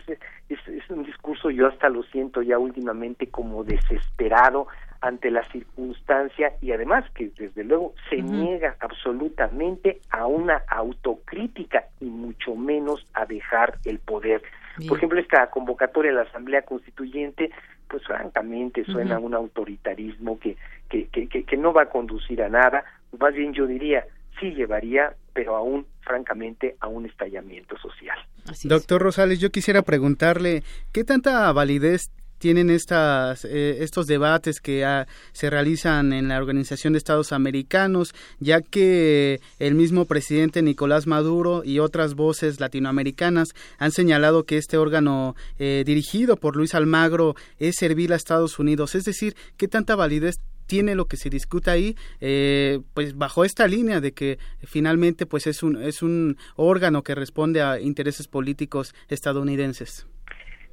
es, 0.49 0.90
un 0.90 1.03
discurso, 1.03 1.49
yo 1.49 1.68
hasta 1.68 1.90
lo 1.90 2.03
siento 2.03 2.41
ya 2.41 2.57
últimamente 2.57 3.28
como 3.28 3.64
desesperado 3.64 4.68
ante 5.02 5.30
la 5.30 5.44
circunstancia 5.52 6.53
y 6.61 6.72
además 6.72 7.03
que 7.14 7.30
desde 7.38 7.64
luego 7.65 7.94
se 8.10 8.22
niega 8.22 8.78
absolutamente 8.80 9.99
a 10.10 10.26
una 10.28 10.64
autocrítica 10.70 11.86
y 11.99 12.06
mucho 12.06 12.56
menos 12.56 13.06
a 13.14 13.26
dejar 13.26 13.80
el 13.84 13.99
poder. 13.99 14.41
Por 14.88 14.98
ejemplo, 14.98 15.20
esta 15.20 15.49
convocatoria 15.49 16.11
de 16.11 16.18
la 16.18 16.24
Asamblea 16.24 16.64
Constituyente, 16.64 17.52
pues 17.88 18.03
francamente 18.06 18.86
suena 18.86 19.18
a 19.18 19.20
un 19.20 19.34
autoritarismo 19.34 20.40
que, 20.40 20.57
que, 20.90 21.07
que, 21.07 21.44
que, 21.44 21.57
no 21.57 21.74
va 21.74 21.84
a 21.84 21.90
conducir 21.90 22.41
a 22.41 22.49
nada, 22.49 22.84
más 23.19 23.34
bien 23.34 23.53
yo 23.53 23.68
diría, 23.68 24.06
sí 24.40 24.52
llevaría, 24.52 25.15
pero 25.34 25.56
aún, 25.56 25.85
francamente, 26.02 26.76
a 26.80 26.88
un 26.88 27.06
estallamiento 27.06 27.77
social. 27.77 28.18
Doctor 28.64 29.02
Rosales, 29.02 29.40
yo 29.40 29.49
quisiera 29.49 29.81
preguntarle, 29.81 30.64
¿qué 30.91 31.03
tanta 31.03 31.52
validez 31.52 32.11
tienen 32.44 32.69
estas, 32.69 33.45
eh, 33.45 33.84
estos 33.84 34.06
debates 34.06 34.60
que 34.60 34.84
ah, 34.84 35.07
se 35.31 35.49
realizan 35.49 36.11
en 36.11 36.27
la 36.27 36.38
Organización 36.40 36.91
de 36.91 36.98
Estados 36.98 37.31
Americanos, 37.31 38.14
ya 38.40 38.60
que 38.60 39.40
el 39.60 39.76
mismo 39.76 40.03
presidente 40.03 40.61
Nicolás 40.61 41.07
Maduro 41.07 41.64
y 41.64 41.80
otras 41.80 42.15
voces 42.15 42.60
latinoamericanas 42.60 43.53
han 43.77 43.91
señalado 43.91 44.44
que 44.44 44.57
este 44.57 44.77
órgano 44.77 45.38
eh, 45.57 45.84
dirigido 45.85 46.35
por 46.35 46.57
Luis 46.57 46.76
Almagro 46.76 47.35
es 47.60 47.77
servir 47.77 48.11
a 48.11 48.18
Estados 48.18 48.60
Unidos. 48.60 48.94
Es 48.95 49.06
decir, 49.06 49.38
¿qué 49.56 49.69
tanta 49.69 49.95
validez 49.95 50.35
tiene 50.65 50.95
lo 50.95 51.06
que 51.06 51.18
se 51.18 51.30
discuta 51.30 51.72
ahí, 51.72 51.95
eh, 52.22 52.80
pues 52.94 53.18
bajo 53.18 53.45
esta 53.45 53.68
línea 53.68 54.02
de 54.02 54.11
que 54.14 54.38
finalmente 54.64 55.26
pues 55.26 55.48
es 55.48 55.64
un, 55.64 55.81
es 55.81 56.02
un 56.02 56.38
órgano 56.56 57.03
que 57.03 57.15
responde 57.15 57.61
a 57.61 57.80
intereses 57.80 58.27
políticos 58.27 58.94
estadounidenses. 59.10 60.07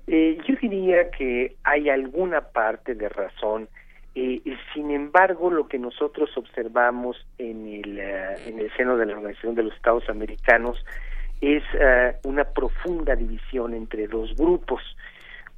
Eh, 0.06 0.38
yo 0.46 0.56
diría 0.60 1.10
que 1.10 1.56
hay 1.62 1.88
alguna 1.88 2.40
parte 2.40 2.94
de 2.94 3.08
razón. 3.08 3.68
Eh, 4.14 4.42
sin 4.74 4.90
embargo, 4.90 5.50
lo 5.50 5.68
que 5.68 5.78
nosotros 5.78 6.30
observamos 6.36 7.16
en 7.38 7.68
el, 7.68 7.98
eh, 7.98 8.34
en 8.46 8.58
el 8.58 8.72
seno 8.76 8.96
de 8.96 9.06
la 9.06 9.14
Organización 9.14 9.54
de 9.54 9.62
los 9.62 9.74
Estados 9.74 10.08
Americanos 10.08 10.84
es 11.40 11.62
eh, 11.74 12.16
una 12.24 12.44
profunda 12.44 13.14
división 13.14 13.72
entre 13.72 14.08
dos 14.08 14.34
grupos. 14.36 14.82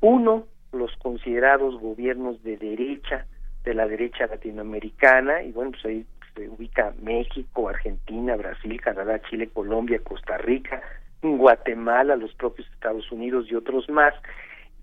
Uno, 0.00 0.46
los 0.72 0.94
considerados 0.96 1.80
gobiernos 1.80 2.42
de 2.42 2.56
derecha, 2.56 3.26
de 3.64 3.74
la 3.74 3.86
derecha 3.86 4.26
latinoamericana, 4.26 5.42
y 5.42 5.52
bueno, 5.52 5.72
pues 5.72 5.84
ahí 5.84 6.06
se 6.34 6.48
ubica 6.48 6.92
México, 7.02 7.68
Argentina, 7.68 8.36
Brasil, 8.36 8.80
Canadá, 8.80 9.20
Chile, 9.28 9.50
Colombia, 9.52 10.00
Costa 10.02 10.38
Rica, 10.38 10.82
Guatemala, 11.22 12.16
los 12.16 12.34
propios 12.34 12.68
Estados 12.72 13.10
Unidos 13.12 13.46
y 13.48 13.54
otros 13.54 13.88
más. 13.88 14.14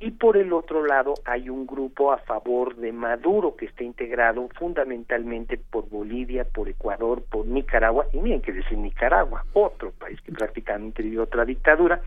Y 0.02 0.12
por 0.12 0.38
el 0.38 0.54
otro 0.54 0.86
lado 0.86 1.16
hay 1.26 1.50
un 1.50 1.68
grupo 1.68 2.14
a 2.14 2.20
favor 2.20 2.78
de 2.78 2.94
Maduro 2.94 3.58
que 3.58 3.66
está 3.66 3.84
integrado 3.84 4.48
fundamentalmente 4.58 5.58
por 5.58 5.90
Bolivia, 5.90 6.46
por 6.46 6.70
Ecuador, 6.70 7.22
por 7.30 7.46
Nicaragua, 7.46 8.06
y 8.14 8.20
miren 8.20 8.42
que 8.42 8.54
decir 8.54 8.78
Nicaragua, 8.78 9.44
otro 9.52 9.92
país 9.92 10.22
que 10.22 10.32
prácticamente 10.32 11.04
vivió 11.04 11.24
otra 11.24 11.44
dictadura, 11.44 12.00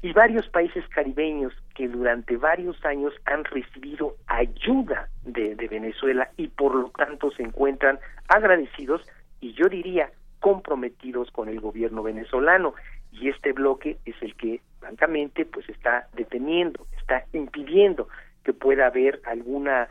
y 0.00 0.12
varios 0.12 0.48
países 0.48 0.86
caribeños 0.88 1.52
que 1.74 1.88
durante 1.88 2.36
varios 2.36 2.82
años 2.84 3.12
han 3.24 3.44
recibido 3.44 4.16
ayuda 4.26 5.08
de, 5.24 5.54
Venezuela 5.68 6.30
y 6.36 6.48
por 6.48 6.74
lo 6.74 6.90
tanto 6.90 7.30
se 7.30 7.42
encuentran 7.42 7.98
agradecidos 8.28 9.02
y 9.40 9.52
yo 9.52 9.68
diría 9.68 10.10
comprometidos 10.40 11.30
con 11.30 11.48
el 11.48 11.60
gobierno 11.60 12.02
venezolano 12.02 12.74
y 13.12 13.28
este 13.28 13.52
bloque 13.52 13.98
es 14.04 14.14
el 14.22 14.34
que 14.36 14.60
francamente 14.80 15.44
pues 15.44 15.68
está 15.68 16.08
deteniendo, 16.14 16.86
está 16.98 17.24
impidiendo 17.32 18.08
que 18.44 18.52
pueda 18.52 18.86
haber 18.86 19.20
alguna 19.24 19.88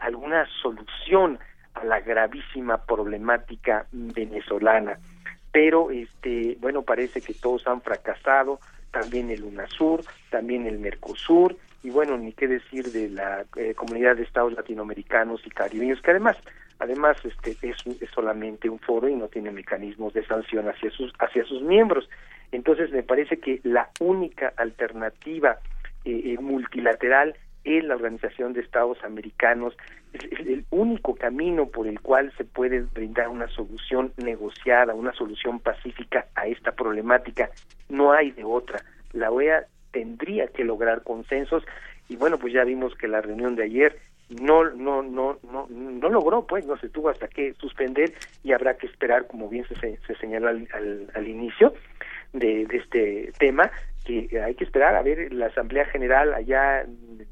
alguna 0.00 0.46
solución 0.60 1.38
a 1.74 1.84
la 1.84 2.00
gravísima 2.00 2.84
problemática 2.84 3.86
venezolana. 3.92 4.98
Pero 5.52 5.90
este 5.90 6.56
bueno, 6.60 6.82
parece 6.82 7.20
que 7.20 7.34
todos 7.34 7.66
han 7.66 7.80
fracasado, 7.80 8.60
también 8.92 9.30
el 9.30 9.42
UNASUR, 9.42 10.04
también 10.30 10.66
el 10.66 10.78
Mercosur 10.78 11.56
y 11.82 11.90
bueno, 11.90 12.16
ni 12.16 12.32
qué 12.32 12.46
decir 12.46 12.92
de 12.92 13.10
la 13.10 13.44
eh, 13.56 13.74
comunidad 13.74 14.16
de 14.16 14.22
estados 14.22 14.52
latinoamericanos 14.52 15.44
y 15.44 15.50
caribeños 15.50 16.00
que 16.00 16.12
además 16.12 16.36
además 16.78 17.16
este 17.24 17.56
es, 17.68 17.76
es 17.86 18.10
solamente 18.14 18.68
un 18.68 18.78
foro 18.78 19.08
y 19.08 19.14
no 19.14 19.28
tiene 19.28 19.50
mecanismos 19.50 20.12
de 20.12 20.24
sanción 20.24 20.68
hacia 20.68 20.90
sus 20.90 21.12
hacia 21.18 21.44
sus 21.44 21.62
miembros. 21.62 22.08
Entonces 22.52 22.92
me 22.92 23.02
parece 23.02 23.38
que 23.38 23.60
la 23.64 23.88
única 24.00 24.52
alternativa 24.56 25.58
eh, 26.04 26.34
eh, 26.34 26.38
multilateral 26.40 27.34
es 27.64 27.84
la 27.84 27.94
Organización 27.94 28.52
de 28.52 28.60
Estados 28.60 29.02
Americanos, 29.04 29.76
es 30.12 30.24
el 30.40 30.64
único 30.70 31.14
camino 31.14 31.66
por 31.66 31.86
el 31.86 32.00
cual 32.00 32.32
se 32.36 32.44
puede 32.44 32.80
brindar 32.80 33.28
una 33.28 33.48
solución 33.48 34.12
negociada, 34.16 34.94
una 34.94 35.12
solución 35.12 35.60
pacífica 35.60 36.26
a 36.34 36.46
esta 36.46 36.72
problemática. 36.72 37.50
No 37.88 38.12
hay 38.12 38.30
de 38.32 38.44
otra. 38.44 38.84
La 39.12 39.30
OEA 39.30 39.66
tendría 39.90 40.48
que 40.48 40.64
lograr 40.64 41.02
consensos 41.02 41.64
y 42.08 42.16
bueno, 42.16 42.38
pues 42.38 42.52
ya 42.52 42.64
vimos 42.64 42.94
que 42.94 43.08
la 43.08 43.20
reunión 43.20 43.54
de 43.56 43.64
ayer 43.64 43.98
no 44.40 44.64
no 44.64 45.02
no 45.02 45.38
no 45.42 45.66
no 45.68 46.08
logró 46.08 46.46
pues 46.46 46.64
no 46.64 46.78
se 46.78 46.88
tuvo 46.88 47.10
hasta 47.10 47.28
que 47.28 47.52
suspender 47.54 48.14
y 48.42 48.52
habrá 48.52 48.78
que 48.78 48.86
esperar 48.86 49.26
como 49.26 49.48
bien 49.48 49.66
se, 49.68 49.98
se 49.98 50.14
señaló 50.16 50.48
al, 50.48 50.66
al 51.14 51.28
inicio 51.28 51.74
de, 52.32 52.62
este 52.70 53.32
tema 53.38 53.70
que 54.04 54.28
hay 54.40 54.54
que 54.54 54.64
esperar 54.64 54.94
a 54.94 55.02
ver 55.02 55.32
la 55.32 55.46
Asamblea 55.46 55.84
General 55.86 56.34
allá 56.34 56.84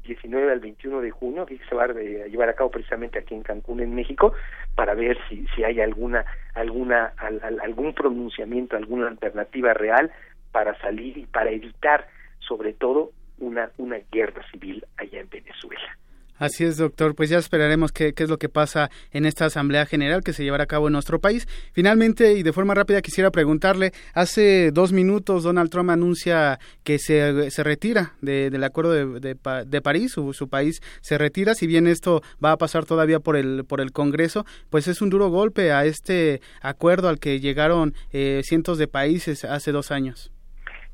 19 0.03 0.51
al 0.51 0.59
21 0.59 1.01
de 1.01 1.11
junio, 1.11 1.45
que 1.45 1.59
se 1.69 1.75
va 1.75 1.83
a 1.83 1.93
llevar 1.93 2.49
a 2.49 2.53
cabo 2.53 2.71
precisamente 2.71 3.19
aquí 3.19 3.35
en 3.35 3.43
Cancún, 3.43 3.81
en 3.81 3.93
México, 3.93 4.33
para 4.75 4.93
ver 4.93 5.17
si, 5.29 5.45
si 5.55 5.63
hay 5.63 5.79
alguna, 5.81 6.25
alguna, 6.53 7.13
algún 7.61 7.93
pronunciamiento, 7.93 8.75
alguna 8.75 9.07
alternativa 9.07 9.73
real 9.73 10.11
para 10.51 10.77
salir 10.79 11.17
y 11.17 11.25
para 11.25 11.51
evitar, 11.51 12.07
sobre 12.39 12.73
todo, 12.73 13.11
una, 13.39 13.71
una 13.77 13.99
guerra 14.11 14.43
civil 14.51 14.85
allá 14.97 15.19
en 15.19 15.29
Venezuela. 15.29 15.97
Así 16.41 16.63
es, 16.63 16.77
doctor. 16.77 17.13
Pues 17.13 17.29
ya 17.29 17.37
esperaremos 17.37 17.91
qué, 17.91 18.13
qué, 18.15 18.23
es 18.23 18.29
lo 18.29 18.39
que 18.39 18.49
pasa 18.49 18.89
en 19.11 19.27
esta 19.27 19.45
Asamblea 19.45 19.85
General 19.85 20.23
que 20.23 20.33
se 20.33 20.43
llevará 20.43 20.63
a 20.63 20.67
cabo 20.67 20.87
en 20.87 20.93
nuestro 20.93 21.19
país. 21.19 21.47
Finalmente, 21.71 22.33
y 22.33 22.41
de 22.41 22.51
forma 22.51 22.73
rápida, 22.73 23.03
quisiera 23.03 23.29
preguntarle, 23.29 23.91
hace 24.15 24.71
dos 24.71 24.91
minutos 24.91 25.43
Donald 25.43 25.69
Trump 25.69 25.91
anuncia 25.91 26.57
que 26.83 26.97
se, 26.97 27.51
se 27.51 27.63
retira 27.63 28.13
del 28.21 28.63
acuerdo 28.63 28.91
de, 28.91 29.19
de, 29.19 29.81
París, 29.83 30.13
su, 30.13 30.33
su, 30.33 30.49
país 30.49 30.81
se 31.01 31.19
retira, 31.19 31.53
si 31.53 31.67
bien 31.67 31.85
esto 31.85 32.23
va 32.43 32.53
a 32.53 32.57
pasar 32.57 32.85
todavía 32.85 33.19
por 33.19 33.35
el, 33.35 33.63
por 33.63 33.79
el 33.79 33.91
Congreso, 33.91 34.43
pues 34.71 34.87
es 34.87 35.03
un 35.03 35.11
duro 35.11 35.29
golpe 35.29 35.71
a 35.71 35.85
este 35.85 36.41
acuerdo 36.63 37.07
al 37.07 37.19
que 37.19 37.39
llegaron 37.39 37.93
eh, 38.13 38.41
cientos 38.43 38.79
de 38.79 38.87
países 38.87 39.45
hace 39.45 39.71
dos 39.71 39.91
años. 39.91 40.31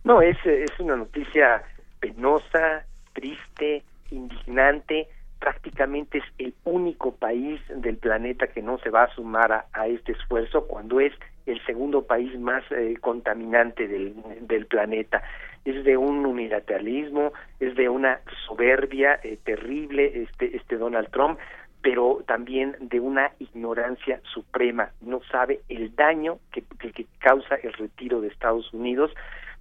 No, 0.03 0.21
es, 0.21 0.35
es 0.45 0.77
una 0.79 0.97
noticia 0.97 1.63
penosa, 2.01 2.85
triste, 3.13 3.83
indignante, 4.11 5.07
prácticamente 5.39 6.19
es 6.19 6.23
el 6.37 6.53
único 6.63 7.15
país 7.15 7.61
del 7.69 7.97
planeta 7.97 8.47
que 8.47 8.61
no 8.61 8.77
se 8.79 8.89
va 8.89 9.03
a 9.03 9.15
sumar 9.15 9.65
a, 9.71 9.87
este 9.87 10.13
esfuerzo 10.13 10.67
cuando 10.67 10.99
es 10.99 11.13
el 11.45 11.63
segundo 11.65 12.05
país 12.05 12.37
más 12.39 12.63
eh, 12.71 12.95
contaminante 12.99 13.87
del, 13.87 14.15
del, 14.41 14.65
planeta. 14.65 15.23
Es 15.63 15.83
de 15.83 15.97
un 15.97 16.25
unilateralismo, 16.25 17.33
es 17.59 17.75
de 17.75 17.89
una 17.89 18.19
soberbia 18.47 19.19
eh, 19.23 19.37
terrible 19.43 20.23
este, 20.23 20.55
este 20.57 20.77
Donald 20.77 21.09
Trump, 21.11 21.39
pero 21.81 22.23
también 22.27 22.75
de 22.79 22.99
una 22.99 23.31
ignorancia 23.39 24.19
suprema. 24.33 24.91
No 25.01 25.21
sabe 25.31 25.61
el 25.69 25.95
daño 25.95 26.39
que, 26.51 26.63
que 26.91 27.05
causa 27.19 27.55
el 27.55 27.73
retiro 27.73 28.19
de 28.21 28.27
Estados 28.27 28.73
Unidos 28.73 29.11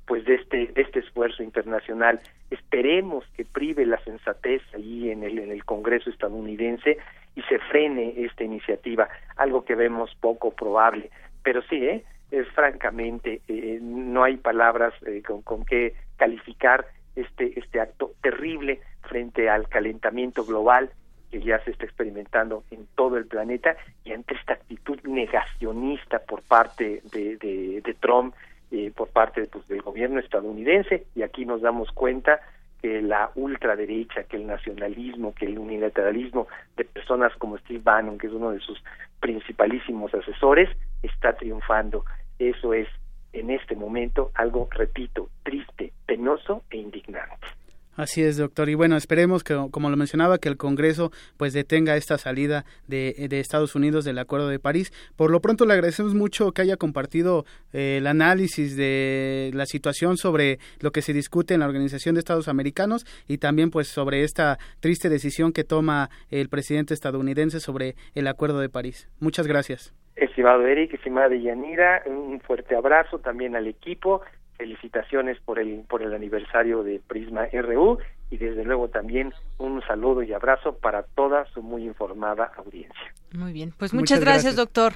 pues 0.07 0.25
de 0.25 0.37
este 0.37 0.67
de 0.69 0.83
este 0.83 1.01
esfuerzo 1.01 1.43
internacional. 1.43 2.21
Esperemos 2.51 3.25
que 3.37 3.45
prive 3.45 3.85
la 3.85 3.99
sensatez 4.05 4.63
allí 4.75 5.11
en 5.11 5.23
el 5.25 5.39
en 5.39 5.51
el 5.51 5.65
Congreso 5.65 6.11
estadounidense 6.11 6.99
y 7.35 7.43
se 7.43 7.59
frene 7.59 8.15
esta 8.17 8.45
iniciativa 8.45 9.09
algo 9.37 9.65
que 9.65 9.75
vemos 9.75 10.15
poco 10.21 10.53
probable. 10.53 11.11
Pero 11.43 11.63
sí 11.63 11.85
eh 11.85 12.05
es 12.31 12.49
francamente 12.49 13.41
eh, 13.49 13.79
no 13.81 14.25
hay 14.25 14.37
palabras 14.37 14.93
eh, 15.07 15.23
con, 15.23 15.43
con 15.43 15.65
que 15.65 15.95
calificar 16.17 16.87
este 17.15 17.59
este 17.59 17.81
acto 17.81 18.13
terrible 18.23 18.81
frente 19.09 19.49
al 19.49 19.69
calentamiento 19.69 20.45
global 20.45 20.91
que 21.31 21.41
ya 21.41 21.59
se 21.65 21.73
está 21.73 21.85
experimentando 21.85 22.65
en 22.71 22.87
todo 22.95 23.17
el 23.17 23.27
planeta 23.27 23.77
y 24.05 24.13
ante 24.13 24.35
esta 24.35 24.55
actitud 24.55 25.01
negacionista 25.05 26.21
por 26.21 26.43
parte 26.43 27.03
de, 27.13 27.37
de 27.37 27.95
Trump 28.01 28.35
eh, 28.71 28.93
por 28.95 29.09
parte 29.09 29.47
pues, 29.47 29.67
del 29.69 29.83
gobierno 29.83 30.21
estadounidense 30.21 31.07
y 31.15 31.23
aquí 31.23 31.45
nos 31.45 31.63
damos 31.63 31.91
cuenta 31.93 32.41
que 32.83 33.01
la 33.01 33.31
ultraderecha, 33.35 34.25
que 34.25 34.37
el 34.37 34.47
nacionalismo, 34.47 35.35
que 35.35 35.47
el 35.47 35.59
unilateralismo 35.59 36.47
de 36.77 36.85
personas 36.85 37.33
como 37.37 37.59
Steve 37.59 37.81
Bannon, 37.83 38.19
que 38.19 38.27
es 38.27 38.33
uno 38.33 38.51
de 38.51 38.61
sus 38.61 38.83
principalísimos 39.21 40.13
asesores, 40.15 40.69
está 41.03 41.35
triunfando. 41.35 42.05
Eso 42.39 42.75
es 42.75 42.89
en 43.33 43.51
este 43.51 43.77
momento 43.77 44.31
algo, 44.35 44.69
repito, 44.71 45.29
triste, 45.43 45.93
penoso 46.07 46.63
e 46.71 46.79
indignante. 46.79 47.47
Así 47.97 48.23
es, 48.23 48.37
doctor. 48.37 48.69
Y 48.69 48.75
bueno, 48.75 48.97
esperemos 48.97 49.43
que, 49.43 49.55
como 49.71 49.89
lo 49.89 49.97
mencionaba, 49.97 50.39
que 50.39 50.49
el 50.49 50.57
Congreso 50.57 51.11
pues 51.37 51.53
detenga 51.53 51.97
esta 51.97 52.19
salida 52.19 52.65
de, 52.87 53.27
de 53.29 53.41
Estados 53.41 53.75
Unidos 53.75 54.05
del 54.05 54.19
Acuerdo 54.19 54.49
de 54.49 54.59
París. 54.59 54.93
Por 55.17 55.31
lo 55.31 55.41
pronto 55.41 55.65
le 55.65 55.73
agradecemos 55.73 56.15
mucho 56.15 56.53
que 56.53 56.63
haya 56.63 56.77
compartido 56.77 57.45
eh, 57.73 57.97
el 57.99 58.07
análisis 58.07 58.77
de 58.77 59.51
la 59.55 59.65
situación 59.65 60.17
sobre 60.19 60.59
lo 60.81 60.91
que 60.91 61.03
se 61.03 61.13
discute 61.13 61.55
en 61.55 61.61
la 61.61 61.67
Organización 61.67 62.15
de 62.15 62.19
Estados 62.19 62.49
Americanos 62.49 63.07
y 63.27 63.39
también 63.39 63.71
pues 63.71 63.89
sobre 63.89 64.25
esta 64.25 64.59
triste 64.81 65.09
decisión 65.09 65.53
que 65.53 65.65
toma 65.65 66.11
el 66.31 66.49
presidente 66.49 66.95
estadounidense 66.95 67.61
sobre 67.61 67.97
el 68.15 68.27
Acuerdo 68.27 68.61
de 68.61 68.69
París. 68.69 69.09
Muchas 69.21 69.47
gracias. 69.47 69.95
Estimado 70.17 70.67
Eric, 70.67 70.95
estimada 70.95 71.35
Yanira, 71.35 72.03
un 72.07 72.41
fuerte 72.41 72.75
abrazo 72.75 73.19
también 73.19 73.55
al 73.55 73.67
equipo 73.67 74.23
felicitaciones 74.57 75.39
por 75.41 75.59
el 75.59 75.85
por 75.89 76.03
el 76.03 76.15
aniversario 76.15 76.83
de 76.83 77.01
Prisma 77.07 77.47
RU 77.53 77.99
y 78.31 78.39
desde 78.39 78.65
luego 78.65 78.89
también 78.89 79.33
un 79.59 79.83
saludo 79.87 80.23
y 80.23 80.33
abrazo 80.33 80.77
para 80.79 81.03
toda 81.03 81.47
su 81.53 81.63
muy 81.63 81.85
informada 81.85 82.53
audiencia. 82.57 83.15
Muy 83.33 83.53
bien, 83.53 83.73
pues 83.77 83.95
muchas, 83.95 84.21
gracias, 84.21 84.57
doctor. 84.57 84.95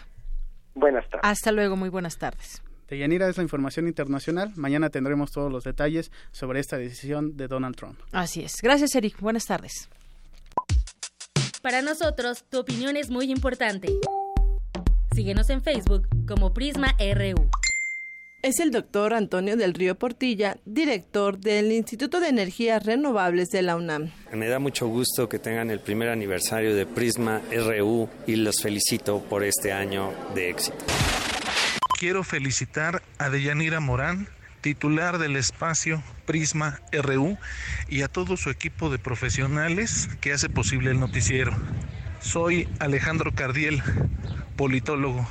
Buenas 0.74 1.08
tardes. 1.08 1.20
Hasta 1.22 1.52
luego, 1.52 1.76
muy 1.76 1.88
buenas 1.88 2.18
tardes. 2.18 2.62
Yanira 2.90 3.28
es 3.28 3.36
la 3.36 3.42
información 3.42 3.86
internacional. 3.86 4.52
Mañana 4.56 4.90
tendremos 4.90 5.30
todos 5.30 5.52
los 5.52 5.64
detalles 5.64 6.10
sobre 6.32 6.60
esta 6.60 6.76
decisión 6.76 7.36
de 7.36 7.46
Donald 7.46 7.76
Trump. 7.76 8.00
Así 8.12 8.42
es. 8.42 8.54
Gracias, 8.62 8.94
Eric. 8.94 9.20
Buenas 9.20 9.46
tardes. 9.46 9.88
Para 11.62 11.82
nosotros, 11.82 12.44
tu 12.50 12.58
opinión 12.58 12.96
es 12.96 13.10
muy 13.10 13.30
importante. 13.30 13.88
Síguenos 15.14 15.50
en 15.50 15.62
Facebook 15.62 16.08
como 16.26 16.52
Prisma 16.52 16.94
RU 16.98 17.48
es 18.42 18.58
el 18.58 18.70
doctor 18.70 19.12
Antonio 19.12 19.56
del 19.56 19.74
Río 19.74 19.96
Portilla, 19.96 20.56
director 20.64 21.38
del 21.38 21.72
Instituto 21.72 22.20
de 22.20 22.28
Energías 22.28 22.84
Renovables 22.84 23.48
de 23.48 23.62
la 23.62 23.76
UNAM. 23.76 24.10
Me 24.32 24.48
da 24.48 24.58
mucho 24.58 24.86
gusto 24.86 25.28
que 25.28 25.38
tengan 25.38 25.70
el 25.70 25.80
primer 25.80 26.08
aniversario 26.08 26.74
de 26.74 26.86
Prisma 26.86 27.42
RU 27.52 28.08
y 28.26 28.36
los 28.36 28.62
felicito 28.62 29.22
por 29.22 29.44
este 29.44 29.72
año 29.72 30.12
de 30.34 30.50
éxito. 30.50 30.78
Quiero 31.98 32.24
felicitar 32.24 33.02
a 33.18 33.28
Deyanira 33.28 33.80
Morán, 33.80 34.26
titular 34.62 35.18
del 35.18 35.36
espacio 35.36 36.02
Prisma 36.24 36.80
RU, 36.92 37.36
y 37.90 38.02
a 38.02 38.08
todo 38.08 38.38
su 38.38 38.48
equipo 38.48 38.88
de 38.88 38.98
profesionales 38.98 40.08
que 40.22 40.32
hace 40.32 40.48
posible 40.48 40.92
el 40.92 41.00
noticiero. 41.00 41.54
Soy 42.20 42.68
Alejandro 42.78 43.34
Cardiel, 43.34 43.82
politólogo 44.56 45.26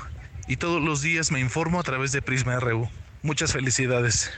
y 0.47 0.57
todos 0.57 0.81
los 0.81 1.01
días 1.01 1.31
me 1.31 1.39
informo 1.39 1.79
a 1.79 1.83
través 1.83 2.11
de 2.11 2.21
Prisma 2.21 2.59
RU. 2.59 2.89
Muchas 3.21 3.51
felicidades. 3.51 4.31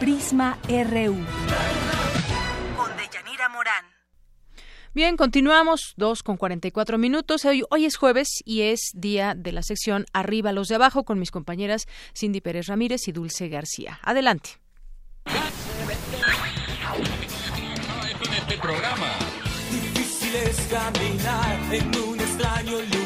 Prisma 0.00 0.58
RU. 0.68 1.16
Con 2.76 2.96
Deyanira 2.96 3.48
Morán. 3.50 3.84
Bien, 4.94 5.16
continuamos, 5.18 5.92
dos 5.96 6.22
con 6.22 6.38
44 6.38 6.96
minutos. 6.96 7.44
Hoy, 7.44 7.64
hoy 7.68 7.84
es 7.84 7.96
jueves 7.96 8.42
y 8.46 8.62
es 8.62 8.92
día 8.94 9.34
de 9.36 9.52
la 9.52 9.62
sección 9.62 10.06
Arriba 10.14 10.52
los 10.52 10.68
de 10.68 10.76
abajo 10.76 11.04
con 11.04 11.18
mis 11.18 11.30
compañeras 11.30 11.86
Cindy 12.14 12.40
Pérez 12.40 12.68
Ramírez 12.68 13.08
y 13.08 13.12
Dulce 13.12 13.48
García. 13.48 13.98
Adelante. 14.02 14.58
Este 18.38 18.58
programa 18.58 19.12
es 20.44 20.60
caminar 20.70 21.58
en 21.72 22.02
un 22.02 22.20
extraño 22.20 22.78
lugar 22.80 23.05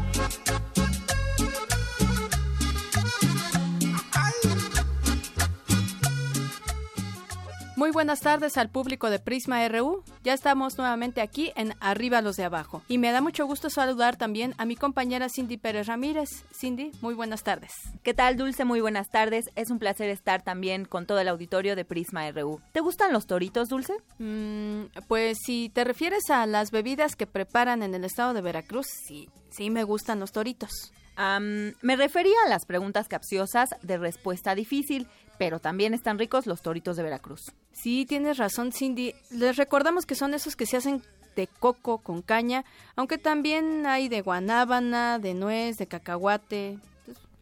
Muy 7.81 7.89
buenas 7.89 8.19
tardes 8.19 8.59
al 8.59 8.69
público 8.69 9.09
de 9.09 9.17
Prisma 9.17 9.67
RU. 9.67 10.03
Ya 10.23 10.35
estamos 10.35 10.77
nuevamente 10.77 11.19
aquí 11.19 11.51
en 11.55 11.73
Arriba 11.79 12.21
los 12.21 12.35
de 12.35 12.43
Abajo. 12.43 12.83
Y 12.87 12.99
me 12.99 13.11
da 13.11 13.21
mucho 13.21 13.47
gusto 13.47 13.71
saludar 13.71 14.17
también 14.17 14.53
a 14.59 14.65
mi 14.65 14.75
compañera 14.75 15.29
Cindy 15.29 15.57
Pérez 15.57 15.87
Ramírez. 15.87 16.29
Cindy, 16.53 16.91
muy 17.01 17.15
buenas 17.15 17.41
tardes. 17.41 17.71
¿Qué 18.03 18.13
tal, 18.13 18.37
Dulce? 18.37 18.65
Muy 18.65 18.81
buenas 18.81 19.09
tardes. 19.09 19.49
Es 19.55 19.71
un 19.71 19.79
placer 19.79 20.11
estar 20.11 20.43
también 20.43 20.85
con 20.85 21.07
todo 21.07 21.19
el 21.21 21.27
auditorio 21.27 21.75
de 21.75 21.83
Prisma 21.83 22.29
RU. 22.29 22.61
¿Te 22.71 22.81
gustan 22.81 23.13
los 23.13 23.25
toritos, 23.25 23.69
Dulce? 23.69 23.95
Mm, 24.19 24.83
pues 25.07 25.39
si 25.43 25.69
te 25.69 25.83
refieres 25.83 26.29
a 26.29 26.45
las 26.45 26.69
bebidas 26.69 27.15
que 27.15 27.25
preparan 27.25 27.81
en 27.81 27.95
el 27.95 28.03
estado 28.03 28.35
de 28.35 28.41
Veracruz, 28.41 28.85
sí, 29.07 29.27
sí 29.49 29.71
me 29.71 29.85
gustan 29.85 30.19
los 30.19 30.31
toritos. 30.31 30.93
Me 31.29 31.95
refería 31.95 32.35
a 32.45 32.49
las 32.49 32.65
preguntas 32.65 33.07
capciosas 33.07 33.75
de 33.81 33.97
respuesta 33.97 34.55
difícil 34.55 35.07
pero 35.41 35.59
también 35.59 35.95
están 35.95 36.19
ricos 36.19 36.45
los 36.45 36.61
toritos 36.61 36.97
de 36.97 37.01
Veracruz. 37.01 37.51
Sí, 37.71 38.05
tienes 38.07 38.37
razón, 38.37 38.71
Cindy. 38.71 39.15
Les 39.31 39.57
recordamos 39.57 40.05
que 40.05 40.13
son 40.13 40.35
esos 40.35 40.55
que 40.55 40.67
se 40.67 40.77
hacen 40.77 41.01
de 41.35 41.47
coco 41.47 41.97
con 41.97 42.21
caña, 42.21 42.63
aunque 42.95 43.17
también 43.17 43.87
hay 43.87 44.07
de 44.07 44.21
guanábana, 44.21 45.17
de 45.17 45.33
nuez, 45.33 45.79
de 45.79 45.87
cacahuate, 45.87 46.77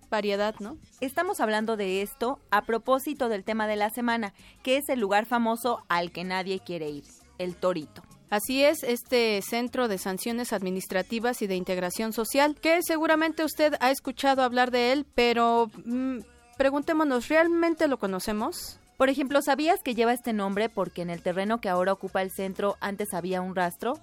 variedad, 0.10 0.56
¿no? 0.60 0.78
Estamos 1.02 1.42
hablando 1.42 1.76
de 1.76 2.02
esto 2.02 2.40
a 2.52 2.62
propósito 2.62 3.28
del 3.28 3.44
tema 3.44 3.68
de 3.68 3.76
la 3.76 3.90
semana, 3.90 4.34
que 4.64 4.78
es 4.78 4.88
el 4.88 5.02
lugar 5.02 5.26
famoso 5.26 5.84
al 5.90 6.14
que 6.14 6.24
nadie 6.24 6.62
quiere 6.62 6.90
ir, 6.90 7.04
el 7.38 7.58
Torito. 7.58 8.04
Así 8.30 8.64
es, 8.64 8.84
este 8.84 9.42
Centro 9.42 9.88
de 9.88 9.98
Sanciones 9.98 10.54
Administrativas 10.54 11.42
y 11.42 11.48
de 11.48 11.56
Integración 11.56 12.14
Social, 12.14 12.56
que 12.56 12.84
seguramente 12.84 13.44
usted 13.44 13.74
ha 13.80 13.90
escuchado 13.90 14.44
hablar 14.44 14.70
de 14.70 14.92
él, 14.92 15.08
pero 15.16 15.72
mm, 15.86 16.20
preguntémonos, 16.56 17.28
¿realmente 17.28 17.88
lo 17.88 17.98
conocemos? 17.98 18.80
Por 18.98 19.10
ejemplo, 19.10 19.42
¿sabías 19.42 19.82
que 19.82 19.96
lleva 19.96 20.14
este 20.14 20.34
nombre 20.34 20.70
porque 20.70 21.02
en 21.02 21.10
el 21.10 21.24
terreno 21.24 21.60
que 21.60 21.70
ahora 21.70 21.92
ocupa 21.94 22.22
el 22.22 22.30
centro 22.30 22.78
antes 22.82 23.16
había 23.16 23.42
un 23.42 23.56
rastro? 23.56 23.94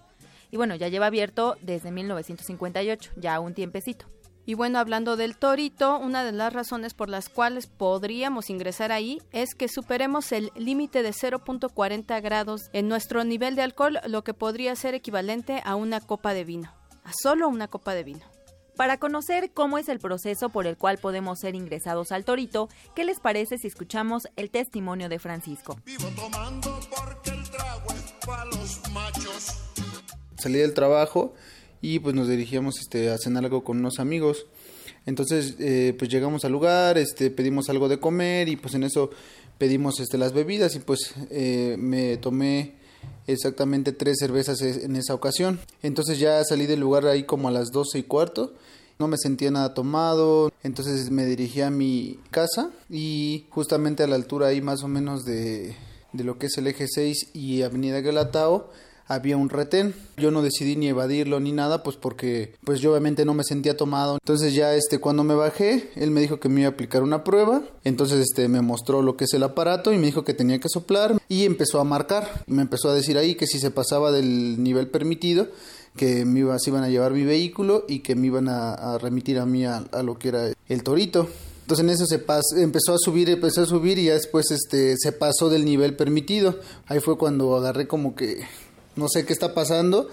Y 0.50 0.56
bueno, 0.56 0.74
ya 0.74 0.88
lleva 0.88 1.06
abierto 1.06 1.56
desde 1.62 1.92
1958, 1.92 3.12
ya 3.16 3.38
un 3.38 3.54
tiempecito. 3.54 4.06
Y 4.48 4.54
bueno, 4.54 4.78
hablando 4.78 5.16
del 5.16 5.36
torito, 5.36 5.98
una 5.98 6.24
de 6.24 6.30
las 6.30 6.52
razones 6.52 6.94
por 6.94 7.08
las 7.08 7.28
cuales 7.28 7.66
podríamos 7.66 8.48
ingresar 8.48 8.92
ahí 8.92 9.20
es 9.32 9.56
que 9.56 9.66
superemos 9.66 10.30
el 10.30 10.52
límite 10.54 11.02
de 11.02 11.10
0.40 11.10 12.22
grados 12.22 12.70
en 12.72 12.86
nuestro 12.86 13.24
nivel 13.24 13.56
de 13.56 13.62
alcohol, 13.62 13.98
lo 14.06 14.22
que 14.22 14.34
podría 14.34 14.76
ser 14.76 14.94
equivalente 14.94 15.60
a 15.64 15.74
una 15.74 16.00
copa 16.00 16.32
de 16.32 16.44
vino, 16.44 16.72
a 17.02 17.10
solo 17.20 17.48
una 17.48 17.66
copa 17.66 17.94
de 17.94 18.04
vino. 18.04 18.24
Para 18.76 18.98
conocer 18.98 19.50
cómo 19.52 19.78
es 19.78 19.88
el 19.88 19.98
proceso 19.98 20.50
por 20.50 20.68
el 20.68 20.76
cual 20.76 20.98
podemos 20.98 21.40
ser 21.40 21.56
ingresados 21.56 22.12
al 22.12 22.24
Torito, 22.24 22.68
¿qué 22.94 23.04
les 23.04 23.18
parece 23.18 23.58
si 23.58 23.66
escuchamos 23.66 24.28
el 24.36 24.50
testimonio 24.50 25.08
de 25.08 25.18
Francisco? 25.18 25.76
Salí 30.38 30.58
del 30.58 30.74
trabajo 30.74 31.34
y 31.86 32.00
pues 32.00 32.16
nos 32.16 32.26
dirigíamos 32.26 32.80
este, 32.80 33.10
a 33.10 33.16
cenar 33.16 33.44
algo 33.44 33.62
con 33.62 33.78
unos 33.78 34.00
amigos. 34.00 34.46
Entonces 35.06 35.54
eh, 35.60 35.94
pues 35.96 36.10
llegamos 36.10 36.44
al 36.44 36.50
lugar, 36.50 36.98
este, 36.98 37.30
pedimos 37.30 37.68
algo 37.70 37.88
de 37.88 38.00
comer 38.00 38.48
y 38.48 38.56
pues 38.56 38.74
en 38.74 38.82
eso 38.82 39.10
pedimos 39.56 40.00
este, 40.00 40.18
las 40.18 40.32
bebidas 40.32 40.74
y 40.74 40.80
pues 40.80 41.14
eh, 41.30 41.76
me 41.78 42.16
tomé 42.16 42.74
exactamente 43.28 43.92
tres 43.92 44.16
cervezas 44.18 44.60
en 44.62 44.96
esa 44.96 45.14
ocasión. 45.14 45.60
Entonces 45.80 46.18
ya 46.18 46.42
salí 46.42 46.66
del 46.66 46.80
lugar 46.80 47.06
ahí 47.06 47.22
como 47.22 47.46
a 47.46 47.52
las 47.52 47.70
doce 47.70 48.00
y 48.00 48.02
cuarto. 48.02 48.54
No 48.98 49.06
me 49.06 49.16
sentía 49.16 49.52
nada 49.52 49.72
tomado, 49.72 50.50
entonces 50.64 51.12
me 51.12 51.24
dirigí 51.24 51.60
a 51.60 51.70
mi 51.70 52.18
casa 52.32 52.70
y 52.90 53.44
justamente 53.50 54.02
a 54.02 54.08
la 54.08 54.16
altura 54.16 54.48
ahí 54.48 54.60
más 54.60 54.82
o 54.82 54.88
menos 54.88 55.24
de, 55.24 55.76
de 56.12 56.24
lo 56.24 56.36
que 56.36 56.46
es 56.46 56.58
el 56.58 56.66
eje 56.66 56.88
6 56.88 57.30
y 57.32 57.62
Avenida 57.62 58.00
Galatao 58.00 58.70
había 59.06 59.36
un 59.36 59.48
retén. 59.48 59.94
Yo 60.16 60.30
no 60.30 60.42
decidí 60.42 60.76
ni 60.76 60.88
evadirlo 60.88 61.40
ni 61.40 61.52
nada, 61.52 61.82
pues 61.82 61.96
porque 61.96 62.54
pues 62.64 62.80
yo 62.80 62.90
obviamente 62.90 63.24
no 63.24 63.34
me 63.34 63.44
sentía 63.44 63.76
tomado. 63.76 64.18
Entonces 64.20 64.54
ya 64.54 64.74
este 64.74 64.98
cuando 64.98 65.24
me 65.24 65.34
bajé, 65.34 65.90
él 65.94 66.10
me 66.10 66.20
dijo 66.20 66.40
que 66.40 66.48
me 66.48 66.60
iba 66.60 66.70
a 66.70 66.72
aplicar 66.72 67.02
una 67.02 67.24
prueba. 67.24 67.62
Entonces 67.84 68.20
este 68.20 68.48
me 68.48 68.60
mostró 68.60 69.02
lo 69.02 69.16
que 69.16 69.24
es 69.24 69.34
el 69.34 69.42
aparato 69.42 69.92
y 69.92 69.98
me 69.98 70.06
dijo 70.06 70.24
que 70.24 70.34
tenía 70.34 70.58
que 70.58 70.68
soplar 70.68 71.20
y 71.28 71.44
empezó 71.44 71.80
a 71.80 71.84
marcar. 71.84 72.44
Me 72.46 72.62
empezó 72.62 72.88
a 72.88 72.94
decir 72.94 73.18
ahí 73.18 73.34
que 73.34 73.46
si 73.46 73.58
se 73.58 73.70
pasaba 73.70 74.12
del 74.12 74.62
nivel 74.62 74.88
permitido 74.88 75.48
que 75.96 76.24
me 76.24 76.46
se 76.58 76.70
iban 76.70 76.84
a 76.84 76.88
llevar 76.88 77.12
mi 77.12 77.24
vehículo 77.24 77.84
y 77.88 78.00
que 78.00 78.14
me 78.14 78.26
iban 78.26 78.48
a, 78.48 78.98
remitir 78.98 79.38
a 79.38 79.46
mí 79.46 79.64
a, 79.64 79.82
lo 80.02 80.18
que 80.18 80.28
era 80.28 80.52
el 80.68 80.82
torito. 80.82 81.28
Entonces 81.62 81.84
en 81.84 81.90
eso 81.90 82.06
se 82.06 82.22
empezó 82.62 82.94
a 82.94 82.98
subir, 82.98 83.28
empezó 83.28 83.62
a 83.62 83.66
subir 83.66 83.98
y 83.98 84.04
ya 84.04 84.12
después 84.14 84.52
este, 84.52 84.94
se 84.96 85.10
pasó 85.10 85.48
del 85.48 85.64
nivel 85.64 85.96
permitido. 85.96 86.60
Ahí 86.86 87.00
fue 87.00 87.18
cuando 87.18 87.56
agarré 87.56 87.88
como 87.88 88.14
que 88.14 88.44
no 88.96 89.08
sé 89.08 89.24
qué 89.24 89.32
está 89.32 89.54
pasando 89.54 90.08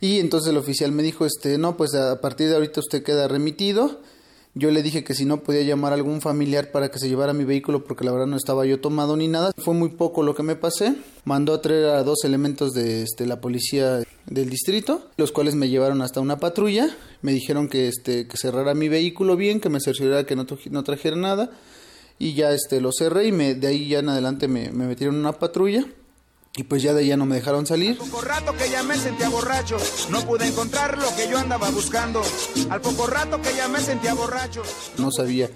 y 0.00 0.20
entonces 0.20 0.50
el 0.50 0.56
oficial 0.56 0.92
me 0.92 1.02
dijo, 1.02 1.26
este, 1.26 1.58
no, 1.58 1.76
pues 1.76 1.94
a 1.94 2.20
partir 2.20 2.48
de 2.48 2.54
ahorita 2.54 2.80
usted 2.80 3.02
queda 3.02 3.28
remitido 3.28 4.00
yo 4.58 4.72
le 4.72 4.82
dije 4.82 5.04
que 5.04 5.14
si 5.14 5.24
no 5.24 5.42
podía 5.42 5.62
llamar 5.62 5.92
a 5.92 5.94
algún 5.94 6.20
familiar 6.20 6.72
para 6.72 6.90
que 6.90 6.98
se 6.98 7.08
llevara 7.08 7.32
mi 7.32 7.44
vehículo 7.44 7.84
porque 7.84 8.04
la 8.04 8.10
verdad 8.10 8.26
no 8.26 8.36
estaba 8.36 8.66
yo 8.66 8.80
tomado 8.80 9.16
ni 9.16 9.28
nada. 9.28 9.52
Fue 9.56 9.72
muy 9.72 9.90
poco 9.90 10.24
lo 10.24 10.34
que 10.34 10.42
me 10.42 10.56
pasé. 10.56 10.96
Mandó 11.24 11.54
a 11.54 11.62
traer 11.62 11.86
a 11.86 12.02
dos 12.02 12.24
elementos 12.24 12.72
de 12.72 13.02
este, 13.02 13.24
la 13.24 13.40
policía 13.40 14.02
del 14.26 14.50
distrito, 14.50 15.10
los 15.16 15.30
cuales 15.30 15.54
me 15.54 15.68
llevaron 15.68 16.02
hasta 16.02 16.20
una 16.20 16.38
patrulla. 16.38 16.88
Me 17.22 17.32
dijeron 17.32 17.68
que, 17.68 17.86
este, 17.86 18.26
que 18.26 18.36
cerrara 18.36 18.74
mi 18.74 18.88
vehículo 18.88 19.36
bien, 19.36 19.60
que 19.60 19.68
me 19.68 19.80
cerciorara 19.80 20.24
que 20.24 20.34
no, 20.34 20.44
no 20.70 20.82
trajera 20.82 21.14
nada. 21.14 21.50
Y 22.18 22.34
ya 22.34 22.50
este, 22.50 22.80
lo 22.80 22.90
cerré 22.90 23.28
y 23.28 23.32
me, 23.32 23.54
de 23.54 23.68
ahí 23.68 23.86
ya 23.86 24.00
en 24.00 24.08
adelante 24.08 24.48
me, 24.48 24.72
me 24.72 24.86
metieron 24.86 25.14
en 25.14 25.20
una 25.20 25.34
patrulla. 25.34 25.86
Y 26.58 26.64
pues 26.64 26.82
ya 26.82 26.92
de 26.92 27.02
allá 27.02 27.16
no 27.16 27.24
me 27.24 27.36
dejaron 27.36 27.66
salir. 27.66 27.90
Al 27.92 28.08
poco 28.08 28.20
rato 28.20 28.52
que 28.56 28.68
ya 28.68 28.82
me 28.82 28.96
sentía 28.96 29.28
borracho, 29.28 29.76
no 30.10 30.22
pude 30.22 30.48
encontrar 30.48 30.98
lo 30.98 31.06
que 31.14 31.30
yo 31.30 31.38
andaba 31.38 31.70
buscando. 31.70 32.20
Al 32.68 32.80
poco 32.80 33.06
rato 33.06 33.40
que 33.40 33.54
ya 33.54 33.68
me 33.68 33.78
sentía 33.78 34.12
borracho. 34.12 34.62
No 34.98 35.12
sabía 35.12 35.48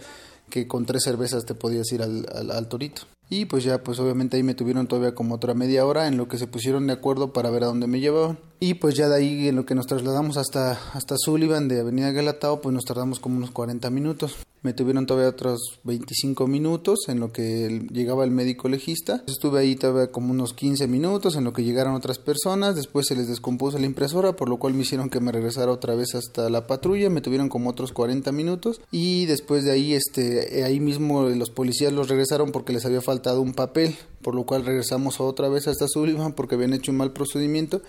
que 0.48 0.68
con 0.68 0.86
tres 0.86 1.02
cervezas 1.02 1.44
te 1.44 1.56
podías 1.56 1.90
ir 1.90 2.02
al, 2.02 2.24
al, 2.52 2.68
torito. 2.68 3.02
Y 3.28 3.46
pues 3.46 3.64
ya, 3.64 3.82
pues 3.82 3.98
obviamente 3.98 4.36
ahí 4.36 4.44
me 4.44 4.54
tuvieron 4.54 4.86
todavía 4.86 5.12
como 5.12 5.34
otra 5.34 5.54
media 5.54 5.84
hora 5.86 6.06
en 6.06 6.16
lo 6.16 6.28
que 6.28 6.38
se 6.38 6.46
pusieron 6.46 6.86
de 6.86 6.92
acuerdo 6.92 7.32
para 7.32 7.50
ver 7.50 7.64
a 7.64 7.66
dónde 7.66 7.88
me 7.88 7.98
llevaban. 7.98 8.38
Y 8.60 8.74
pues 8.74 8.94
ya 8.94 9.08
de 9.08 9.16
ahí 9.16 9.48
en 9.48 9.56
lo 9.56 9.66
que 9.66 9.74
nos 9.74 9.88
trasladamos 9.88 10.36
hasta, 10.36 10.78
hasta 10.94 11.16
Sullivan 11.18 11.66
de 11.66 11.80
Avenida 11.80 12.12
Galatao, 12.12 12.60
pues 12.60 12.72
nos 12.72 12.84
tardamos 12.84 13.18
como 13.18 13.38
unos 13.38 13.50
40 13.50 13.90
minutos. 13.90 14.36
Me 14.62 14.72
tuvieron 14.72 15.06
todavía 15.06 15.28
otros 15.28 15.80
25 15.82 16.46
minutos 16.46 17.08
en 17.08 17.18
lo 17.18 17.32
que 17.32 17.84
llegaba 17.90 18.22
el 18.22 18.30
médico 18.30 18.68
legista. 18.68 19.24
Estuve 19.26 19.58
ahí 19.58 19.74
todavía 19.74 20.12
como 20.12 20.30
unos 20.30 20.54
15 20.54 20.86
minutos 20.86 21.34
en 21.34 21.42
lo 21.42 21.52
que 21.52 21.64
llegaron 21.64 21.94
otras 21.94 22.20
personas. 22.20 22.76
Después 22.76 23.08
se 23.08 23.16
les 23.16 23.26
descompuso 23.26 23.80
la 23.80 23.86
impresora, 23.86 24.36
por 24.36 24.48
lo 24.48 24.58
cual 24.58 24.74
me 24.74 24.82
hicieron 24.82 25.10
que 25.10 25.18
me 25.18 25.32
regresara 25.32 25.72
otra 25.72 25.96
vez 25.96 26.14
hasta 26.14 26.48
la 26.48 26.68
patrulla. 26.68 27.10
Me 27.10 27.20
tuvieron 27.20 27.48
como 27.48 27.70
otros 27.70 27.90
40 27.90 28.30
minutos. 28.30 28.80
Y 28.92 29.26
después 29.26 29.64
de 29.64 29.72
ahí, 29.72 29.94
este, 29.94 30.62
ahí 30.62 30.78
mismo 30.78 31.28
los 31.28 31.50
policías 31.50 31.92
los 31.92 32.08
regresaron 32.08 32.52
porque 32.52 32.72
les 32.72 32.86
había 32.86 33.00
faltado 33.00 33.42
un 33.42 33.54
papel. 33.54 33.96
Por 34.22 34.36
lo 34.36 34.44
cual 34.44 34.64
regresamos 34.64 35.20
otra 35.20 35.48
vez 35.48 35.66
hasta 35.66 35.88
Sullivan 35.88 36.34
porque 36.34 36.54
habían 36.54 36.72
hecho 36.72 36.92
un 36.92 36.98
mal 36.98 37.12
procedimiento 37.12 37.82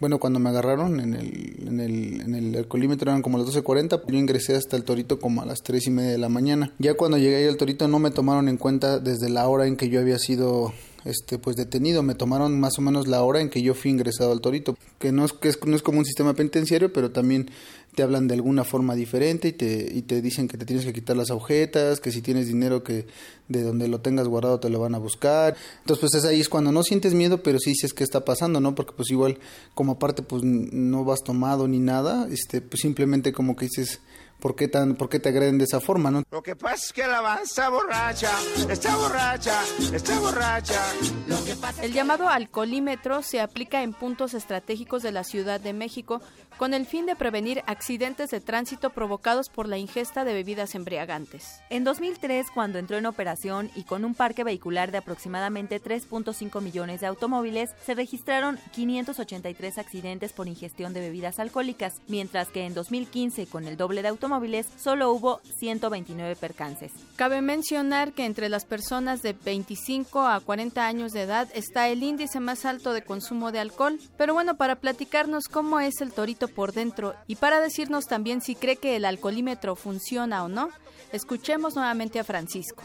bueno, 0.00 0.18
cuando 0.18 0.38
me 0.38 0.50
agarraron 0.50 1.00
en 1.00 1.14
el, 1.14 1.56
en 1.66 1.80
el, 1.80 2.20
en 2.20 2.34
el 2.34 2.56
alcoholímetro 2.56 3.10
eran 3.10 3.22
como 3.22 3.38
las 3.38 3.46
12.40, 3.48 4.02
yo 4.06 4.18
ingresé 4.18 4.56
hasta 4.56 4.76
el 4.76 4.84
torito 4.84 5.18
como 5.18 5.42
a 5.42 5.46
las 5.46 5.62
3 5.62 5.86
y 5.86 5.90
media 5.90 6.10
de 6.10 6.18
la 6.18 6.28
mañana. 6.28 6.72
Ya 6.78 6.94
cuando 6.94 7.18
llegué 7.18 7.36
ahí 7.36 7.46
al 7.46 7.56
torito 7.56 7.88
no 7.88 7.98
me 7.98 8.10
tomaron 8.10 8.48
en 8.48 8.56
cuenta 8.56 8.98
desde 8.98 9.28
la 9.28 9.48
hora 9.48 9.66
en 9.66 9.76
que 9.76 9.88
yo 9.88 10.00
había 10.00 10.18
sido 10.18 10.72
este 11.06 11.38
pues 11.38 11.56
detenido 11.56 12.02
me 12.02 12.14
tomaron 12.14 12.58
más 12.58 12.78
o 12.78 12.82
menos 12.82 13.06
la 13.06 13.22
hora 13.22 13.40
en 13.40 13.48
que 13.48 13.62
yo 13.62 13.74
fui 13.74 13.92
ingresado 13.92 14.32
al 14.32 14.40
torito 14.40 14.76
que 14.98 15.12
no 15.12 15.24
es 15.24 15.32
que 15.32 15.52
no 15.64 15.76
es 15.76 15.82
como 15.82 16.00
un 16.00 16.04
sistema 16.04 16.34
penitenciario 16.34 16.92
pero 16.92 17.12
también 17.12 17.48
te 17.96 18.02
hablan 18.02 18.28
de 18.28 18.34
alguna 18.34 18.62
forma 18.62 18.94
diferente 18.94 19.48
y 19.48 19.52
te, 19.52 19.88
y 19.90 20.02
te 20.02 20.20
dicen 20.20 20.48
que 20.48 20.58
te 20.58 20.66
tienes 20.66 20.84
que 20.84 20.92
quitar 20.92 21.16
las 21.16 21.30
agujetas, 21.30 21.98
que 21.98 22.12
si 22.12 22.20
tienes 22.20 22.46
dinero 22.46 22.84
que 22.84 23.06
de 23.48 23.62
donde 23.62 23.88
lo 23.88 24.02
tengas 24.02 24.28
guardado 24.28 24.60
te 24.60 24.68
lo 24.68 24.78
van 24.78 24.94
a 24.94 24.98
buscar. 24.98 25.56
Entonces 25.80 26.00
pues 26.02 26.22
es 26.22 26.28
ahí 26.28 26.38
es 26.38 26.50
cuando 26.50 26.72
no 26.72 26.82
sientes 26.82 27.14
miedo, 27.14 27.42
pero 27.42 27.58
sí 27.58 27.70
dices 27.70 27.94
qué 27.94 28.04
está 28.04 28.22
pasando, 28.22 28.60
¿no? 28.60 28.74
Porque 28.74 28.92
pues 28.94 29.10
igual 29.10 29.38
como 29.72 29.92
aparte 29.92 30.22
pues 30.22 30.42
no 30.44 31.04
vas 31.04 31.24
tomado 31.24 31.66
ni 31.68 31.78
nada, 31.78 32.28
este 32.30 32.60
pues 32.60 32.82
simplemente 32.82 33.32
como 33.32 33.56
que 33.56 33.64
dices 33.64 34.00
¿Por 34.40 34.54
qué, 34.54 34.68
tan, 34.68 34.96
¿Por 34.96 35.08
qué 35.08 35.18
te 35.18 35.30
agreden 35.30 35.56
de 35.56 35.64
esa 35.64 35.80
forma, 35.80 36.10
no? 36.10 36.22
Lo 36.30 36.42
que 36.42 36.54
pasa 36.54 36.74
es 36.74 36.92
que 36.92 37.06
la 37.06 37.40
está 37.42 37.70
borracha, 37.70 38.30
está 38.68 38.94
borracha, 38.96 39.62
está 39.94 40.20
borracha. 40.20 40.82
Lo 41.26 41.42
que 41.42 41.56
pasa 41.56 41.82
el 41.82 41.92
llamado 41.94 42.28
alcoholímetro 42.28 43.22
se 43.22 43.40
aplica 43.40 43.82
en 43.82 43.94
puntos 43.94 44.34
estratégicos 44.34 45.02
de 45.02 45.12
la 45.12 45.24
Ciudad 45.24 45.58
de 45.58 45.72
México 45.72 46.20
con 46.58 46.74
el 46.74 46.86
fin 46.86 47.06
de 47.06 47.16
prevenir 47.16 47.62
accidentes 47.66 48.30
de 48.30 48.40
tránsito 48.40 48.90
provocados 48.90 49.48
por 49.48 49.68
la 49.68 49.78
ingesta 49.78 50.24
de 50.24 50.32
bebidas 50.32 50.74
embriagantes. 50.74 51.60
En 51.70 51.84
2003, 51.84 52.46
cuando 52.52 52.78
entró 52.78 52.96
en 52.96 53.06
operación 53.06 53.70
y 53.74 53.84
con 53.84 54.04
un 54.04 54.14
parque 54.14 54.44
vehicular 54.44 54.92
de 54.92 54.98
aproximadamente 54.98 55.82
3.5 55.82 56.60
millones 56.60 57.00
de 57.00 57.06
automóviles, 57.06 57.70
se 57.84 57.94
registraron 57.94 58.58
583 58.72 59.78
accidentes 59.78 60.32
por 60.32 60.48
ingestión 60.48 60.92
de 60.92 61.00
bebidas 61.00 61.38
alcohólicas, 61.38 61.94
mientras 62.08 62.48
que 62.48 62.64
en 62.64 62.74
2015, 62.74 63.46
con 63.46 63.66
el 63.66 63.76
doble 63.76 64.02
de 64.02 64.08
automóviles, 64.08 64.66
solo 64.76 65.10
hubo 65.10 65.40
129 65.58 66.36
percances. 66.36 66.92
Cabe 67.16 67.42
mencionar 67.42 68.12
que 68.12 68.24
entre 68.24 68.48
las 68.48 68.64
personas 68.64 69.22
de 69.22 69.32
25 69.32 70.26
a 70.26 70.40
40 70.40 70.86
años 70.86 71.12
de 71.12 71.22
edad 71.22 71.48
está 71.54 71.88
el 71.88 72.02
índice 72.02 72.40
más 72.40 72.64
alto 72.64 72.92
de 72.92 73.02
consumo 73.02 73.52
de 73.52 73.60
alcohol. 73.60 73.98
Pero 74.16 74.34
bueno, 74.34 74.56
para 74.56 74.76
platicarnos 74.76 75.48
cómo 75.48 75.80
es 75.80 76.00
el 76.00 76.12
torito 76.12 76.45
por 76.48 76.72
dentro 76.72 77.14
y 77.26 77.36
para 77.36 77.60
decirnos 77.60 78.06
también 78.06 78.40
si 78.40 78.54
cree 78.54 78.76
que 78.76 78.96
el 78.96 79.04
alcoholímetro 79.04 79.76
funciona 79.76 80.44
o 80.44 80.48
no, 80.48 80.70
escuchemos 81.12 81.74
nuevamente 81.74 82.18
a 82.18 82.24
Francisco. 82.24 82.82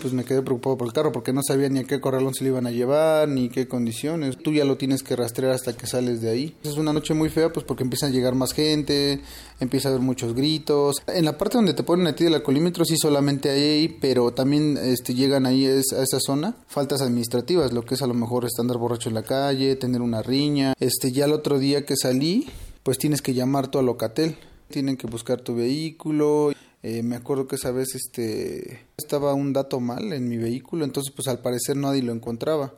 Pues 0.00 0.12
me 0.12 0.24
quedé 0.24 0.42
preocupado 0.42 0.76
por 0.78 0.86
el 0.88 0.92
carro 0.92 1.12
porque 1.12 1.32
no 1.32 1.42
sabía 1.42 1.68
ni 1.68 1.80
a 1.80 1.84
qué 1.84 2.00
corralón 2.00 2.34
se 2.34 2.44
le 2.44 2.50
iban 2.50 2.66
a 2.66 2.70
llevar, 2.70 3.28
ni 3.28 3.48
qué 3.48 3.68
condiciones. 3.68 4.36
Tú 4.38 4.52
ya 4.52 4.64
lo 4.64 4.76
tienes 4.76 5.02
que 5.02 5.16
rastrear 5.16 5.52
hasta 5.52 5.76
que 5.76 5.86
sales 5.86 6.20
de 6.20 6.30
ahí. 6.30 6.56
Es 6.62 6.76
una 6.76 6.92
noche 6.92 7.14
muy 7.14 7.28
fea 7.28 7.52
pues 7.52 7.64
porque 7.64 7.84
empiezan 7.84 8.10
a 8.10 8.12
llegar 8.12 8.34
más 8.34 8.52
gente, 8.52 9.20
empieza 9.60 9.88
a 9.88 9.92
haber 9.92 10.02
muchos 10.02 10.34
gritos. 10.34 10.96
En 11.06 11.24
la 11.24 11.38
parte 11.38 11.58
donde 11.58 11.74
te 11.74 11.82
ponen 11.82 12.06
a 12.06 12.14
ti 12.14 12.24
el 12.24 12.34
alcoholímetro 12.34 12.84
sí 12.84 12.96
solamente 12.96 13.50
ahí, 13.50 13.96
pero 14.00 14.32
también 14.32 14.76
este, 14.76 15.14
llegan 15.14 15.46
ahí 15.46 15.66
a 15.66 15.74
esa 15.78 16.20
zona 16.20 16.56
faltas 16.66 17.00
administrativas, 17.02 17.72
lo 17.72 17.84
que 17.84 17.94
es 17.94 18.02
a 18.02 18.06
lo 18.06 18.14
mejor 18.14 18.44
estar 18.44 18.64
borracho 18.78 19.08
en 19.08 19.14
la 19.14 19.22
calle, 19.22 19.76
tener 19.76 20.00
una 20.00 20.22
riña. 20.22 20.74
Este, 20.80 21.12
ya 21.12 21.26
el 21.26 21.32
otro 21.32 21.58
día 21.58 21.63
que 21.64 21.96
salí, 21.96 22.46
pues 22.82 22.98
tienes 22.98 23.22
que 23.22 23.32
llamar 23.32 23.68
tú 23.68 23.78
a 23.78 23.82
Locatel. 23.82 24.36
Tienen 24.68 24.96
que 24.96 25.06
buscar 25.06 25.40
tu 25.40 25.54
vehículo. 25.54 26.52
Eh, 26.82 27.02
me 27.02 27.16
acuerdo 27.16 27.46
que 27.46 27.56
esa 27.56 27.70
vez 27.70 27.94
este, 27.94 28.86
estaba 28.96 29.32
un 29.32 29.54
dato 29.54 29.80
mal 29.80 30.12
en 30.12 30.28
mi 30.28 30.36
vehículo, 30.36 30.84
entonces 30.84 31.12
pues 31.14 31.28
al 31.28 31.40
parecer 31.40 31.76
nadie 31.76 32.02
lo 32.02 32.12
encontraba. 32.12 32.74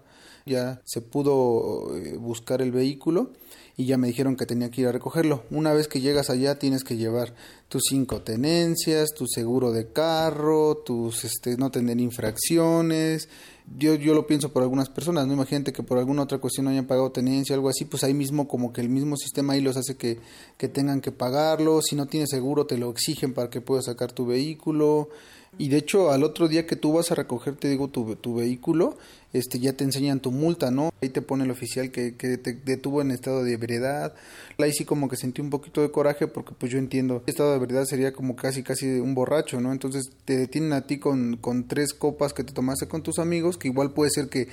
Ya 0.46 0.80
se 0.84 1.00
pudo 1.00 1.96
eh, 1.96 2.16
buscar 2.16 2.62
el 2.62 2.70
vehículo 2.70 3.32
y 3.76 3.86
ya 3.86 3.98
me 3.98 4.06
dijeron 4.06 4.36
que 4.36 4.46
tenía 4.46 4.70
que 4.70 4.82
ir 4.82 4.86
a 4.86 4.92
recogerlo. 4.92 5.42
Una 5.50 5.72
vez 5.72 5.88
que 5.88 6.00
llegas 6.00 6.30
allá 6.30 6.56
tienes 6.56 6.84
que 6.84 6.96
llevar 6.96 7.34
tus 7.68 7.82
cinco 7.90 8.22
tenencias, 8.22 9.10
tu 9.12 9.26
seguro 9.26 9.72
de 9.72 9.88
carro, 9.92 10.76
tus 10.76 11.24
este, 11.24 11.56
no 11.56 11.72
tener 11.72 12.00
infracciones. 12.00 13.28
Yo, 13.74 13.94
yo 13.94 14.14
lo 14.14 14.26
pienso 14.26 14.52
por 14.52 14.62
algunas 14.62 14.88
personas, 14.88 15.26
no 15.26 15.32
imagínate 15.34 15.72
que 15.72 15.82
por 15.82 15.98
alguna 15.98 16.22
otra 16.22 16.38
cuestión 16.38 16.64
no 16.64 16.70
hayan 16.70 16.86
pagado 16.86 17.10
tenencia 17.10 17.54
o 17.54 17.58
algo 17.58 17.68
así, 17.68 17.84
pues 17.84 18.04
ahí 18.04 18.14
mismo 18.14 18.46
como 18.46 18.72
que 18.72 18.80
el 18.80 18.88
mismo 18.88 19.16
sistema 19.16 19.54
ahí 19.54 19.60
los 19.60 19.76
hace 19.76 19.96
que, 19.96 20.20
que 20.56 20.68
tengan 20.68 21.00
que 21.00 21.10
pagarlo, 21.10 21.82
si 21.82 21.96
no 21.96 22.06
tienes 22.06 22.30
seguro 22.30 22.66
te 22.66 22.78
lo 22.78 22.88
exigen 22.90 23.34
para 23.34 23.50
que 23.50 23.60
puedas 23.60 23.86
sacar 23.86 24.12
tu 24.12 24.24
vehículo 24.24 25.08
y 25.58 25.68
de 25.68 25.78
hecho 25.78 26.10
al 26.10 26.22
otro 26.22 26.48
día 26.48 26.66
que 26.66 26.76
tú 26.76 26.92
vas 26.92 27.10
a 27.10 27.14
recoger, 27.14 27.56
te 27.56 27.68
digo, 27.68 27.88
tu, 27.88 28.16
tu 28.16 28.36
vehículo, 28.36 28.96
este, 29.32 29.58
ya 29.58 29.72
te 29.74 29.84
enseñan 29.84 30.20
tu 30.20 30.30
multa, 30.30 30.70
¿no? 30.70 30.90
Ahí 31.02 31.10
te 31.10 31.20
pone 31.20 31.44
el 31.44 31.50
oficial 31.50 31.90
que, 31.90 32.16
que 32.16 32.38
te 32.38 32.54
detuvo 32.54 33.02
en 33.02 33.10
estado 33.10 33.44
de 33.44 33.52
ebriedad. 33.52 34.14
Ahí 34.58 34.72
sí 34.72 34.84
como 34.84 35.08
que 35.08 35.16
sentí 35.16 35.42
un 35.42 35.50
poquito 35.50 35.82
de 35.82 35.90
coraje 35.90 36.26
porque 36.26 36.54
pues 36.56 36.72
yo 36.72 36.78
entiendo, 36.78 37.22
estado 37.26 37.50
de 37.50 37.56
ebriedad 37.56 37.84
sería 37.84 38.12
como 38.12 38.36
casi 38.36 38.62
casi 38.62 38.86
un 38.86 39.14
borracho, 39.14 39.60
¿no? 39.60 39.72
Entonces 39.72 40.10
te 40.24 40.36
detienen 40.38 40.72
a 40.72 40.86
ti 40.86 40.98
con, 40.98 41.36
con 41.36 41.68
tres 41.68 41.92
copas 41.92 42.32
que 42.32 42.44
te 42.44 42.52
tomaste 42.52 42.88
con 42.88 43.02
tus 43.02 43.18
amigos, 43.18 43.58
que 43.58 43.68
igual 43.68 43.92
puede 43.92 44.10
ser 44.10 44.28
que, 44.28 44.48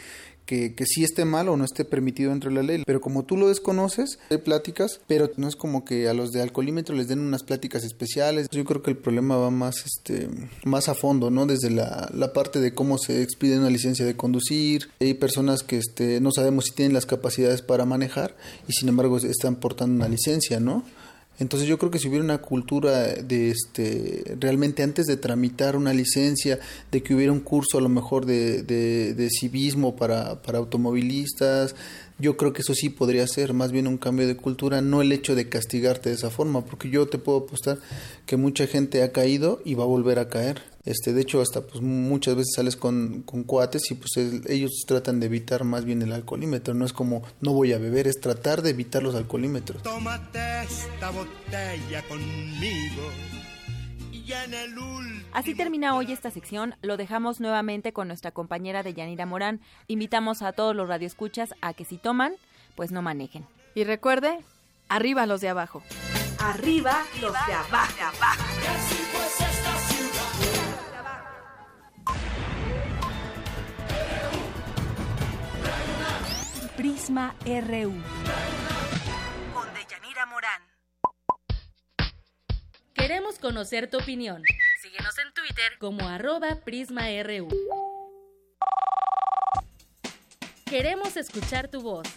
que, 0.45 0.75
que 0.75 0.85
sí 0.85 1.03
esté 1.03 1.25
mal 1.25 1.49
o 1.49 1.57
no 1.57 1.65
esté 1.65 1.85
permitido 1.85 2.31
dentro 2.31 2.49
de 2.49 2.55
la 2.55 2.63
ley. 2.63 2.83
Pero 2.85 3.01
como 3.01 3.23
tú 3.23 3.37
lo 3.37 3.47
desconoces, 3.47 4.19
hay 4.29 4.37
pláticas, 4.37 5.01
pero 5.07 5.31
no 5.37 5.47
es 5.47 5.55
como 5.55 5.85
que 5.85 6.07
a 6.07 6.13
los 6.13 6.31
de 6.31 6.41
alcoholímetro 6.41 6.95
les 6.95 7.07
den 7.07 7.19
unas 7.19 7.43
pláticas 7.43 7.83
especiales. 7.83 8.47
Yo 8.51 8.63
creo 8.65 8.81
que 8.81 8.91
el 8.91 8.97
problema 8.97 9.37
va 9.37 9.49
más, 9.49 9.85
este, 9.85 10.29
más 10.65 10.89
a 10.89 10.95
fondo, 10.95 11.29
¿no? 11.29 11.45
Desde 11.45 11.69
la, 11.69 12.09
la 12.13 12.33
parte 12.33 12.59
de 12.59 12.73
cómo 12.73 12.97
se 12.97 13.21
expide 13.21 13.59
una 13.59 13.69
licencia 13.69 14.05
de 14.05 14.15
conducir. 14.15 14.89
Hay 14.99 15.13
personas 15.13 15.63
que 15.63 15.77
este, 15.77 16.19
no 16.21 16.31
sabemos 16.31 16.65
si 16.65 16.71
tienen 16.71 16.93
las 16.93 17.05
capacidades 17.05 17.61
para 17.61 17.85
manejar 17.85 18.35
y 18.67 18.73
sin 18.73 18.89
embargo 18.89 19.17
están 19.17 19.55
portando 19.55 19.95
una 19.95 20.09
licencia, 20.09 20.59
¿no? 20.59 20.83
Entonces 21.39 21.67
yo 21.67 21.79
creo 21.79 21.89
que 21.89 21.97
si 21.97 22.07
hubiera 22.07 22.23
una 22.23 22.37
cultura 22.37 23.15
de 23.15 23.49
este 23.49 24.35
realmente 24.39 24.83
antes 24.83 25.07
de 25.07 25.17
tramitar 25.17 25.75
una 25.75 25.93
licencia, 25.93 26.59
de 26.91 27.01
que 27.01 27.15
hubiera 27.15 27.31
un 27.31 27.39
curso 27.39 27.79
a 27.79 27.81
lo 27.81 27.89
mejor 27.89 28.25
de, 28.25 28.61
de, 28.61 29.15
de 29.15 29.29
civismo 29.29 29.95
para, 29.95 30.41
para 30.41 30.59
automovilistas, 30.59 31.75
yo 32.23 32.37
creo 32.37 32.53
que 32.53 32.61
eso 32.61 32.73
sí 32.73 32.89
podría 32.89 33.27
ser 33.27 33.53
más 33.53 33.73
bien 33.73 33.85
un 33.85 33.97
cambio 33.97 34.25
de 34.25 34.37
cultura, 34.37 34.81
no 34.81 35.01
el 35.01 35.11
hecho 35.11 35.35
de 35.35 35.49
castigarte 35.49 36.07
de 36.07 36.15
esa 36.15 36.29
forma, 36.29 36.63
porque 36.63 36.89
yo 36.89 37.05
te 37.05 37.17
puedo 37.17 37.39
apostar 37.39 37.79
que 38.25 38.37
mucha 38.37 38.65
gente 38.65 39.03
ha 39.03 39.11
caído 39.11 39.61
y 39.65 39.73
va 39.75 39.83
a 39.83 39.87
volver 39.87 40.19
a 40.19 40.29
caer. 40.29 40.61
Este, 40.85 41.11
de 41.11 41.21
hecho, 41.21 41.41
hasta 41.41 41.61
pues 41.61 41.81
muchas 41.81 42.35
veces 42.35 42.53
sales 42.55 42.77
con, 42.77 43.23
con 43.23 43.43
cuates 43.43 43.91
y 43.91 43.95
pues 43.95 44.11
ellos 44.47 44.71
tratan 44.87 45.19
de 45.19 45.25
evitar 45.25 45.65
más 45.65 45.83
bien 45.83 46.01
el 46.01 46.13
alcoholímetro, 46.13 46.73
no 46.73 46.85
es 46.85 46.93
como 46.93 47.23
no 47.41 47.51
voy 47.51 47.73
a 47.73 47.77
beber, 47.77 48.07
es 48.07 48.21
tratar 48.21 48.61
de 48.61 48.69
evitar 48.69 49.03
los 49.03 49.15
alcoholímetros. 49.15 49.83
Tómate 49.83 50.39
esta 50.63 51.09
botella 51.11 52.01
conmigo 52.07 53.03
Así 55.33 55.55
termina 55.55 55.95
hoy 55.95 56.11
esta 56.11 56.31
sección. 56.31 56.75
Lo 56.81 56.97
dejamos 56.97 57.39
nuevamente 57.39 57.91
con 57.91 58.07
nuestra 58.07 58.31
compañera 58.31 58.83
de 58.83 58.93
Yanira 58.93 59.25
Morán. 59.25 59.59
Invitamos 59.87 60.41
a 60.41 60.53
todos 60.53 60.75
los 60.75 60.87
radioescuchas 60.87 61.53
a 61.61 61.73
que 61.73 61.85
si 61.85 61.97
toman, 61.97 62.33
pues 62.75 62.91
no 62.91 63.01
manejen. 63.01 63.45
Y 63.75 63.83
recuerde, 63.83 64.39
arriba 64.89 65.25
los 65.25 65.41
de 65.41 65.49
abajo. 65.49 65.83
Arriba 66.39 67.03
los 67.21 67.33
de 67.33 67.53
abajo. 67.53 67.93
Prisma 76.75 77.35
RU. 77.45 77.93
Queremos 83.05 83.37
conocer 83.37 83.89
tu 83.89 83.97
opinión. 83.97 84.41
Síguenos 84.81 85.17
en 85.17 85.33
Twitter 85.33 85.77
como 85.77 86.07
arroba 86.07 86.55
PrismaRU. 86.63 87.49
Queremos 90.63 91.17
escuchar 91.17 91.67
tu 91.67 91.81
voz. 91.81 92.07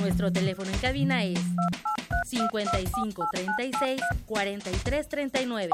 Nuestro 0.00 0.32
teléfono 0.32 0.68
en 0.72 0.78
cabina 0.78 1.22
es 1.22 1.38
55 2.26 3.28
36 3.32 4.00
43 4.26 5.08
39. 5.08 5.70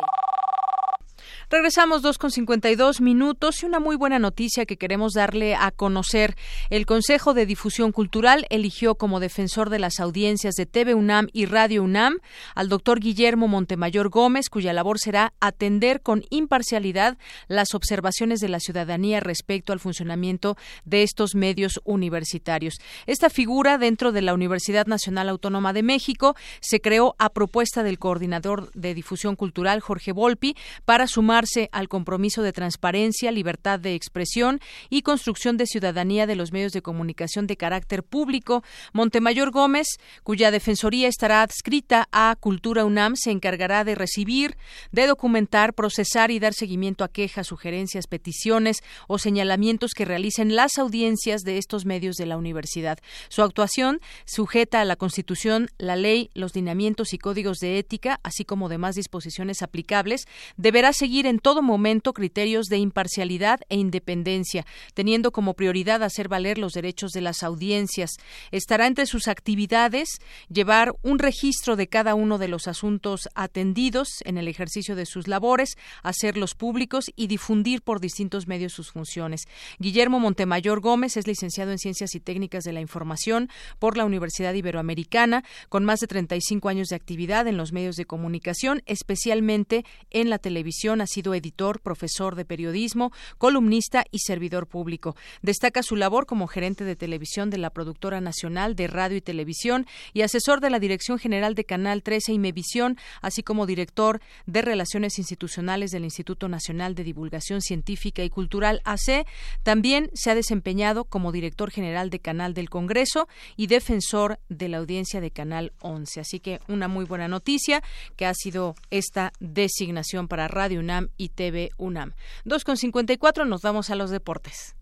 Regresamos 1.49 2.03
dos 2.03 2.19
con 2.19 2.31
52 2.31 3.01
minutos 3.01 3.63
y 3.63 3.67
una 3.67 3.81
muy 3.81 3.97
buena 3.97 4.19
noticia 4.19 4.67
que 4.67 4.77
queremos 4.77 5.13
darle 5.13 5.55
a 5.55 5.71
conocer. 5.71 6.37
El 6.71 6.87
Consejo 6.87 7.35
de 7.35 7.47
Difusión 7.47 7.93
Cultural 7.93 8.47
eligió 8.51 8.95
como 8.95 9.21
defensor 9.21 9.71
de 9.71 9.79
las 9.79 10.01
audiencias 10.01 10.55
de 10.55 10.67
TV 10.67 10.95
UNAM 10.95 11.29
y 11.33 11.47
Radio 11.47 11.83
UNAM 11.83 12.19
al 12.55 12.69
doctor 12.69 13.01
Guillermo 13.01 13.49
Montemayor 13.49 14.09
Gómez, 14.09 14.49
cuya 14.49 14.73
labor 14.73 14.99
será 14.99 15.33
atender 15.41 16.03
con 16.03 16.25
imparcialidad 16.31 17.19
las 17.49 17.75
observaciones 17.75 18.41
de 18.41 18.49
la 18.49 18.61
ciudadanía 18.61 19.21
respecto 19.21 19.73
al 19.73 19.81
funcionamiento 19.81 20.57
de 20.85 21.03
estos 21.03 21.35
medios 21.35 21.81
universitarios. 21.85 22.75
Esta 23.07 23.31
figura 23.31 23.79
dentro 23.79 24.13
de 24.13 24.23
la 24.23 24.35
Universidad 24.35 24.87
Nacional 24.87 25.29
Autónoma 25.29 25.73
de 25.73 25.83
México 25.83 26.37
se 26.61 26.81
creó 26.81 27.15
a 27.19 27.31
propuesta 27.31 27.83
del 27.83 27.99
coordinador 27.99 28.71
de 28.73 28.95
difusión 28.95 29.37
cultural 29.37 29.81
Jorge 29.81 30.13
Volpi 30.13 30.57
para 30.85 31.07
sumar 31.21 31.41
al 31.73 31.89
compromiso 31.89 32.43
de 32.43 32.53
transparencia, 32.53 33.31
libertad 33.31 33.79
de 33.79 33.95
expresión 33.95 34.59
y 34.89 35.03
construcción 35.03 35.59
de 35.59 35.67
ciudadanía 35.67 36.27
de 36.27 36.35
los 36.35 36.51
medios 36.51 36.73
de 36.73 36.81
comunicación 36.81 37.47
de 37.47 37.57
carácter 37.57 38.03
público. 38.03 38.63
Montemayor 38.95 39.51
Gómez, 39.51 39.87
cuya 40.23 40.51
defensoría 40.51 41.09
estará 41.09 41.43
adscrita 41.43 42.09
a 42.11 42.37
Cultura 42.41 42.87
UNAM, 42.87 43.17
se 43.17 43.31
encargará 43.33 43.85
de 43.85 43.95
recibir, 43.95 44.57
de 44.93 45.07
documentar, 45.07 45.75
procesar 45.75 46.31
y 46.31 46.39
dar 46.39 46.55
seguimiento 46.55 47.05
a 47.05 47.09
quejas, 47.09 47.49
sugerencias, 47.49 48.07
peticiones 48.07 48.79
o 49.07 49.19
señalamientos 49.19 49.93
que 49.93 50.07
realicen 50.07 50.57
las 50.57 50.79
audiencias 50.79 51.43
de 51.43 51.59
estos 51.59 51.85
medios 51.85 52.17
de 52.17 52.25
la 52.27 52.39
universidad. 52.39 52.99
Su 53.29 53.43
actuación 53.43 54.01
sujeta 54.25 54.81
a 54.81 54.87
la 54.87 54.97
Constitución, 54.97 55.69
la 55.77 55.97
ley, 55.97 56.31
los 56.33 56.55
lineamientos 56.55 57.13
y 57.13 57.19
códigos 57.19 57.59
de 57.59 57.79
ética, 57.79 58.21
así 58.23 58.45
como 58.45 58.71
demás 58.71 58.95
disposiciones 58.95 59.61
aplicables, 59.61 60.27
deberá 60.57 60.93
seguir 60.93 61.10
en 61.19 61.39
todo 61.41 61.61
momento 61.61 62.13
criterios 62.13 62.67
de 62.67 62.79
imparcialidad 62.79 63.61
e 63.69 63.77
independencia, 63.77 64.65
teniendo 64.95 65.33
como 65.33 65.55
prioridad 65.55 66.03
hacer 66.03 66.29
valer 66.29 66.57
los 66.57 66.73
derechos 66.73 67.13
de 67.13 67.21
las 67.21 67.43
audiencias. 67.43 68.13
Estará 68.51 68.87
entre 68.87 69.07
sus 69.07 69.29
actividades 69.29 70.21
llevar 70.49 70.93
un 71.03 71.19
registro 71.19 71.77
de 71.77 71.89
cada 71.89 72.15
uno 72.15 72.39
de 72.39 72.49
los 72.49 72.69
asuntos 72.69 73.29
atendidos 73.35 74.09
en 74.25 74.39
el 74.39 74.49
ejercicio 74.49 74.97
de 74.97 75.07
sus 75.07 75.29
labores, 75.29 75.77
hacerlos 76.03 76.55
públicos 76.55 77.07
y 77.17 77.27
difundir 77.27 77.83
por 77.83 78.01
distintos 78.01 78.47
medios 78.47 78.73
sus 78.73 78.91
funciones. 78.91 79.43
Guillermo 79.79 80.21
Montemayor 80.21 80.81
Gómez 80.81 81.17
es 81.17 81.27
licenciado 81.27 81.73
en 81.73 81.79
Ciencias 81.79 82.15
y 82.15 82.21
Técnicas 82.21 82.65
de 82.65 82.73
la 82.73 82.81
Información 82.81 83.49
por 83.79 83.97
la 83.97 84.05
Universidad 84.05 84.55
Iberoamericana, 84.55 85.45
con 85.69 85.85
más 85.85 86.01
de 86.01 86.07
35 86.07 86.69
años 86.69 86.89
de 86.89 86.97
actividad 86.97 87.47
en 87.47 87.57
los 87.57 87.73
medios 87.73 87.97
de 87.97 88.05
comunicación, 88.05 88.83
especialmente 88.87 89.85
en 90.11 90.31
la 90.31 90.39
televisión, 90.39 91.00
así 91.01 91.21
sido 91.21 91.35
editor, 91.35 91.81
profesor 91.81 92.35
de 92.35 92.45
periodismo, 92.45 93.13
columnista 93.37 94.05
y 94.11 94.21
servidor 94.21 94.67
público. 94.67 95.17
Destaca 95.43 95.83
su 95.83 95.97
labor 95.97 96.27
como 96.27 96.47
gerente 96.47 96.85
de 96.85 96.97
televisión 96.97 97.51
de 97.51 97.59
la 97.59 97.71
Productora 97.71 98.21
Nacional 98.21 98.75
de 98.75 98.87
Radio 98.87 99.19
y 99.19 99.21
Televisión 99.21 99.87
y 100.15 100.23
asesor 100.23 100.61
de 100.61 100.71
la 100.71 100.79
Dirección 100.79 101.19
General 101.19 101.55
de 101.55 101.65
Canal 101.65 102.03
13 102.03 102.33
y 102.33 102.39
Mevisión, 102.39 102.97
así 103.21 103.43
como 103.43 103.67
director 103.67 104.21
de 104.47 104.63
Relaciones 104.63 105.19
Institucionales 105.19 105.91
del 105.91 106.05
Instituto 106.05 106.49
Nacional 106.49 106.95
de 106.95 107.05
Divulgación 107.05 107.61
Científica 107.61 108.25
y 108.25 108.31
Cultural 108.31 108.81
AC. 108.85 109.27
También 109.63 110.11
se 110.15 110.31
ha 110.31 110.35
desempeñado 110.35 111.05
como 111.05 111.33
director 111.33 111.71
general 111.71 112.11
de 112.11 112.21
Canal 112.21 112.55
del 112.55 112.71
Congreso 112.71 113.29
y 113.57 113.67
defensor 113.67 114.39
de 114.49 114.69
la 114.69 114.79
audiencia 114.79 115.21
de 115.21 115.31
Canal 115.31 115.73
11. 115.81 116.21
Así 116.21 116.41
que 116.41 116.61
una 116.69 116.89
muy 116.89 117.05
buena 117.05 117.29
noticia 117.29 117.83
que 118.17 118.27
ha 118.27 118.35
sido 118.35 118.75
esta 118.91 119.33
designación 119.41 120.29
para 120.29 120.49
Radio 120.49 120.80
UNAM 120.81 121.09
y 121.17 121.31
TV 121.31 121.71
UNAM. 121.77 122.15
2.54 122.45 123.47
nos 123.47 123.63
vamos 123.63 123.91
a 123.91 123.95
los 123.95 124.11
deportes. 124.11 124.75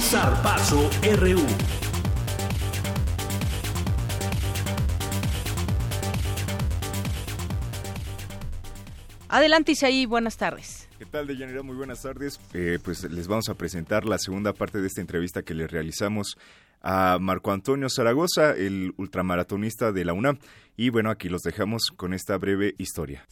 Zarpazo 0.00 0.90
RU. 1.16 1.40
Adelante 9.28 9.72
Isaí, 9.72 10.04
buenas 10.04 10.36
tardes. 10.36 10.88
¿Qué 10.98 11.06
tal, 11.06 11.26
Deyanira? 11.26 11.62
Muy 11.62 11.74
buenas 11.74 12.02
tardes. 12.02 12.38
Eh, 12.52 12.78
pues 12.84 13.10
les 13.10 13.28
vamos 13.28 13.48
a 13.48 13.54
presentar 13.54 14.04
la 14.04 14.18
segunda 14.18 14.52
parte 14.52 14.82
de 14.82 14.86
esta 14.86 15.00
entrevista 15.00 15.42
que 15.42 15.54
le 15.54 15.66
realizamos 15.66 16.36
a 16.82 17.18
Marco 17.20 17.52
Antonio 17.52 17.88
Zaragoza, 17.88 18.52
el 18.52 18.94
ultramaratonista 18.96 19.92
de 19.92 20.04
la 20.04 20.12
UNAM. 20.12 20.38
Y 20.76 20.90
bueno, 20.90 21.10
aquí 21.10 21.28
los 21.28 21.42
dejamos 21.42 21.92
con 21.96 22.12
esta 22.14 22.36
breve 22.38 22.74
historia. 22.78 23.26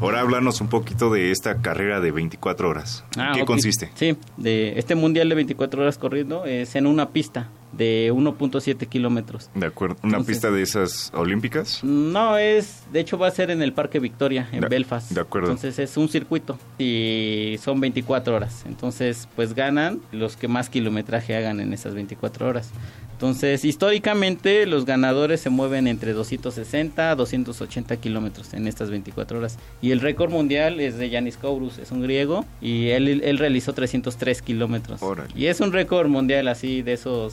Ahora 0.00 0.20
háblanos 0.20 0.60
un 0.60 0.68
poquito 0.68 1.10
de 1.10 1.30
esta 1.30 1.62
carrera 1.62 2.00
de 2.00 2.10
24 2.10 2.68
horas. 2.68 3.04
Ah, 3.16 3.32
¿Qué 3.34 3.46
consiste? 3.46 3.90
Sí, 3.94 4.16
de 4.36 4.78
este 4.78 4.94
mundial 4.94 5.28
de 5.28 5.34
24 5.34 5.82
horas 5.82 5.96
corriendo 5.96 6.44
es 6.44 6.76
en 6.76 6.86
una 6.86 7.10
pista 7.10 7.48
de 7.72 8.10
1.7 8.12 8.86
kilómetros. 8.88 9.50
De 9.54 9.66
acuerdo. 9.66 9.96
¿Una 10.02 10.12
Entonces- 10.18 10.36
pista 10.36 10.50
de 10.50 10.62
esas 10.62 11.10
olímpicas? 11.14 11.82
No, 11.84 12.38
es, 12.38 12.84
de 12.92 13.00
hecho 13.00 13.18
va 13.18 13.28
a 13.28 13.30
ser 13.30 13.50
en 13.50 13.62
el 13.62 13.72
Parque 13.72 13.98
Victoria, 13.98 14.48
en 14.52 14.60
De- 14.62 14.68
Belfast. 14.68 15.10
de 15.12 15.20
acuerdo. 15.20 15.48
Entonces 15.50 15.78
es 15.78 15.96
un 15.96 16.08
circuito 16.08 16.58
y 16.78 17.56
son 17.62 17.80
24 17.80 18.34
horas. 18.34 18.64
Entonces 18.66 19.28
pues 19.36 19.54
ganan 19.54 20.00
los 20.12 20.36
que 20.36 20.48
más 20.48 20.70
kilometraje 20.70 21.34
hagan 21.36 21.60
en 21.60 21.72
esas 21.72 21.94
24 21.94 22.46
horas. 22.48 22.70
Entonces 23.12 23.64
históricamente 23.64 24.66
los 24.66 24.84
ganadores 24.84 25.40
se 25.40 25.48
mueven 25.48 25.86
entre 25.86 26.12
260 26.12 27.10
a 27.10 27.14
280 27.14 27.96
kilómetros 27.96 28.52
en 28.52 28.66
estas 28.66 28.90
24 28.90 29.38
horas. 29.38 29.58
Y 29.80 29.90
el 29.92 30.00
récord 30.00 30.30
mundial 30.30 30.80
es 30.80 30.98
de 30.98 31.08
Yanis 31.08 31.36
Kourous, 31.38 31.78
es 31.78 31.90
un 31.92 32.02
griego 32.02 32.44
y 32.60 32.88
él, 32.90 33.22
él 33.24 33.38
realizó 33.38 33.72
303 33.72 34.42
kilómetros. 34.42 35.00
Y 35.34 35.46
es 35.46 35.60
un 35.60 35.72
récord 35.72 36.08
mundial 36.08 36.46
así 36.48 36.82
de 36.82 36.92
esos 36.92 37.32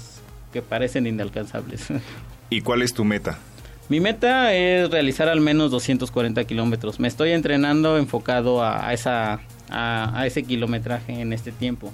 que 0.54 0.62
parecen 0.62 1.06
inalcanzables. 1.08 1.88
¿Y 2.50 2.62
cuál 2.62 2.82
es 2.84 2.94
tu 2.94 3.04
meta? 3.04 3.38
Mi 3.90 4.00
meta 4.00 4.54
es 4.54 4.90
realizar 4.90 5.28
al 5.28 5.42
menos 5.42 5.72
240 5.72 6.46
kilómetros. 6.46 7.00
Me 7.02 7.10
estoy 7.10 7.32
entrenando 7.32 7.98
enfocado 7.98 8.64
a, 8.64 8.88
a 8.88 8.94
esa, 8.94 9.42
a, 9.70 10.20
a 10.20 10.26
ese 10.26 10.44
kilometraje 10.44 11.20
en 11.20 11.34
este 11.34 11.52
tiempo. 11.52 11.92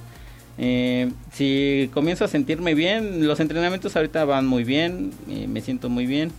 Eh, 0.60 1.12
si 1.32 1.90
comienzo 1.94 2.26
a 2.26 2.28
sentirme 2.28 2.76
bien, 2.76 3.26
los 3.26 3.40
entrenamientos 3.40 3.96
ahorita 3.96 4.26
van 4.26 4.46
muy 4.46 4.66
bien, 4.66 5.12
eh, 5.30 5.48
me 5.48 5.62
siento 5.62 5.90
muy 5.90 6.06
bien. 6.06 6.32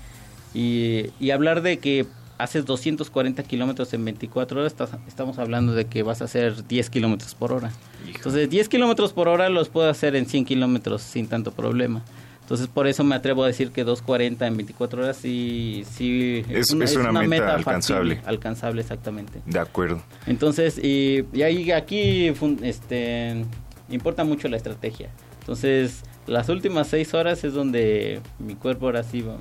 Y, 0.55 1.07
y 1.19 1.31
hablar 1.31 1.63
de 1.63 1.79
que 1.79 2.07
haces 2.43 2.65
240 2.65 3.43
kilómetros 3.43 3.93
en 3.95 4.05
24 4.05 4.61
horas, 4.61 4.73
estás- 4.73 4.99
estamos 5.09 5.39
hablando 5.39 5.75
de 5.75 5.87
que 5.87 6.03
vas 6.03 6.21
a 6.23 6.25
hacer 6.25 6.67
10 6.67 6.91
kilómetros 6.91 7.35
por 7.35 7.53
hora. 7.53 7.71
Entonces 8.15 8.49
10 8.51 8.69
kilómetros 8.69 9.13
por 9.13 9.29
hora 9.29 9.49
los 9.49 9.69
puedo 9.69 9.89
hacer 9.89 10.17
en 10.17 10.27
100 10.27 10.45
kilómetros 10.45 11.03
sin 11.03 11.27
tanto 11.29 11.53
problema. 11.53 12.03
Entonces 12.43 12.67
por 12.67 12.89
eso 12.89 13.05
me 13.05 13.15
atrevo 13.15 13.45
a 13.45 13.47
decir 13.47 13.71
que 13.71 13.85
240 13.85 14.45
en 14.47 14.57
24 14.57 15.03
horas 15.03 15.17
sí, 15.17 15.85
sí 15.89 16.43
Es- 16.49 16.73
es 16.73 16.97
una 16.97 17.13
meta 17.23 17.45
factible, 17.47 17.55
alcanzable. 17.59 18.21
alcanzable 18.27 18.81
exactamente. 18.83 19.41
De 19.47 19.59
acuerdo. 19.61 20.03
Entonces, 20.27 20.77
y, 20.83 21.25
y 21.33 21.43
ahí 21.43 21.71
aquí 21.71 22.33
este, 22.63 23.45
importa 23.89 24.25
mucho 24.25 24.49
la 24.49 24.57
estrategia. 24.57 25.11
Entonces, 25.41 26.03
las 26.27 26.49
últimas 26.49 26.89
seis 26.89 27.15
horas 27.15 27.45
es 27.45 27.55
donde 27.55 28.21
mi 28.41 28.55
cuerpo 28.57 28.87
ahora 28.87 29.03
sí 29.05 29.21
va- 29.23 29.37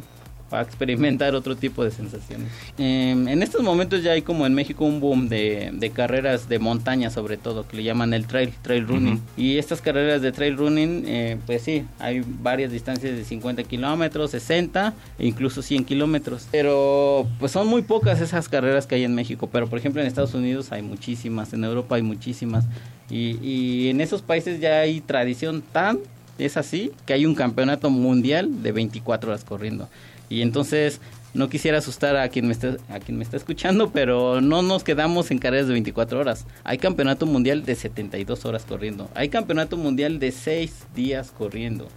para 0.49 0.63
experimentar 0.63 1.35
otro 1.35 1.55
tipo 1.55 1.83
de 1.83 1.91
sensaciones. 1.91 2.47
Em, 2.77 3.27
en 3.27 3.43
estos 3.43 3.61
momentos 3.61 4.03
ya 4.03 4.11
hay 4.11 4.21
como 4.21 4.45
en 4.45 4.53
México 4.53 4.85
un 4.85 4.99
boom 4.99 5.29
de, 5.29 5.69
de, 5.73 5.89
carreras 5.91 6.49
de 6.49 6.59
montaña 6.59 7.09
sobre 7.09 7.37
todo, 7.37 7.67
que 7.67 7.77
le 7.77 7.83
llaman 7.83 8.13
el 8.13 8.25
trail, 8.25 8.53
trail 8.61 8.87
running. 8.87 9.21
Y 9.37 9.57
estas 9.57 9.81
carreras 9.81 10.21
de 10.21 10.31
trail 10.31 10.57
running, 10.57 11.03
eh, 11.05 11.37
pues 11.45 11.61
sí, 11.61 11.85
hay 11.99 12.23
varias 12.25 12.71
distancias 12.71 13.15
de 13.15 13.23
50 13.23 13.63
kilómetros, 13.63 14.31
60 14.31 14.93
e 15.19 15.27
incluso 15.27 15.61
100 15.61 15.85
kilómetros. 15.85 16.47
Pero 16.51 17.27
pues 17.39 17.51
son 17.51 17.67
muy 17.67 17.83
pocas 17.83 18.21
esas 18.21 18.49
carreras 18.49 18.87
que 18.87 18.95
hay 18.95 19.03
en 19.03 19.15
México. 19.15 19.49
Pero 19.51 19.67
por 19.67 19.77
ejemplo 19.79 20.01
en 20.01 20.07
Estados 20.07 20.33
Unidos 20.33 20.71
hay 20.71 20.81
muchísimas, 20.81 21.53
en 21.53 21.63
Europa 21.63 21.95
hay 21.95 22.01
muchísimas. 22.01 22.65
Y, 23.09 23.37
y 23.41 23.89
en 23.89 24.01
esos 24.01 24.21
países 24.21 24.59
ya 24.59 24.79
hay 24.79 25.01
tradición 25.01 25.63
tan 25.71 25.99
es 26.39 26.57
así 26.57 26.91
que 27.05 27.13
hay 27.13 27.25
un 27.25 27.35
campeonato 27.35 27.89
mundial 27.89 28.63
de 28.63 28.71
24 28.71 29.29
horas 29.29 29.43
corriendo. 29.43 29.89
Y 30.29 30.41
entonces 30.41 31.01
no 31.33 31.49
quisiera 31.49 31.77
asustar 31.77 32.15
a 32.17 32.29
quien 32.29 32.47
me 32.47 32.53
está 32.53 32.77
a 32.89 32.99
quien 32.99 33.17
me 33.17 33.23
está 33.23 33.37
escuchando, 33.37 33.91
pero 33.91 34.41
no 34.41 34.61
nos 34.61 34.83
quedamos 34.83 35.31
en 35.31 35.39
carreras 35.39 35.67
de 35.67 35.73
24 35.73 36.19
horas. 36.19 36.45
Hay 36.63 36.77
campeonato 36.77 37.25
mundial 37.25 37.65
de 37.65 37.75
72 37.75 38.45
horas 38.45 38.65
corriendo. 38.65 39.09
Hay 39.15 39.29
campeonato 39.29 39.77
mundial 39.77 40.19
de 40.19 40.31
6 40.31 40.87
días 40.95 41.31
corriendo. 41.37 41.87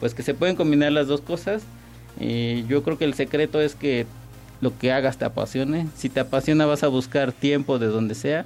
Pues 0.00 0.14
que 0.14 0.22
se 0.22 0.34
pueden 0.34 0.56
combinar 0.56 0.92
las 0.92 1.08
dos 1.08 1.20
cosas. 1.20 1.62
Y 2.20 2.64
yo 2.66 2.82
creo 2.82 2.98
que 2.98 3.04
el 3.04 3.14
secreto 3.14 3.60
es 3.60 3.74
que 3.74 4.06
lo 4.60 4.76
que 4.78 4.92
hagas 4.92 5.18
te 5.18 5.24
apasione. 5.24 5.86
Si 5.96 6.08
te 6.08 6.20
apasiona 6.20 6.66
vas 6.66 6.82
a 6.82 6.88
buscar 6.88 7.32
tiempo 7.32 7.78
de 7.78 7.86
donde 7.86 8.14
sea. 8.14 8.44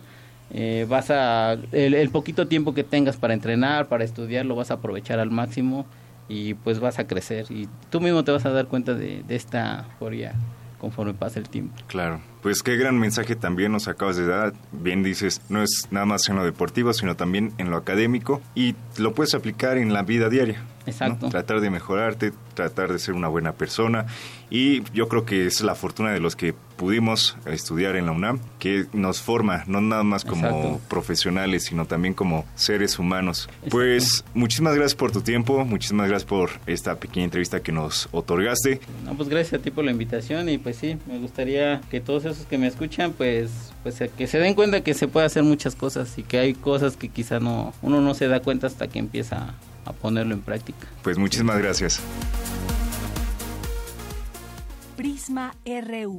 Eh, 0.55 0.87
vas 0.89 1.11
a 1.11 1.57
el, 1.73 2.11
poquito 2.11 2.47
tiempo 2.47 2.75
que 2.75 2.85
tengas 2.85 3.17
para 3.17 3.33
entrenar, 3.33 3.89
para 3.89 4.05
estudiar, 4.05 4.45
lo 4.45 4.55
vas 4.55 4.71
a 4.71 4.75
aprovechar 4.75 5.19
al 5.19 5.31
máximo 5.31 5.87
y 6.29 6.55
pues 6.55 6.81
vas 6.81 6.99
a 6.99 7.07
crecer 7.07 7.47
y 7.51 7.69
tú 7.91 8.01
mismo 8.01 8.25
te 8.25 8.33
vas 8.33 8.47
a 8.47 8.51
dar 8.51 8.67
cuenta 8.67 8.95
de, 8.95 9.23
de 9.23 9.37
esta 9.37 9.87
euforia 9.93 10.35
conforme 10.83 11.15
pasa 11.15 11.39
el 11.39 11.49
tiempo. 11.49 11.77
Claro, 11.87 12.21
pues 12.43 12.61
qué 12.63 12.77
gran 12.77 12.99
mensaje 12.99 13.37
también 13.37 13.71
nos 13.71 13.87
acabas 13.87 14.17
de 14.17 14.27
dar. 14.27 14.53
Bien 14.73 15.05
dices, 15.05 15.41
no 15.49 15.63
es 15.63 15.87
nada 15.93 16.07
más 16.07 16.29
en 16.29 16.35
lo 16.35 16.45
deportivo, 16.45 16.93
sino 16.93 17.15
también 17.15 17.53
en 17.59 17.71
lo 17.71 17.77
académico 17.77 18.43
y 18.57 18.75
lo 18.99 19.15
puedes 19.15 19.33
aplicar 19.35 19.79
en 19.79 19.93
la 19.93 20.03
vida 20.03 20.29
diaria. 20.29 20.61
Exacto. 20.85 21.29
Tratar 21.29 21.61
de 21.61 21.71
mejorarte, 21.71 22.33
tratar 22.55 22.93
de 22.93 22.99
ser 22.99 23.15
una 23.15 23.29
buena 23.29 23.53
persona 23.53 24.07
y 24.55 24.83
yo 24.93 25.09
creo 25.09 25.25
que 25.25 25.47
es 25.47 25.63
la 25.63 25.75
fortuna 25.75 26.11
de 26.11 26.21
los 26.21 26.37
que 26.37 26.55
pudimos 26.77 27.39
estudiar 27.47 27.97
en 27.97 28.05
la 28.05 28.13
UNAM, 28.13 28.39
que 28.59 28.85
nos 28.93 29.23
forma, 29.23 29.65
no 29.67 29.81
nada 29.81 30.03
más 30.03 30.27
como 30.27 30.79
profesionales, 30.91 31.65
sino 31.65 31.87
también 31.87 32.13
como 32.13 32.45
seres 32.55 32.99
humanos. 32.99 33.49
Pues 33.71 34.27
muchísimas 34.35 34.75
gracias 34.75 34.95
por 34.95 35.11
tu 35.11 35.23
tiempo, 35.23 35.65
muchísimas 35.65 36.11
gracias 36.11 36.29
por 36.29 36.51
esta 36.67 36.97
pequeña 36.97 37.25
entrevista 37.25 37.63
que 37.63 37.73
nos 37.73 38.11
otorgaste. 38.13 38.81
No, 39.07 39.15
pues 39.15 39.31
gracias 39.31 39.59
a 39.59 39.65
ti 39.65 39.71
por 39.71 39.87
la 39.87 39.91
invitación 39.91 40.51
y 40.51 40.59
pues 40.59 40.77
sí, 40.77 40.99
me 41.07 41.19
gustaría 41.19 41.81
que 41.91 42.03
todos 42.03 42.27
esos 42.27 42.45
que 42.45 42.59
me 42.59 42.67
escuchan, 42.67 43.15
pues, 43.15 43.73
pues 43.83 44.03
que 44.19 44.27
se 44.27 44.39
den 44.39 44.53
cuenta 44.53 44.83
que 44.83 44.93
se 44.93 45.09
puede 45.09 45.25
hacer 45.25 45.45
muchas 45.45 45.75
cosas 45.75 46.19
y 46.19 46.25
que 46.25 46.39
hay 46.39 46.53
cosas 46.53 46.99
que 46.99 47.09
quizá 47.09 47.41
no, 47.41 47.73
uno 47.81 48.03
no 48.03 48.13
se 48.13 48.29
da 48.29 48.41
cuenta 48.41 48.67
hasta 48.67 48.87
que 48.89 48.99
empieza 48.99 49.55
a 49.87 49.93
ponerlo 49.95 50.35
en 50.35 50.43
práctica. 50.43 50.89
Pues 51.03 51.17
muchísimas 51.17 51.57
gracias. 51.57 52.03
Prisma 54.97 55.55
RU. 55.65 56.19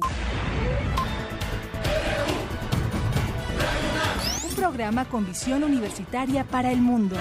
Un 4.44 4.54
programa 4.56 5.04
con 5.04 5.26
visión 5.26 5.62
universitaria 5.64 6.44
para 6.44 6.72
el 6.72 6.80
mundo. 6.80 7.16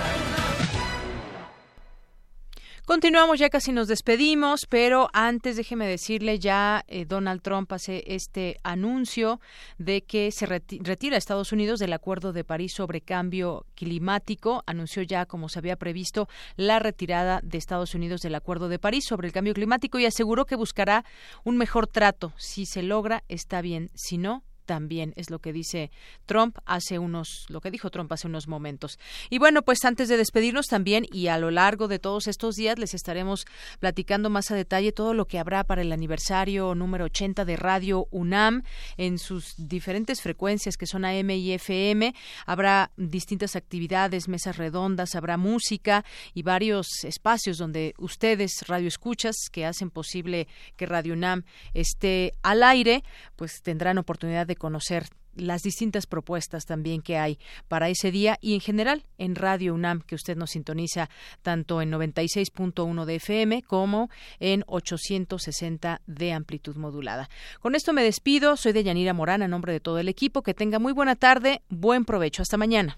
Continuamos, 2.85 3.39
ya 3.39 3.49
casi 3.49 3.71
nos 3.71 3.87
despedimos, 3.87 4.65
pero 4.67 5.07
antes 5.13 5.55
déjeme 5.55 5.87
decirle, 5.87 6.37
ya 6.37 6.83
eh, 6.89 7.05
Donald 7.05 7.41
Trump 7.41 7.71
hace 7.71 8.03
este 8.07 8.59
anuncio 8.61 9.39
de 9.77 10.01
que 10.01 10.31
se 10.33 10.45
retira 10.45 11.15
a 11.15 11.17
Estados 11.17 11.53
Unidos 11.53 11.79
del 11.79 11.93
Acuerdo 11.93 12.33
de 12.33 12.43
París 12.43 12.73
sobre 12.73 12.99
cambio 12.99 13.65
climático. 13.75 14.63
Anunció 14.65 15.01
ya, 15.01 15.25
como 15.25 15.47
se 15.47 15.59
había 15.59 15.77
previsto, 15.77 16.27
la 16.57 16.79
retirada 16.79 17.39
de 17.41 17.57
Estados 17.57 17.95
Unidos 17.95 18.19
del 18.19 18.35
Acuerdo 18.35 18.67
de 18.67 18.79
París 18.79 19.05
sobre 19.07 19.27
el 19.27 19.33
cambio 19.33 19.53
climático 19.53 19.97
y 19.97 20.05
aseguró 20.05 20.45
que 20.45 20.57
buscará 20.57 21.05
un 21.45 21.55
mejor 21.55 21.87
trato. 21.87 22.33
Si 22.35 22.65
se 22.65 22.83
logra, 22.83 23.23
está 23.29 23.61
bien. 23.61 23.91
Si 23.93 24.17
no, 24.17 24.43
también 24.65 25.13
es 25.15 25.29
lo 25.29 25.39
que 25.39 25.53
dice 25.53 25.91
Trump 26.25 26.57
hace 26.65 26.99
unos 26.99 27.45
lo 27.49 27.61
que 27.61 27.71
dijo 27.71 27.89
Trump 27.89 28.11
hace 28.11 28.27
unos 28.27 28.47
momentos. 28.47 28.99
Y 29.29 29.37
bueno, 29.37 29.61
pues 29.61 29.83
antes 29.85 30.09
de 30.09 30.17
despedirnos 30.17 30.67
también 30.67 31.05
y 31.11 31.27
a 31.27 31.37
lo 31.37 31.51
largo 31.51 31.87
de 31.87 31.99
todos 31.99 32.27
estos 32.27 32.55
días 32.55 32.79
les 32.79 32.93
estaremos 32.93 33.45
platicando 33.79 34.29
más 34.29 34.51
a 34.51 34.55
detalle 34.55 34.91
todo 34.91 35.13
lo 35.13 35.25
que 35.25 35.39
habrá 35.39 35.63
para 35.63 35.81
el 35.81 35.91
aniversario 35.91 36.75
número 36.75 37.05
80 37.05 37.45
de 37.45 37.55
Radio 37.55 38.07
UNAM 38.11 38.63
en 38.97 39.17
sus 39.17 39.53
diferentes 39.57 40.21
frecuencias 40.21 40.77
que 40.77 40.87
son 40.87 41.05
AM 41.05 41.29
y 41.31 41.53
FM. 41.53 42.13
Habrá 42.45 42.91
distintas 42.97 43.55
actividades, 43.55 44.27
mesas 44.27 44.57
redondas, 44.57 45.15
habrá 45.15 45.37
música 45.37 46.05
y 46.33 46.43
varios 46.43 46.87
espacios 47.03 47.57
donde 47.57 47.93
ustedes 47.97 48.51
radio 48.67 48.87
escuchas 48.87 49.35
que 49.51 49.65
hacen 49.65 49.89
posible 49.89 50.47
que 50.75 50.85
Radio 50.85 51.13
UNAM 51.13 51.43
esté 51.73 52.33
al 52.41 52.63
aire, 52.63 53.03
pues 53.35 53.61
tendrán 53.61 53.97
oportunidad 53.97 54.47
de 54.47 54.52
conocer 54.55 55.07
las 55.35 55.63
distintas 55.63 56.05
propuestas 56.05 56.65
también 56.65 57.01
que 57.01 57.17
hay 57.17 57.39
para 57.67 57.89
ese 57.89 58.11
día 58.11 58.37
y 58.41 58.53
en 58.53 58.59
general 58.59 59.05
en 59.17 59.35
Radio 59.35 59.73
UNAM 59.73 60.01
que 60.01 60.15
usted 60.15 60.37
nos 60.37 60.51
sintoniza 60.51 61.09
tanto 61.41 61.81
en 61.81 61.91
96.1 61.91 63.05
de 63.05 63.15
FM 63.15 63.63
como 63.63 64.09
en 64.39 64.63
860 64.67 66.01
de 66.05 66.33
amplitud 66.33 66.75
modulada. 66.75 67.29
Con 67.59 67.75
esto 67.75 67.93
me 67.93 68.03
despido, 68.03 68.57
soy 68.57 68.73
de 68.73 68.83
Yanira 68.83 69.13
Morán 69.13 69.41
a 69.41 69.47
nombre 69.47 69.73
de 69.73 69.79
todo 69.79 69.99
el 69.99 70.09
equipo, 70.09 70.43
que 70.43 70.53
tenga 70.53 70.79
muy 70.79 70.93
buena 70.93 71.15
tarde, 71.15 71.61
buen 71.69 72.05
provecho, 72.05 72.41
hasta 72.41 72.57
mañana. 72.57 72.97